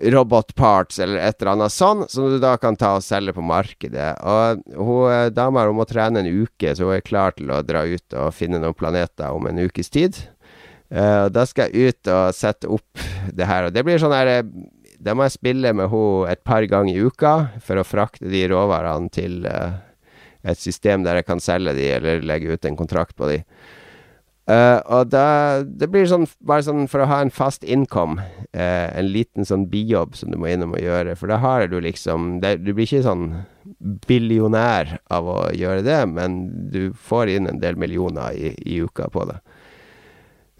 robot 0.00 0.54
parts 0.54 0.98
eller 0.98 1.20
et 1.20 1.42
eller 1.42 1.52
annet 1.52 1.74
sånn, 1.74 2.06
som 2.08 2.30
du 2.32 2.38
da 2.40 2.54
kan 2.60 2.78
ta 2.80 2.94
og 2.96 3.04
selge 3.04 3.34
på 3.36 3.44
markedet. 3.44 4.14
Og 4.24 4.62
hun 4.78 5.12
eh, 5.12 5.28
dama 5.34 5.66
må 5.76 5.84
trene 5.88 6.22
en 6.22 6.30
uke, 6.30 6.72
så 6.72 6.88
hun 6.88 6.96
er 6.96 7.04
klar 7.04 7.36
til 7.36 7.52
å 7.52 7.60
dra 7.66 7.84
ut 7.84 8.16
og 8.16 8.34
finne 8.36 8.60
noen 8.62 8.76
planeter 8.76 9.36
om 9.36 9.50
en 9.50 9.60
ukes 9.60 9.92
tid. 9.92 10.16
Uh, 10.90 11.28
da 11.30 11.44
skal 11.46 11.70
jeg 11.70 11.92
ut 11.92 12.08
og 12.10 12.34
sette 12.34 12.66
opp 12.66 13.02
det 13.36 13.46
her, 13.46 13.68
og 13.68 13.76
det 13.76 13.84
blir 13.86 14.00
sånn 14.02 14.10
her 14.10 14.26
eh, 14.26 14.46
Da 14.98 15.14
må 15.14 15.22
jeg 15.22 15.36
spille 15.36 15.70
med 15.70 15.86
henne 15.92 16.32
et 16.32 16.40
par 16.42 16.64
ganger 16.66 16.96
i 16.96 17.04
uka 17.06 17.34
for 17.62 17.78
å 17.78 17.84
frakte 17.86 18.26
de 18.28 18.40
råvarene 18.50 19.12
til 19.14 19.46
uh, 19.46 19.78
et 20.42 20.58
system 20.58 21.06
der 21.06 21.20
jeg 21.20 21.28
kan 21.28 21.40
selge 21.40 21.76
de, 21.76 21.86
eller 21.94 22.26
legge 22.26 22.56
ut 22.56 22.66
en 22.66 22.76
kontrakt 22.80 23.14
på 23.16 23.30
de. 23.30 23.38
Eh, 24.50 24.78
og 24.90 25.10
da, 25.12 25.62
det 25.62 25.86
blir 25.92 26.08
sånn 26.10 26.26
bare 26.46 26.64
sånn 26.66 26.88
for 26.90 27.04
å 27.04 27.08
ha 27.10 27.20
en 27.22 27.30
fast 27.34 27.62
income, 27.62 28.22
uh, 28.56 28.88
en 28.98 29.10
liten 29.12 29.46
sånn 29.46 29.68
bijobb 29.70 30.16
som 30.18 30.32
du 30.32 30.38
må 30.40 30.48
innom 30.50 30.74
og 30.74 30.82
gjøre, 30.82 31.14
for 31.20 31.30
da 31.30 31.38
har 31.42 31.68
du 31.70 31.76
liksom 31.84 32.40
det, 32.42 32.56
Du 32.64 32.72
blir 32.72 32.88
ikke 32.88 33.04
sånn 33.06 33.44
billionær 34.08 34.96
av 35.12 35.28
å 35.28 35.38
gjøre 35.54 35.84
det, 35.86 36.00
men 36.10 36.40
du 36.72 36.90
får 36.96 37.30
inn 37.36 37.46
en 37.50 37.60
del 37.62 37.78
millioner 37.78 38.34
i, 38.34 38.54
i 38.66 38.80
uka 38.82 39.10
på 39.12 39.28
det. 39.28 39.38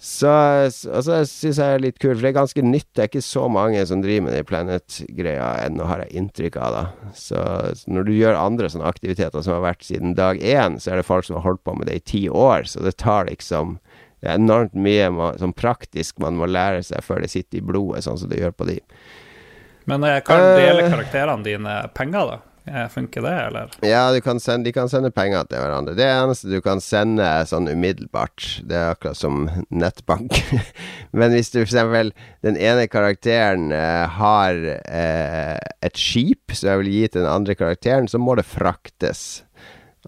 Så, 0.01 0.31
så 0.73 0.93
altså, 0.97 1.19
syns 1.29 1.59
jeg 1.61 1.61
det 1.61 1.75
er 1.77 1.83
litt 1.85 1.99
kult, 2.01 2.15
for 2.17 2.25
det 2.25 2.31
er 2.31 2.37
ganske 2.39 2.63
nytt. 2.65 2.87
Det 2.97 3.03
er 3.05 3.09
ikke 3.11 3.21
så 3.27 3.43
mange 3.53 3.83
som 3.85 4.01
driver 4.01 4.25
med 4.27 4.33
de 4.39 4.45
Planet-greia 4.49 5.49
ennå, 5.67 5.85
har 5.91 6.01
jeg 6.07 6.15
inntrykk 6.23 6.57
av. 6.57 6.73
da 6.79 7.13
Så, 7.13 7.43
så 7.77 7.93
når 7.93 8.09
du 8.09 8.13
gjør 8.17 8.39
andre 8.41 8.71
sånne 8.73 8.89
aktiviteter 8.89 9.45
som 9.45 9.59
har 9.59 9.67
vært 9.67 9.85
siden 9.85 10.15
dag 10.17 10.41
én, 10.41 10.79
så 10.81 10.95
er 10.95 11.03
det 11.03 11.09
folk 11.11 11.29
som 11.29 11.37
har 11.37 11.45
holdt 11.45 11.65
på 11.69 11.75
med 11.77 11.91
det 11.93 11.99
i 12.01 12.05
ti 12.15 12.23
år. 12.33 12.65
Så 12.73 12.81
det 12.87 12.97
tar 12.97 13.29
liksom 13.29 13.77
Det 14.21 14.29
er 14.29 14.37
enormt 14.37 14.75
mye 14.77 15.07
må, 15.17 15.31
sånn 15.41 15.55
praktisk 15.57 16.19
man 16.21 16.37
må 16.37 16.45
lære 16.49 16.83
seg 16.85 17.01
før 17.05 17.23
det 17.25 17.31
sitter 17.33 17.57
i 17.61 17.65
blodet, 17.65 18.03
sånn 18.05 18.19
som 18.21 18.29
det 18.29 18.37
gjør 18.41 18.53
på 18.53 18.67
de. 18.69 18.75
Men 19.89 20.05
eh, 20.05 20.19
kan 20.21 20.41
Eh. 20.45 20.57
dele 20.61 20.91
karakterene 20.93 21.45
dine 21.45 21.77
penger, 21.97 22.27
da? 22.29 22.37
Eh, 22.65 22.89
Funker 22.89 23.23
det, 23.23 23.35
eller? 23.47 23.71
Ja, 23.81 24.11
kan 24.21 24.41
sende, 24.41 24.69
de 24.69 24.73
kan 24.73 24.89
sende 24.89 25.11
penger 25.15 25.47
til 25.49 25.63
hverandre. 25.63 25.95
Det 25.99 26.07
eneste 26.07 26.51
du 26.53 26.61
kan 26.65 26.83
sende 26.85 27.27
sånn 27.49 27.71
umiddelbart. 27.71 28.61
Det 28.69 28.77
er 28.77 28.93
akkurat 28.95 29.19
som 29.19 29.47
nettbank. 29.73 30.37
Men 31.17 31.35
hvis 31.35 31.53
du 31.55 31.61
eksempel 31.63 32.13
Den 32.45 32.57
ene 32.57 32.87
karakteren 32.89 33.71
eh, 33.75 34.07
har 34.17 34.57
eh, 34.65 35.57
et 35.85 35.99
skip 35.99 36.55
som 36.55 36.71
jeg 36.71 36.83
vil 36.83 36.93
gi 36.95 37.03
til 37.09 37.25
den 37.25 37.33
andre 37.33 37.57
karakteren, 37.59 38.09
så 38.09 38.21
må 38.21 38.37
det 38.39 38.49
fraktes. 38.49 39.43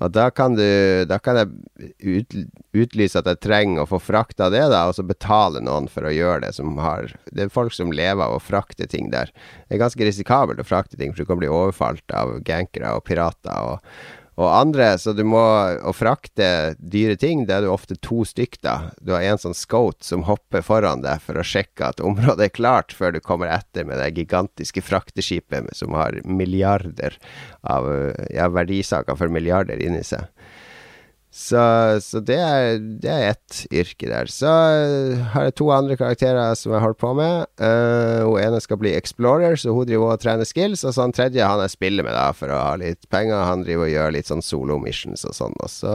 Og 0.01 0.13
da 0.15 0.31
kan 0.33 0.55
du 0.57 0.65
Da 1.09 1.19
kan 1.21 1.37
jeg 1.37 1.93
ut, 2.01 2.37
utlyse 2.73 3.21
at 3.21 3.29
jeg 3.29 3.43
trenger 3.45 3.83
å 3.83 3.91
få 3.91 4.01
frakta 4.01 4.49
det, 4.53 4.63
da, 4.73 4.87
og 4.89 4.97
så 4.97 5.05
betale 5.05 5.61
noen 5.61 5.89
for 5.93 6.09
å 6.09 6.15
gjøre 6.15 6.47
det 6.47 6.55
som 6.57 6.79
har 6.81 7.13
Det 7.29 7.45
er 7.45 7.53
folk 7.53 7.75
som 7.77 7.93
lever 7.93 8.25
av 8.25 8.39
å 8.39 8.43
frakte 8.43 8.89
ting 8.89 9.11
der. 9.13 9.33
Det 9.69 9.77
er 9.77 9.85
ganske 9.85 10.09
risikabelt 10.09 10.63
å 10.63 10.69
frakte 10.69 10.97
ting, 10.97 11.13
for 11.13 11.23
du 11.23 11.29
kan 11.29 11.41
bli 11.43 11.51
overfalt 11.53 12.17
av 12.17 12.39
gankere 12.47 12.95
og 12.97 13.05
pirater 13.09 13.75
og, 13.75 13.95
og 14.41 14.49
andre. 14.49 14.93
Så 14.99 15.15
du 15.17 15.25
må 15.29 15.43
Å 15.43 15.93
frakte 15.97 16.75
dyre 16.79 17.17
ting, 17.21 17.45
det 17.49 17.57
er 17.57 17.67
du 17.67 17.71
ofte 17.73 17.97
to 18.05 18.23
stykk, 18.29 18.59
da. 18.65 18.77
Du 19.01 19.13
har 19.15 19.25
en 19.27 19.41
sånn 19.41 19.57
scout 19.57 20.05
som 20.05 20.25
hopper 20.29 20.65
foran 20.65 21.05
deg 21.05 21.23
for 21.25 21.39
å 21.39 21.47
sjekke 21.47 21.93
at 21.93 22.03
området 22.05 22.49
er 22.49 22.55
klart, 22.55 22.95
før 22.97 23.15
du 23.17 23.21
kommer 23.25 23.53
etter 23.53 23.87
med 23.89 24.01
det 24.01 24.13
gigantiske 24.17 24.85
frakteskipet 24.85 25.73
som 25.77 25.97
har 25.99 26.19
milliarder 26.25 27.19
av 27.63 27.89
ja, 28.33 28.49
verdisaker 28.53 29.19
for 29.19 29.33
milliarder 29.33 29.83
inni 29.83 30.05
seg. 30.07 30.29
Så, 31.33 31.61
så 32.05 32.21
det 32.21 32.37
er, 32.37 32.75
det 33.01 33.09
er 33.09 33.31
ett 33.31 33.63
yrke 33.73 34.11
der. 34.11 34.29
Så 34.29 34.51
øh, 34.53 35.23
har 35.33 35.47
jeg 35.49 35.55
to 35.57 35.71
andre 35.73 35.97
karakterer 35.97 36.53
som 36.61 36.75
jeg 36.75 36.85
holder 36.85 36.99
på 37.01 37.13
med. 37.17 37.47
Uh, 37.57 38.29
hun 38.29 38.37
ene 38.43 38.61
skal 38.61 38.77
bli 38.83 38.93
explorer, 38.93 39.57
så 39.57 39.73
hun 39.73 39.89
driver 39.89 40.13
og 40.13 40.21
trener 40.21 40.45
skills. 40.45 40.85
Og 40.85 40.93
så 40.93 41.07
han 41.07 41.17
tredje 41.17 41.49
han 41.49 41.65
jeg 41.65 41.73
spiller 41.73 42.05
med 42.05 42.13
da 42.13 42.29
for 42.37 42.53
å 42.53 42.61
ha 42.61 42.75
litt 42.77 43.09
penger. 43.09 43.47
Han 43.49 43.65
driver 43.65 43.89
og 43.89 43.95
gjør 43.95 44.17
litt 44.19 44.29
sånn 44.29 44.45
solo 44.45 44.77
missions 44.83 45.25
og 45.25 45.33
sånn. 45.39 45.57
Og 45.65 45.73
så 45.73 45.95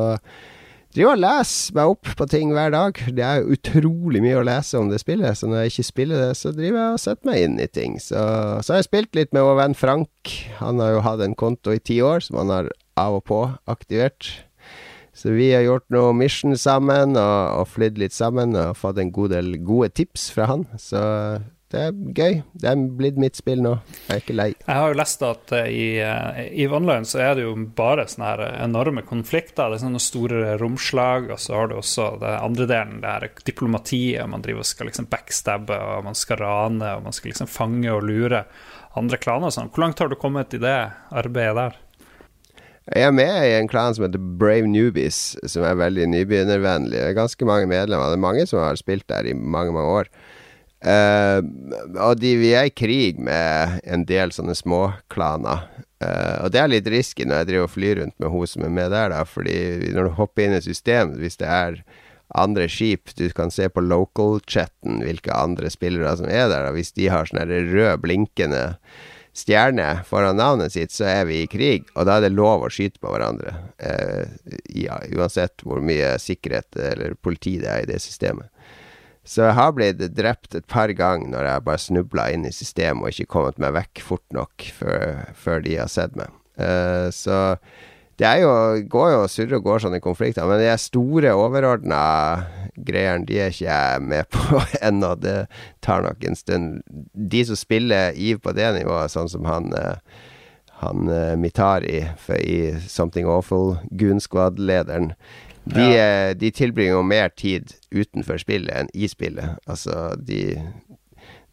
driver 0.97 1.13
og 1.13 1.21
leser 1.21 1.77
meg 1.77 1.93
opp 1.93 2.11
på 2.17 2.27
ting 2.33 2.55
hver 2.57 2.73
dag. 2.73 3.03
Det 3.19 3.27
er 3.27 3.45
utrolig 3.53 4.23
mye 4.25 4.41
å 4.41 4.47
lese 4.49 4.81
om 4.81 4.89
det 4.89 5.03
spillet, 5.03 5.37
så 5.37 5.51
når 5.51 5.67
jeg 5.67 5.75
ikke 5.75 5.87
spiller 5.91 6.25
det, 6.25 6.31
så 6.41 6.55
driver 6.55 6.81
jeg 6.81 6.97
og 6.97 7.03
setter 7.05 7.29
meg 7.29 7.45
inn 7.45 7.61
i 7.61 7.69
ting. 7.69 8.01
Så, 8.01 8.25
så 8.65 8.73
har 8.73 8.81
jeg 8.81 8.89
spilt 8.89 9.21
litt 9.21 9.37
med 9.37 9.45
vår 9.45 9.61
venn 9.61 9.77
Frank. 9.77 10.33
Han 10.63 10.81
har 10.81 10.97
jo 10.97 11.05
hatt 11.05 11.21
en 11.21 11.37
konto 11.37 11.77
i 11.77 11.83
ti 11.83 12.01
år, 12.01 12.25
som 12.25 12.41
han 12.41 12.55
har 12.55 12.73
av 12.97 13.21
og 13.21 13.27
på 13.29 13.45
aktivert. 13.69 14.33
Så 15.17 15.33
vi 15.33 15.49
har 15.55 15.65
gjort 15.65 15.87
noe 15.93 16.13
mission 16.13 16.53
sammen, 16.59 17.17
og, 17.17 17.37
og 17.57 17.69
flydd 17.73 17.97
litt 17.97 18.13
sammen, 18.13 18.53
og 18.53 18.77
fått 18.77 19.01
en 19.01 19.13
god 19.13 19.33
del 19.33 19.55
gode 19.65 19.89
tips 19.97 20.29
fra 20.35 20.51
han. 20.51 20.67
Så 20.77 21.01
det 21.73 21.79
er 21.83 21.95
gøy. 22.15 22.35
Det 22.55 22.67
er 22.69 22.83
blitt 22.99 23.17
mitt 23.19 23.35
spill 23.35 23.59
nå. 23.65 23.73
Jeg 24.05 24.13
er 24.13 24.21
ikke 24.21 24.35
lei. 24.37 24.47
Jeg 24.53 24.77
har 24.77 24.93
jo 24.93 24.99
lest 25.01 25.23
at 25.27 25.51
eh, 25.57 25.65
i, 25.67 25.87
eh, 25.99 26.37
i 26.63 26.67
online 26.71 27.07
så 27.09 27.19
er 27.25 27.33
det 27.35 27.43
jo 27.43 27.55
bare 27.75 28.05
sånne 28.07 28.29
her 28.29 28.43
enorme 28.63 29.03
konflikter. 29.07 29.67
Det 29.67 29.79
er 29.79 29.83
sånne 29.83 30.03
store 30.03 30.53
romslag, 30.61 31.27
og 31.33 31.41
så 31.43 31.57
har 31.57 31.71
du 31.71 31.75
også 31.79 32.11
den 32.21 32.37
andre 32.37 32.69
delen, 32.71 33.01
det 33.03 33.15
her 33.17 33.43
diplomatiet. 33.49 34.29
Man 34.31 34.45
driver 34.45 34.63
og 34.63 34.69
skal 34.69 34.91
liksom 34.91 35.09
backstabbe, 35.11 35.75
og 35.97 36.07
man 36.07 36.15
skal 36.15 36.39
rane, 36.45 36.93
og 36.95 37.09
man 37.09 37.17
skal 37.17 37.33
liksom 37.33 37.51
fange 37.51 37.91
og 37.91 38.05
lure 38.07 38.45
andre 38.97 39.19
klaner 39.21 39.51
og 39.51 39.57
sånn. 39.57 39.73
Hvor 39.73 39.83
langt 39.83 39.99
har 39.99 40.13
du 40.13 40.15
kommet 40.19 40.55
i 40.55 40.61
det 40.63 40.77
arbeidet 41.11 41.57
der? 41.59 41.81
Jeg 42.95 43.09
er 43.09 43.15
med 43.15 43.35
i 43.43 43.55
en 43.57 43.67
klan 43.67 43.95
som 43.95 44.05
heter 44.05 44.21
Brave 44.39 44.67
Newbies, 44.71 45.35
som 45.51 45.65
er 45.67 45.75
veldig 45.75 46.05
nybegynnervennlig. 46.13 46.95
Det 46.95 47.09
er 47.09 47.17
ganske 47.17 47.47
mange 47.47 47.67
medlemmer. 47.67 48.13
Det 48.13 48.15
er 48.15 48.23
mange 48.23 48.45
som 48.47 48.61
har 48.63 48.79
spilt 48.79 49.07
der 49.11 49.27
i 49.27 49.35
mange, 49.35 49.73
mange 49.75 49.91
år. 50.03 50.11
Uh, 50.85 51.41
og 52.05 52.19
de, 52.21 52.35
vi 52.37 52.53
er 52.55 52.69
i 52.69 52.73
krig 52.73 53.17
med 53.19 53.81
en 53.83 54.05
del 54.07 54.31
sånne 54.31 54.55
småklaner. 54.55 55.65
Uh, 55.99 56.45
og 56.45 56.53
det 56.53 56.61
er 56.61 56.71
litt 56.71 56.87
risky 56.93 57.25
når 57.25 57.41
jeg 57.41 57.49
driver 57.49 57.67
og 57.67 57.73
flyr 57.73 57.99
rundt 57.99 58.15
med 58.21 58.31
hun 58.31 58.47
som 58.47 58.63
er 58.67 58.75
med 58.79 58.93
der, 58.95 59.11
da. 59.11 59.23
Fordi 59.27 59.57
når 59.91 60.07
du 60.07 60.17
hopper 60.21 60.45
inn 60.45 60.55
i 60.55 60.63
systemet, 60.63 61.19
hvis 61.19 61.41
det 61.41 61.49
er 61.51 61.81
andre 62.35 62.65
skip 62.67 63.13
Du 63.15 63.23
kan 63.31 63.47
se 63.51 63.69
på 63.71 63.79
local-chatten 63.79 64.99
hvilke 64.99 65.31
andre 65.31 65.71
spillere 65.71 66.15
som 66.19 66.27
er 66.27 66.47
der. 66.51 66.69
Da. 66.69 66.73
Hvis 66.75 66.93
de 66.95 67.11
har 67.11 67.27
sånne 67.27 67.47
røde 67.49 67.73
rød, 67.73 68.01
blinkende 68.03 68.63
stjerne 69.37 69.87
foran 70.07 70.39
navnet 70.39 70.73
sitt, 70.73 70.93
så 70.95 71.05
er 71.09 71.25
vi 71.29 71.41
i 71.43 71.49
krig. 71.49 71.87
Og 71.95 72.07
da 72.09 72.17
er 72.17 72.27
det 72.27 72.35
lov 72.35 72.65
å 72.65 72.71
skyte 72.73 73.01
på 73.03 73.11
hverandre. 73.13 73.53
Eh, 73.77 74.25
ja, 74.83 74.97
uansett 75.13 75.61
hvor 75.65 75.83
mye 75.83 76.15
sikkerhet 76.21 76.79
eller 76.91 77.17
politi 77.21 77.57
det 77.61 77.69
er 77.71 77.85
i 77.85 77.89
det 77.91 78.01
systemet. 78.03 78.49
Så 79.27 79.43
jeg 79.43 79.57
har 79.57 79.73
blitt 79.75 79.99
drept 80.15 80.55
et 80.55 80.65
par 80.71 80.91
ganger 80.95 81.33
når 81.33 81.49
jeg 81.49 81.65
bare 81.67 81.83
snubla 81.83 82.29
inn 82.31 82.47
i 82.47 82.53
systemet 82.55 83.03
og 83.03 83.11
ikke 83.11 83.33
kommet 83.33 83.59
meg 83.59 83.75
vekk 83.75 84.03
fort 84.07 84.25
nok 84.35 84.69
før, 84.77 85.25
før 85.35 85.65
de 85.65 85.75
har 85.81 85.91
sett 85.91 86.15
meg. 86.15 86.31
Eh, 86.55 87.09
så 87.11 87.57
det 88.17 88.33
jo, 88.41 88.51
går 88.89 89.11
jo 89.13 89.17
og 89.23 89.29
surrer 89.29 89.59
og 89.59 89.65
går 89.67 89.83
sånn 89.83 89.97
i 89.97 90.03
konflikter, 90.03 90.47
men 90.49 90.61
de 90.61 90.71
store 90.81 91.35
overordna 91.37 91.99
greiene, 92.77 93.25
de 93.29 93.41
er 93.41 93.53
ikke 93.53 93.67
jeg 93.67 94.01
med 94.05 94.29
på 94.33 94.61
ennå. 94.87 95.13
Det 95.21 95.37
tar 95.85 96.05
nok 96.05 96.25
en 96.25 96.37
stund. 96.37 96.81
De 97.13 97.43
som 97.45 97.59
spiller 97.59 98.17
EVE 98.17 98.41
på 98.41 98.53
det 98.57 98.71
nivået, 98.79 99.13
sånn 99.13 99.29
som 99.31 99.45
han 99.49 99.69
eh, 99.77 100.01
han 100.77 101.09
eh, 101.09 101.35
Mitari 101.37 102.03
for 102.21 102.37
i 102.37 102.77
Something 102.87 103.25
Awful, 103.25 103.77
Goon 103.97 104.21
Squad-lederen, 104.21 105.13
de, 105.63 105.83
ja. 105.83 106.33
de 106.33 106.51
tilbringer 106.53 106.93
jo 106.93 107.03
mer 107.03 107.31
tid 107.35 107.73
utenfor 107.91 108.39
spillet 108.39 108.71
enn 108.71 108.91
i 108.95 109.09
spillet. 109.11 109.57
Altså, 109.67 110.13
de 110.15 110.53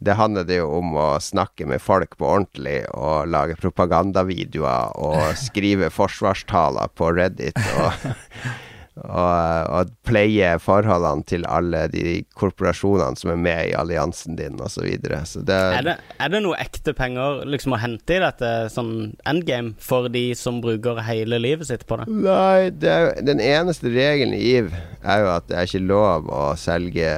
Det 0.05 0.19
handler 0.19 0.45
det 0.45 0.59
jo 0.59 0.69
om 0.81 0.93
å 1.01 1.09
snakke 1.23 1.67
med 1.69 1.81
folk 1.81 2.19
på 2.21 2.29
ordentlig 2.29 2.83
og 2.93 3.31
lage 3.33 3.57
propagandavideoer 3.61 4.93
og 5.01 5.39
skrive 5.41 5.89
forsvarstaler 5.95 6.93
på 6.99 7.09
Reddit 7.17 7.61
og 7.81 8.05
og, 8.95 9.71
og 9.75 9.91
pleie 10.07 10.53
forholdene 10.62 11.27
til 11.27 11.43
alle 11.51 11.85
de 11.91 12.21
korporasjonene 12.39 13.19
som 13.19 13.33
er 13.33 13.41
med 13.43 13.71
i 13.73 13.75
alliansen 13.79 14.39
din, 14.39 14.61
osv. 14.61 14.75
Så, 14.75 14.85
videre. 14.87 15.21
så 15.27 15.43
det 15.47 15.57
Er 15.79 15.87
det, 15.87 15.97
er 16.23 16.31
det 16.31 16.43
noe 16.45 16.59
ekte 16.62 16.95
penger 16.95 17.43
liksom 17.49 17.75
å 17.75 17.81
hente 17.83 18.16
i 18.16 18.23
dette 18.23 18.53
sånn 18.75 19.15
endgame 19.27 19.75
for 19.83 20.07
de 20.12 20.27
som 20.39 20.61
bruker 20.62 21.03
hele 21.07 21.41
livet 21.43 21.71
sitt 21.71 21.87
på 21.91 21.99
det? 22.01 22.09
Nei, 22.11 22.71
det 22.71 22.91
er, 22.91 23.11
den 23.27 23.43
eneste 23.43 23.91
regelen 23.91 24.37
i 24.37 24.45
IV 24.61 24.71
er 25.03 25.25
jo 25.25 25.31
at 25.35 25.51
det 25.51 25.59
er 25.59 25.71
ikke 25.71 25.87
lov 25.89 26.31
å 26.31 26.45
selge 26.59 27.11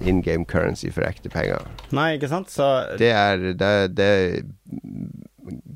in 0.00 0.20
game 0.24 0.44
currency 0.48 0.92
for 0.92 1.04
ekte 1.08 1.32
penger. 1.32 1.64
Nei, 1.96 2.14
ikke 2.18 2.30
sant? 2.30 2.52
Så 2.52 2.66
Det 3.00 3.12
er, 3.12 3.50
det, 3.56 3.72
det 3.96 4.10
er 4.10 4.40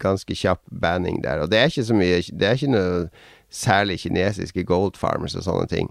ganske 0.01 0.36
kjapp 0.36 0.62
banning 0.70 1.22
der. 1.24 1.42
Og 1.44 1.51
det 1.51 1.60
er 1.60 1.72
ikke 1.72 1.86
så 1.88 1.96
mye 1.96 2.20
Det 2.28 2.48
er 2.48 2.59
ikke 2.59 2.74
noe 2.74 3.09
særlig 3.55 4.01
kinesiske 4.02 4.66
gold 4.68 4.98
farmers 5.01 5.36
og 5.39 5.47
sånne 5.47 5.70
ting. 5.70 5.90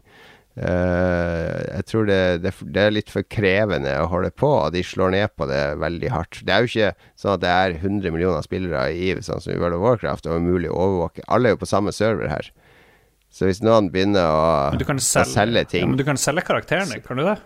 Uh, 0.54 1.58
jeg 1.66 1.86
tror 1.90 2.06
det, 2.06 2.18
det, 2.44 2.52
det 2.76 2.82
er 2.84 2.92
litt 2.94 3.10
for 3.10 3.26
krevende 3.26 3.96
å 4.04 4.10
holde 4.12 4.30
på, 4.38 4.52
og 4.68 4.76
de 4.76 4.84
slår 4.86 5.16
ned 5.16 5.32
på 5.34 5.48
det 5.50 5.62
veldig 5.82 6.12
hardt. 6.14 6.44
Det 6.46 6.54
er 6.54 6.62
jo 6.62 6.70
ikke 6.70 7.08
sånn 7.18 7.34
at 7.40 7.42
det 7.42 7.54
er 7.54 7.78
100 7.80 8.14
millioner 8.14 8.46
spillere 8.46 8.84
i 8.94 9.08
EVE, 9.10 9.24
sånn 9.26 9.42
som 9.42 9.56
i 9.56 9.58
World 9.58 9.80
of 9.80 9.86
Warcraft, 9.88 10.30
og 10.30 10.44
umulig 10.44 10.70
å 10.70 10.78
overvåke. 10.78 11.26
Alle 11.26 11.50
er 11.50 11.58
jo 11.58 11.64
på 11.64 11.72
samme 11.72 11.96
server 11.96 12.30
her. 12.30 12.52
Så 13.34 13.50
hvis 13.50 13.64
noen 13.66 13.90
begynner 13.90 14.30
å, 14.30 14.84
kan 14.86 15.02
å 15.02 15.26
selge, 15.26 15.66
ting 15.72 15.88
Ja, 15.88 15.90
men 15.90 15.98
du 15.98 16.06
kan 16.06 16.22
selge 16.22 16.46
karakterene, 16.46 17.02
kan 17.02 17.18
du 17.18 17.26
det? 17.26 17.40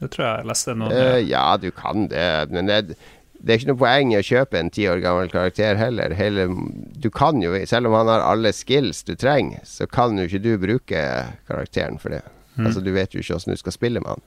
Det 0.00 0.08
tror 0.12 0.26
jeg 0.26 0.40
jeg 0.40 0.48
leste 0.48 0.72
noen 0.76 0.92
uh, 0.96 1.20
ja, 1.24 1.44
du 1.60 1.70
kan 1.76 2.08
det, 2.08 2.24
men 2.52 2.68
det, 2.68 2.96
det 3.38 3.52
er 3.52 3.60
ikke 3.60 3.70
noe 3.72 3.80
poeng 3.80 4.12
i 4.12 4.18
å 4.18 4.24
kjøpe 4.26 4.58
en 4.58 4.70
ti 4.72 4.86
år 4.90 5.02
gammel 5.04 5.28
karakter 5.32 5.78
heller. 5.78 6.14
Hele, 6.16 6.48
du 6.96 7.10
kan 7.14 7.42
jo, 7.42 7.52
selv 7.68 7.90
om 7.90 7.96
han 7.98 8.10
har 8.10 8.24
alle 8.26 8.52
skills 8.56 9.04
du 9.06 9.14
trenger, 9.18 9.62
så 9.68 9.86
kan 9.90 10.18
jo 10.18 10.26
ikke 10.26 10.42
du 10.42 10.54
bruke 10.62 11.02
karakteren 11.48 12.00
for 12.02 12.16
det. 12.16 12.22
Altså, 12.56 12.80
du 12.80 12.92
vet 12.94 13.12
jo 13.12 13.20
ikke 13.20 13.36
åssen 13.36 13.52
du 13.52 13.60
skal 13.60 13.74
spille 13.74 14.00
med 14.00 14.14
han. 14.14 14.24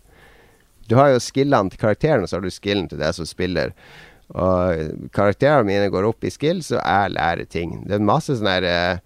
Du 0.89 0.95
har 0.97 1.11
jo 1.13 1.21
skillene 1.21 1.73
til 1.73 1.81
karakteren, 1.81 2.23
og 2.23 2.29
så 2.29 2.37
har 2.37 2.45
du 2.45 2.53
skillen 2.53 2.89
til 2.89 3.01
deg 3.01 3.13
som 3.17 3.27
spiller. 3.29 3.73
Og 4.29 5.09
karakterene 5.13 5.65
mine 5.65 5.89
går 5.93 6.07
opp 6.09 6.25
i 6.25 6.33
skills, 6.33 6.71
og 6.73 6.81
jeg 6.81 7.13
lærer 7.15 7.49
ting. 7.49 7.79
Det 7.89 7.97
er 7.97 8.05
masse 8.05 8.35
sånn 8.37 8.49
her 8.49 8.67
eh, 8.69 8.99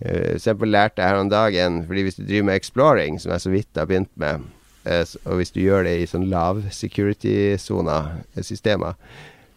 eh, 0.00 0.30
For 0.32 0.38
eksempel 0.38 0.72
lærte 0.72 1.02
jeg 1.02 1.12
her 1.12 1.20
om 1.20 1.28
dagen 1.28 1.82
Fordi 1.88 2.04
hvis 2.06 2.16
du 2.16 2.22
driver 2.24 2.48
med 2.48 2.60
exploring, 2.60 3.18
som 3.20 3.34
jeg 3.34 3.44
så 3.44 3.52
vidt 3.52 3.80
har 3.80 3.88
begynt 3.90 4.12
med, 4.20 4.46
og 4.86 5.40
hvis 5.40 5.54
du 5.54 5.62
gjør 5.62 5.86
det 5.86 5.96
i 6.00 6.10
sånn 6.10 6.28
lav 6.30 6.62
security-soner, 6.74 8.12
eh, 8.34 8.44
systemer, 8.46 8.98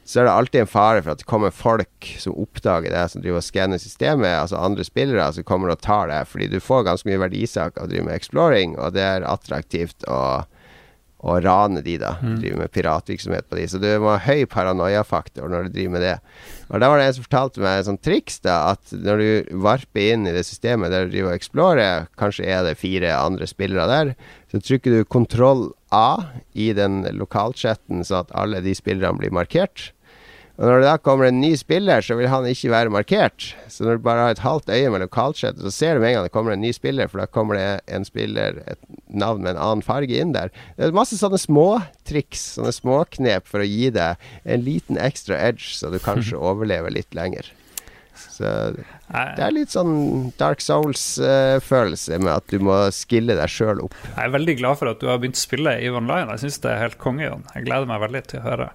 så 0.10 0.22
er 0.22 0.26
det 0.26 0.34
alltid 0.34 0.64
en 0.64 0.72
fare 0.72 1.02
for 1.06 1.14
at 1.14 1.22
det 1.22 1.28
kommer 1.30 1.54
folk 1.54 2.08
som 2.18 2.38
oppdager 2.42 2.90
det, 2.90 3.04
som 3.12 3.22
driver 3.22 3.44
og 3.44 3.46
skanner 3.46 3.82
systemet, 3.82 4.32
altså 4.40 4.58
andre 4.58 4.86
spillere 4.88 5.28
som 5.36 5.46
kommer 5.46 5.70
og 5.70 5.84
tar 5.86 6.10
det, 6.10 6.24
fordi 6.32 6.48
du 6.50 6.58
får 6.64 6.88
ganske 6.88 7.10
mye 7.10 7.22
verdisak 7.22 7.78
av 7.78 7.86
å 7.86 7.92
drive 7.92 8.08
med 8.08 8.18
exploring, 8.18 8.74
og 8.82 8.96
det 8.98 9.06
er 9.06 9.28
attraktivt 9.30 10.08
å, 10.10 10.48
å 11.20 11.36
rane 11.44 11.82
de, 11.84 11.98
da. 12.00 12.14
Drive 12.40 12.56
med 12.62 12.72
piratvirksomhet 12.72 13.50
på 13.50 13.58
de. 13.60 13.66
Så 13.68 13.82
du 13.82 13.88
må 14.00 14.14
ha 14.14 14.22
høy 14.24 14.46
paranoiafaktor 14.48 15.52
når 15.52 15.68
du 15.68 15.76
driver 15.76 15.96
med 15.98 16.06
det. 16.06 16.16
Og 16.70 16.80
da 16.80 16.90
var 16.92 17.02
det 17.02 17.10
en 17.10 17.18
som 17.18 17.26
fortalte 17.26 17.64
meg 17.64 17.82
et 17.82 17.90
sånt 17.90 18.04
triks, 18.06 18.40
da, 18.46 18.58
at 18.76 18.94
når 18.94 19.24
du 19.24 19.60
varper 19.66 20.14
inn 20.14 20.30
i 20.30 20.36
det 20.36 20.46
systemet 20.48 20.94
der 20.94 21.08
du 21.08 21.16
driver 21.16 21.34
og 21.34 21.36
explorer, 21.36 22.08
kanskje 22.20 22.48
er 22.48 22.64
det 22.68 22.78
fire 22.80 23.12
andre 23.18 23.50
spillere 23.50 23.90
der, 23.90 24.14
så 24.54 24.62
trykker 24.64 24.96
du 24.96 25.10
kontroll 25.10 25.72
A 25.92 26.30
i 26.54 26.70
den 26.78 27.02
lokalchatten, 27.18 28.06
så 28.06 28.22
at 28.22 28.34
alle 28.38 28.62
de 28.62 28.76
spillerne 28.78 29.18
blir 29.20 29.34
markert. 29.34 29.90
Og 30.60 30.68
når 30.68 30.82
det 30.82 30.88
da 30.90 30.98
kommer 31.00 31.30
en 31.30 31.38
ny 31.40 31.54
spiller, 31.56 32.04
så 32.04 32.18
vil 32.20 32.28
han 32.28 32.44
ikke 32.50 32.72
være 32.74 32.92
markert. 32.92 33.54
Så 33.72 33.86
når 33.88 33.96
du 33.96 34.04
bare 34.04 34.26
har 34.26 34.34
et 34.36 34.42
halvt 34.44 34.68
øye 34.68 34.90
mellom 34.92 35.08
lokalchattet, 35.08 35.62
så 35.64 35.72
ser 35.72 35.96
du 35.96 36.04
med 36.04 36.10
en 36.12 36.18
gang 36.18 36.26
det 36.28 36.34
kommer 36.34 36.52
en 36.52 36.60
ny 36.60 36.74
spiller, 36.76 37.08
for 37.08 37.22
da 37.22 37.28
kommer 37.32 37.56
det 37.56 37.68
en 37.88 38.04
spiller, 38.04 38.60
et 38.68 38.82
navn 39.08 39.46
med 39.46 39.54
en 39.54 39.62
annen 39.64 39.84
farge 39.86 40.20
inn 40.20 40.34
der. 40.36 40.52
Det 40.76 40.90
er 40.90 40.98
masse 40.98 41.16
sånne 41.16 41.40
småtriks, 41.40 42.42
sånne 42.58 42.74
småknep 42.76 43.48
for 43.48 43.64
å 43.64 43.70
gi 43.70 43.88
deg 43.96 44.20
en 44.44 44.66
liten 44.66 45.00
ekstra 45.00 45.40
edge, 45.48 45.72
så 45.80 45.94
du 45.94 45.96
kanskje 46.04 46.36
overlever 46.52 46.92
litt 46.92 47.16
lenger. 47.16 47.48
Så 48.20 48.52
det 48.76 49.46
er 49.46 49.56
litt 49.56 49.72
sånn 49.72 50.34
Dark 50.42 50.60
Souls-følelse 50.60 52.20
med 52.20 52.34
at 52.34 52.52
du 52.52 52.60
må 52.68 52.82
skille 52.92 53.40
deg 53.40 53.48
sjøl 53.54 53.86
opp. 53.86 53.96
Jeg 54.12 54.26
er 54.26 54.36
veldig 54.36 54.58
glad 54.60 54.82
for 54.82 54.92
at 54.92 55.00
du 55.00 55.08
har 55.08 55.24
begynt 55.24 55.40
å 55.40 55.46
spille 55.46 55.78
i 55.80 55.88
Online. 55.88 56.36
Jeg 56.36 56.44
syns 56.44 56.60
det 56.68 56.74
er 56.74 56.84
helt 56.84 57.00
konge, 57.00 57.24
Jon. 57.30 57.48
Jeg 57.56 57.70
gleder 57.70 57.88
meg 57.88 58.04
veldig 58.04 58.26
til 58.28 58.44
å 58.44 58.48
høre 58.50 58.70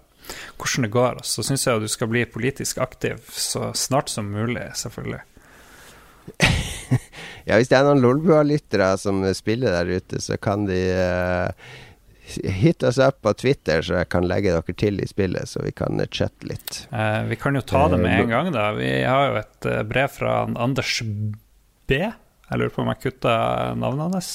hvordan 0.56 0.86
det 0.86 0.92
går. 0.94 1.22
Så 1.26 1.44
syns 1.46 1.66
jeg 1.66 1.78
at 1.78 1.84
du 1.84 1.90
skal 1.90 2.10
bli 2.10 2.24
politisk 2.28 2.80
aktiv 2.82 3.22
så 3.30 3.72
snart 3.78 4.12
som 4.12 4.32
mulig, 4.34 4.70
selvfølgelig. 4.80 5.22
Ja, 7.44 7.58
hvis 7.60 7.68
det 7.68 7.76
er 7.76 7.84
noen 7.84 8.00
Lolbua-lyttere 8.00 8.94
som 8.96 9.18
spiller 9.36 9.74
der 9.74 9.98
ute, 9.98 10.16
så 10.24 10.38
kan 10.40 10.64
de 10.64 10.78
uh, 10.96 11.52
hit 12.24 12.82
oss 12.82 12.98
opp 13.02 13.20
på 13.24 13.34
Twitter, 13.36 13.82
så 13.84 13.98
jeg 14.00 14.08
kan 14.12 14.24
legge 14.28 14.54
dere 14.54 14.76
til 14.80 15.00
i 15.02 15.08
spillet, 15.08 15.48
så 15.50 15.60
vi 15.64 15.74
kan 15.76 16.00
eh, 16.00 16.08
chatte 16.08 16.48
litt. 16.48 16.86
Uh, 16.88 17.24
vi 17.28 17.36
kan 17.40 17.56
jo 17.56 17.60
ta 17.68 17.84
det 17.92 18.00
med 18.00 18.16
en 18.22 18.32
gang, 18.32 18.50
da. 18.54 18.70
Vi 18.78 18.90
har 19.04 19.28
jo 19.28 19.38
et 19.42 19.68
eh, 19.68 19.82
brev 19.88 20.08
fra 20.14 20.38
Anders 20.48 21.02
B. 21.04 22.00
Jeg 22.00 22.60
lurer 22.60 22.72
på 22.72 22.84
om 22.84 22.92
jeg 22.94 23.02
kutta 23.04 23.36
navnet 23.76 24.16
hans. 24.16 24.32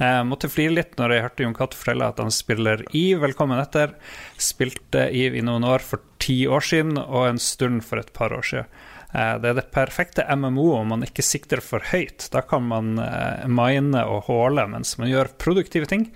Jeg 0.00 0.24
måtte 0.24 0.48
flire 0.48 0.72
litt 0.78 0.94
når 0.96 1.12
jeg 1.12 1.24
hørte 1.26 1.44
Jon 1.44 1.56
Cato 1.58 1.76
fortelle 1.76 2.06
at 2.08 2.20
han 2.22 2.32
spiller 2.32 2.80
EVE. 2.96 3.18
Velkommen 3.20 3.60
etter. 3.60 3.92
Spilte 4.40 5.02
EVE 5.12 5.42
i 5.42 5.44
noen 5.44 5.66
år 5.68 5.84
for 5.84 6.00
ti 6.22 6.38
år 6.48 6.64
siden, 6.64 6.96
og 7.00 7.26
en 7.28 7.40
stund 7.42 7.84
for 7.84 8.00
et 8.00 8.08
par 8.16 8.32
år 8.32 8.46
siden. 8.48 8.70
Eh, 9.12 9.34
Det 9.42 9.50
er 9.50 9.58
det 9.60 9.66
perfekte 9.74 10.24
MMO 10.36 10.70
om 10.78 10.88
man 10.94 11.04
ikke 11.04 11.24
sikter 11.26 11.60
for 11.60 11.84
høyt. 11.92 12.30
Da 12.32 12.40
kan 12.40 12.64
man 12.70 12.94
eh, 12.98 13.44
mine 13.48 14.06
og 14.08 14.24
håle 14.30 14.64
mens 14.72 14.96
man 14.98 15.10
gjør 15.12 15.34
produktive 15.36 15.86
ting. 15.90 16.08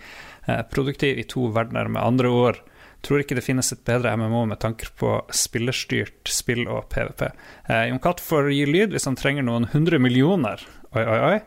Eh, 0.48 0.62
Produktiv 0.72 1.18
i 1.20 1.26
to 1.28 1.50
verdener, 1.52 1.88
med 1.88 2.00
andre 2.02 2.28
ord. 2.32 2.62
Tror 3.04 3.20
ikke 3.20 3.36
det 3.36 3.44
finnes 3.44 3.68
et 3.74 3.84
bedre 3.84 4.14
MMO 4.16 4.46
med 4.48 4.62
tanker 4.64 4.88
på 4.96 5.18
spillerstyrt 5.28 6.24
spill 6.32 6.64
og 6.72 6.86
PVP. 6.88 7.26
Eh, 7.68 7.82
Jon 7.90 8.00
Cato 8.00 8.24
får 8.24 8.48
gi 8.48 8.64
lyd 8.64 8.96
hvis 8.96 9.04
han 9.10 9.20
trenger 9.20 9.44
noen 9.44 9.68
hundre 9.74 10.00
millioner. 10.00 10.64
Oi, 10.94 11.02
oi, 11.02 11.18
oi. 11.26 11.38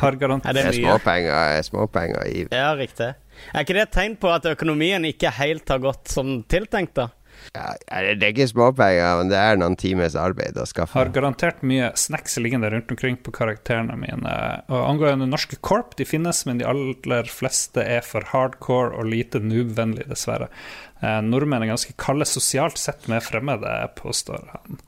Har 0.00 0.16
garantert 0.16 0.56
Det 0.56 0.62
er 0.64 0.76
småpenger, 0.78 1.58
småpenger 1.66 2.30
i 2.30 2.46
Ja, 2.48 2.70
riktig. 2.78 3.10
Er 3.52 3.66
ikke 3.66 3.76
det 3.76 3.82
et 3.88 3.92
tegn 3.92 4.14
på 4.16 4.30
at 4.32 4.46
økonomien 4.48 5.04
ikke 5.04 5.32
helt 5.36 5.68
har 5.68 5.82
gått 5.84 6.08
som 6.14 6.38
tiltenkt, 6.48 6.96
da? 6.96 7.10
ja, 7.52 7.74
Det 8.14 8.22
er 8.24 8.32
ikke 8.32 8.46
småpenger, 8.48 9.18
men 9.20 9.30
det 9.32 9.38
er 9.38 9.58
noen 9.60 9.76
times 9.76 10.16
arbeid 10.18 10.56
å 10.56 10.64
skaffe. 10.68 10.96
Har 10.96 11.12
garantert 11.14 11.62
mye 11.66 11.90
snacks 11.98 12.38
liggende 12.40 12.70
rundt 12.72 12.90
omkring 12.94 13.18
på 13.20 13.34
karakterene 13.34 13.96
mine. 13.98 14.34
Og 14.72 14.80
angående 14.88 15.28
norske 15.28 15.58
korp, 15.60 15.96
de 15.98 16.06
finnes, 16.08 16.44
men 16.48 16.62
de 16.62 16.68
aller 16.68 17.28
fleste 17.30 17.84
er 17.84 18.06
for 18.06 18.26
hardcore 18.32 18.94
og 18.96 19.10
lite 19.10 19.42
noob-vennlige, 19.42 20.08
dessverre. 20.14 20.48
Eh, 21.02 21.20
nordmenn 21.26 21.66
er 21.66 21.74
ganske 21.74 21.96
kalde 22.00 22.26
sosialt 22.28 22.80
sett 22.80 23.08
med 23.12 23.24
fremmede, 23.26 23.74
påstår 23.98 24.48
han. 24.54 24.80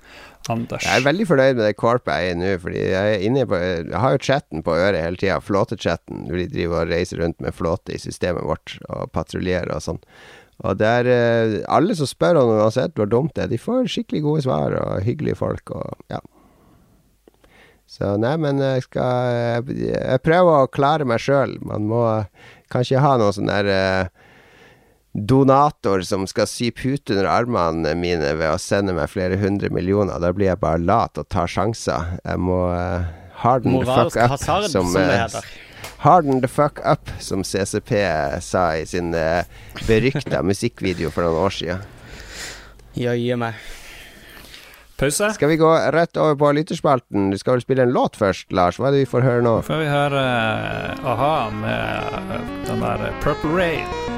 Anders. 0.52 0.86
Jeg 0.86 1.00
er 1.00 1.06
veldig 1.06 1.26
fornøyd 1.28 1.58
med 1.58 1.64
det 1.64 1.76
korpet 1.80 2.12
jeg 2.12 2.30
er 2.30 2.34
i 2.34 2.38
nå, 2.40 2.54
fordi 2.62 2.82
jeg 2.82 3.12
er 3.16 3.26
inne 3.26 3.44
på 3.48 3.60
Jeg 3.60 4.00
har 4.02 4.14
jo 4.14 4.22
chatten 4.28 4.64
på 4.66 4.74
øret 4.76 5.02
hele 5.02 5.20
tida, 5.20 5.38
flåtechatten, 5.42 6.26
hvor 6.30 6.40
de 6.40 6.48
driver 6.52 6.82
og 6.84 6.92
reiser 6.92 7.22
rundt 7.22 7.40
med 7.44 7.56
flåte 7.56 7.96
i 7.96 8.00
systemet 8.02 8.46
vårt 8.46 8.76
og 8.88 9.10
patruljerer 9.16 9.74
og 9.74 9.84
sånn. 9.84 10.02
Og 10.64 10.78
det 10.80 10.88
er 10.88 11.10
eh, 11.12 11.58
Alle 11.68 11.96
som 11.98 12.08
spør 12.08 12.40
om 12.40 12.54
uansett 12.56 12.96
hvor 12.96 13.10
dumt 13.10 13.34
det 13.36 13.44
er, 13.44 13.52
de 13.52 13.60
får 13.60 13.90
skikkelig 13.92 14.22
gode 14.24 14.46
svar 14.46 14.76
og 14.78 15.04
hyggelige 15.04 15.38
folk 15.42 15.74
og 15.76 16.12
ja. 16.12 16.22
Så 17.86 18.16
nei, 18.18 18.34
men 18.42 18.58
jeg 18.58 18.86
skal 18.88 19.66
Jeg, 19.70 20.22
prøver 20.26 20.64
å 20.64 20.70
klare 20.72 21.06
meg 21.06 21.22
sjøl. 21.22 21.54
Man 21.62 21.86
må 21.86 22.02
kanskje 22.72 23.02
ha 23.02 23.14
noe 23.20 23.34
sånn 23.36 23.52
der 23.52 23.70
eh, 23.70 24.24
donator 25.16 26.02
som 26.04 26.26
skal 26.28 26.48
sy 26.50 26.70
pute 26.76 27.14
under 27.14 27.28
armene 27.30 27.94
mine 27.96 28.34
ved 28.36 28.50
å 28.52 28.58
sende 28.60 28.94
meg 28.96 29.08
flere 29.12 29.38
hundre 29.40 29.70
millioner. 29.72 30.20
Da 30.20 30.32
blir 30.36 30.52
jeg 30.52 30.60
bare 30.62 30.82
lat 30.82 31.16
og 31.20 31.28
tar 31.32 31.48
sjanser. 31.50 32.18
Jeg 32.22 32.42
må 32.42 32.66
uh, 32.72 33.06
harden 33.40 33.78
the 33.80 33.86
fuck 33.88 34.16
up, 34.16 34.36
hasard, 34.36 34.68
som, 34.72 34.90
som, 34.92 35.00
det 35.00 35.06
eh, 35.14 35.22
heter. 35.24 35.48
Harden 36.04 36.42
the 36.44 36.50
fuck 36.50 36.82
up, 36.84 37.10
som 37.22 37.44
CCP 37.44 37.96
sa 38.44 38.68
i 38.76 38.84
sin 38.88 39.14
uh, 39.16 39.42
berykta 39.88 40.44
musikkvideo 40.44 41.14
for 41.14 41.26
noen 41.26 41.48
år 41.48 41.58
siden. 41.60 41.90
Jøye 42.96 43.40
meg. 43.40 43.58
Pause. 44.96 45.30
Skal 45.34 45.48
vi 45.48 45.56
gå 45.56 45.78
rett 45.92 46.16
over 46.16 46.34
på 46.34 46.52
lytterspalten? 46.52 47.30
Du 47.30 47.38
skal 47.38 47.58
vel 47.58 47.64
spille 47.66 47.84
en 47.84 47.92
låt 47.92 48.16
først, 48.16 48.48
Lars? 48.52 48.80
Hva 48.80 48.88
er 48.88 48.96
det 48.96 49.04
vi 49.04 49.10
får 49.12 49.28
høre 49.28 49.44
nå? 49.44 49.58
Får 49.66 49.82
vi 49.84 49.90
høre 49.92 50.22
uh, 50.24 51.10
a-ha 51.12 51.34
med 51.52 52.14
eh, 52.16 52.52
den 52.70 52.80
der 52.80 53.10
eh, 53.10 53.18
Purple 53.20 53.52
Rain. 53.52 54.15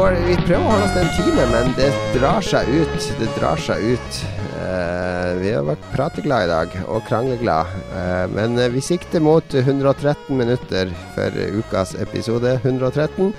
Får, 0.00 0.14
vi 0.24 0.36
prøver 0.46 0.64
å 0.64 0.70
holde 0.70 0.84
oss 0.86 0.92
til 0.94 1.02
en 1.02 1.16
time, 1.16 1.46
men 1.50 1.72
det 1.76 1.88
drar 2.14 2.44
seg 2.44 2.68
ut. 2.72 3.08
Det 3.18 3.26
drar 3.36 3.60
seg 3.60 3.82
ut. 3.96 4.20
Uh, 4.60 5.36
vi 5.40 5.52
har 5.52 5.66
vært 5.66 5.84
prateglade 5.92 6.46
i 6.46 6.50
dag, 6.50 6.76
og 6.88 7.04
krangleglade. 7.08 7.82
Uh, 7.92 8.24
men 8.32 8.56
vi 8.72 8.82
sikter 8.84 9.20
mot 9.24 9.56
113 9.56 10.38
minutter 10.38 10.92
for 11.16 11.36
ukas 11.58 11.92
episode 12.00 12.54
113. 12.62 13.34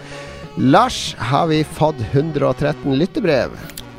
Lars, 0.62 1.02
har 1.18 1.50
vi 1.50 1.64
fått 1.66 2.02
113 2.12 2.94
lyttebrev? 3.00 3.56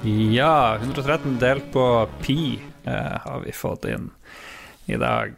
Ja, 0.06 0.76
113 0.78 1.38
delt 1.42 1.70
på 1.74 1.86
pi 2.22 2.60
uh, 2.86 3.16
har 3.26 3.42
vi 3.42 3.56
fått 3.56 3.90
inn 3.90 4.10
i 4.86 5.00
dag. 5.02 5.34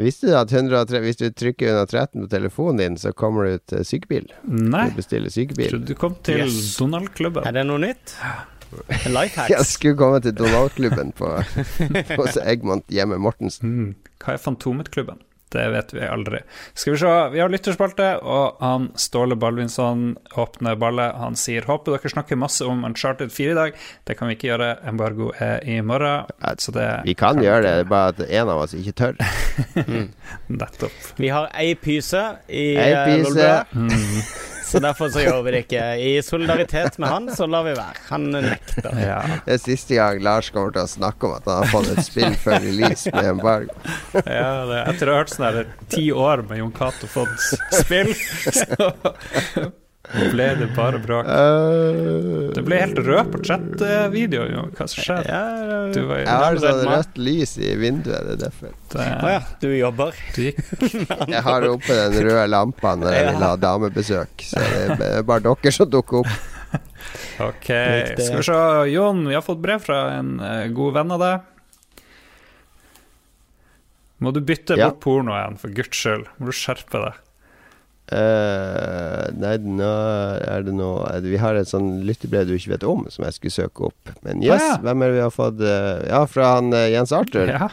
Visste 0.00 0.30
du 0.30 0.36
at 0.38 0.52
103, 0.52 1.00
hvis 1.04 1.18
du 1.20 1.26
trykker 1.36 1.68
113 1.68 2.22
på 2.24 2.28
telefonen 2.32 2.78
din, 2.80 2.94
så 2.96 3.12
kommer 3.12 3.44
du 3.44 3.58
ut 3.58 3.72
eh, 3.76 3.82
sykebil? 3.84 4.30
Nei, 4.48 4.86
Du 4.90 4.96
bestiller 4.96 5.28
sykebil. 5.30 5.68
trodde 5.68 5.90
du 5.90 5.94
kom 6.00 6.14
til 6.24 6.40
Yes. 6.46 6.76
Donald-klubben. 6.80 7.44
Er 7.44 7.52
det 7.58 7.66
noe 7.68 7.78
nytt? 7.82 8.14
Life 9.12 9.44
Jeg 9.52 9.66
skulle 9.68 9.98
komme 10.00 10.22
til 10.24 10.32
Donald-klubben 10.38 11.12
på, 11.18 11.28
hos 12.22 12.38
Egmont 12.40 12.88
hjemme 12.88 13.18
Mortensen. 13.20 13.68
Mm. 13.68 13.90
Hva 14.24 14.32
er 14.38 14.40
Fantomet-klubben? 14.40 15.20
Det 15.52 15.64
vet 15.74 15.94
vi 15.94 16.06
aldri. 16.06 16.40
Skal 16.74 16.94
vi 16.94 17.00
se, 17.02 17.12
vi 17.34 17.42
har 17.42 17.52
lytterspalte, 17.52 18.08
og 18.24 18.60
han 18.62 18.88
Ståle 18.96 19.36
Balvinson 19.36 20.14
åpner 20.40 20.78
ballet. 20.80 21.14
Han 21.20 21.36
sier 21.36 21.66
'håper 21.68 21.96
dere 21.96 22.12
snakker 22.14 22.40
masse 22.40 22.64
om 22.64 22.84
Uncharted 22.88 23.32
4 23.32 23.52
i 23.52 23.58
dag'. 23.58 23.76
Det 24.04 24.18
kan 24.18 24.28
vi 24.28 24.36
ikke 24.36 24.48
gjøre, 24.52 24.70
embargo 24.88 25.32
er 25.38 25.60
i 25.68 25.80
morgen. 25.80 26.26
Så 26.58 26.72
det 26.72 27.02
Vi 27.04 27.14
kan 27.14 27.36
gjøre 27.36 27.62
det, 27.62 27.72
det 27.72 27.86
er 27.86 27.90
bare 27.90 28.08
at 28.08 28.20
en 28.30 28.48
av 28.48 28.62
oss 28.64 28.74
ikke 28.74 28.92
tør. 28.92 29.14
Nettopp. 30.62 30.92
Vi 31.16 31.28
har 31.28 31.50
ei 31.54 31.74
pyse 31.74 32.22
i 32.48 32.76
Ei 32.76 32.92
eh, 32.92 33.04
pyse. 33.24 34.48
Så 34.72 34.80
derfor 34.80 35.10
så 35.12 35.20
gjør 35.20 35.42
vi 35.44 35.52
det 35.52 35.58
ikke. 35.66 35.80
I 36.00 36.12
solidaritet 36.24 36.94
med 37.02 37.10
han, 37.12 37.26
så 37.36 37.44
lar 37.50 37.66
vi 37.66 37.74
være. 37.76 38.00
Han 38.08 38.30
nekter. 38.32 38.88
Ja. 38.96 39.18
Det 39.44 39.58
er 39.58 39.60
siste 39.60 39.98
gang 39.98 40.22
Lars 40.24 40.48
kommer 40.54 40.72
til 40.72 40.86
å 40.86 40.88
snakke 40.88 41.28
om 41.28 41.34
at 41.36 41.50
han 41.50 41.60
har 41.60 41.72
fått 41.74 41.90
et 41.92 42.06
spill 42.06 42.38
før 42.40 42.56
release 42.64 43.12
med 43.12 43.28
embargo. 43.34 43.76
ja 44.24 44.48
det, 44.70 44.80
etter 44.94 45.10
å 45.10 45.18
ha 45.18 45.20
hørt 45.20 45.34
sånn 45.34 45.46
her 45.50 45.70
ti 45.92 46.06
år 46.16 46.46
med 46.48 46.62
Jon 46.62 46.72
Cato 46.72 47.10
fått 47.10 47.36
spill, 47.82 48.14
så 48.62 49.68
ble 50.32 50.46
det 50.58 50.66
bare 50.76 50.98
bråk. 50.98 51.28
Uh, 51.30 52.50
Du 52.56 52.58
ble 52.66 52.78
helt 52.82 52.98
rød 52.98 53.28
på 53.32 53.40
chat-video, 53.46 54.42
jo. 54.50 54.64
Hva 54.76 54.86
som 54.90 55.04
skjedde? 55.06 55.36
Du 55.94 56.00
var 56.08 56.18
jeg 56.24 56.28
har 56.28 56.58
sånn 56.64 56.80
rødt 56.90 57.20
lys 57.22 57.52
i 57.62 57.70
vinduet, 57.80 58.24
det 58.26 58.34
er 58.34 58.40
derfor. 58.42 58.74
Å 58.98 59.30
ja, 59.30 59.40
du 59.62 59.68
jobber. 59.76 60.18
Du 60.34 60.42
gikk 60.48 60.58
Jeg 61.36 61.44
har 61.46 61.68
oppe 61.70 61.96
den 62.00 62.18
røde 62.26 62.48
lampa 62.50 62.96
når 62.98 63.14
jeg 63.16 63.28
vil 63.30 63.46
ha 63.46 63.52
damebesøk, 63.62 64.44
så 64.50 64.64
det 64.98 65.08
er 65.20 65.22
bare 65.28 65.46
dere 65.46 65.72
som 65.78 65.88
dukker 65.94 66.24
opp. 66.24 66.34
Ok, 67.42 67.68
skal 67.68 68.38
vi 68.38 68.44
se. 68.46 68.58
Jon, 68.92 69.24
vi 69.28 69.34
har 69.38 69.42
fått 69.46 69.62
brev 69.62 69.80
fra 69.82 70.02
en 70.18 70.34
eh, 70.40 70.66
god 70.74 70.94
venn 70.98 71.14
av 71.14 71.22
deg. 71.22 71.48
Må 74.22 74.30
du 74.34 74.40
bytte 74.46 74.76
Ja. 74.78 74.88
bort 74.90 75.00
pornoen, 75.02 75.56
for 75.58 75.72
guds 75.74 75.98
skyld. 75.98 76.28
Må 76.38 76.46
du 76.50 76.54
skjerpe 76.54 77.00
deg. 77.06 77.16
Eh, 78.12 79.26
nei, 79.38 79.54
nå 79.62 79.90
er 80.42 80.64
det 80.66 80.72
noe 80.74 81.20
Vi 81.24 81.38
har 81.40 81.56
et 81.56 81.70
sånn 81.70 82.02
lyttebrev 82.04 82.50
du 82.50 82.56
ikke 82.56 82.74
vet 82.74 82.84
om, 82.88 83.06
som 83.12 83.24
jeg 83.24 83.38
skulle 83.38 83.54
søke 83.54 83.88
opp. 83.88 84.12
Men 84.26 84.42
yes, 84.44 84.58
ah, 84.58 84.74
ja. 84.74 84.80
hvem 84.84 85.04
er 85.04 85.12
det 85.12 85.16
vi 85.20 85.24
har 85.24 85.32
fått? 85.32 85.62
eh, 85.62 86.02
ja, 86.10 86.24
fra 86.28 86.56
han 86.56 86.72
eh, 86.76 86.90
Jens 86.92 87.14
Arthur. 87.16 87.48
Ja. 87.48 87.70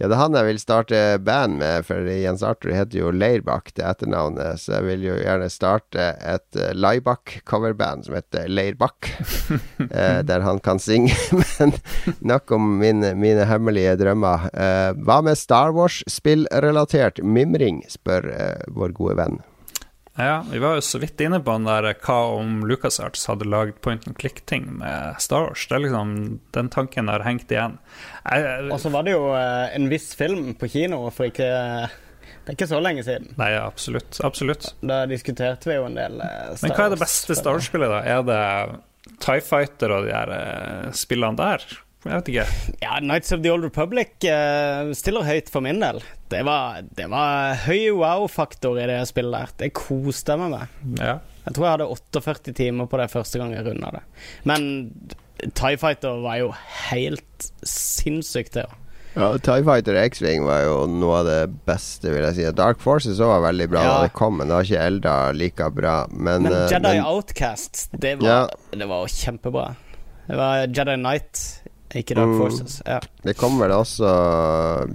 Ja, 0.00 0.08
det 0.08 0.16
er 0.16 0.20
han 0.22 0.36
jeg 0.38 0.46
vil 0.46 0.60
starte 0.62 0.98
band 1.20 1.58
med, 1.60 1.84
for 1.84 2.06
Jens 2.08 2.40
Arthur 2.46 2.72
heter 2.72 3.02
jo 3.02 3.10
Leirbakk 3.12 3.68
til 3.74 3.84
etternavnet, 3.84 4.62
så 4.62 4.78
jeg 4.78 4.86
vil 4.86 5.04
jo 5.10 5.16
gjerne 5.18 5.50
starte 5.52 6.06
et 6.24 6.56
uh, 6.56 6.70
Laibakk-coverband 6.72 8.06
som 8.06 8.16
heter 8.16 8.48
Leirbakk, 8.48 9.10
eh, 9.90 10.22
der 10.24 10.46
han 10.46 10.62
kan 10.64 10.80
synge. 10.80 11.12
Men 11.58 11.76
nok 12.32 12.56
om 12.56 12.72
mine, 12.80 13.12
mine 13.12 13.44
hemmelige 13.44 13.98
drømmer. 14.00 14.48
Eh, 14.56 14.96
hva 15.04 15.20
med 15.26 15.36
Star 15.36 15.76
Wars-spillrelatert 15.76 17.20
mimring, 17.20 17.84
spør 17.92 18.32
eh, 18.32 18.66
vår 18.72 18.96
gode 18.96 19.20
venn. 19.20 19.40
Ja, 20.18 20.44
vi 20.50 20.58
var 20.58 20.74
jo 20.76 20.82
så 20.84 20.98
vidt 21.00 21.20
inne 21.22 21.38
på 21.40 21.54
den 21.56 21.68
der 21.68 21.86
eh, 21.92 21.96
hva 22.04 22.16
om 22.36 22.60
LucasArts 22.68 23.22
hadde 23.30 23.46
lagd 23.48 23.78
point 23.84 24.06
and 24.08 24.18
click-ting 24.18 24.66
med 24.82 25.16
Star 25.22 25.46
Wars. 25.46 25.66
Det 25.70 25.76
er 25.78 25.84
liksom, 25.86 26.12
Den 26.56 26.68
tanken 26.68 27.08
har 27.08 27.24
hengt 27.24 27.50
igjen. 27.52 27.78
Og 28.70 28.76
så 28.82 28.92
var 28.92 29.06
det 29.06 29.14
jo 29.14 29.30
eh, 29.38 29.70
en 29.78 29.88
viss 29.92 30.10
film 30.18 30.52
på 30.60 30.68
kino 30.72 31.02
for 31.14 31.30
ikke 31.30 31.48
Det 32.40 32.52
er 32.52 32.56
ikke 32.58 32.68
så 32.72 32.80
lenge 32.82 33.04
siden. 33.06 33.30
nei, 33.38 33.52
absolutt. 33.60 34.18
Absolutt. 34.26 34.72
Da 34.82 35.04
diskuterte 35.08 35.70
vi 35.70 35.76
jo 35.78 35.86
en 35.88 35.96
del 35.98 36.18
Star 36.18 36.48
Wars. 36.50 36.62
Men 36.66 36.74
hva 36.76 36.86
er 36.88 36.94
det 36.96 37.02
beste 37.04 37.36
Star 37.38 37.56
Wars-spillet, 37.56 37.92
da? 37.92 38.00
Er 38.18 38.26
det 38.26 39.20
Tie 39.20 39.40
Fighter 39.44 39.94
og 39.94 40.08
de 40.08 40.12
der 40.12 40.34
eh, 40.36 40.90
spillene 40.96 41.38
der? 41.38 41.64
Jeg 42.00 42.12
vet 42.14 42.28
ikke. 42.32 42.44
Ja, 42.80 42.94
Nights 43.04 43.32
of 43.36 43.42
the 43.44 43.50
Old 43.52 43.64
Republic 43.66 44.24
eh, 44.24 44.88
stiller 44.96 45.26
høyt 45.28 45.50
for 45.52 45.60
min 45.60 45.82
del. 45.82 45.98
Det 46.32 46.40
var, 46.48 46.80
det 46.96 47.08
var 47.12 47.58
høy 47.66 47.90
wow-faktor 47.98 48.78
i 48.80 48.86
det 48.88 49.02
spillet 49.10 49.36
der. 49.36 49.52
Det 49.66 49.72
koste 49.76 50.32
jeg 50.32 50.40
meg 50.40 50.54
med. 50.54 51.00
Ja. 51.02 51.18
Jeg 51.44 51.56
tror 51.56 51.66
jeg 51.66 51.74
hadde 51.74 51.90
48 51.92 52.54
timer 52.56 52.88
på 52.88 53.00
det 53.02 53.10
første 53.12 53.40
gang 53.42 53.52
jeg 53.52 53.66
runda 53.68 53.90
det. 53.98 54.02
Men 54.48 54.64
Tie 55.56 55.76
Fighter 55.80 56.20
var 56.24 56.36
jo 56.40 56.50
helt 56.90 57.50
sinnssykt, 57.68 58.56
det. 58.56 58.66
Ja, 59.16 59.32
TIE 59.42 59.64
Fighter 59.66 59.96
X-Wing 60.04 60.44
var 60.46 60.60
jo 60.68 60.74
noe 60.86 61.16
av 61.20 61.24
det 61.26 61.38
beste, 61.66 62.12
vil 62.14 62.22
jeg 62.28 62.36
si. 62.36 62.44
Dark 62.54 62.78
Forces 62.80 63.18
òg 63.18 63.32
var 63.32 63.46
veldig 63.48 63.66
bra 63.72 63.80
Ja. 63.82 63.94
da 63.96 64.02
det 64.06 64.12
kom, 64.14 64.36
men 64.38 64.46
det 64.48 64.54
har 64.54 64.68
ikke 64.68 64.84
Elda 64.86 65.14
like 65.34 65.70
bra. 65.74 65.94
Men, 66.12 66.44
Men 66.46 66.52
eh, 66.52 66.68
Jedi 66.70 66.92
men- 66.94 67.04
Outcast, 67.10 67.88
det 67.92 68.14
var, 68.20 68.28
Ja. 68.28 68.76
det 68.78 68.86
var 68.88 69.06
kjempebra. 69.10 69.74
Det 70.28 70.36
var 70.38 70.66
Jedi 70.68 70.94
Knight, 70.94 71.59
Mm. 71.94 72.36
Forces. 72.38 72.80
Ja. 72.86 73.00
Det 73.26 73.34
kommer 73.36 73.66
vel 73.66 73.72
også 73.80 74.10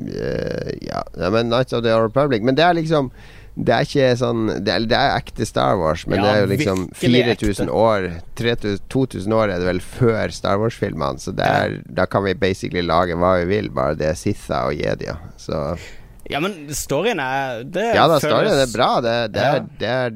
eh, 0.07 0.69
ja, 0.87 1.01
ja, 1.17 1.29
men 1.33 1.49
Nights 1.49 1.73
of 1.73 1.83
the 1.83 1.93
Old 1.93 2.09
Republic. 2.09 2.41
Men 2.45 2.55
det 2.55 2.63
er 2.63 2.73
liksom 2.77 3.11
Det 3.55 3.71
er 3.71 3.85
ikke 3.87 4.07
sånn 4.19 4.47
Det 4.65 4.71
er, 4.73 4.85
det 4.91 4.97
er 4.99 5.13
ekte 5.15 5.45
Star 5.47 5.77
Wars, 5.79 6.05
men 6.07 6.19
Ja, 6.19 6.23
det 6.25 6.31
er 6.31 6.41
jo 6.41 6.47
liksom 6.51 6.81
4000 6.99 7.69
år 7.71 8.07
3000, 8.35 8.81
2000 8.91 9.35
år 9.37 9.53
er 9.53 9.61
det 9.63 9.69
vel 9.69 9.79
før 9.79 10.33
Star 10.35 10.57
Wars-filmene, 10.59 11.19
så 11.23 11.31
det 11.35 11.45
er, 11.47 11.77
da 11.87 12.03
kan 12.05 12.25
vi 12.25 12.33
basically 12.35 12.83
lage 12.83 13.15
hva 13.15 13.37
vi 13.39 13.45
vil, 13.53 13.69
bare 13.71 13.95
det 13.95 14.09
er 14.11 14.17
Sitha 14.19 14.65
og 14.67 14.75
Jedier. 14.75 15.21
Så 15.39 15.77
ja, 16.29 16.39
men 16.43 16.67
storyen 16.75 17.19
er 17.23 17.63
det 17.63 17.91
Ja 17.95 18.07
da, 18.11 18.19
storyen 18.19 18.59
er 18.59 18.71
bra. 18.73 18.89
Det, 19.05 19.15
det, 19.35 19.41
er, 19.45 19.55
Ja. 19.55 19.65
det, 19.79 19.87
er, 19.87 20.09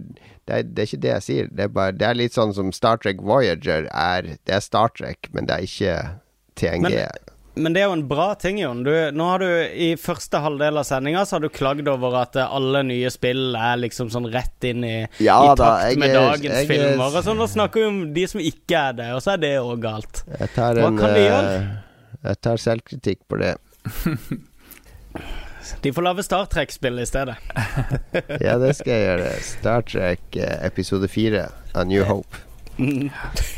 det, 0.49 0.55
er, 0.57 0.63
det 0.73 0.81
er 0.83 0.87
ikke 0.89 1.03
det 1.05 1.11
jeg 1.13 1.23
sier. 1.29 1.47
Det 1.53 1.63
er, 1.69 1.71
bare, 1.79 1.91
det 1.95 2.07
er 2.09 2.17
litt 2.19 2.33
sånn 2.35 2.51
som 2.57 2.73
Star 2.75 2.97
Trek 2.99 3.21
Voyager 3.23 3.87
er. 3.93 4.33
Det 4.43 4.55
er 4.57 4.59
Star 4.65 4.89
Trek, 4.97 5.29
men 5.31 5.45
det 5.47 5.55
er 5.55 5.67
ikke 5.69 5.95
TNG. 6.59 6.89
Men- 6.89 7.27
Men 7.59 7.73
det 7.75 7.81
er 7.81 7.87
jo 7.89 7.95
en 7.97 8.03
bra 8.07 8.25
ting, 8.39 8.55
Jon. 8.61 8.83
Du, 8.85 8.91
nå 9.11 9.25
har 9.27 9.41
du 9.41 9.47
I 9.83 9.87
første 9.99 10.39
halvdel 10.39 10.77
av 10.79 10.85
sendinga 10.87 11.25
så 11.27 11.35
har 11.35 11.41
du 11.43 11.49
klagd 11.51 11.89
over 11.91 12.13
at 12.21 12.37
eh, 12.39 12.45
alle 12.55 12.83
nye 12.87 13.09
spill 13.11 13.55
er 13.57 13.81
liksom 13.81 14.07
sånn 14.13 14.29
rett 14.31 14.63
inn 14.69 14.85
i, 14.87 14.93
Ja 15.19 15.41
i 15.43 15.49
da, 15.49 15.55
takt 15.57 15.89
jeg 15.89 15.99
med 15.99 16.13
dagens 16.15 16.45
jeg 16.45 16.53
jeg, 16.61 16.69
filmer. 16.69 17.17
Og 17.19 17.25
så 17.25 17.33
Nå 17.35 17.47
snakker 17.51 17.81
vi 17.83 17.87
om 17.89 17.97
de 18.15 18.23
som 18.31 18.39
ikke 18.39 18.83
er 18.91 18.95
det, 19.01 19.09
og 19.17 19.19
så 19.25 19.33
er 19.33 19.41
det 19.43 19.51
òg 19.59 19.81
galt. 19.83 20.21
Jeg 20.39 20.53
tar 20.55 20.79
Hva 20.79 20.87
en 20.87 21.01
kan 21.01 21.17
eh, 21.17 21.25
gjøre? 21.25 21.59
Jeg 22.29 22.41
tar 22.47 22.63
selvkritikk 22.69 23.25
på 23.27 23.41
det. 23.43 23.51
De 25.81 25.93
får 25.93 26.01
lage 26.01 26.23
Star 26.23 26.45
Trek-spill 26.49 26.99
i 26.99 27.05
stedet. 27.05 27.35
Ja, 28.45 28.55
det 28.61 28.71
skal 28.79 28.93
jeg 28.93 29.03
gjøre. 29.09 29.33
Star 29.45 29.83
Trek 29.89 30.37
eh, 30.39 30.55
episode 30.65 31.09
fire 31.11 31.49
av 31.75 31.89
New 31.91 32.05
Hope. 32.07 32.39
Mm. 32.79 33.09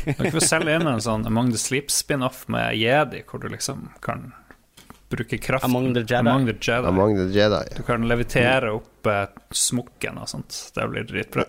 Dere 0.04 0.30
får 0.34 0.44
selge 0.44 0.74
inn 0.74 0.88
en 0.90 1.02
sånn 1.02 1.26
Among 1.30 1.52
the 1.54 1.60
Sleep-spin-off 1.60 2.48
med 2.50 2.74
Jedi, 2.74 3.22
hvor 3.28 3.42
du 3.42 3.46
liksom 3.52 3.92
kan 4.02 4.32
bruke 5.12 5.38
kraft 5.38 5.64
Among 5.64 5.92
the 5.94 6.00
Jedi. 6.00 6.18
Among 6.18 6.48
the 6.48 6.56
Jedi. 6.58 6.88
Among 6.88 7.16
the 7.16 7.28
Jedi. 7.38 7.62
Du 7.76 7.82
kan 7.86 8.08
levitere 8.08 8.72
opp 8.72 9.06
eh, 9.06 9.28
smokken 9.50 10.18
og 10.18 10.28
sånt. 10.28 10.58
Det 10.74 10.88
blir 10.90 11.06
dritbra. 11.06 11.44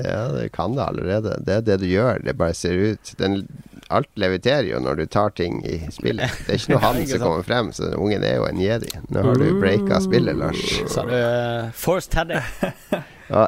Ja, 0.00 0.28
det 0.28 0.48
kan 0.48 0.76
det 0.76 0.84
allerede. 0.84 1.36
Det 1.44 1.54
er 1.54 1.60
det 1.60 1.76
du 1.82 1.86
gjør. 1.86 2.20
Det 2.24 2.32
bare 2.32 2.54
ser 2.54 2.72
ut 2.72 3.14
Den, 3.18 3.42
Alt 3.88 4.08
leviterer 4.14 4.68
jo 4.68 4.78
når 4.80 5.00
du 5.00 5.06
tar 5.06 5.30
ting 5.36 5.60
i 5.66 5.80
spillet. 5.92 6.30
Det 6.46 6.54
er 6.54 6.60
ikke 6.60 6.74
noe 6.74 6.82
han 6.86 7.00
Ikke 7.02 7.16
som 7.16 7.24
kommer 7.26 7.46
frem, 7.46 7.72
så 7.72 7.88
den 7.88 7.96
ungen 7.98 8.24
er 8.24 8.36
jo 8.38 8.46
en 8.48 8.60
jedi. 8.62 8.92
Nå 9.10 9.24
har 9.26 9.40
du 9.40 9.48
breaka 9.60 10.00
spillet, 10.04 10.38
Lars. 10.38 10.62
Sa 10.92 11.04
du 11.08 11.16
uh, 11.16 11.72
Force 11.76 12.10
Teddy. 12.10 12.38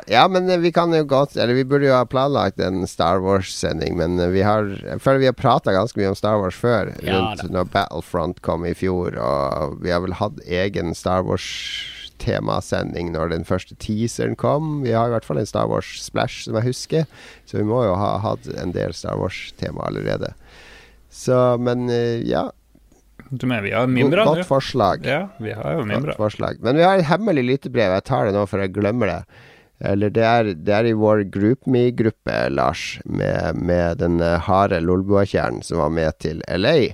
Ja, 0.06 0.28
men 0.30 0.46
eh, 0.50 0.60
vi 0.62 0.70
kan 0.72 0.92
jo 0.94 1.02
godt 1.10 1.34
Eller 1.36 1.56
vi 1.59 1.64
burde 1.66 1.88
jo 1.88 1.94
ha 1.96 2.04
planlagt 2.06 2.60
en 2.62 2.84
Star 2.86 3.18
Wars-sending, 3.24 3.96
men 3.98 4.14
eh, 4.22 4.30
vi 4.30 4.44
har 4.46 4.68
Jeg 4.78 5.00
føler 5.02 5.18
vi 5.24 5.26
har 5.30 5.34
prata 5.38 5.74
ganske 5.74 5.98
mye 5.98 6.12
om 6.12 6.18
Star 6.18 6.38
Wars 6.38 6.54
før, 6.54 6.92
Ja, 7.02 7.16
rundt 7.18 7.42
da. 7.42 7.48
når 7.56 7.70
Battlefront 7.72 8.42
kom 8.46 8.62
i 8.68 8.74
fjor, 8.78 9.18
og 9.18 9.82
vi 9.82 9.90
har 9.90 10.00
vel 10.04 10.14
hatt 10.20 10.38
egen 10.46 10.94
Star 10.94 11.26
Wars-temasending 11.26 13.10
når 13.12 13.32
den 13.34 13.44
første 13.48 13.74
teaseren 13.82 14.36
kom. 14.38 14.82
Vi 14.86 14.94
har 14.94 15.10
i 15.10 15.14
hvert 15.16 15.26
fall 15.26 15.42
en 15.42 15.50
Star 15.50 15.66
Wars-splash, 15.70 16.44
som 16.46 16.54
jeg 16.60 16.68
husker, 16.70 17.06
så 17.48 17.59
vi 17.59 17.66
må 17.66 17.82
jo 17.88 17.94
ha 17.98 18.14
hatt 18.22 18.46
en 18.62 18.74
del 18.76 18.94
Star 18.94 19.18
Wars-tema 19.18 19.88
allerede. 19.90 20.32
Så, 21.12 21.59
men 21.60 21.90
eh, 21.92 22.22
ja. 22.28 22.46
Du 23.32 23.46
mener 23.48 23.64
vi 23.64 23.72
har 23.74 23.86
mimra 23.88 24.24
nå? 24.24 24.34
Godt 24.36 24.48
forslag. 24.48 25.06
Ja, 25.09 25.26
vi 25.40 25.52
har 25.56 25.78
jo 25.78 25.84
Godt 25.88 26.16
forslag. 26.20 26.60
Men 26.64 26.76
vi 26.76 26.84
har 26.84 27.00
et 27.00 27.09
hemmelig 27.09 27.44
lyttebrev. 27.48 27.92
Jeg 27.98 28.04
tar 28.09 28.28
det 28.28 28.34
nå, 28.36 28.44
for 28.48 28.60
jeg 28.62 28.74
glemmer 28.76 29.09
det. 29.10 29.22
Eller 29.82 30.12
det 30.14 30.24
er, 30.26 30.52
det 30.54 30.74
er 30.76 30.88
i 30.88 30.96
vår 30.96 31.26
GroupMe-gruppe, 31.34 32.38
Lars, 32.54 33.00
med, 33.04 33.59
med 33.59 34.02
den 34.02 34.20
eh, 34.22 34.38
harde 34.46 34.80
Lolbua-kjernen 34.84 35.64
som 35.66 35.82
var 35.82 35.92
med 35.94 36.18
til 36.22 36.42
LA, 36.46 36.92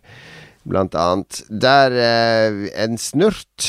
blant 0.68 0.96
annet. 0.98 1.42
Der 1.48 1.92
eh, 1.92 2.68
en 2.80 2.96
snurt, 3.00 3.68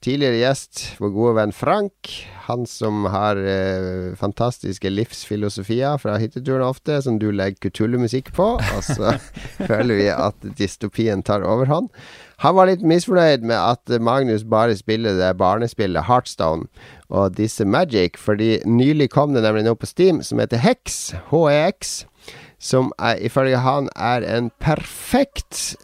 tidligere 0.00 0.38
gjest, 0.40 0.84
vår 1.02 1.14
gode 1.16 1.34
venn 1.40 1.52
Frank, 1.52 2.14
han 2.46 2.64
som 2.66 3.04
har 3.12 3.38
eh, 3.38 4.14
fantastiske 4.18 4.90
livsfilosofier 4.90 5.98
fra 6.02 6.16
hytteturen 6.22 6.64
ofte, 6.66 6.98
som 7.04 7.18
du 7.20 7.28
legger 7.34 7.68
kutullemusikk 7.68 8.32
på, 8.36 8.52
og 8.58 8.82
så 8.86 9.16
føler 9.70 9.98
vi 9.98 10.08
at 10.14 10.50
dystopien 10.58 11.26
tar 11.26 11.46
overhånd. 11.46 11.90
Han 12.40 12.56
var 12.56 12.70
litt 12.70 12.84
misfornøyd 12.86 13.42
med 13.44 13.58
at 13.58 14.00
Magnus 14.00 14.46
bare 14.48 14.76
spiller 14.78 15.18
det 15.18 15.34
barnespillet 15.40 16.06
Heartstone 16.08 16.70
og 17.12 17.34
disse 17.36 17.66
Magic, 17.68 18.16
fordi 18.16 18.62
nylig 18.64 19.10
kom 19.12 19.34
det 19.36 19.42
nemlig 19.44 19.66
noe 19.66 19.76
på 19.76 19.88
Steam 19.88 20.22
som 20.24 20.40
heter 20.40 20.62
Hex, 20.62 21.12
HEX, 21.28 22.06
som 22.60 22.94
er, 22.96 23.20
ifølge 23.28 23.60
han 23.60 23.90
er 23.92 24.24
en 24.24 24.48
perfekt 24.62 25.76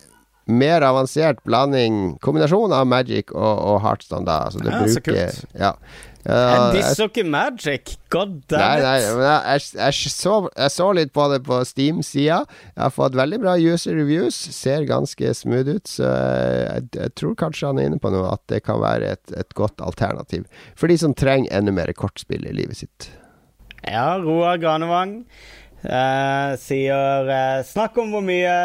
mer 0.46 0.84
avansert 0.86 1.42
blanding, 1.44 2.16
kombinasjon 2.24 2.72
av 2.72 2.86
Magic 2.88 3.32
og, 3.34 3.56
og 3.60 3.80
Heartstone, 3.84 4.24
da. 4.28 4.44
Altså 4.46 4.62
det 4.62 4.72
Ja, 4.72 4.84
så 4.94 5.02
kult. 5.02 5.44
Ja. 5.58 5.72
Ja, 6.26 6.72
jeg- 6.72 6.80
disser 6.80 7.06
ikke 7.06 7.22
Magic. 7.30 7.92
God 8.10 8.32
damn 8.50 8.82
nei, 8.82 8.96
it. 8.98 9.12
men 9.14 9.26
jeg, 9.26 9.60
jeg, 9.78 9.94
så, 10.10 10.34
jeg 10.56 10.72
så 10.74 10.86
litt 10.98 11.12
på 11.14 11.26
det 11.30 11.40
på 11.46 11.60
Steam-sida. 11.68 12.40
Jeg 12.74 12.82
har 12.82 12.94
fått 12.94 13.14
veldig 13.18 13.38
bra 13.44 13.54
user 13.62 13.94
reviews. 13.94 14.34
Ser 14.34 14.86
ganske 14.88 15.34
smooth 15.38 15.76
ut. 15.76 15.86
Så 15.86 16.02
jeg, 16.08 16.88
jeg 16.98 17.14
tror 17.20 17.36
kanskje 17.38 17.70
han 17.70 17.78
er 17.78 17.90
inne 17.92 18.00
på 18.02 18.10
noe, 18.14 18.32
at 18.34 18.42
det 18.50 18.64
kan 18.66 18.80
være 18.82 19.12
et, 19.14 19.36
et 19.38 19.54
godt 19.54 19.78
alternativ. 19.86 20.48
For 20.74 20.90
de 20.90 20.98
som 20.98 21.14
trenger 21.14 21.52
enda 21.54 21.74
mer 21.76 21.92
kortspill 21.94 22.46
i 22.50 22.54
livet 22.58 22.82
sitt. 22.82 23.10
Ja, 23.86 24.16
Roar 24.18 24.58
Granevang 24.58 25.20
eh, 25.86 26.56
sier 26.58 27.28
eh, 27.30 27.60
Snakk 27.68 27.98
om 28.02 28.10
hvor 28.16 28.24
mye 28.26 28.56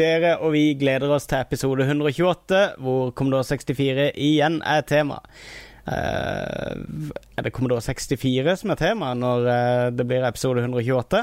dere 0.00 0.38
og 0.40 0.54
vi 0.54 0.70
gleder 0.80 1.12
oss 1.12 1.28
til 1.28 1.42
episode 1.42 1.84
128, 1.84 2.62
hvor 2.80 3.12
Commodore 3.18 3.44
64 3.50 4.08
igjen 4.16 4.62
er 4.64 4.86
tema. 4.88 5.20
Eh, 5.82 6.74
er 7.36 7.42
det 7.42 7.50
Commodore 7.50 7.82
64 7.82 8.54
som 8.60 8.70
er 8.70 8.78
tema 8.78 9.08
når 9.18 9.48
eh, 9.50 9.86
det 9.96 10.06
blir 10.06 10.26
episode 10.28 10.62
128? 10.62 11.22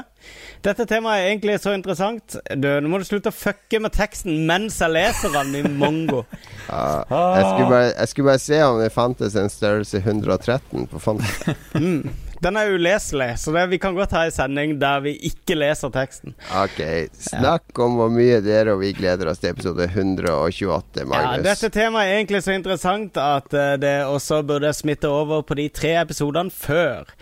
Dette 0.66 0.86
temaet 0.88 1.22
er 1.22 1.30
egentlig 1.30 1.56
så 1.62 1.72
interessant. 1.76 2.36
Du, 2.52 2.68
nå 2.68 2.92
må 2.92 3.00
du 3.00 3.06
slutte 3.08 3.32
å 3.32 3.36
fucke 3.36 3.80
med 3.80 3.94
teksten 3.96 4.44
mens 4.48 4.80
jeg 4.82 4.92
leser 4.92 5.32
den 5.38 5.54
i 5.62 5.64
mongo. 5.64 6.26
Ja, 6.68 7.04
jeg, 7.38 7.46
skulle 7.46 7.70
bare, 7.72 7.92
jeg 7.94 8.12
skulle 8.12 8.32
bare 8.32 8.44
se 8.44 8.64
om 8.66 8.82
det 8.82 8.90
fantes 8.94 9.38
en 9.40 9.52
størrelse 9.52 10.02
113 10.04 10.90
på 10.92 11.02
fondet. 11.02 11.56
Mm. 11.74 12.10
Den 12.40 12.56
er 12.56 12.72
uleselig, 12.72 13.34
så 13.42 13.52
det, 13.52 13.66
vi 13.68 13.78
kan 13.82 13.96
godt 13.96 14.14
ha 14.16 14.24
en 14.24 14.32
sending 14.32 14.78
der 14.80 15.02
vi 15.04 15.12
ikke 15.28 15.58
leser 15.58 15.92
teksten. 15.92 16.32
Ok, 16.56 16.80
snakk 17.12 17.80
om 17.84 17.98
hvor 18.00 18.12
mye 18.12 18.40
dere 18.44 18.72
og 18.74 18.80
vi 18.80 18.94
gleder 18.96 19.28
oss 19.28 19.42
til 19.42 19.52
episode 19.52 19.84
128, 19.90 21.04
Magnus. 21.04 21.42
Ja, 21.42 21.42
dette 21.50 21.72
temaet 21.74 22.08
er 22.08 22.20
egentlig 22.22 22.40
så 22.46 22.56
interessant 22.56 23.20
at 23.20 23.52
eh, 23.52 23.74
det 23.82 23.96
også 24.08 24.40
burde 24.48 24.72
smitte 24.76 25.10
over 25.12 25.44
på 25.44 25.58
de 25.60 25.68
tre 25.68 25.98
episodene 26.00 26.52
før. 26.54 27.12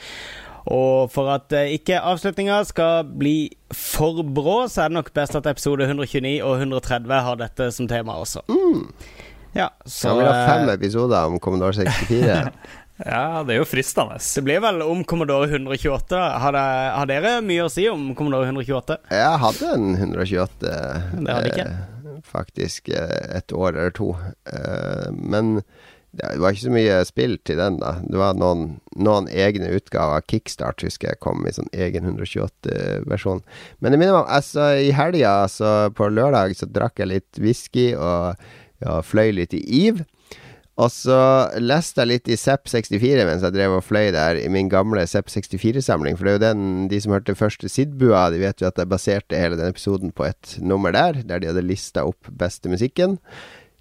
Og 0.69 1.09
for 1.11 1.32
at 1.32 1.53
eh, 1.57 1.74
ikke 1.78 1.99
avslutninga 1.99 2.61
skal 2.69 3.09
bli 3.09 3.51
for 3.74 4.23
brå, 4.23 4.66
så 4.69 4.85
er 4.85 4.93
det 4.93 5.01
nok 5.01 5.15
best 5.16 5.39
at 5.39 5.49
episode 5.51 5.89
129 5.89 6.36
og 6.45 6.61
130 6.61 7.24
har 7.27 7.40
dette 7.40 7.73
som 7.74 7.89
tema 7.90 8.20
også. 8.20 8.45
Ja, 9.57 9.73
så 9.86 10.12
så 10.12 10.19
vi 10.19 10.27
ha 10.28 10.35
eh, 10.35 10.51
fem 10.51 10.70
episoder 10.77 11.27
om 11.27 11.40
Commodore 11.43 11.73
64? 11.73 12.53
Ja, 13.07 13.43
det 13.47 13.55
er 13.55 13.61
jo 13.61 13.66
fristende. 13.69 14.16
det 14.19 14.43
blir 14.47 14.61
vel 14.65 14.81
om 14.83 15.05
Commodore 15.07 15.47
128. 15.53 16.09
da. 16.16 16.39
Har, 16.43 16.53
det, 16.57 16.65
har 16.97 17.07
dere 17.11 17.37
mye 17.47 17.66
å 17.66 17.70
si 17.70 17.85
om 17.91 18.09
Commodore 18.19 18.49
128? 18.51 18.97
Jeg 19.15 19.43
hadde 19.45 19.69
en 19.77 19.93
128 19.95 20.73
Det 21.15 21.37
hadde 21.37 21.53
ikke. 21.53 21.69
eh, 21.69 22.19
faktisk 22.27 22.89
eh, 22.91 23.37
et 23.39 23.55
år 23.55 23.77
eller 23.77 23.95
to. 23.95 24.11
Eh, 24.51 25.07
men 25.15 25.61
det 26.19 26.33
var 26.41 26.51
ikke 26.57 26.65
så 26.66 26.73
mye 26.75 26.99
spill 27.07 27.37
til 27.47 27.61
den, 27.61 27.79
da. 27.79 27.93
Det 28.03 28.19
var 28.19 28.35
noen, 28.41 28.81
noen 28.99 29.29
egne 29.31 29.69
utgaver. 29.77 30.25
Kickstart 30.27 30.83
husker 30.83 31.12
jeg 31.12 31.20
kom 31.23 31.47
i 31.47 31.53
sånn 31.55 31.69
egen 31.77 32.09
128-versjon. 32.09 33.43
Men 33.79 33.93
det 33.95 34.01
minner 34.01 34.16
meg 34.16 34.25
om 34.25 34.33
altså, 34.41 34.70
I 34.83 34.91
helga, 34.97 35.37
altså 35.47 35.73
på 35.95 36.09
lørdag, 36.11 36.57
så 36.59 36.66
drakk 36.66 36.99
jeg 37.05 37.12
litt 37.12 37.39
whisky 37.45 37.91
og 37.95 38.41
ja, 38.83 38.99
fløy 39.05 39.31
litt 39.39 39.55
i 39.55 39.62
Eve. 39.85 40.07
Og 40.78 40.92
så 40.94 41.18
leste 41.59 42.05
jeg 42.05 42.10
litt 42.12 42.28
i 42.30 42.36
Zepp 42.38 42.68
64 42.70 43.24
mens 43.26 43.42
jeg 43.42 43.55
drev 43.56 43.78
og 43.80 43.82
fløy 43.82 44.12
der, 44.14 44.38
i 44.38 44.50
min 44.52 44.68
gamle 44.70 45.02
Zepp 45.10 45.26
64-samling. 45.32 46.14
For 46.14 46.24
det 46.24 46.32
er 46.32 46.36
jo 46.36 46.44
den, 46.44 46.66
de 46.92 47.00
som 47.02 47.14
hørte 47.16 47.34
første 47.38 47.70
Sidbua, 47.72 48.28
de 48.30 48.38
vet 48.44 48.62
jo 48.62 48.68
at 48.70 48.78
jeg 48.78 48.90
baserte 48.90 49.38
hele 49.38 49.59
den 49.59 49.72
episoden 49.72 50.14
på 50.14 50.28
et 50.28 50.55
nummer 50.62 50.94
der, 50.94 51.18
der 51.26 51.42
de 51.42 51.50
hadde 51.50 51.66
lista 51.66 52.06
opp 52.06 52.30
beste 52.30 52.70
musikken. 52.70 53.18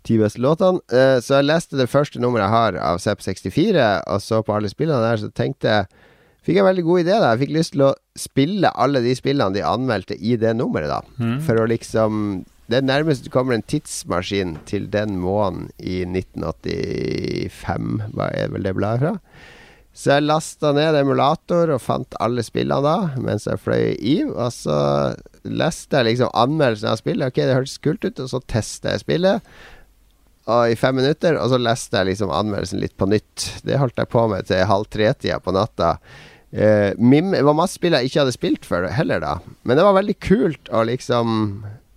Ti 0.08 0.18
beste 0.18 0.42
låtene. 0.42 0.82
Eh, 0.90 1.20
så 1.22 1.38
jeg 1.38 1.50
leste 1.52 1.78
det 1.78 1.90
første 1.92 2.22
nummeret 2.24 2.48
jeg 2.48 2.56
har 2.56 2.82
av 2.90 3.02
Zepp 3.04 3.22
64, 3.22 3.88
og 4.08 4.24
så 4.26 4.42
på 4.42 4.58
alle 4.58 4.74
spillene 4.74 5.04
der, 5.06 5.22
så 5.22 5.34
tenkte 5.34 5.74
jeg 5.74 6.04
Fikk 6.48 6.56
jeg 6.56 6.64
en 6.64 6.68
veldig 6.70 6.84
god 6.88 7.00
idé, 7.02 7.16
da. 7.20 7.30
Jeg 7.34 7.40
fikk 7.42 7.50
lyst 7.58 7.74
til 7.74 7.82
å 7.84 7.96
spille 8.16 8.70
alle 8.80 9.02
de 9.04 9.12
spillene 9.18 9.52
de 9.52 9.66
anmeldte 9.68 10.16
i 10.16 10.38
det 10.40 10.54
nummeret, 10.56 10.88
da. 10.88 11.02
For 11.44 11.60
å 11.60 11.66
liksom 11.68 12.22
Det 12.68 12.82
er 12.82 12.88
nærmest 12.88 13.24
du 13.24 13.32
kommer 13.32 13.56
en 13.56 13.64
tidsmaskin 13.64 14.58
til 14.68 14.90
den 14.92 15.16
måneden 15.24 15.70
i 15.80 16.02
1985, 16.04 18.02
hva 18.12 18.28
er 18.36 18.52
vel 18.52 18.68
det 18.68 18.76
bladet 18.76 19.04
fra? 19.06 19.14
Så 19.98 20.12
jeg 20.14 20.28
lasta 20.28 20.74
ned 20.78 20.94
emulator 21.00 21.72
og 21.74 21.82
fant 21.82 22.14
alle 22.22 22.44
spillene 22.46 22.86
da, 22.86 23.22
mens 23.24 23.48
jeg 23.50 23.58
fløy 23.64 23.96
i. 23.98 24.20
Og 24.28 24.52
så 24.54 24.76
leste 25.42 25.98
jeg 25.98 26.12
liksom 26.12 26.30
anmeldelsen 26.38 26.92
av 26.92 27.00
spillet. 27.00 27.32
Ok, 27.32 27.40
det 27.42 27.56
hørtes 27.56 27.80
kult 27.82 28.06
ut, 28.06 28.22
og 28.22 28.30
så 28.30 28.44
testa 28.46 28.94
jeg 28.94 29.02
spillet. 29.08 29.42
Og 30.48 30.70
i 30.70 30.78
fem 30.78 31.00
minutter, 31.02 31.40
og 31.42 31.50
så 31.50 31.58
leste 31.58 31.98
jeg 31.98 32.12
liksom 32.12 32.30
anmeldelsen 32.30 32.84
litt 32.84 32.94
på 33.00 33.10
nytt. 33.10 33.48
Det 33.66 33.80
holdt 33.82 33.98
jeg 33.98 34.12
på 34.14 34.28
med 34.30 34.46
til 34.52 34.70
halv 34.70 34.86
tre-tida 34.94 35.42
på 35.42 35.56
natta. 35.58 35.96
Eh, 36.54 36.94
Mim, 37.02 37.34
det 37.34 37.42
var 37.44 37.58
masse 37.58 37.80
spill 37.82 37.98
jeg 37.98 38.12
ikke 38.12 38.22
hadde 38.22 38.38
spilt 38.38 38.70
før 38.70 38.86
heller, 38.94 39.24
da. 39.24 39.34
Men 39.66 39.82
det 39.82 39.88
var 39.88 39.98
veldig 39.98 40.20
kult 40.24 40.70
å 40.70 40.86
liksom 40.88 41.34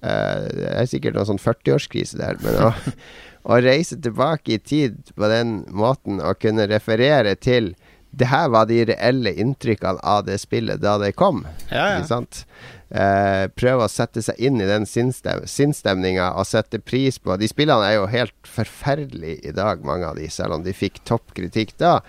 Det 0.00 0.68
er 0.72 0.86
sikkert 0.88 1.18
noen 1.18 1.28
sånn 1.34 1.42
40-årskrise 1.42 2.20
der, 2.20 2.38
men 2.40 2.56
å, 2.64 2.70
å 3.52 3.60
reise 3.60 3.98
tilbake 4.00 4.56
i 4.56 4.58
tid 4.58 5.12
på 5.12 5.28
den 5.28 5.60
måten 5.68 6.22
og 6.24 6.40
kunne 6.40 6.68
referere 6.70 7.36
til 7.36 7.74
det 8.10 8.26
her 8.26 8.48
var 8.50 8.66
de 8.66 8.82
reelle 8.88 9.32
inntrykkene 9.38 10.02
av 10.02 10.24
det 10.26 10.40
spillet 10.42 10.80
da 10.82 10.96
det 10.98 11.12
kom. 11.18 11.44
Ja, 11.70 12.00
Ikke 12.00 12.00
ja. 12.00 12.06
sant? 12.08 12.44
Eh, 12.90 13.44
prøve 13.54 13.86
å 13.86 13.90
sette 13.92 14.22
seg 14.24 14.40
inn 14.42 14.58
i 14.58 14.66
den 14.66 14.82
sinnsstem 14.88 15.44
sinnsstemninga 15.46 16.32
og 16.34 16.48
sette 16.48 16.80
pris 16.82 17.20
på 17.22 17.36
De 17.38 17.46
spillene 17.46 17.86
er 17.86 18.00
jo 18.00 18.08
helt 18.10 18.34
forferdelige 18.50 19.52
i 19.52 19.54
dag, 19.54 19.84
mange 19.86 20.08
av 20.08 20.18
de, 20.18 20.26
selv 20.26 20.56
om 20.56 20.64
de 20.66 20.74
fikk 20.74 20.98
topp 21.06 21.30
kritikk 21.36 21.76
da. 21.78 22.00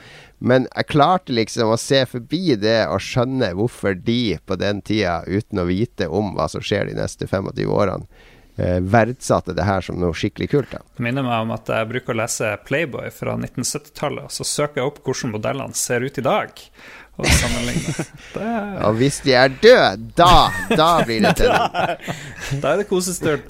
Men 0.41 0.65
jeg 0.71 0.89
klarte 0.89 1.33
liksom 1.37 1.69
å 1.69 1.77
se 1.77 2.01
forbi 2.09 2.55
det 2.57 2.79
og 2.89 3.03
skjønne 3.05 3.51
hvorfor 3.57 3.93
de 3.93 4.39
på 4.41 4.57
den 4.57 4.81
tida, 4.81 5.21
uten 5.27 5.61
å 5.61 5.67
vite 5.69 6.07
om 6.09 6.33
hva 6.33 6.47
som 6.49 6.63
skjer 6.65 6.89
de 6.89 6.95
neste 6.97 7.27
25 7.29 7.69
årene, 7.69 8.07
eh, 8.57 8.79
verdsatte 8.81 9.53
det 9.53 9.67
her 9.67 9.85
som 9.85 9.99
noe 10.01 10.17
skikkelig 10.17 10.49
kult. 10.49 10.71
da 10.73 10.81
Det 10.97 11.05
minner 11.05 11.27
meg 11.27 11.45
om 11.45 11.53
at 11.53 11.69
jeg 11.69 11.91
bruker 11.93 12.15
å 12.15 12.21
lese 12.23 12.55
Playboy 12.65 13.13
fra 13.13 13.37
1970-tallet, 13.37 14.25
og 14.25 14.33
så 14.33 14.47
søker 14.49 14.81
jeg 14.81 14.89
opp 14.89 15.03
hvordan 15.05 15.35
modellene 15.37 15.77
ser 15.77 16.01
ut 16.01 16.17
i 16.17 16.25
dag, 16.25 16.65
og 17.19 17.27
sammenligne. 17.27 18.05
Det, 18.35 18.51
Og 18.87 18.93
hvis 19.01 19.17
de 19.25 19.33
er 19.35 19.51
døde, 19.61 20.11
da, 20.17 20.29
da 20.71 20.89
blir 21.05 21.25
det 21.25 21.33
tenning. 21.41 22.61
da 22.63 22.71
er 22.71 22.81
det 22.81 22.87
kosestund. 22.89 23.49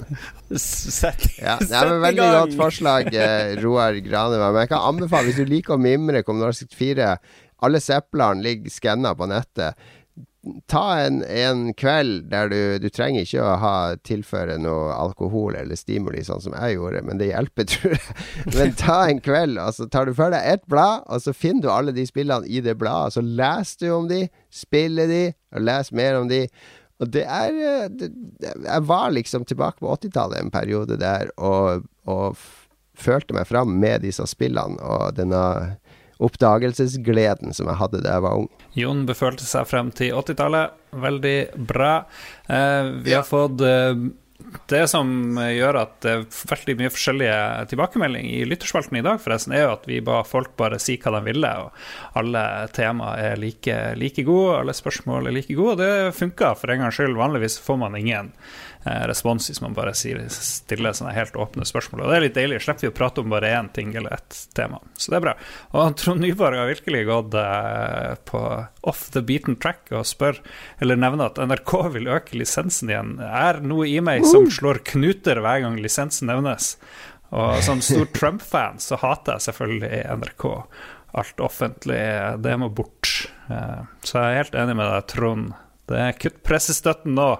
Sett, 0.58 1.28
Ja, 1.38 1.54
det 1.62 1.70
er 1.72 1.92
et 1.94 2.02
veldig 2.02 2.26
godt 2.34 2.56
forslag, 2.58 3.08
eh, 3.14 3.54
Roar 3.62 3.96
Granevang. 4.04 4.52
Men 4.52 4.64
jeg 4.66 4.72
kan 4.74 4.84
anbefale, 4.90 5.30
hvis 5.30 5.40
du 5.40 5.48
liker 5.48 5.76
å 5.78 5.80
mimre 5.80 6.20
kommunal 6.26 6.52
64 6.58 7.14
Alle 7.62 7.78
seplene 7.80 8.42
ligger 8.42 8.74
skanna 8.74 9.14
på 9.16 9.28
nettet. 9.30 9.78
Ta 10.66 10.98
en, 10.98 11.20
en 11.22 11.68
kveld 11.78 12.24
der 12.32 12.48
du 12.50 12.78
Du 12.82 12.88
trenger 12.90 13.22
ikke 13.22 13.44
å 13.46 13.52
ha 13.62 13.74
tilføre 14.02 14.56
noe 14.58 14.90
alkohol 14.96 15.54
eller 15.60 15.78
stimuli, 15.78 16.24
sånn 16.26 16.42
som 16.42 16.56
jeg 16.56 16.76
gjorde, 16.76 17.04
men 17.06 17.20
det 17.20 17.30
hjelper, 17.30 17.68
tror 17.72 17.94
jeg. 17.94 18.16
Men 18.56 18.74
ta 18.80 18.98
en 19.06 19.22
kveld, 19.22 19.60
og 19.62 19.76
så 19.76 19.86
tar 19.86 20.10
du 20.10 20.16
for 20.18 20.34
deg 20.34 20.42
ett 20.56 20.66
blad, 20.70 21.06
og 21.06 21.22
så 21.22 21.34
finner 21.36 21.62
du 21.62 21.70
alle 21.70 21.94
de 21.94 22.06
spillene 22.08 22.50
i 22.50 22.62
det 22.64 22.74
bladet. 22.80 23.14
Så 23.14 23.22
leser 23.22 23.86
du 23.86 23.94
om 23.94 24.08
de, 24.10 24.24
spiller 24.50 25.10
de, 25.10 25.24
og 25.54 25.66
leser 25.68 26.00
mer 26.02 26.18
om 26.18 26.30
de. 26.32 26.42
Og 27.02 27.10
det 27.10 27.22
er 27.26 27.56
eh, 27.66 28.08
Jeg 28.62 28.82
var 28.86 29.14
liksom 29.14 29.46
tilbake 29.46 29.82
på 29.82 29.94
80-tallet 29.94 30.42
en 30.42 30.52
periode 30.54 30.98
der 31.00 31.30
og, 31.36 31.86
og 32.06 32.38
følte 32.98 33.34
meg 33.34 33.48
fram 33.48 33.78
med 33.82 34.04
disse 34.04 34.26
spillene 34.30 34.78
og 34.82 35.16
denne 35.16 35.42
oppdagelsesgleden 36.22 37.54
som 37.56 37.70
jeg 37.70 37.80
hadde 37.80 38.02
da 38.04 38.16
jeg 38.16 38.24
var 38.26 38.40
ung. 38.44 38.50
Jon 38.78 39.04
befølte 39.08 39.46
seg 39.46 39.68
frem 39.68 39.92
til 39.96 40.14
80-tallet. 40.16 40.78
Veldig 41.02 41.38
bra. 41.68 41.92
Eh, 42.48 42.90
vi 43.04 43.14
har 43.16 43.24
fått 43.24 43.62
eh, 43.64 43.94
Det 44.68 44.82
som 44.90 45.38
gjør 45.38 45.78
at 45.80 45.94
det 46.04 46.12
er 46.12 46.24
veldig 46.50 46.74
mye 46.80 46.92
forskjellige 46.92 47.36
tilbakemeldinger 47.70 48.32
i 48.40 48.48
lytterspalten 48.50 48.98
i 48.98 49.04
dag, 49.06 49.20
forresten, 49.22 49.54
er 49.54 49.64
jo 49.64 49.76
at 49.76 49.86
vi 49.88 50.00
ba 50.04 50.20
folk 50.26 50.56
bare 50.58 50.80
si 50.82 50.98
hva 51.00 51.14
de 51.14 51.22
ville, 51.28 51.52
og 51.62 52.18
alle 52.18 52.42
tema 52.74 53.14
er 53.22 53.38
like, 53.40 53.76
like 54.00 54.26
gode, 54.26 54.58
alle 54.58 54.74
spørsmål 54.76 55.30
er 55.30 55.36
like 55.38 55.54
gode, 55.54 55.76
og 55.76 55.80
det 55.80 56.18
funka 56.18 56.56
for 56.58 56.74
en 56.74 56.84
gangs 56.84 56.98
skyld. 56.98 57.14
Vanligvis 57.16 57.60
får 57.62 57.80
man 57.84 57.96
ingen 58.00 58.32
respons 58.84 59.46
hvis 59.50 59.60
man 59.62 59.74
bare 59.76 59.92
sier, 59.94 60.18
stiller 60.34 60.94
sånne 60.96 61.12
helt 61.14 61.36
åpne 61.38 61.62
spørsmål. 61.68 62.02
Og 62.02 62.10
det 62.10 62.16
er 62.16 62.24
litt 62.24 62.34
deilig. 62.38 62.60
Slipper 62.64 62.86
vi 62.88 62.90
å 62.90 62.96
prate 62.96 63.22
om 63.22 63.30
bare 63.30 63.52
én 63.54 63.68
ting 63.76 63.92
eller 63.94 64.16
ett 64.16 64.38
tema. 64.58 64.80
Så 64.98 65.12
det 65.12 65.20
er 65.20 65.24
bra. 65.28 65.34
Og 65.78 65.94
Trond 66.00 66.24
Nyborg 66.24 66.58
har 66.58 66.70
virkelig 66.72 67.04
gått 67.06 67.36
eh, 67.38 68.14
på 68.28 68.42
off 68.90 69.04
the 69.14 69.22
beaten 69.22 69.54
track 69.62 69.92
og 69.94 70.02
spør, 70.08 70.40
eller 70.82 70.98
nevner 70.98 71.30
at 71.30 71.38
NRK 71.46 71.74
vil 71.94 72.10
øke 72.10 72.40
lisensen 72.40 72.90
igjen. 72.90 73.14
Er 73.22 73.60
noe 73.62 73.86
i 73.86 74.00
meg 74.02 74.26
som 74.26 74.48
slår 74.50 74.82
knuter 74.92 75.38
hver 75.44 75.62
gang 75.66 75.78
lisensen 75.78 76.30
nevnes. 76.32 76.74
Og 77.32 77.62
som 77.64 77.78
stor 77.84 78.08
Trump-fan 78.18 78.82
så 78.82 78.98
hater 79.00 79.38
jeg 79.38 79.46
selvfølgelig 79.46 80.02
NRK. 80.18 80.48
Alt 81.22 81.40
offentlig, 81.44 82.00
det 82.40 82.52
må 82.60 82.70
bort. 82.72 83.14
Eh, 83.52 83.80
Så 84.02 84.18
jeg 84.18 84.32
er 84.34 84.42
helt 84.42 84.58
enig 84.64 84.76
med 84.78 84.88
deg, 84.90 85.06
Trond. 85.12 85.50
Det 85.92 85.98
er 86.00 86.14
kutt 86.16 86.42
pressestøtten 86.46 87.14
nå. 87.18 87.30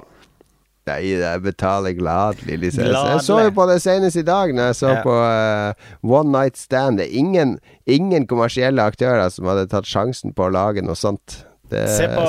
Nei, 0.90 1.12
jeg 1.14 1.42
betaler 1.44 1.94
gladelig 1.94 2.56
lisens. 2.58 2.88
Jeg 2.90 3.20
så 3.22 3.36
jo 3.44 3.50
på 3.54 3.66
det 3.70 3.76
senest 3.84 4.18
i 4.18 4.24
dag, 4.26 4.50
når 4.54 4.72
jeg 4.72 4.78
så 4.80 4.88
Ja. 4.96 5.02
på 5.04 5.14
uh, 5.14 5.92
One 6.02 6.32
Night 6.34 6.58
Stand. 6.58 6.98
Det 6.98 7.06
er 7.06 7.14
ingen, 7.20 7.58
ingen 7.86 8.26
kommersielle 8.26 8.82
aktører 8.82 9.28
som 9.30 9.46
hadde 9.46 9.68
tatt 9.70 9.86
sjansen 9.86 10.34
på 10.34 10.48
å 10.48 10.50
lage 10.50 10.82
noe 10.82 10.98
sånt. 10.98 11.44
Det, 11.70 11.86
Se 11.88 12.04
på, 12.10 12.24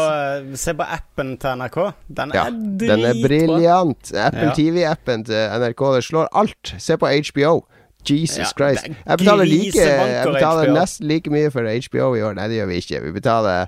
se 0.55 0.71
på 0.77 0.85
appen 0.85 1.33
til 1.41 1.57
NRK. 1.59 1.79
Den 2.07 2.31
ja, 2.37 2.45
er 2.45 2.51
den 2.79 3.01
er 3.09 3.17
briljant. 3.25 4.13
Apple 4.15 4.51
Ja. 4.51 4.53
TV-appen 4.55 5.25
til 5.27 5.49
NRK, 5.59 5.81
det 5.97 6.03
slår 6.05 6.29
alt. 6.31 6.75
Se 6.79 6.95
på 6.97 7.09
HBO. 7.09 7.63
Jesus 8.07 8.53
Christ. 8.53 8.85
Jeg 8.85 9.17
betaler, 9.17 9.45
like, 9.47 9.79
jeg 9.79 10.27
betaler 10.27 10.71
nesten 10.75 11.07
like 11.07 11.31
mye 11.31 11.49
for 11.51 11.63
HBO 11.63 12.13
i 12.15 12.21
år. 12.21 12.33
Nei, 12.35 12.47
det 12.51 12.57
gjør 12.61 12.69
vi 12.69 12.79
ikke. 12.83 13.01
Vi 13.05 13.11
betaler 13.15 13.67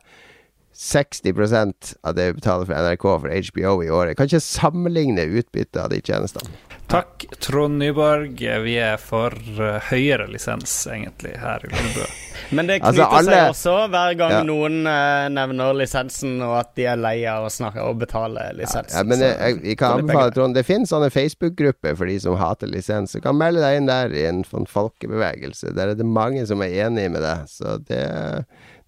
60% 0.75 1.93
av 2.03 2.15
det 2.15 2.25
vi 2.27 2.33
betaler 2.41 2.67
for 2.67 2.75
NRK 2.75 3.05
for 3.23 3.31
HBO 3.49 3.75
i 3.83 3.89
året. 3.89 4.17
Kan 4.19 4.27
ikke 4.27 4.43
sammenligne 4.43 5.23
utbyttet 5.39 5.79
av 5.81 5.89
de 5.93 6.01
tjenestene. 6.03 6.51
Takk, 6.91 7.23
Trond 7.41 7.79
Nyborg. 7.81 8.37
Vi 8.61 8.75
er 8.77 8.99
for 9.01 9.33
eh, 9.33 9.79
høyere 9.89 10.27
lisens, 10.29 10.73
egentlig, 10.91 11.31
her 11.41 11.63
i 11.65 11.71
Lundebø. 11.71 12.03
Men 12.55 12.67
det 12.69 12.75
Altså, 12.83 13.07
knyter 13.07 13.17
alle- 13.17 13.31
seg 13.39 13.53
også 13.55 13.73
hver 13.95 14.17
gang 14.19 14.33
Ja. 14.35 14.41
noen 14.45 14.75
uh, 14.85 15.25
nevner 15.33 15.73
lisensen, 15.79 16.35
og 16.45 16.53
at 16.59 16.75
de 16.77 16.85
er 16.91 16.99
lei 17.01 17.15
av 17.31 17.47
å 17.47 17.49
snakke 17.49 17.81
og 17.81 17.97
betale 18.03 18.51
lisensen. 18.59 18.99
Ja, 18.99 19.03
men 19.07 19.23
jeg, 19.23 19.33
jeg, 19.39 19.57
jeg, 19.71 19.79
kan 19.81 19.97
anbefale. 19.97 20.35
Trond 20.35 20.53
Det 20.59 20.65
finnes 20.67 20.93
sånne 20.93 21.09
Facebook-grupper 21.15 21.97
for 21.97 22.05
de 22.11 22.19
som 22.21 22.37
hater 22.37 22.69
lisens. 22.69 23.15
Du 23.17 23.23
kan 23.23 23.39
melde 23.39 23.63
deg 23.65 23.79
inn 23.79 23.89
der 23.89 24.13
i 24.13 24.27
en 24.29 24.43
sånn 24.45 24.69
folkebevegelse. 24.69 25.73
Der 25.73 25.95
er 25.95 25.97
det 25.97 26.05
mange 26.05 26.45
som 26.45 26.61
er 26.61 26.77
enig 26.85 27.09
med 27.15 27.25
deg, 27.25 27.49
så 27.49 27.79
det, 27.89 28.03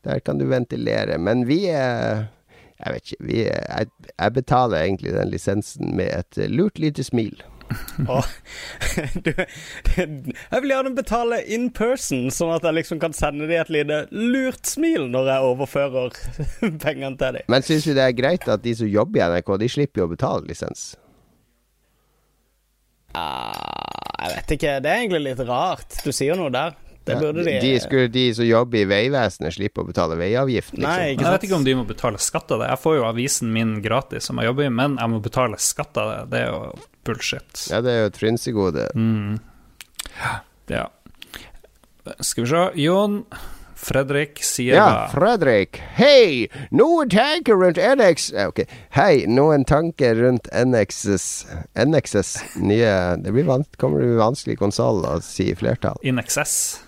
der 0.06 0.20
kan 0.20 0.38
du 0.38 0.48
ventilere. 0.50 1.18
Men 1.18 1.48
vi 1.48 1.66
er 1.74 2.28
Jeg 2.78 2.94
vet 2.94 3.08
ikke. 3.08 3.24
Vi 3.26 3.38
jeg, 3.42 3.88
jeg 4.20 4.34
betaler 4.34 4.84
egentlig 4.84 5.14
den 5.16 5.32
lisensen 5.34 5.96
med 5.98 6.12
et 6.14 6.38
eh, 6.38 6.50
lurt 6.50 6.78
lite 6.80 7.04
smil. 7.04 7.42
Åh, 8.10 8.26
du, 9.26 9.32
jeg 9.98 10.62
vil 10.62 10.72
gjerne 10.72 10.94
betale 10.96 11.40
in 11.52 11.68
person, 11.74 12.30
sånn 12.32 12.54
at 12.56 12.64
jeg 12.68 12.78
liksom 12.78 13.02
kan 13.02 13.16
sende 13.18 13.48
dem 13.50 13.58
et 13.60 13.72
lite 13.74 13.98
lurt 14.14 14.70
smil 14.70 15.10
når 15.12 15.32
jeg 15.32 15.50
overfører 15.50 16.16
pengene 16.86 17.18
til 17.20 17.40
dem. 17.40 17.50
Men 17.52 17.66
syns 17.66 17.90
vi 17.90 17.98
det 17.98 18.06
er 18.06 18.16
greit 18.16 18.48
at 18.48 18.64
de 18.64 18.76
som 18.78 18.92
jobber 18.92 19.20
i 19.20 19.28
NRK, 19.34 19.54
de 19.64 19.72
slipper 19.74 20.04
jo 20.04 20.08
å 20.08 20.14
betale 20.14 20.48
lisens? 20.48 20.92
Ah, 23.18 24.18
jeg 24.22 24.36
vet 24.36 24.58
ikke. 24.58 24.74
Det 24.84 24.92
er 24.92 25.02
egentlig 25.02 25.24
litt 25.26 25.42
rart. 25.48 26.02
Du 26.06 26.12
sier 26.14 26.38
noe 26.38 26.54
der. 26.54 26.76
Det 27.08 27.18
burde 27.22 27.46
de 27.48 27.56
de, 27.64 27.72
skulle 27.84 28.12
de 28.12 28.26
som 28.38 28.48
jobber 28.48 28.82
i 28.82 28.88
Vegvesenet, 28.90 29.56
slippe 29.56 29.84
å 29.84 29.88
betale 29.88 30.18
veiavgift, 30.20 30.74
liksom? 30.76 30.88
Nei, 30.88 31.14
ikke 31.16 31.26
Jeg 31.26 31.36
vet 31.36 31.48
ikke 31.48 31.60
om 31.60 31.68
de 31.68 31.76
må 31.80 31.86
betale 31.88 32.22
skatt 32.22 32.54
av 32.54 32.64
det. 32.64 32.70
Jeg 32.74 32.84
får 32.84 32.98
jo 33.00 33.06
avisen 33.08 33.54
min 33.56 33.78
gratis 33.86 34.30
som 34.30 34.42
jeg 34.42 34.52
jobber 34.52 34.68
i, 34.68 34.72
men 34.82 35.00
jeg 35.00 35.14
må 35.14 35.22
betale 35.24 35.60
skatt 35.62 36.00
av 36.02 36.12
det. 36.14 36.20
Det 36.34 36.44
er 36.44 36.52
jo 36.52 36.62
bullshit. 37.08 37.66
Ja, 37.72 37.82
det 37.86 37.94
er 37.94 38.02
jo 38.04 38.12
et 38.12 38.20
frynsegode. 38.20 38.90
Mm. 38.98 39.38
Ja. 40.72 40.88
Skal 42.20 42.44
vi 42.44 42.50
se. 42.52 42.66
Jon 42.84 43.22
Fredrik 43.78 44.40
sier 44.44 44.76
Ja, 44.76 45.08
Fredrik. 45.14 45.78
Hei! 45.96 46.48
Noen 46.74 47.10
tanker 47.14 47.60
rundt 47.62 47.78
NX 47.78 48.32
Ok. 48.48 48.64
Hei, 48.98 49.26
noen 49.30 49.66
tanker 49.70 50.18
rundt 50.18 50.50
NXs 50.50 51.46
NXs 51.86 52.32
nye 52.58 52.94
Det 53.22 53.32
blir 53.36 53.46
van 53.46 53.66
kommer 53.78 54.02
det 54.02 54.10
bli 54.12 54.22
vanskelig 54.22 54.58
konsoll 54.58 55.06
å 55.06 55.20
si 55.22 55.52
i 55.52 55.56
flertall. 55.56 56.02
In 56.02 56.18
excess. 56.20 56.80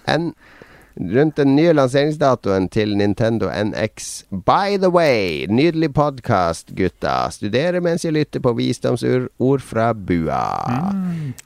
Rundt 0.99 1.37
den 1.37 1.53
nye 1.55 1.71
lanseringsdatoen 1.77 2.65
til 2.73 2.97
Nintendo 2.97 3.47
NX. 3.53 4.09
By 4.31 4.75
the 4.81 4.89
way, 4.91 5.45
nydelig 5.47 5.93
podkast, 5.95 6.73
gutta. 6.75 7.29
Studerer 7.31 7.79
mens 7.85 8.03
jeg 8.03 8.17
lytter 8.17 8.43
på 8.43 8.51
visdomsord 8.57 9.63
fra 9.63 9.93
bua. 9.93 10.41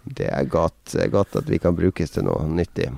Det 0.08 0.32
er 0.32 0.48
godt. 0.50 0.96
Det 0.96 1.04
er 1.06 1.12
godt 1.14 1.36
at 1.44 1.52
vi 1.52 1.60
kan 1.62 1.78
brukes 1.78 2.16
til 2.16 2.26
noe 2.26 2.48
nyttig. 2.50 2.90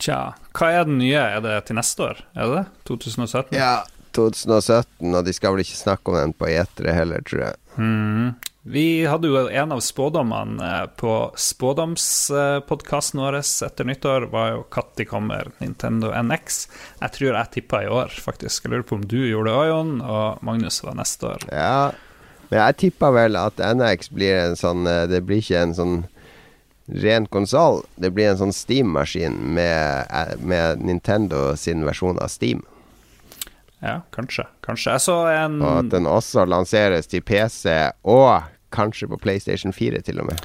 Tja, 0.00 0.30
hva 0.60 0.74
er 0.76 0.84
den 0.84 1.00
nye? 1.00 1.16
Er 1.16 1.40
det 1.44 1.56
til 1.70 1.78
neste 1.78 2.04
år? 2.04 2.20
Er 2.36 2.50
det 2.50 2.60
det? 2.60 2.66
2017? 2.90 3.56
Ja, 3.56 3.72
2017, 4.16 5.08
og 5.14 5.24
de 5.24 5.32
skal 5.32 5.54
vel 5.54 5.64
ikke 5.64 5.78
snakke 5.78 6.12
om 6.12 6.18
den 6.18 6.36
på 6.36 6.50
etere 6.50 6.94
heller, 6.94 7.24
tror 7.24 7.46
jeg. 7.46 7.60
Mm. 7.80 8.30
Vi 8.70 9.06
hadde 9.08 9.30
jo 9.30 9.46
en 9.48 9.72
av 9.72 9.80
spådommene 9.80 10.66
eh, 10.66 10.82
på 11.00 11.14
spådomspodkasten 11.32 13.22
vår 13.22 13.38
etter 13.40 13.88
nyttår, 13.88 14.28
var 14.34 14.50
jo 14.52 14.66
når 14.76 15.08
kommer 15.08 15.48
Nintendo 15.62 16.12
NX. 16.12 16.60
Jeg 17.00 17.16
tror 17.16 17.30
jeg 17.32 17.52
tippa 17.56 17.82
i 17.86 17.88
år, 17.88 18.12
faktisk. 18.20 18.66
Jeg 18.66 18.74
lurer 18.74 18.84
på 18.84 19.00
om 19.00 19.08
du 19.08 19.16
gjorde 19.22 19.48
det 19.48 19.56
òg, 19.56 19.66
Jon, 19.70 19.96
og 20.04 20.44
Magnus 20.44 20.82
var 20.84 20.98
neste 21.00 21.32
år. 21.32 21.48
Ja, 21.48 21.90
men 22.50 22.60
jeg 22.60 22.80
tippa 22.84 23.12
vel 23.16 23.40
at 23.40 23.62
NX 23.62 24.12
blir 24.12 24.36
en 24.42 24.58
sånn 24.58 24.82
eh, 24.90 25.06
Det 25.08 25.22
blir 25.24 25.40
ikke 25.40 25.64
en 25.64 25.76
sånn 25.78 26.00
ren 26.90 27.26
konsoll. 27.26 27.82
Det 27.96 28.10
blir 28.14 28.32
en 28.32 28.40
sånn 28.40 28.54
Steam-maskin 28.54 29.38
med, 29.54 30.06
eh, 30.10 30.36
med 30.38 30.82
Nintendo 30.84 31.56
sin 31.56 31.84
versjon 31.84 32.18
av 32.18 32.28
Steam. 32.28 32.62
Ja, 33.80 34.00
kanskje. 34.12 34.46
Kanskje. 34.60 34.92
Jeg 34.92 35.00
så 35.00 35.18
en 35.32 35.62
Og 35.62 35.78
at 35.78 35.90
den 35.90 36.06
også 36.06 36.44
lanseres 36.44 37.06
til 37.06 37.22
PC, 37.22 37.92
og 38.04 38.42
kanskje 38.70 39.08
på 39.08 39.18
PlayStation 39.18 39.72
4 39.72 40.02
til 40.04 40.20
og 40.20 40.26
med. 40.26 40.40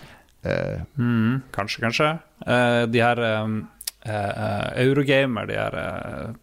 Uh. 0.46 0.82
Mm, 0.98 1.42
Kanskje, 1.52 1.82
kanskje. 1.82 2.20
Uh, 2.46 2.86
de 2.86 3.02
her 3.02 3.20
um, 3.42 3.68
uh, 4.06 4.72
Eurogamer, 4.78 5.46
de 5.46 5.54
her 5.58 6.36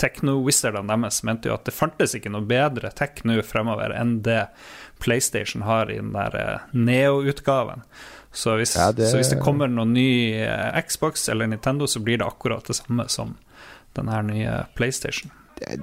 techno-wizardene 0.00 0.96
deres, 0.96 1.22
mente 1.22 1.50
jo 1.50 1.54
at 1.54 1.68
det 1.68 1.76
fantes 1.76 2.16
ikke 2.16 2.32
noe 2.32 2.48
bedre 2.48 2.90
tech 2.96 3.20
nå 3.28 3.36
fremover 3.44 3.92
enn 3.94 4.22
det 4.24 4.46
PlayStation 5.02 5.66
har 5.68 5.90
i 5.90 6.00
den 6.00 6.14
der 6.16 6.64
Neo-utgaven. 6.72 7.84
Så, 8.32 8.56
hvis- 8.56 8.76
Ja, 8.76 8.90
det- 8.92 9.10
så 9.10 9.18
hvis 9.20 9.28
det 9.30 9.40
kommer 9.44 9.68
noen 9.68 9.92
ny 9.92 10.32
eh, 10.40 10.80
Xbox 10.88 11.28
eller 11.28 11.46
Nintendo, 11.46 11.86
så 11.86 12.00
blir 12.00 12.18
det 12.18 12.26
akkurat 12.26 12.64
det 12.66 12.76
samme 12.76 13.08
som 13.08 13.36
den 13.94 14.08
her 14.08 14.22
nye 14.22 14.66
PlayStation. 14.74 15.30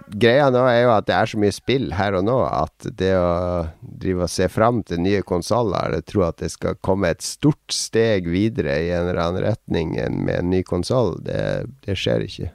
greia 0.09 0.49
nå 0.51 0.59
er 0.67 0.81
jo 0.83 0.89
at 0.91 1.05
det 1.07 1.15
er 1.15 1.25
så 1.29 1.37
mye 1.39 1.53
spill 1.55 1.91
her 1.95 2.15
og 2.17 2.25
nå 2.25 2.37
at 2.51 2.87
det 2.99 3.13
å 3.15 3.69
drive 3.81 4.25
og 4.25 4.29
se 4.29 4.47
fram 4.51 4.81
til 4.83 4.99
nye 4.99 5.21
konsoller 5.23 6.01
tro 6.03 6.23
at 6.27 6.37
det 6.41 6.49
skal 6.51 6.75
komme 6.83 7.07
et 7.13 7.21
stort 7.23 7.71
steg 7.71 8.27
videre 8.27 8.75
i 8.81 8.89
en 8.91 9.07
eller 9.07 9.21
annen 9.23 9.43
retning 9.45 9.93
med 10.25 10.35
en 10.35 10.49
ny 10.49 10.63
konsoll, 10.63 11.15
det, 11.23 11.67
det 11.85 11.95
skjer 11.95 12.25
ikke. 12.27 12.49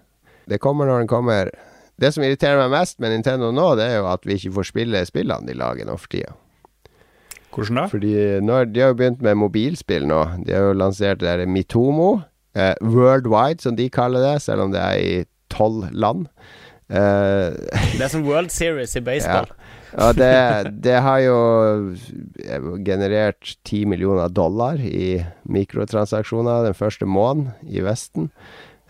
Det 0.48 0.58
kommer 0.60 0.84
når 0.90 0.98
den 1.04 1.08
kommer. 1.08 1.50
Det 1.96 2.12
som 2.12 2.24
irriterer 2.26 2.58
meg 2.68 2.74
mest 2.80 2.98
med 3.00 3.14
Nintendo 3.14 3.50
nå, 3.54 3.70
det 3.78 3.86
er 3.92 3.96
jo 4.02 4.06
at 4.10 4.26
vi 4.26 4.34
ikke 4.36 4.52
får 4.58 4.68
spille 4.74 5.04
spillene 5.08 5.46
de 5.46 5.54
lager 5.56 5.86
nå 5.88 5.96
for 5.96 6.08
tida. 6.12 6.34
Hvordan 7.54 7.78
da? 7.82 7.86
Fordi 7.90 8.14
nå, 8.42 8.60
De 8.74 8.80
har 8.82 8.92
jo 8.92 8.98
begynt 8.98 9.22
med 9.22 9.38
mobilspill 9.38 10.06
nå. 10.10 10.20
De 10.46 10.54
har 10.56 10.68
jo 10.70 10.78
lansert 10.78 11.20
det 11.22 11.28
der 11.30 11.46
Mitomo. 11.46 12.20
Eh, 12.54 12.74
worldwide, 12.82 13.62
som 13.62 13.76
de 13.76 13.88
kaller 13.90 14.22
det, 14.22 14.42
selv 14.42 14.66
om 14.66 14.74
det 14.74 14.80
er 14.82 14.98
i 15.02 15.24
tolv 15.50 15.88
land. 15.92 16.26
Eh, 16.90 17.54
Det 17.98 18.04
er 18.04 18.12
som 18.12 18.26
World 18.26 18.50
Series 18.54 18.94
i 18.96 19.02
baseball. 19.02 19.48
og 19.94 20.16
det, 20.18 20.74
det 20.82 20.96
har 21.02 21.18
jo 21.22 21.38
generert 22.84 23.56
10 23.64 23.84
millioner 23.86 24.28
dollar 24.28 24.78
i 24.82 25.22
mikrotransaksjoner 25.46 26.66
den 26.66 26.74
første 26.74 27.06
måneden 27.06 27.52
i 27.66 27.82
Vesten. 27.86 28.30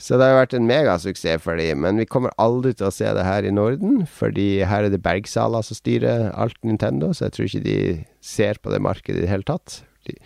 Så 0.00 0.18
det 0.18 0.26
har 0.26 0.40
vært 0.40 0.54
en 0.56 0.66
megasuksess 0.66 1.42
for 1.44 1.60
dem, 1.60 1.84
men 1.84 2.00
vi 2.02 2.06
kommer 2.10 2.34
aldri 2.42 2.72
til 2.74 2.88
å 2.88 2.94
se 2.94 3.06
det 3.14 3.26
her 3.26 3.46
i 3.46 3.52
Norden, 3.54 4.02
fordi 4.10 4.64
her 4.66 4.86
er 4.86 4.90
det 4.90 5.04
Bergsala 5.04 5.60
som 5.62 5.78
styrer 5.78 6.32
alt 6.34 6.58
Nintendo, 6.66 7.12
så 7.14 7.28
jeg 7.28 7.36
tror 7.36 7.50
ikke 7.50 7.66
de 7.66 7.76
ser 8.24 8.58
på 8.58 8.74
det 8.74 8.82
markedet 8.82 9.20
i 9.20 9.24
det 9.24 9.30
hele 9.30 9.46
tatt. 9.46 9.78
Fordi, 10.02 10.18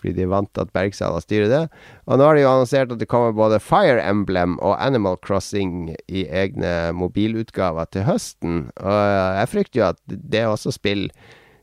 fordi 0.00 0.14
de 0.16 0.24
er 0.24 0.30
vant 0.32 0.48
til 0.56 0.64
at 0.64 0.72
Bergsala 0.72 1.20
styrer 1.20 1.52
det. 1.52 1.60
Og 2.08 2.16
nå 2.16 2.26
har 2.30 2.38
de 2.38 2.46
jo 2.46 2.52
annonsert 2.54 2.94
at 2.94 3.02
det 3.02 3.10
kommer 3.12 3.36
både 3.36 3.60
Fire 3.60 4.00
Emblem 4.00 4.56
og 4.64 4.78
Animal 4.80 5.20
Crossing 5.20 5.92
i 6.08 6.24
egne 6.24 6.94
mobilutgaver 6.96 7.92
til 7.92 8.08
høsten. 8.08 8.62
Og 8.80 8.96
jeg 9.36 9.52
frykter 9.52 9.82
jo 9.82 9.86
at 9.90 10.00
det 10.08 10.40
er 10.40 10.48
også 10.48 10.72
spill 10.72 11.10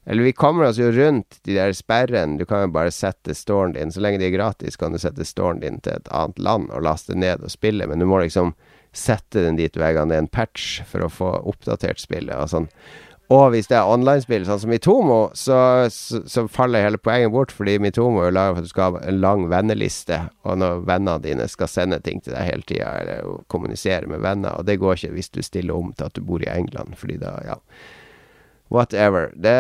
Eller 0.10 0.24
vi 0.24 0.34
kommer 0.34 0.64
oss 0.64 0.78
jo 0.80 0.88
rundt 0.92 1.40
de 1.44 1.58
der 1.58 1.74
sperrene. 1.76 2.38
Du 2.40 2.46
kan 2.48 2.64
jo 2.64 2.72
bare 2.72 2.94
sette 2.96 3.36
storen 3.36 3.74
din. 3.76 3.92
Så 3.92 4.00
lenge 4.00 4.22
de 4.22 4.30
er 4.30 4.38
gratis, 4.38 4.80
kan 4.80 4.96
du 4.96 5.02
sette 5.04 5.28
storen 5.28 5.60
din 5.60 5.82
til 5.84 5.98
et 5.98 6.08
annet 6.16 6.40
land 6.40 6.70
og 6.72 6.86
laste 6.88 7.18
ned 7.18 7.44
og 7.44 7.52
spille, 7.52 7.88
men 7.92 8.00
du 8.00 8.08
må 8.08 8.22
liksom 8.24 8.54
sette 8.96 9.44
den 9.44 9.60
dit 9.60 9.76
hver 9.76 9.98
gang 9.98 10.08
det 10.08 10.16
er 10.16 10.24
en 10.24 10.32
patch 10.32 10.80
for 10.88 11.04
å 11.04 11.12
få 11.12 11.34
oppdatert 11.52 12.00
spillet 12.00 12.40
og 12.40 12.48
sånn. 12.54 12.70
Og 13.28 13.50
hvis 13.52 13.68
det 13.68 13.76
er 13.76 13.90
online-spill, 13.92 14.46
sånn 14.48 14.62
som 14.64 14.72
Mitomo, 14.72 15.20
så, 15.36 15.60
så, 15.92 16.22
så 16.24 16.46
faller 16.48 16.86
hele 16.86 17.02
poenget 17.04 17.34
bort, 17.36 17.52
fordi 17.52 17.76
Mitomo 17.84 18.24
er 18.24 18.32
laget 18.32 18.56
for 18.56 18.64
at 18.64 18.70
du 18.70 18.72
skal 18.72 18.96
ha 18.96 19.02
en 19.12 19.20
lang 19.20 19.44
venneliste, 19.52 20.22
og 20.48 20.62
når 20.64 20.88
vennene 20.88 21.20
dine 21.26 21.50
skal 21.52 21.68
sende 21.68 22.00
ting 22.06 22.24
til 22.24 22.38
deg 22.38 22.48
hele 22.48 22.64
tida, 22.64 22.94
eller 23.02 23.44
kommunisere 23.52 24.08
med 24.08 24.24
venner, 24.24 24.56
og 24.56 24.72
det 24.72 24.80
går 24.80 24.96
ikke 24.96 25.18
hvis 25.20 25.34
du 25.36 25.44
stiller 25.44 25.76
om 25.76 25.92
til 25.92 26.08
at 26.08 26.16
du 26.16 26.24
bor 26.24 26.48
i 26.48 26.54
England, 26.56 26.96
fordi 26.96 27.20
da, 27.20 27.36
ja 27.44 27.60
Whatever. 28.70 29.30
Det, 29.32 29.54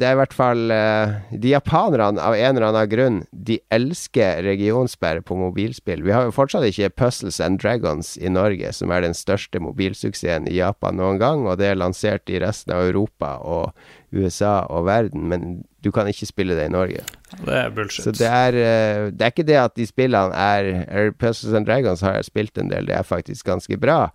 det 0.00 0.06
er 0.08 0.14
i 0.14 0.18
hvert 0.22 0.32
fall 0.32 0.70
uh, 0.72 1.18
De 1.36 1.50
japanerne, 1.52 2.20
av 2.22 2.32
en 2.32 2.56
eller 2.56 2.70
annen 2.70 2.88
grunn, 2.88 3.18
de 3.32 3.58
elsker 3.74 4.40
regionsperre 4.46 5.20
på 5.20 5.36
mobilspill. 5.36 6.00
Vi 6.06 6.14
har 6.16 6.24
jo 6.24 6.34
fortsatt 6.34 6.64
ikke 6.70 6.94
Puzzles 6.96 7.42
and 7.44 7.60
Dragons 7.60 8.14
i 8.16 8.32
Norge, 8.32 8.72
som 8.72 8.94
er 8.94 9.04
den 9.04 9.16
største 9.16 9.60
mobilsuksessen 9.60 10.48
i 10.48 10.56
Japan 10.56 10.96
noen 10.96 11.20
gang, 11.20 11.44
og 11.44 11.60
det 11.60 11.72
er 11.72 11.80
lansert 11.80 12.32
i 12.32 12.40
resten 12.40 12.72
av 12.72 12.88
Europa 12.88 13.36
og 13.44 13.76
USA 14.16 14.62
og 14.72 14.86
verden, 14.88 15.28
men 15.28 15.48
du 15.84 15.92
kan 15.92 16.08
ikke 16.08 16.30
spille 16.30 16.56
det 16.56 16.70
i 16.70 16.72
Norge. 16.72 17.04
Det 17.44 17.52
er 17.52 17.70
bullshit. 17.76 18.06
Så 18.06 18.16
det 18.16 18.32
er, 18.32 18.56
uh, 18.56 19.12
det 19.12 19.28
er 19.28 19.36
ikke 19.36 19.48
det 19.50 19.60
at 19.60 19.76
de 19.76 19.88
spillene 19.88 20.32
er, 20.32 20.72
er 20.88 21.12
Puzzles 21.12 21.52
and 21.52 21.68
Dragons 21.68 22.00
har 22.06 22.16
jeg 22.16 22.30
spilt 22.32 22.56
en 22.56 22.72
del, 22.72 22.88
det 22.88 22.96
er 22.96 23.04
faktisk 23.04 23.44
ganske 23.52 23.76
bra. 23.76 24.06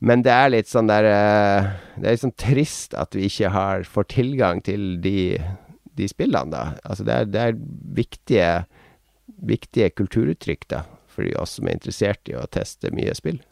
Men 0.00 0.24
det 0.24 0.32
er 0.32 0.52
litt 0.52 0.70
sånn 0.70 0.88
der 0.88 1.06
eh, 1.08 1.66
Det 1.98 2.06
er 2.06 2.14
litt 2.16 2.22
sånn 2.22 2.38
trist 2.40 2.96
at 2.96 3.16
vi 3.16 3.26
ikke 3.28 3.52
har 3.52 3.84
får 3.84 4.08
tilgang 4.14 4.62
til 4.64 4.94
de, 5.04 5.36
de 5.98 6.08
spillene, 6.08 6.52
da. 6.54 6.80
Altså 6.84 7.04
det 7.04 7.16
er, 7.16 7.28
det 7.28 7.42
er 7.44 7.60
viktige, 8.00 8.48
viktige 9.52 9.90
kulturuttrykk, 10.00 10.66
da, 10.72 10.84
for 11.10 11.28
oss 11.42 11.58
som 11.58 11.68
er 11.68 11.76
interessert 11.76 12.32
i 12.32 12.38
å 12.38 12.48
teste 12.48 12.92
mye 12.96 13.12
spill. 13.18 13.42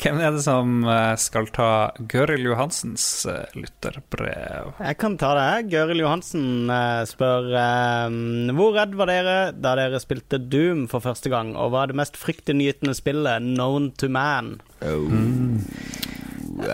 Hvem 0.00 0.18
er 0.22 0.32
det 0.34 0.42
som 0.44 0.84
eh, 0.88 1.14
skal 1.20 1.48
ta 1.54 1.68
Gøril 2.10 2.46
Johansens 2.48 3.04
eh, 3.28 3.52
lytterbrev? 3.58 4.72
Jeg 4.80 4.98
kan 5.00 5.16
ta 5.20 5.32
det. 5.38 5.68
Gøril 5.72 6.02
Johansen 6.02 6.70
eh, 6.72 7.02
spør 7.08 7.50
Hvor 8.56 8.76
redd 8.78 8.96
var 8.98 9.12
dere 9.12 9.36
da 9.52 9.74
dere 9.78 10.00
spilte 10.02 10.40
Doom 10.42 10.86
for 10.90 11.04
første 11.04 11.32
gang, 11.32 11.54
og 11.56 11.72
hva 11.74 11.84
er 11.84 11.92
det 11.92 12.00
mest 12.02 12.18
fryktinngytende 12.20 12.96
spillet 12.98 13.44
known 13.44 13.92
to 14.00 14.08
man? 14.12 14.56
Jeg 14.82 14.98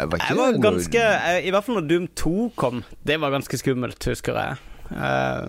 var 0.09 0.17
ikke 0.19 0.31
Jeg 0.31 0.39
var 0.39 0.63
ganske 0.63 1.05
I 1.43 1.53
hvert 1.53 1.67
fall 1.67 1.81
når 1.81 1.91
Doom 1.91 2.09
2 2.19 2.37
kom. 2.59 2.83
Det 3.07 3.21
var 3.21 3.35
ganske 3.35 3.61
skummelt, 3.61 4.01
husker 4.09 4.39
jeg. 4.39 4.68
Eh, 4.91 5.47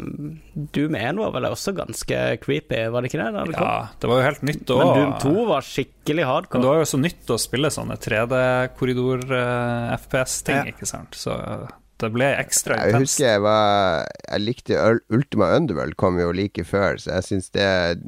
Doom 0.76 0.96
1 1.00 1.18
var 1.22 1.32
vel 1.36 1.46
også 1.50 1.72
ganske 1.78 2.18
creepy, 2.44 2.82
var 2.92 3.02
det 3.02 3.10
ikke 3.12 3.22
det? 3.24 3.30
Da 3.34 3.44
det 3.48 3.56
kom? 3.56 3.68
Ja, 3.68 3.88
det 4.00 4.10
var 4.12 4.18
jo 4.20 4.26
helt 4.28 4.44
nytt 4.50 4.70
Men. 4.76 4.94
Doom 4.98 5.14
2 5.24 5.46
var 5.48 5.62
skikkelig 5.68 6.26
Men 6.60 6.66
det 6.66 6.72
var 6.74 6.80
jo 6.82 6.90
så 6.92 7.00
nytt 7.00 7.26
å 7.32 7.38
spille 7.40 7.70
sånne 7.72 7.96
3D-korridor-FPS-ting, 9.30 10.56
Ja. 10.56 10.64
ikke 10.74 10.86
sant. 10.90 11.12
Så 11.16 11.36
det 12.00 12.14
ble 12.16 12.30
ekstra 12.40 12.78
Jeg 12.80 12.94
husker 12.96 13.26
jeg 13.26 13.42
var 13.44 14.06
Jeg 14.32 14.40
likte 14.42 15.00
Ultima 15.12 15.50
Underworld 15.58 15.98
kom 16.00 16.18
jo 16.20 16.32
like 16.32 16.64
før, 16.64 16.96
så 16.96 17.12
jeg 17.18 17.24
syns 17.28 17.50
det 17.52 17.66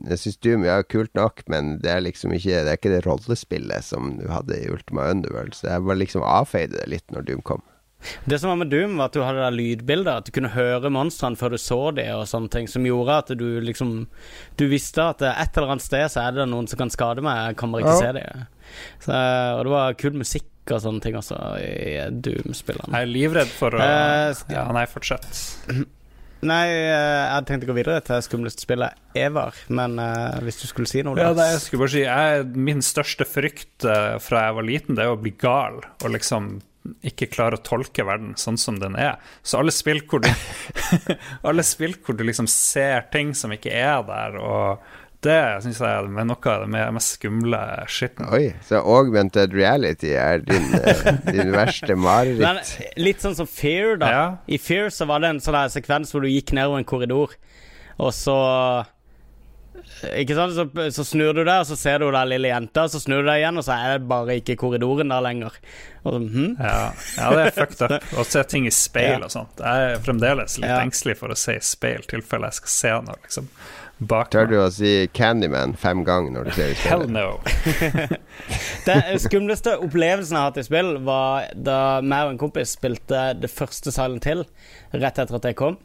Jeg 0.08 0.18
syns 0.22 0.38
Doom 0.40 0.64
er 0.64 0.84
kult 0.84 1.14
nok, 1.14 1.44
men 1.52 1.78
det 1.84 1.91
er 1.91 1.99
liksom 2.06 2.32
ikke 2.32 2.64
Det 2.64 2.72
er 2.72 2.78
ikke 2.80 2.94
det 2.95 3.06
rollespillet 3.06 3.84
som 3.84 4.18
du 4.18 4.28
hadde 4.32 4.56
i 4.62 4.70
Ultima 4.72 5.10
Underworld, 5.12 5.53
så 5.56 5.68
jeg 5.74 5.84
bare 5.84 5.99
liksom 5.99 6.24
avfeide 6.24 6.78
det 6.80 6.88
litt 6.88 7.12
når 7.12 7.22
Doom 7.28 7.41
kom. 7.44 7.62
Det 8.26 8.40
som 8.41 8.49
var 8.49 8.57
med 8.64 8.72
Doom, 8.72 8.98
var 8.98 9.10
at 9.11 9.14
du 9.18 9.22
hadde 9.22 9.44
det 9.44 9.52
lydbildet. 9.60 10.22
At 10.22 10.26
du 10.26 10.32
kunne 10.36 10.49
høre 10.56 10.90
monstrene 10.94 11.38
før 11.38 11.53
du 11.56 11.60
så 11.61 11.80
dem, 11.95 12.10
og 12.18 12.26
sånne 12.30 12.49
ting. 12.53 12.68
Som 12.72 12.86
gjorde 12.88 13.18
at 13.23 13.34
du 13.38 13.48
liksom 13.61 14.07
Du 14.57 14.68
visste 14.72 15.03
at 15.14 15.22
et 15.22 15.57
eller 15.57 15.76
annet 15.76 15.86
sted 15.86 16.07
så 16.11 16.26
er 16.28 16.32
det 16.40 16.48
noen 16.49 16.68
som 16.72 16.80
kan 16.82 16.90
skade 16.94 17.22
meg. 17.26 17.52
Jeg 17.52 17.60
kommer 17.61 17.80
ikke 17.84 17.95
Ja. 17.95 17.99
se 17.99 18.11
dem. 18.19 18.45
Så, 19.03 19.11
og 19.60 19.64
det 19.68 19.72
var 19.76 19.94
kul 19.99 20.14
musikk 20.22 20.48
og 20.72 20.80
sånne 20.84 21.02
ting 21.02 21.15
også 21.18 21.38
i 21.60 21.95
Doom-spillene. 22.22 22.94
Jeg 22.94 23.07
er 23.07 23.11
livredd 23.11 23.49
for 23.52 23.72
å 23.76 23.82
Eh, 23.82 24.34
Ja, 24.53 24.68
nei, 24.72 24.86
fortsett. 24.86 25.34
Nei, 26.41 26.68
eh, 26.69 27.36
jeg 27.36 27.45
tenkte 27.45 27.68
å 27.68 27.69
gå 27.69 27.76
videre 27.78 28.02
til 28.02 28.22
skumleste 28.26 28.64
spillet 28.65 28.95
ever, 29.14 29.53
men 29.69 29.99
uh, 30.02 30.40
hvis 30.41 30.57
du 30.61 30.65
skulle 30.65 30.90
si 30.90 31.03
noe, 31.06 31.14
Ja, 31.22 31.34
jeg 31.38 31.60
skulle 31.61 31.84
bare 31.84 31.94
si 31.94 32.02
jeg, 32.02 32.45
Min 32.57 32.82
største 32.82 33.28
frykt 33.30 33.86
eh, 33.86 34.15
fra 34.23 34.48
jeg 34.48 34.56
var 34.57 34.65
liten, 34.65 34.95
det 34.98 35.06
er 35.06 35.14
å 35.14 35.19
bli 35.22 35.36
gal 35.38 35.82
og 36.02 36.10
liksom 36.15 36.61
ikke 37.06 37.28
klarer 37.30 37.60
å 37.60 37.64
tolke 37.66 38.03
verden 38.08 38.32
sånn 38.41 38.58
som 38.58 38.80
den 38.82 38.95
er. 38.98 39.20
Så 39.45 39.60
alle 39.62 39.74
spill 39.76 39.99
hvor 40.10 40.24
du 40.24 40.30
Alle 41.48 41.64
spill 41.68 41.94
hvor 42.02 42.18
du 42.18 42.24
liksom 42.26 42.48
ser 42.49 43.06
ting 43.14 43.36
som 43.38 43.53
ikke 43.53 43.74
er 43.74 44.02
der, 44.08 44.38
og 44.41 44.82
det 45.22 45.36
syns 45.62 45.78
jeg 45.78 45.86
er 45.86 46.08
noe 46.26 46.49
av 46.49 46.64
det 46.64 46.70
me- 46.74 46.88
mest 46.95 47.20
skumle 47.20 47.60
skitten. 47.86 48.26
Oi, 48.34 48.48
så 48.66 48.80
augmented 48.82 49.53
reality 49.53 50.16
er 50.18 50.41
din, 50.41 50.66
eh, 50.80 51.03
din 51.28 51.52
verste 51.60 51.94
Men 51.94 52.02
mareritt. 52.08 52.72
litt 52.98 53.22
sånn 53.22 53.38
som 53.38 53.45
Fear, 53.45 53.99
da. 54.02 54.10
Ja. 54.10 54.24
I 54.49 54.58
Fear 54.58 54.90
så 54.90 55.06
var 55.06 55.22
det 55.22 55.30
en 55.36 55.44
sånn 55.45 55.60
sekvens 55.70 56.10
hvor 56.16 56.26
du 56.26 56.32
gikk 56.32 56.56
nedover 56.58 56.82
en 56.82 56.90
korridor, 56.90 57.38
og 58.02 58.10
så 58.18 58.40
Ikke 60.18 60.35
sant? 60.38 60.53
Så, 60.57 60.65
så 60.93 61.03
snur 61.07 61.34
du 61.38 61.41
deg, 61.43 61.53
og 61.61 61.68
så 61.69 61.76
ser 61.80 61.99
du 62.02 62.07
den 62.11 62.30
lille 62.30 62.49
jenta, 62.52 62.84
og 62.88 62.91
så 62.93 62.99
snur 63.02 63.22
du 63.23 63.30
deg 63.31 63.41
igjen, 63.43 63.57
og 63.61 63.65
så 63.65 63.76
er 63.77 63.99
det 63.99 64.07
bare 64.11 64.35
ikke 64.41 64.56
korridoren 64.60 65.10
der 65.14 65.23
lenger. 65.26 65.56
Og 66.03 66.15
så, 66.15 66.19
hm? 66.22 66.56
Ja, 66.60 66.80
ja, 67.18 67.30
det 67.38 67.43
er 67.48 67.53
fucked 67.60 67.84
up. 67.88 68.10
Å 68.18 68.26
se 68.27 68.43
ting 68.52 68.65
i 68.68 68.73
speil 68.73 69.19
Ja. 69.19 69.22
og 69.26 69.31
sånt. 69.34 69.61
Jeg 69.61 69.91
er 69.93 70.02
fremdeles 70.06 70.57
litt 70.60 70.69
Ja. 70.69 70.81
engstelig 70.84 71.18
for 71.22 71.30
å 71.34 71.38
se 71.38 71.56
i 71.57 71.64
speil, 71.64 72.03
tilfelle 72.10 72.49
jeg 72.52 72.60
skal 72.61 72.76
se 72.77 72.93
noe 73.07 73.22
liksom 73.23 73.48
bak 74.02 74.31
Tør 74.34 74.48
du 74.49 74.56
å 74.57 74.72
si 74.73 75.06
Candyman 75.14 75.76
fem 75.77 75.99
ganger 76.03 76.31
når 76.34 76.48
du 76.48 76.52
ser 76.57 76.72
i 76.73 76.77
Hell 76.89 77.03
no. 77.14 77.38
Den 78.88 79.19
skumleste 79.22 79.76
opplevelsen 79.77 80.34
jeg 80.34 80.39
har 80.41 80.48
hatt 80.49 80.57
i 80.57 80.65
spill, 80.65 80.95
var 81.06 81.52
da 81.53 81.77
meg 82.02 82.26
og 82.26 82.34
en 82.34 82.39
kompis 82.41 82.73
spilte 82.77 83.27
det 83.38 83.52
første 83.53 83.93
Silent 83.93 84.26
Hill 84.26 84.41
rett 84.95 85.22
etter 85.22 85.38
at 85.38 85.45
det 85.45 85.53
kom. 85.60 85.77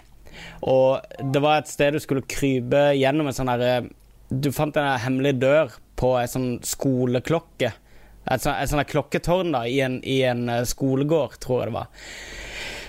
Og 0.66 1.02
det 1.32 1.42
var 1.44 1.60
et 1.60 1.70
sted 1.70 1.96
du 1.96 2.02
skulle 2.02 2.26
krype 2.28 2.90
gjennom 2.98 3.30
en 3.30 3.36
sånn 3.36 3.50
herre 3.52 3.88
Du 4.30 4.50
fant 4.54 4.76
en 4.76 4.96
hemmelig 4.98 5.36
dør 5.38 5.74
på 5.96 6.16
ei 6.20 6.26
sånn 6.28 6.56
skoleklokke. 6.66 7.70
Et 8.26 8.42
sånt, 8.42 8.88
klokketårn 8.90 9.54
da 9.54 9.62
i 9.70 9.78
en, 9.84 10.00
i 10.02 10.18
en 10.26 10.48
eh, 10.50 10.64
skolegård, 10.66 11.38
tror 11.42 11.62
jeg 11.62 11.70
det 11.70 11.76
var. 11.76 12.08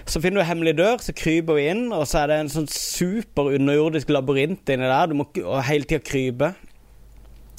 Så 0.08 0.22
finner 0.24 0.40
du 0.40 0.44
en 0.46 0.50
hemmelig 0.50 0.74
dør, 0.80 0.98
så 1.04 1.14
kryper 1.16 1.60
vi 1.60 1.68
inn, 1.70 1.84
og 1.94 2.08
så 2.10 2.24
er 2.24 2.32
det 2.32 2.40
en 2.42 2.52
sånn 2.52 2.70
super 2.72 3.52
underjordisk 3.54 4.10
labyrint 4.16 4.72
inni 4.74 4.88
der. 4.88 5.12
Du 5.12 5.18
må 5.20 5.28
hele 5.68 5.86
tida 5.86 6.02
krype. 6.02 6.54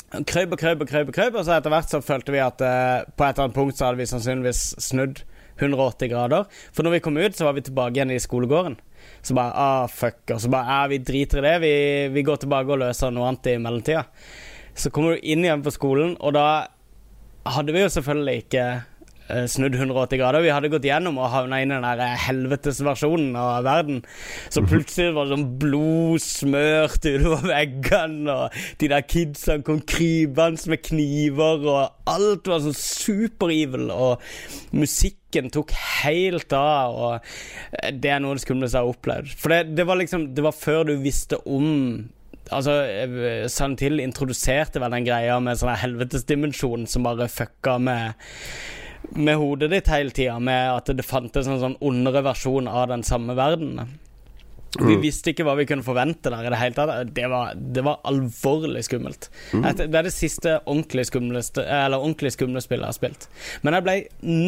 Krøyp 0.08 0.54
og 0.56 0.62
krøyp 0.62 0.82
og 0.82 1.18
og 1.36 1.42
så 1.44 1.58
etter 1.58 1.72
hvert 1.72 1.90
så 1.92 2.00
følte 2.00 2.32
vi 2.32 2.40
at 2.40 2.62
eh, 2.64 3.04
på 3.12 3.26
et 3.26 3.36
eller 3.36 3.46
annet 3.46 3.58
punkt 3.58 3.76
så 3.76 3.90
hadde 3.90 4.00
vi 4.00 4.08
sannsynligvis 4.08 4.62
snudd 4.80 5.20
180 5.60 6.08
grader. 6.08 6.48
For 6.72 6.86
når 6.86 6.96
vi 6.96 7.02
kom 7.04 7.20
ut, 7.20 7.36
så 7.36 7.44
var 7.44 7.58
vi 7.58 7.66
tilbake 7.66 7.98
igjen 7.98 8.14
i 8.14 8.22
skolegården. 8.22 8.78
Så 9.22 9.36
bare 9.36 9.52
ah, 9.54 9.86
fuck. 9.90 10.22
Og 10.34 10.40
så 10.42 10.50
bare 10.52 10.74
ja, 10.74 10.90
vi 10.92 11.00
driter 11.02 11.40
i 11.40 11.46
det. 11.46 11.56
Vi, 11.64 11.72
vi 12.14 12.24
går 12.26 12.42
tilbake 12.42 12.74
og 12.74 12.82
løser 12.84 13.14
noe 13.14 13.28
annet 13.30 13.50
i 13.52 13.58
mellomtida. 13.62 14.04
Så 14.78 14.92
kommer 14.94 15.16
du 15.16 15.26
inn 15.26 15.42
igjen 15.42 15.64
på 15.64 15.74
skolen, 15.74 16.14
og 16.22 16.36
da 16.36 16.46
hadde 17.48 17.74
vi 17.74 17.82
jo 17.82 17.90
selvfølgelig 17.90 18.44
ikke 18.44 18.64
snudd 19.50 19.76
180 19.76 20.20
grader. 20.20 20.44
Vi 20.44 20.52
hadde 20.52 20.70
gått 20.72 20.86
gjennom 20.88 21.18
og 21.20 21.30
havna 21.32 21.60
inn 21.62 21.72
i 21.72 21.76
den 21.76 21.86
der 21.86 22.02
eh, 22.04 22.16
helvetesversjonen 22.26 23.36
av 23.38 23.66
verden. 23.66 24.02
Så 24.52 24.64
plutselig 24.64 25.14
var 25.16 25.28
det 25.28 25.36
sånn 25.36 25.46
blod 25.60 26.24
smørt 26.24 27.04
utover 27.04 27.46
veggene, 27.50 28.34
og 28.34 28.58
de 28.80 28.90
der 28.92 29.06
kidsa 29.08 29.58
kom 29.64 29.82
krypende 29.88 30.72
med 30.72 30.84
kniver, 30.88 31.64
og 31.68 32.10
alt 32.10 32.50
var 32.50 32.64
sånn 32.64 32.76
super-evil, 32.78 33.88
og 33.92 34.24
musikken 34.76 35.50
tok 35.52 35.74
helt 36.02 36.54
av, 36.56 36.96
og 36.98 37.16
eh, 37.18 37.90
det 37.92 38.14
er 38.14 38.22
noe 38.24 38.38
det 38.38 38.46
skumleste 38.46 38.80
jeg 38.80 38.86
har 38.86 38.94
opplevd. 38.96 39.34
For 39.38 39.54
det, 39.54 39.74
det 39.78 39.88
var 39.88 40.00
liksom 40.00 40.30
Det 40.34 40.44
var 40.44 40.56
før 40.56 40.88
du 40.88 40.96
visste 41.02 41.38
om 41.46 42.08
Altså, 42.48 42.72
eh, 42.88 43.44
Silent 43.52 43.82
introduserte 43.82 44.80
vel 44.80 44.94
den 44.94 45.04
greia 45.04 45.36
med 45.42 45.58
sånn 45.60 45.74
helvetesdimensjon 45.76 46.86
som 46.88 47.04
bare 47.04 47.28
fucka 47.28 47.76
med 47.76 48.14
med 49.16 49.36
hodet 49.40 49.70
ditt 49.72 49.88
hele 49.92 50.10
tida, 50.14 50.38
med 50.40 50.72
at 50.76 50.92
det 50.96 51.06
fantes 51.06 51.46
en 51.48 51.60
sånn 51.62 51.78
ondere 51.80 52.22
versjon 52.26 52.68
av 52.68 52.88
den 52.92 53.02
samme 53.06 53.34
verdenen. 53.38 53.96
Vi 54.78 54.98
visste 55.00 55.32
ikke 55.32 55.46
hva 55.48 55.54
vi 55.56 55.64
kunne 55.64 55.82
forvente 55.82 56.28
der 56.28 56.44
i 56.44 56.50
det 56.52 56.58
hele 56.60 56.76
tatt. 56.76 57.08
Det 57.16 57.24
var, 57.32 57.54
det 57.56 57.80
var 57.86 58.02
alvorlig 58.06 58.82
skummelt. 58.84 59.30
Mm. 59.56 59.62
Det 59.78 59.86
er 59.96 60.04
det 60.04 60.12
siste 60.12 60.58
ordentlig 60.68 61.06
skumle, 61.08 61.40
Eller 61.64 61.96
ordentlig 61.96 62.34
skumle 62.34 62.60
spillet 62.60 62.84
jeg 62.84 62.92
har 62.92 62.98
spilt. 62.98 63.24
Men 63.64 63.78
jeg 63.78 63.86
ble 63.86 63.94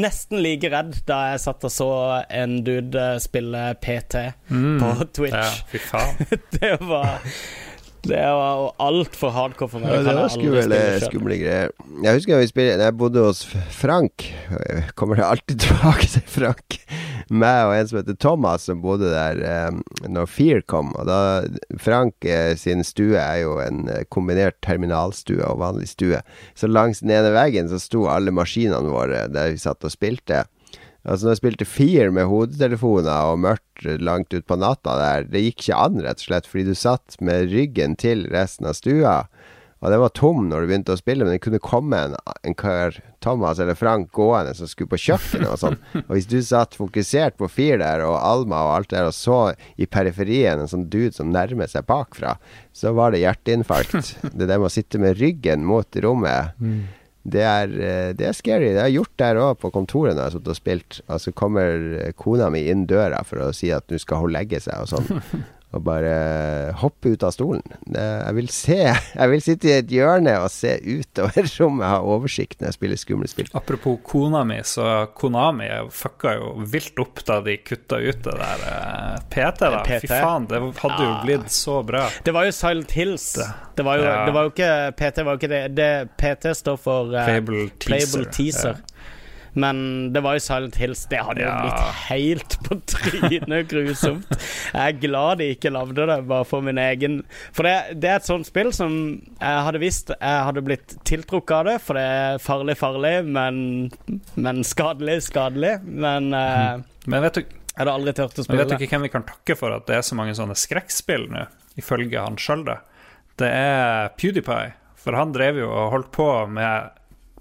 nesten 0.04 0.42
like 0.44 0.68
redd 0.74 0.92
da 1.08 1.22
jeg 1.32 1.40
satt 1.46 1.64
og 1.64 1.72
så 1.72 1.88
en 2.28 2.58
dude 2.68 3.06
spille 3.24 3.64
PT 3.80 4.20
på 4.52 4.92
Ja, 4.92 5.08
Twitch. 5.16 5.62
fy 5.72 5.80
faen. 5.88 6.20
Det 6.60 6.76
var 6.84 7.24
Det 8.00 8.16
var 8.16 8.70
altfor 8.80 9.32
hardcore 9.34 9.68
for 9.68 9.82
meg. 9.82 9.92
Ja, 9.92 9.98
Det 10.00 10.08
det 10.08 10.16
var 10.16 10.32
skumle, 10.32 10.78
skumle 11.04 11.36
greier. 11.40 11.72
Jeg 12.04 12.16
husker 12.16 12.40
jeg, 12.40 12.48
spille, 12.48 12.76
jeg 12.80 12.96
bodde 12.96 13.24
hos 13.26 13.42
Frank. 13.76 14.24
Jeg 14.50 14.86
kommer 14.96 15.20
alltid 15.24 15.60
tilbake 15.66 16.08
til 16.08 16.24
Frank. 16.26 16.78
meg 17.30 17.60
og 17.68 17.74
en 17.76 17.86
som 17.90 17.98
heter 18.00 18.16
Thomas, 18.18 18.64
som 18.66 18.80
bodde 18.82 19.12
der 19.12 19.68
um, 19.70 19.82
når 20.10 20.26
Fear 20.32 20.64
kom. 20.66 20.94
Og 20.98 21.06
da 21.06 21.20
Frank 21.78 22.26
eh, 22.26 22.56
sin 22.58 22.82
stue 22.86 23.20
er 23.20 23.44
jo 23.44 23.58
en 23.62 23.84
eh, 23.92 24.02
kombinert 24.10 24.58
terminalstue 24.66 25.44
og 25.46 25.60
vanlig 25.62 25.92
stue. 25.92 26.22
Så 26.58 26.70
langs 26.70 27.04
den 27.04 27.12
ene 27.14 27.30
veggen 27.36 27.70
så 27.70 27.78
sto 27.78 28.08
alle 28.10 28.34
maskinene 28.34 28.90
våre 28.90 29.26
der 29.30 29.52
vi 29.54 29.62
satt 29.62 29.86
og 29.86 29.92
spilte. 29.94 30.42
Altså 31.04 31.26
når 31.26 31.32
jeg 31.32 31.40
spilte 31.40 31.68
Fear 31.68 32.10
med 32.12 32.28
hodetelefoner 32.28 33.30
og 33.32 33.40
mørkt 33.46 33.86
langt 34.04 34.34
ut 34.36 34.44
på 34.48 34.58
natta 34.60 34.98
der, 35.00 35.30
det 35.32 35.44
gikk 35.46 35.64
ikke 35.64 35.78
an, 35.80 36.02
rett 36.04 36.20
og 36.20 36.26
slett, 36.28 36.50
fordi 36.50 36.66
du 36.68 36.76
satt 36.76 37.16
med 37.24 37.48
ryggen 37.54 37.96
til 38.00 38.26
resten 38.32 38.68
av 38.68 38.76
stua. 38.76 39.14
Og 39.80 39.88
den 39.88 40.02
var 40.02 40.12
tom 40.12 40.42
når 40.50 40.60
du 40.60 40.68
begynte 40.68 40.92
å 40.92 41.00
spille, 41.00 41.24
men 41.24 41.32
det 41.32 41.40
kunne 41.40 41.60
komme 41.64 41.96
en, 42.04 42.16
en 42.44 42.56
kar, 42.58 42.98
Thomas 43.24 43.60
eller 43.62 43.78
Frank, 43.80 44.10
gående 44.16 44.52
som 44.56 44.68
skulle 44.68 44.92
på 44.92 45.00
kjøkkenet 45.00 45.48
og 45.48 45.56
sånn. 45.62 45.78
Og 46.06 46.12
hvis 46.18 46.28
du 46.28 46.36
satt 46.44 46.76
fokusert 46.76 47.38
på 47.40 47.48
Fear 47.48 47.80
der, 47.80 48.04
og 48.04 48.18
Alma 48.18 48.60
og 48.66 48.74
alt 48.74 48.92
der, 48.92 49.08
og 49.08 49.16
så 49.16 49.54
i 49.80 49.88
periferien 49.88 50.60
en 50.60 50.68
sånn 50.68 50.88
dude 50.92 51.16
som 51.16 51.32
nærmer 51.32 51.70
seg 51.72 51.88
bakfra, 51.88 52.36
så 52.76 52.92
var 52.96 53.16
det 53.16 53.24
hjerteinfarkt. 53.24 54.18
Det 54.36 54.44
der 54.44 54.60
med 54.60 54.68
å 54.68 54.72
sitte 54.72 55.00
med 55.00 55.16
ryggen 55.20 55.64
mot 55.68 55.96
rommet. 56.04 56.52
Det 57.30 57.44
er, 57.46 57.70
eh, 57.70 58.10
det 58.16 58.26
er 58.26 58.36
scary. 58.36 58.72
Det 58.72 58.82
har 58.82 58.90
jeg 58.90 59.00
gjort 59.00 59.16
der 59.22 59.40
òg, 59.42 59.54
på 59.62 59.70
kontoret 59.74 60.16
når 60.16 60.22
jeg 60.22 60.28
har 60.28 60.36
sittet 60.36 60.52
og 60.54 60.58
spilt. 60.58 61.00
Og 61.06 61.22
så 61.22 61.34
kommer 61.36 61.86
eh, 62.00 62.12
kona 62.18 62.50
mi 62.52 62.64
inn 62.72 62.86
døra 62.90 63.22
for 63.26 63.46
å 63.46 63.52
si 63.56 63.72
at 63.74 63.86
nå 63.90 64.00
skal 64.02 64.24
hun 64.24 64.34
legge 64.34 64.62
seg 64.62 64.82
og 64.82 64.92
sånn. 64.94 65.24
Og 65.70 65.84
bare 65.86 66.72
hoppe 66.80 67.12
ut 67.12 67.22
av 67.22 67.30
stolen. 67.30 67.62
Jeg 67.94 68.34
vil 68.34 68.48
se 68.50 68.78
Jeg 69.20 69.30
vil 69.30 69.42
sitte 69.44 69.68
i 69.70 69.74
et 69.78 69.92
hjørne 69.94 70.32
og 70.42 70.48
se 70.50 70.72
utover 70.82 71.46
rommet, 71.60 71.86
ha 71.86 72.00
oversikt 72.02 72.58
når 72.58 72.72
jeg 72.72 72.78
spiller 72.78 72.98
skumle 72.98 73.30
spill. 73.30 73.50
Apropos 73.54 74.00
kona 74.02 74.42
mi, 74.48 74.56
så 74.66 75.06
Konami 75.14 75.68
fucka 75.94 76.34
jo 76.40 76.50
vilt 76.72 76.98
opp 76.98 77.22
da 77.28 77.38
de 77.46 77.54
kutta 77.62 78.00
ut 78.02 78.18
det 78.26 78.34
der 78.40 78.64
eh, 78.66 79.16
PT, 79.30 79.62
da. 79.62 79.82
PT. 79.86 80.00
Fy 80.08 80.10
faen, 80.10 80.48
det 80.50 80.60
hadde 80.82 81.00
jo 81.04 81.10
Ja. 81.10 81.20
blitt 81.24 81.50
så 81.54 81.78
bra. 81.86 82.08
Det 82.26 82.34
var 82.34 82.48
jo 82.50 82.52
Silent 82.56 82.90
Hills. 82.98 83.28
Det 83.78 83.86
var 83.86 84.00
jo, 84.02 84.04
Ja. 84.10 84.18
det 84.26 84.34
var 84.34 84.48
jo 84.48 84.50
ikke 84.56 84.72
PT 84.98 85.22
var 85.24 85.36
jo 85.36 85.38
ikke 85.44 85.52
det. 85.54 85.62
det 85.78 85.90
PT 86.18 86.50
står 86.58 86.76
for 86.82 87.14
uh, 87.14 87.22
Playable 87.30 87.68
teaser. 87.78 87.86
Playable 87.86 88.26
teaser. 88.34 88.82
Men 89.58 90.12
det 90.14 90.22
var 90.22 90.36
jo 90.36 90.42
Silent 90.44 90.76
Hills. 90.78 91.02
Det 91.10 91.20
hadde 91.26 91.42
jo 91.42 91.50
blitt 91.64 92.02
helt 92.06 92.56
på 92.66 92.76
trynet 92.92 93.70
grusomt. 93.70 94.34
Jeg 94.70 94.80
er 94.84 94.98
glad 95.02 95.40
de 95.40 95.50
ikke 95.54 95.72
lagde 95.74 96.06
det, 96.10 96.18
bare 96.30 96.46
for 96.46 96.64
min 96.64 96.78
egen 96.78 97.20
For 97.56 97.66
det, 97.66 97.98
det 98.02 98.10
er 98.12 98.20
et 98.20 98.28
sånt 98.28 98.48
spill 98.48 98.70
som 98.76 98.92
jeg 99.18 99.64
hadde 99.66 99.82
visst 99.82 100.12
jeg 100.14 100.44
hadde 100.46 100.64
blitt 100.64 100.94
tiltrukket 101.08 101.56
av 101.56 101.70
det, 101.70 101.76
for 101.82 101.98
det 101.98 102.04
er 102.04 102.42
farlig, 102.42 102.76
farlig, 102.78 103.14
men, 103.26 103.56
men 104.36 104.62
skadelig, 104.66 105.20
skadelig. 105.26 105.78
Men 105.86 106.30
uh, 106.34 106.84
Men 107.10 107.26
vet 107.26 107.40
du, 107.40 107.42
jeg 107.70 107.80
hadde 107.82 107.96
aldri 107.96 108.14
turt 108.14 108.36
å 108.36 108.42
men 108.42 108.46
spille 108.46 108.62
vet 108.62 108.74
du 108.74 108.76
ikke 108.76 108.94
hvem 108.94 109.08
vi 109.08 109.14
kan 109.16 109.26
takke 109.26 109.56
for 109.58 109.74
at 109.74 109.88
det 109.88 109.98
er 109.98 110.06
så 110.06 110.18
mange 110.18 110.36
sånne 110.38 110.58
skrekkspill 110.58 111.26
nå, 111.32 111.46
ifølge 111.80 112.22
han 112.22 112.38
sjøl, 112.40 112.66
da? 112.68 112.80
Det 113.40 113.48
er 113.48 114.12
PewDiePie. 114.20 114.74
For 115.00 115.16
han 115.16 115.30
drev 115.32 115.62
jo 115.62 115.68
og 115.72 115.94
holdt 115.94 116.10
på 116.12 116.26
med 116.52 116.90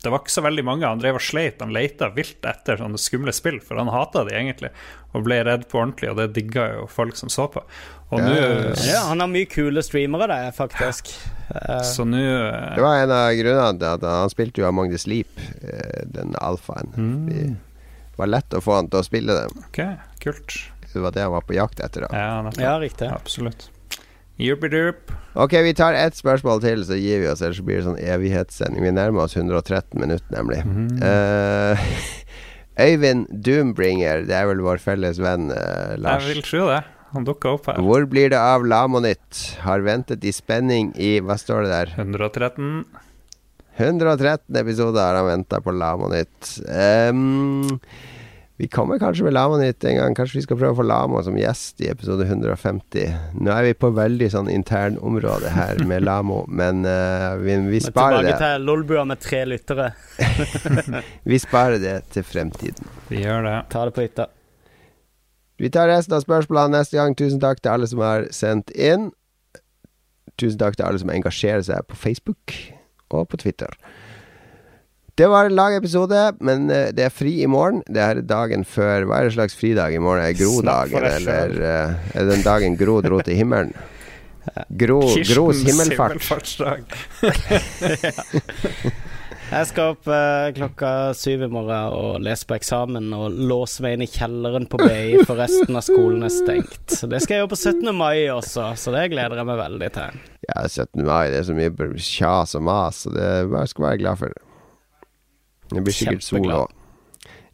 Det 0.04 0.12
var 0.14 0.22
ikke 0.24 0.32
så 0.32 0.42
veldig 0.46 0.64
mange. 0.64 0.88
Han 0.88 1.02
drev 1.02 1.18
og 1.20 1.24
sleit. 1.24 1.60
Han 1.60 1.74
leita 1.76 2.08
vilt 2.16 2.46
etter 2.48 2.80
sånne 2.80 3.00
skumle 3.02 3.34
spill, 3.36 3.58
for 3.60 3.76
han 3.82 3.90
hata 3.92 4.24
de 4.28 4.36
egentlig, 4.38 4.70
og 5.12 5.26
ble 5.26 5.42
redd 5.44 5.66
på 5.68 5.82
ordentlig, 5.82 6.12
og 6.14 6.20
det 6.22 6.30
digga 6.38 6.70
jo 6.78 6.86
folk 6.92 7.18
som 7.20 7.32
så 7.34 7.50
på. 7.52 7.64
Og 8.10 8.22
nå 8.24 8.36
Ja, 8.88 9.04
han 9.10 9.20
har 9.22 9.30
mye 9.30 9.46
kule 9.50 9.84
streamere, 9.86 10.30
det, 10.32 10.54
faktisk. 10.58 11.12
Eh, 11.50 11.82
Så 11.86 12.06
nå 12.08 12.18
Det 12.18 12.82
var 12.82 13.04
en 13.04 13.12
av 13.12 13.34
grunnene 13.38 13.80
til 13.80 13.90
at 13.92 14.06
han 14.08 14.30
spilte 14.34 14.62
jo 14.64 14.68
Among 14.70 14.92
the 14.94 14.98
Sleep, 15.02 15.40
eh, 15.62 16.06
den 16.06 16.36
alfaen. 16.40 16.94
Mm. 16.96 17.58
Det 17.60 18.18
var 18.18 18.32
lett 18.32 18.56
å 18.58 18.62
få 18.64 18.76
han 18.80 18.90
til 18.90 19.00
å 19.00 19.06
spille 19.06 19.36
det. 19.36 19.46
OK, 19.68 19.82
kult. 20.24 20.56
Det 20.94 21.04
var 21.04 21.12
det 21.14 21.22
han 21.22 21.32
var 21.36 21.46
på 21.46 21.54
jakt 21.54 21.80
etter. 21.86 22.08
da 22.08 22.16
Ja, 22.18 22.52
ja, 22.58 22.80
riktig. 22.82 23.12
Absolutt. 23.14 23.70
Juppidup. 24.40 25.12
Ok, 25.36 25.54
vi 25.66 25.74
tar 25.76 25.94
ett 26.00 26.16
spørsmål 26.16 26.62
til, 26.64 26.84
så 26.88 26.96
gir 26.96 27.20
vi 27.20 27.28
oss. 27.28 27.42
Ellers 27.44 27.60
så 27.60 27.66
blir 27.68 27.82
det 27.82 27.88
sånn 27.90 28.00
evighetssending. 28.00 28.86
Vi 28.88 28.94
nærmer 28.96 29.26
oss 29.26 29.36
113 29.36 30.00
minutter, 30.00 30.30
nemlig. 30.32 30.62
Eh, 31.04 31.90
Øyvind 32.88 33.28
Doombringer, 33.44 34.24
det 34.30 34.38
er 34.38 34.48
vel 34.48 34.64
vår 34.64 34.80
felles 34.80 35.20
venn 35.20 35.50
uh, 35.52 35.98
Lars. 36.00 36.24
Jeg 36.24 36.38
vil 36.38 36.46
tro 36.48 36.70
det. 36.70 36.80
Han 37.12 37.26
dukka 37.28 37.52
opp 37.58 37.68
her. 37.68 37.82
Hvor 37.84 38.06
blir 38.08 38.32
det 38.32 38.40
av 38.40 38.64
Lamonytt? 38.64 39.42
Har 39.66 39.84
ventet 39.84 40.24
i 40.24 40.32
spenning 40.32 40.94
i 40.96 41.18
Hva 41.26 41.36
står 41.42 41.66
det 41.66 41.72
der? 41.74 41.94
113. 41.98 42.86
113 43.80 44.60
episoder 44.62 45.02
har 45.02 45.20
han 45.20 45.28
venta 45.34 45.60
på 45.66 45.74
Lamonytt. 45.76 46.54
Um, 46.70 47.80
vi 48.60 48.68
kommer 48.68 49.00
kanskje 49.00 49.24
med 49.24 49.34
Lamonytt 49.34 49.84
en 49.84 49.96
gang. 49.96 50.16
Kanskje 50.16 50.36
vi 50.38 50.42
skal 50.44 50.58
prøve 50.60 50.74
å 50.74 50.78
få 50.82 50.84
Lama 50.84 51.22
som 51.24 51.38
gjest 51.40 51.80
i 51.80 51.88
episode 51.88 52.26
150. 52.28 53.14
Nå 53.40 53.54
er 53.56 53.70
vi 53.70 53.78
på 53.80 53.88
veldig 53.96 54.28
sånn 54.34 54.50
internområde 54.52 55.54
her 55.56 55.80
med 55.88 56.04
Lamo, 56.04 56.42
men 56.60 56.82
uh, 56.84 57.38
vi, 57.40 57.54
vi 57.56 57.56
Men 57.56 57.72
det. 57.78 57.84
tilbake 57.88 58.34
til 58.42 58.66
Lolbua 58.68 59.06
med 59.08 59.22
tre 59.24 59.46
lyttere. 59.48 59.94
Vi 61.32 61.40
sparer 61.40 61.80
det 61.80 61.96
til 62.12 62.26
fremtiden. 62.28 62.92
Vi 63.08 63.24
gjør 63.24 63.48
det. 63.48 63.56
Ta 63.72 63.86
det 63.88 63.96
på 63.96 64.04
hytta. 64.04 64.28
Vi 65.64 65.72
tar 65.72 65.88
resten 65.88 66.18
av 66.20 66.26
spørsmålene 66.28 66.82
neste 66.82 67.00
gang. 67.00 67.16
Tusen 67.16 67.40
takk 67.40 67.64
til 67.64 67.72
alle 67.78 67.88
som 67.88 68.04
har 68.04 68.28
sendt 68.36 68.76
inn. 68.76 69.14
Tusen 70.36 70.60
takk 70.60 70.76
til 70.76 70.90
alle 70.90 71.00
som 71.00 71.16
engasjerer 71.16 71.64
seg 71.64 71.88
på 71.88 71.96
Facebook 72.04 72.60
og 73.08 73.32
på 73.32 73.40
Twitter. 73.40 73.72
Det 75.20 75.28
var 75.28 75.46
en 75.46 75.56
lang 75.56 75.74
episode, 75.76 76.20
men 76.40 76.70
eh, 76.72 76.94
det 76.96 77.04
er 77.04 77.12
fri 77.12 77.42
i 77.44 77.48
morgen. 77.52 77.82
Det 77.92 78.00
er 78.00 78.22
dagen 78.24 78.62
før 78.64 79.04
Hva 79.10 79.18
er 79.20 79.28
det 79.28 79.34
slags 79.36 79.58
fridag 79.60 79.92
i 79.92 80.00
morgen? 80.00 80.24
Er 80.24 80.32
Grodagen, 80.40 81.04
eller 81.10 81.58
eh, 81.60 81.98
er 82.14 82.24
det 82.24 82.38
den 82.38 82.46
dagen 82.46 82.78
Gro 82.80 83.02
dro 83.04 83.20
til 83.28 83.36
himmelen? 83.36 83.74
Gro, 84.82 85.02
Gros 85.28 85.60
himmelfart. 85.68 86.16
himmelfartsdag. 86.16 86.88
Jeg 89.50 89.68
skal 89.74 89.92
opp 89.92 90.08
eh, 90.08 90.48
klokka 90.56 90.96
syv 91.20 91.44
i 91.50 91.52
morgen 91.52 92.00
og 92.00 92.24
lese 92.24 92.48
på 92.48 92.56
eksamen 92.56 93.12
og 93.18 93.36
låse 93.52 93.84
meg 93.84 93.98
inn 93.98 94.08
i 94.08 94.12
kjelleren 94.16 94.72
på 94.72 94.80
BI, 94.80 95.20
for 95.26 95.36
resten 95.44 95.76
av 95.76 95.84
skolen 95.84 96.24
er 96.24 96.32
stengt. 96.32 96.96
Så 96.96 97.12
Det 97.12 97.20
skal 97.26 97.42
jeg 97.42 97.44
gjøre 97.44 97.58
på 97.58 97.60
17. 97.60 97.92
mai 97.92 98.30
også, 98.32 98.72
så 98.80 98.96
det 98.96 99.10
gleder 99.12 99.44
jeg 99.44 99.52
meg 99.52 99.66
veldig 99.68 99.96
til. 100.00 100.28
Ja, 100.48 100.62
17. 100.64 101.04
mai. 101.04 101.26
Det 101.34 101.42
er 101.44 101.50
så 101.52 101.60
mye 101.60 101.96
kjas 101.98 102.56
og 102.56 102.70
mas, 102.72 103.04
så 103.04 103.12
det 103.12 103.34
skal 103.50 103.74
skal 103.76 103.92
være 103.92 104.08
glad 104.08 104.24
for. 104.24 104.46
Det 105.70 105.82
blir 105.86 105.96
sikkert 105.96 106.26
sol 106.26 106.52
òg. 106.54 106.76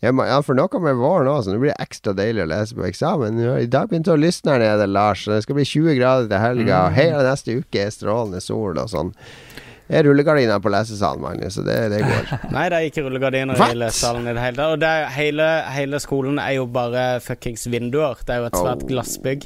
Ja, 0.04 0.12
for 0.46 0.58
nå 0.58 0.68
kommer 0.70 0.94
våren 1.00 1.30
òg, 1.32 1.44
så 1.46 1.54
nå 1.54 1.62
blir 1.62 1.72
det 1.72 1.82
ekstra 1.82 2.14
deilig 2.14 2.44
å 2.44 2.50
lese 2.52 2.76
på 2.78 2.86
eksamen. 2.86 3.40
I 3.58 3.70
dag 3.72 3.90
begynte 3.90 4.12
det 4.12 4.18
å 4.20 4.22
lysne 4.22 4.54
her 4.54 4.62
nede, 4.62 4.88
Lars. 4.92 5.24
Det 5.26 5.42
skal 5.46 5.58
bli 5.58 5.66
20 5.66 5.98
grader 5.98 6.30
til 6.30 6.44
helga. 6.44 6.82
og 6.86 6.98
Hele 6.98 7.24
neste 7.26 7.58
uke 7.62 7.86
er 7.88 7.94
strålende 7.96 8.42
sol 8.44 8.78
og 8.78 8.92
sånn. 8.92 9.14
Det 9.86 10.00
er 10.00 10.08
rullegardiner 10.08 10.58
på 10.64 10.72
lesesalen, 10.74 11.22
Magnus, 11.22 11.54
så 11.60 11.62
det, 11.62 11.76
det 11.94 12.00
går. 12.02 12.30
Nei, 12.56 12.64
det 12.74 12.78
er 12.80 12.88
ikke 12.90 13.04
rullegardiner 13.06 13.60
What? 13.60 13.76
i 13.76 13.78
lesesalen 13.78 14.26
i 14.26 14.34
det 14.34 14.42
hele 14.42 14.58
tatt. 14.58 14.72
Og 14.74 14.80
det 14.82 14.90
er, 14.90 15.12
hele, 15.14 15.50
hele 15.76 16.00
skolen 16.02 16.40
er 16.42 16.56
jo 16.58 16.64
bare 16.74 17.04
fuckings 17.22 17.68
vinduer. 17.70 18.18
Det 18.26 18.34
er 18.34 18.42
jo 18.42 18.48
et 18.50 18.58
svært 18.58 18.82
Oh. 18.82 18.90
glassbygg. 18.90 19.46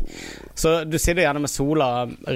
Så 0.56 0.72
du 0.88 0.96
sitter 0.98 1.26
gjerne 1.26 1.42
med 1.44 1.52
sola 1.52 1.90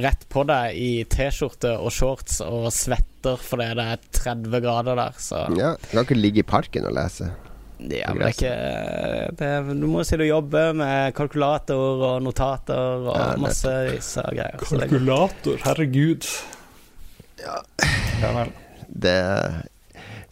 rett 0.03 0.27
på 0.31 0.43
deg 0.51 0.75
i 0.83 0.89
T-skjorte 1.09 1.71
og 1.79 1.91
shorts 1.95 2.41
og 2.43 2.67
svetter 2.75 3.39
fordi 3.39 3.69
det 3.79 3.85
er 3.93 4.03
30 4.19 4.59
grader 4.67 4.99
der, 4.99 5.15
så 5.23 5.45
Ja, 5.55 5.71
Du 5.79 5.87
kan 5.95 6.03
ikke 6.03 6.17
ligge 6.19 6.43
i 6.43 6.47
parken 6.47 6.83
og 6.89 6.91
lese. 6.97 7.29
Ja, 7.83 8.11
men 8.13 8.19
det 8.19 8.27
er 8.27 8.35
ikke 8.35 9.37
det 9.39 9.47
er, 9.47 9.69
Du 9.79 9.87
må 9.91 10.03
si 10.07 10.15
du 10.19 10.23
jobber 10.27 10.75
med 10.75 11.15
kalkulator 11.17 12.03
og 12.09 12.21
notater 12.23 13.07
og 13.07 13.15
Ja, 13.15 13.29
masse 13.39 13.71
disse 13.93 14.23
greier. 14.27 14.59
Kalkulator, 14.59 15.57
herregud. 15.65 16.27
Ja. 17.43 17.59
vel. 18.23 18.51
Det 18.87 19.19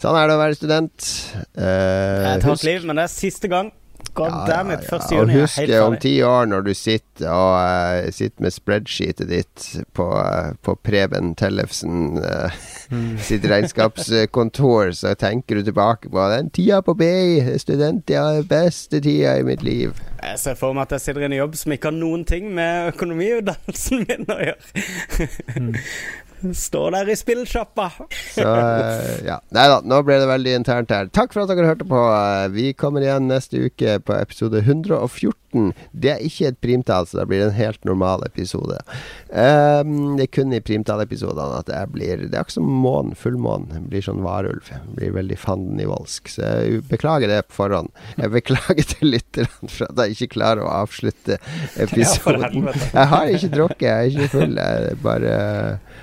Sånn 0.02 0.18
er 0.18 0.32
det 0.32 0.34
å 0.34 0.40
være 0.42 0.58
student. 0.58 1.08
Eh, 1.54 2.24
jeg 2.26 2.42
tar 2.42 2.56
et 2.56 2.66
liv, 2.66 2.86
men 2.90 2.98
det 2.98 3.04
er 3.06 3.12
siste 3.14 3.52
gang. 3.52 3.70
God 4.18 4.32
Ja, 4.32 4.46
damn 4.48 4.72
ja, 4.72 4.80
it, 4.80 4.88
ja. 4.90 4.98
ja. 4.98 5.06
Og 5.06 5.30
juni 5.30 5.36
husk 5.40 5.74
om 5.86 5.98
ti 6.02 6.14
år, 6.26 6.48
når 6.50 6.66
du 6.66 6.74
sitter 6.74 7.30
og 7.32 7.54
uh, 7.62 8.10
sitter 8.12 8.44
med 8.44 8.56
spreadsheetet 8.56 9.30
ditt 9.30 9.68
på, 9.94 10.08
uh, 10.10 10.52
på 10.66 10.76
Preben 10.84 11.36
Tellefsen 11.40 12.18
uh, 12.18 12.50
Mm. 12.92 13.18
sitt 13.28 13.46
regnskapskontor, 13.48 14.92
så 14.92 15.14
tenker 15.16 15.56
du 15.56 15.64
tilbake 15.64 16.10
på 16.10 16.28
den 16.30 16.50
tida 16.50 16.82
på 16.82 16.94
BI, 17.00 17.40
studenttida, 17.58 18.44
beste 18.44 19.00
tida 19.02 19.38
i 19.40 19.46
mitt 19.48 19.64
liv. 19.64 19.96
Jeg 20.22 20.40
ser 20.40 20.58
for 20.60 20.76
meg 20.76 20.90
at 20.90 20.98
jeg 20.98 21.06
sitter 21.06 21.24
i 21.24 21.30
en 21.30 21.38
jobb 21.38 21.56
som 21.58 21.74
ikke 21.74 21.90
har 21.90 21.96
noen 21.96 22.26
ting 22.28 22.52
med 22.56 22.92
økonomiutdannelsen 22.92 24.04
min 24.10 24.28
å 24.28 24.38
gjøre. 24.44 25.72
Står 26.42 26.92
der 26.96 27.10
i 27.12 27.16
spillsjappa. 27.20 27.90
Så 28.34 28.46
eh, 28.46 29.22
ja. 29.28 29.38
Nei 29.54 29.66
da, 29.70 29.80
nå 29.86 30.02
ble 30.08 30.18
det 30.22 30.30
veldig 30.30 30.56
internt 30.62 30.94
her. 30.94 31.10
Takk 31.14 31.34
for 31.36 31.44
at 31.46 31.52
dere 31.54 31.70
hørte 31.70 31.88
på. 31.90 32.00
Eh, 32.16 32.48
Vi 32.56 32.72
kommer 32.74 33.06
igjen 33.06 33.30
neste 33.30 33.62
uke 33.70 34.00
på 34.06 34.18
episode 34.18 34.64
114. 34.66 35.36
14, 35.52 35.74
det 35.92 36.12
er 36.14 36.24
ikke 36.26 36.52
et 36.52 36.60
primtall, 36.62 37.08
så 37.08 37.22
da 37.22 37.26
blir 37.28 37.42
det 37.42 37.50
en 37.50 37.58
helt 37.58 37.84
normal 37.86 38.24
episode. 38.26 38.78
Um, 39.30 40.18
det 40.18 40.28
er 40.28 40.34
kun 40.36 40.54
i 40.56 40.62
primtall-episodene 40.64 41.62
at 41.62 41.70
jeg 41.72 41.92
blir 41.94 42.26
Det 42.28 42.36
er 42.36 42.44
ikke 42.44 42.58
som 42.58 42.68
månen, 42.68 43.16
fullmånen. 43.16 43.88
Blir 43.92 44.04
sånn 44.06 44.24
varulv. 44.26 44.72
Blir 44.98 45.14
veldig 45.16 45.38
fandenivoldsk. 45.40 46.32
Så 46.36 46.42
jeg 46.44 46.84
beklager 46.90 47.32
det 47.32 47.42
på 47.50 47.62
forhånd. 47.62 47.92
Jeg 48.18 48.34
beklager 48.34 48.84
til 48.94 49.14
lytterne 49.16 49.72
for 49.72 49.88
at 49.90 50.04
jeg 50.04 50.18
ikke 50.18 50.36
klarer 50.38 50.66
å 50.66 50.74
avslutte 50.82 51.40
episoden. 51.82 52.70
jeg 52.72 53.08
har 53.14 53.32
ikke 53.32 53.54
drukket, 53.56 53.88
jeg 53.88 53.96
er 53.96 54.12
ikke 54.12 54.32
full. 54.36 54.58
Jeg 54.60 54.92
er 54.92 55.02
bare 55.06 55.36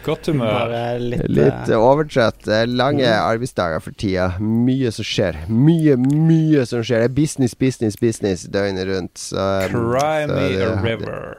Godt 0.07 0.31
humør. 0.31 0.73
Litt, 1.03 1.27
Litt 1.29 1.69
eh, 1.69 1.77
overtrøtt. 1.77 2.47
Er 2.49 2.71
Lange 2.71 3.09
arbeidsdager 3.11 3.83
for 3.83 3.97
tida. 3.99 4.31
Mye 4.41 4.93
som 4.95 5.07
skjer. 5.07 5.43
Mye, 5.51 5.97
mye 5.99 6.65
som 6.69 6.85
skjer. 6.87 7.05
Det 7.05 7.11
er 7.11 7.17
business, 7.17 7.57
business, 7.59 7.99
business 8.01 8.47
døgnet 8.53 8.89
rundt. 8.89 9.19
Så, 9.21 9.38
Cry 9.73 10.29
så 10.29 10.35
me 10.35 10.49
a 10.67 10.71
river. 10.83 11.37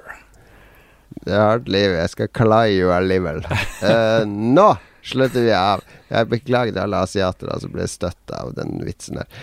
Det 1.26 1.34
er 1.34 1.41
hardt 1.43 1.69
liv. 1.69 1.95
Jeg 1.97 2.09
skal 2.15 2.30
cly 2.35 2.65
you 2.80 2.91
alligevel. 2.95 3.41
uh, 3.85 4.26
nå 4.27 4.69
slutter 5.05 5.47
vi 5.47 5.55
av. 5.55 5.84
Jeg 6.09 6.30
beklager 6.31 6.76
til 6.76 6.84
alle 6.84 7.01
asiatere 7.05 7.57
som 7.61 7.73
ble 7.73 7.88
støtt 7.89 8.35
av 8.35 8.53
den 8.57 8.80
vitsen 8.85 9.21
der. 9.21 9.41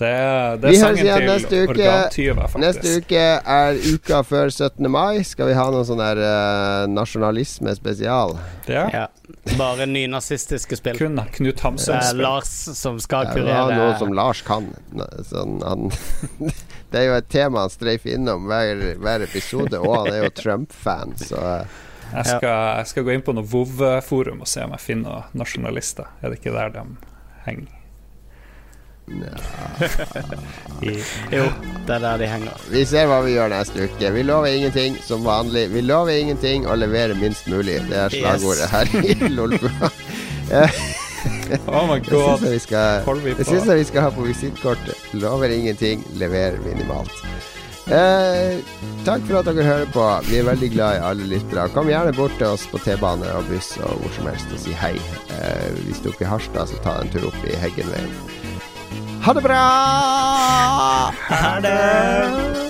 Det 0.00 0.60
det 0.62 0.70
Vi 0.72 0.78
høres 0.80 1.00
igjen 1.02 1.26
neste 1.28 1.58
uke. 1.68 1.88
Neste 2.62 2.92
uke 3.02 3.24
er 3.54 3.80
uka 3.84 4.22
før 4.24 4.48
17. 4.48 4.88
mai. 4.88 5.20
Skal 5.28 5.50
vi 5.50 5.56
ha 5.58 5.66
noe 5.74 5.84
sånn 5.84 6.00
der 6.00 6.20
uh, 6.24 6.84
nasjonalisme 6.88 7.74
spesial? 7.76 8.38
Ja. 8.70 8.86
ja. 8.94 9.06
Bare 9.58 9.84
nynazistiske 9.90 10.78
spill. 10.80 10.96
Kun 11.00 11.20
Knut 11.36 11.58
er 11.58 11.66
Hamsun-spill. 11.66 12.24
Lars 12.24 12.54
som 12.80 12.96
skal 13.02 13.28
Ja, 13.28 13.36
vi 13.36 13.52
har 13.52 13.74
noe 13.76 13.92
som 14.00 14.16
Lars 14.16 14.40
kan. 14.46 14.70
Sånn, 15.28 15.60
han, 15.66 15.92
det 16.90 17.00
er 17.00 17.06
jo 17.08 17.16
et 17.20 17.28
tema 17.30 17.64
han 17.66 17.70
streifer 17.72 18.14
innom 18.16 18.46
hver, 18.50 18.80
hver 18.98 19.22
episode, 19.26 19.78
og 19.78 19.92
han 19.98 20.12
er 20.14 20.24
jo 20.24 20.30
Trump-fan, 20.42 21.16
så 21.22 21.38
eh, 21.60 21.66
Jeg 22.10 22.26
skal, 22.26 22.56
jeg 22.80 22.86
skal 22.90 23.04
gå 23.06 23.12
inn 23.14 23.22
på 23.26 23.34
noe 23.36 23.46
VOV-forum 23.46 24.40
og 24.42 24.48
se 24.50 24.64
om 24.66 24.72
jeg 24.74 24.82
finner 24.82 25.10
noen 25.10 25.38
nasjonalister. 25.44 26.08
Er 26.22 26.32
det 26.34 26.40
ikke 26.40 26.54
der 26.56 26.72
de 26.74 26.82
henger? 27.46 27.76
I, 30.82 30.92
Jo, 31.34 31.44
det 31.86 31.94
er 31.96 32.02
der 32.04 32.18
de 32.22 32.26
henger. 32.30 32.60
vi 32.70 32.84
ser 32.86 33.08
hva 33.10 33.16
vi 33.24 33.32
gjør 33.34 33.50
neste 33.50 33.86
uke. 33.88 34.10
Vi 34.14 34.22
lover 34.22 34.52
ingenting 34.54 34.98
som 35.02 35.24
vanlig. 35.26 35.64
Vi 35.72 35.82
lover 35.82 36.14
ingenting 36.18 36.66
og 36.70 36.78
leverer 36.78 37.14
minst 37.18 37.46
mulig. 37.50 37.80
Det 37.90 37.98
er 38.04 38.14
slagordet 38.14 38.66
Yes. 38.66 38.70
her 38.70 38.86
i 39.02 39.32
Lolbua. 39.34 39.90
oh 41.66 41.86
my 41.90 41.98
Det 42.00 42.10
syns 42.10 42.10
god. 42.10 42.42
jeg 42.46 42.52
vi 42.52 42.58
skal 42.66 43.04
Holder 43.06 43.24
vi 43.24 43.34
Det 43.38 43.46
syns 43.48 43.66
jeg 43.70 43.80
vi 43.82 43.86
skal 43.90 44.06
ha 44.06 44.10
på 44.14 44.26
visittkortet. 44.26 45.06
Lover 45.18 45.52
ingenting, 45.54 46.04
leverer 46.20 46.58
minimalt. 46.64 47.12
Eh, 47.90 48.60
takk 49.02 49.24
for 49.26 49.40
at 49.40 49.48
dere 49.50 49.64
hører 49.66 49.88
på. 49.90 50.04
Vi 50.28 50.38
er 50.38 50.46
veldig 50.46 50.68
glad 50.76 51.00
i 51.00 51.02
alle 51.10 51.26
lyttere. 51.32 51.64
Kom 51.74 51.90
gjerne 51.90 52.14
bort 52.14 52.36
til 52.38 52.46
oss 52.52 52.68
på 52.70 52.78
T-bane 52.84 53.26
og 53.34 53.48
buss 53.50 53.72
og 53.82 53.98
hvor 54.04 54.14
som 54.14 54.30
helst 54.30 54.52
og 54.54 54.62
si 54.62 54.76
hei. 54.78 54.94
Eh, 55.40 55.68
hvis 55.88 55.98
du 55.98 56.10
er 56.10 56.14
oppe 56.14 56.28
i 56.28 56.30
Harstad, 56.30 56.70
så 56.70 56.78
ta 56.84 57.00
en 57.02 57.10
tur 57.10 57.26
opp 57.32 57.42
i 57.50 57.58
Heggenveien. 57.58 58.14
Ha 59.26 59.34
det 59.36 59.42
bra! 59.44 59.62
Ha 61.28 61.54
det! 61.66 62.69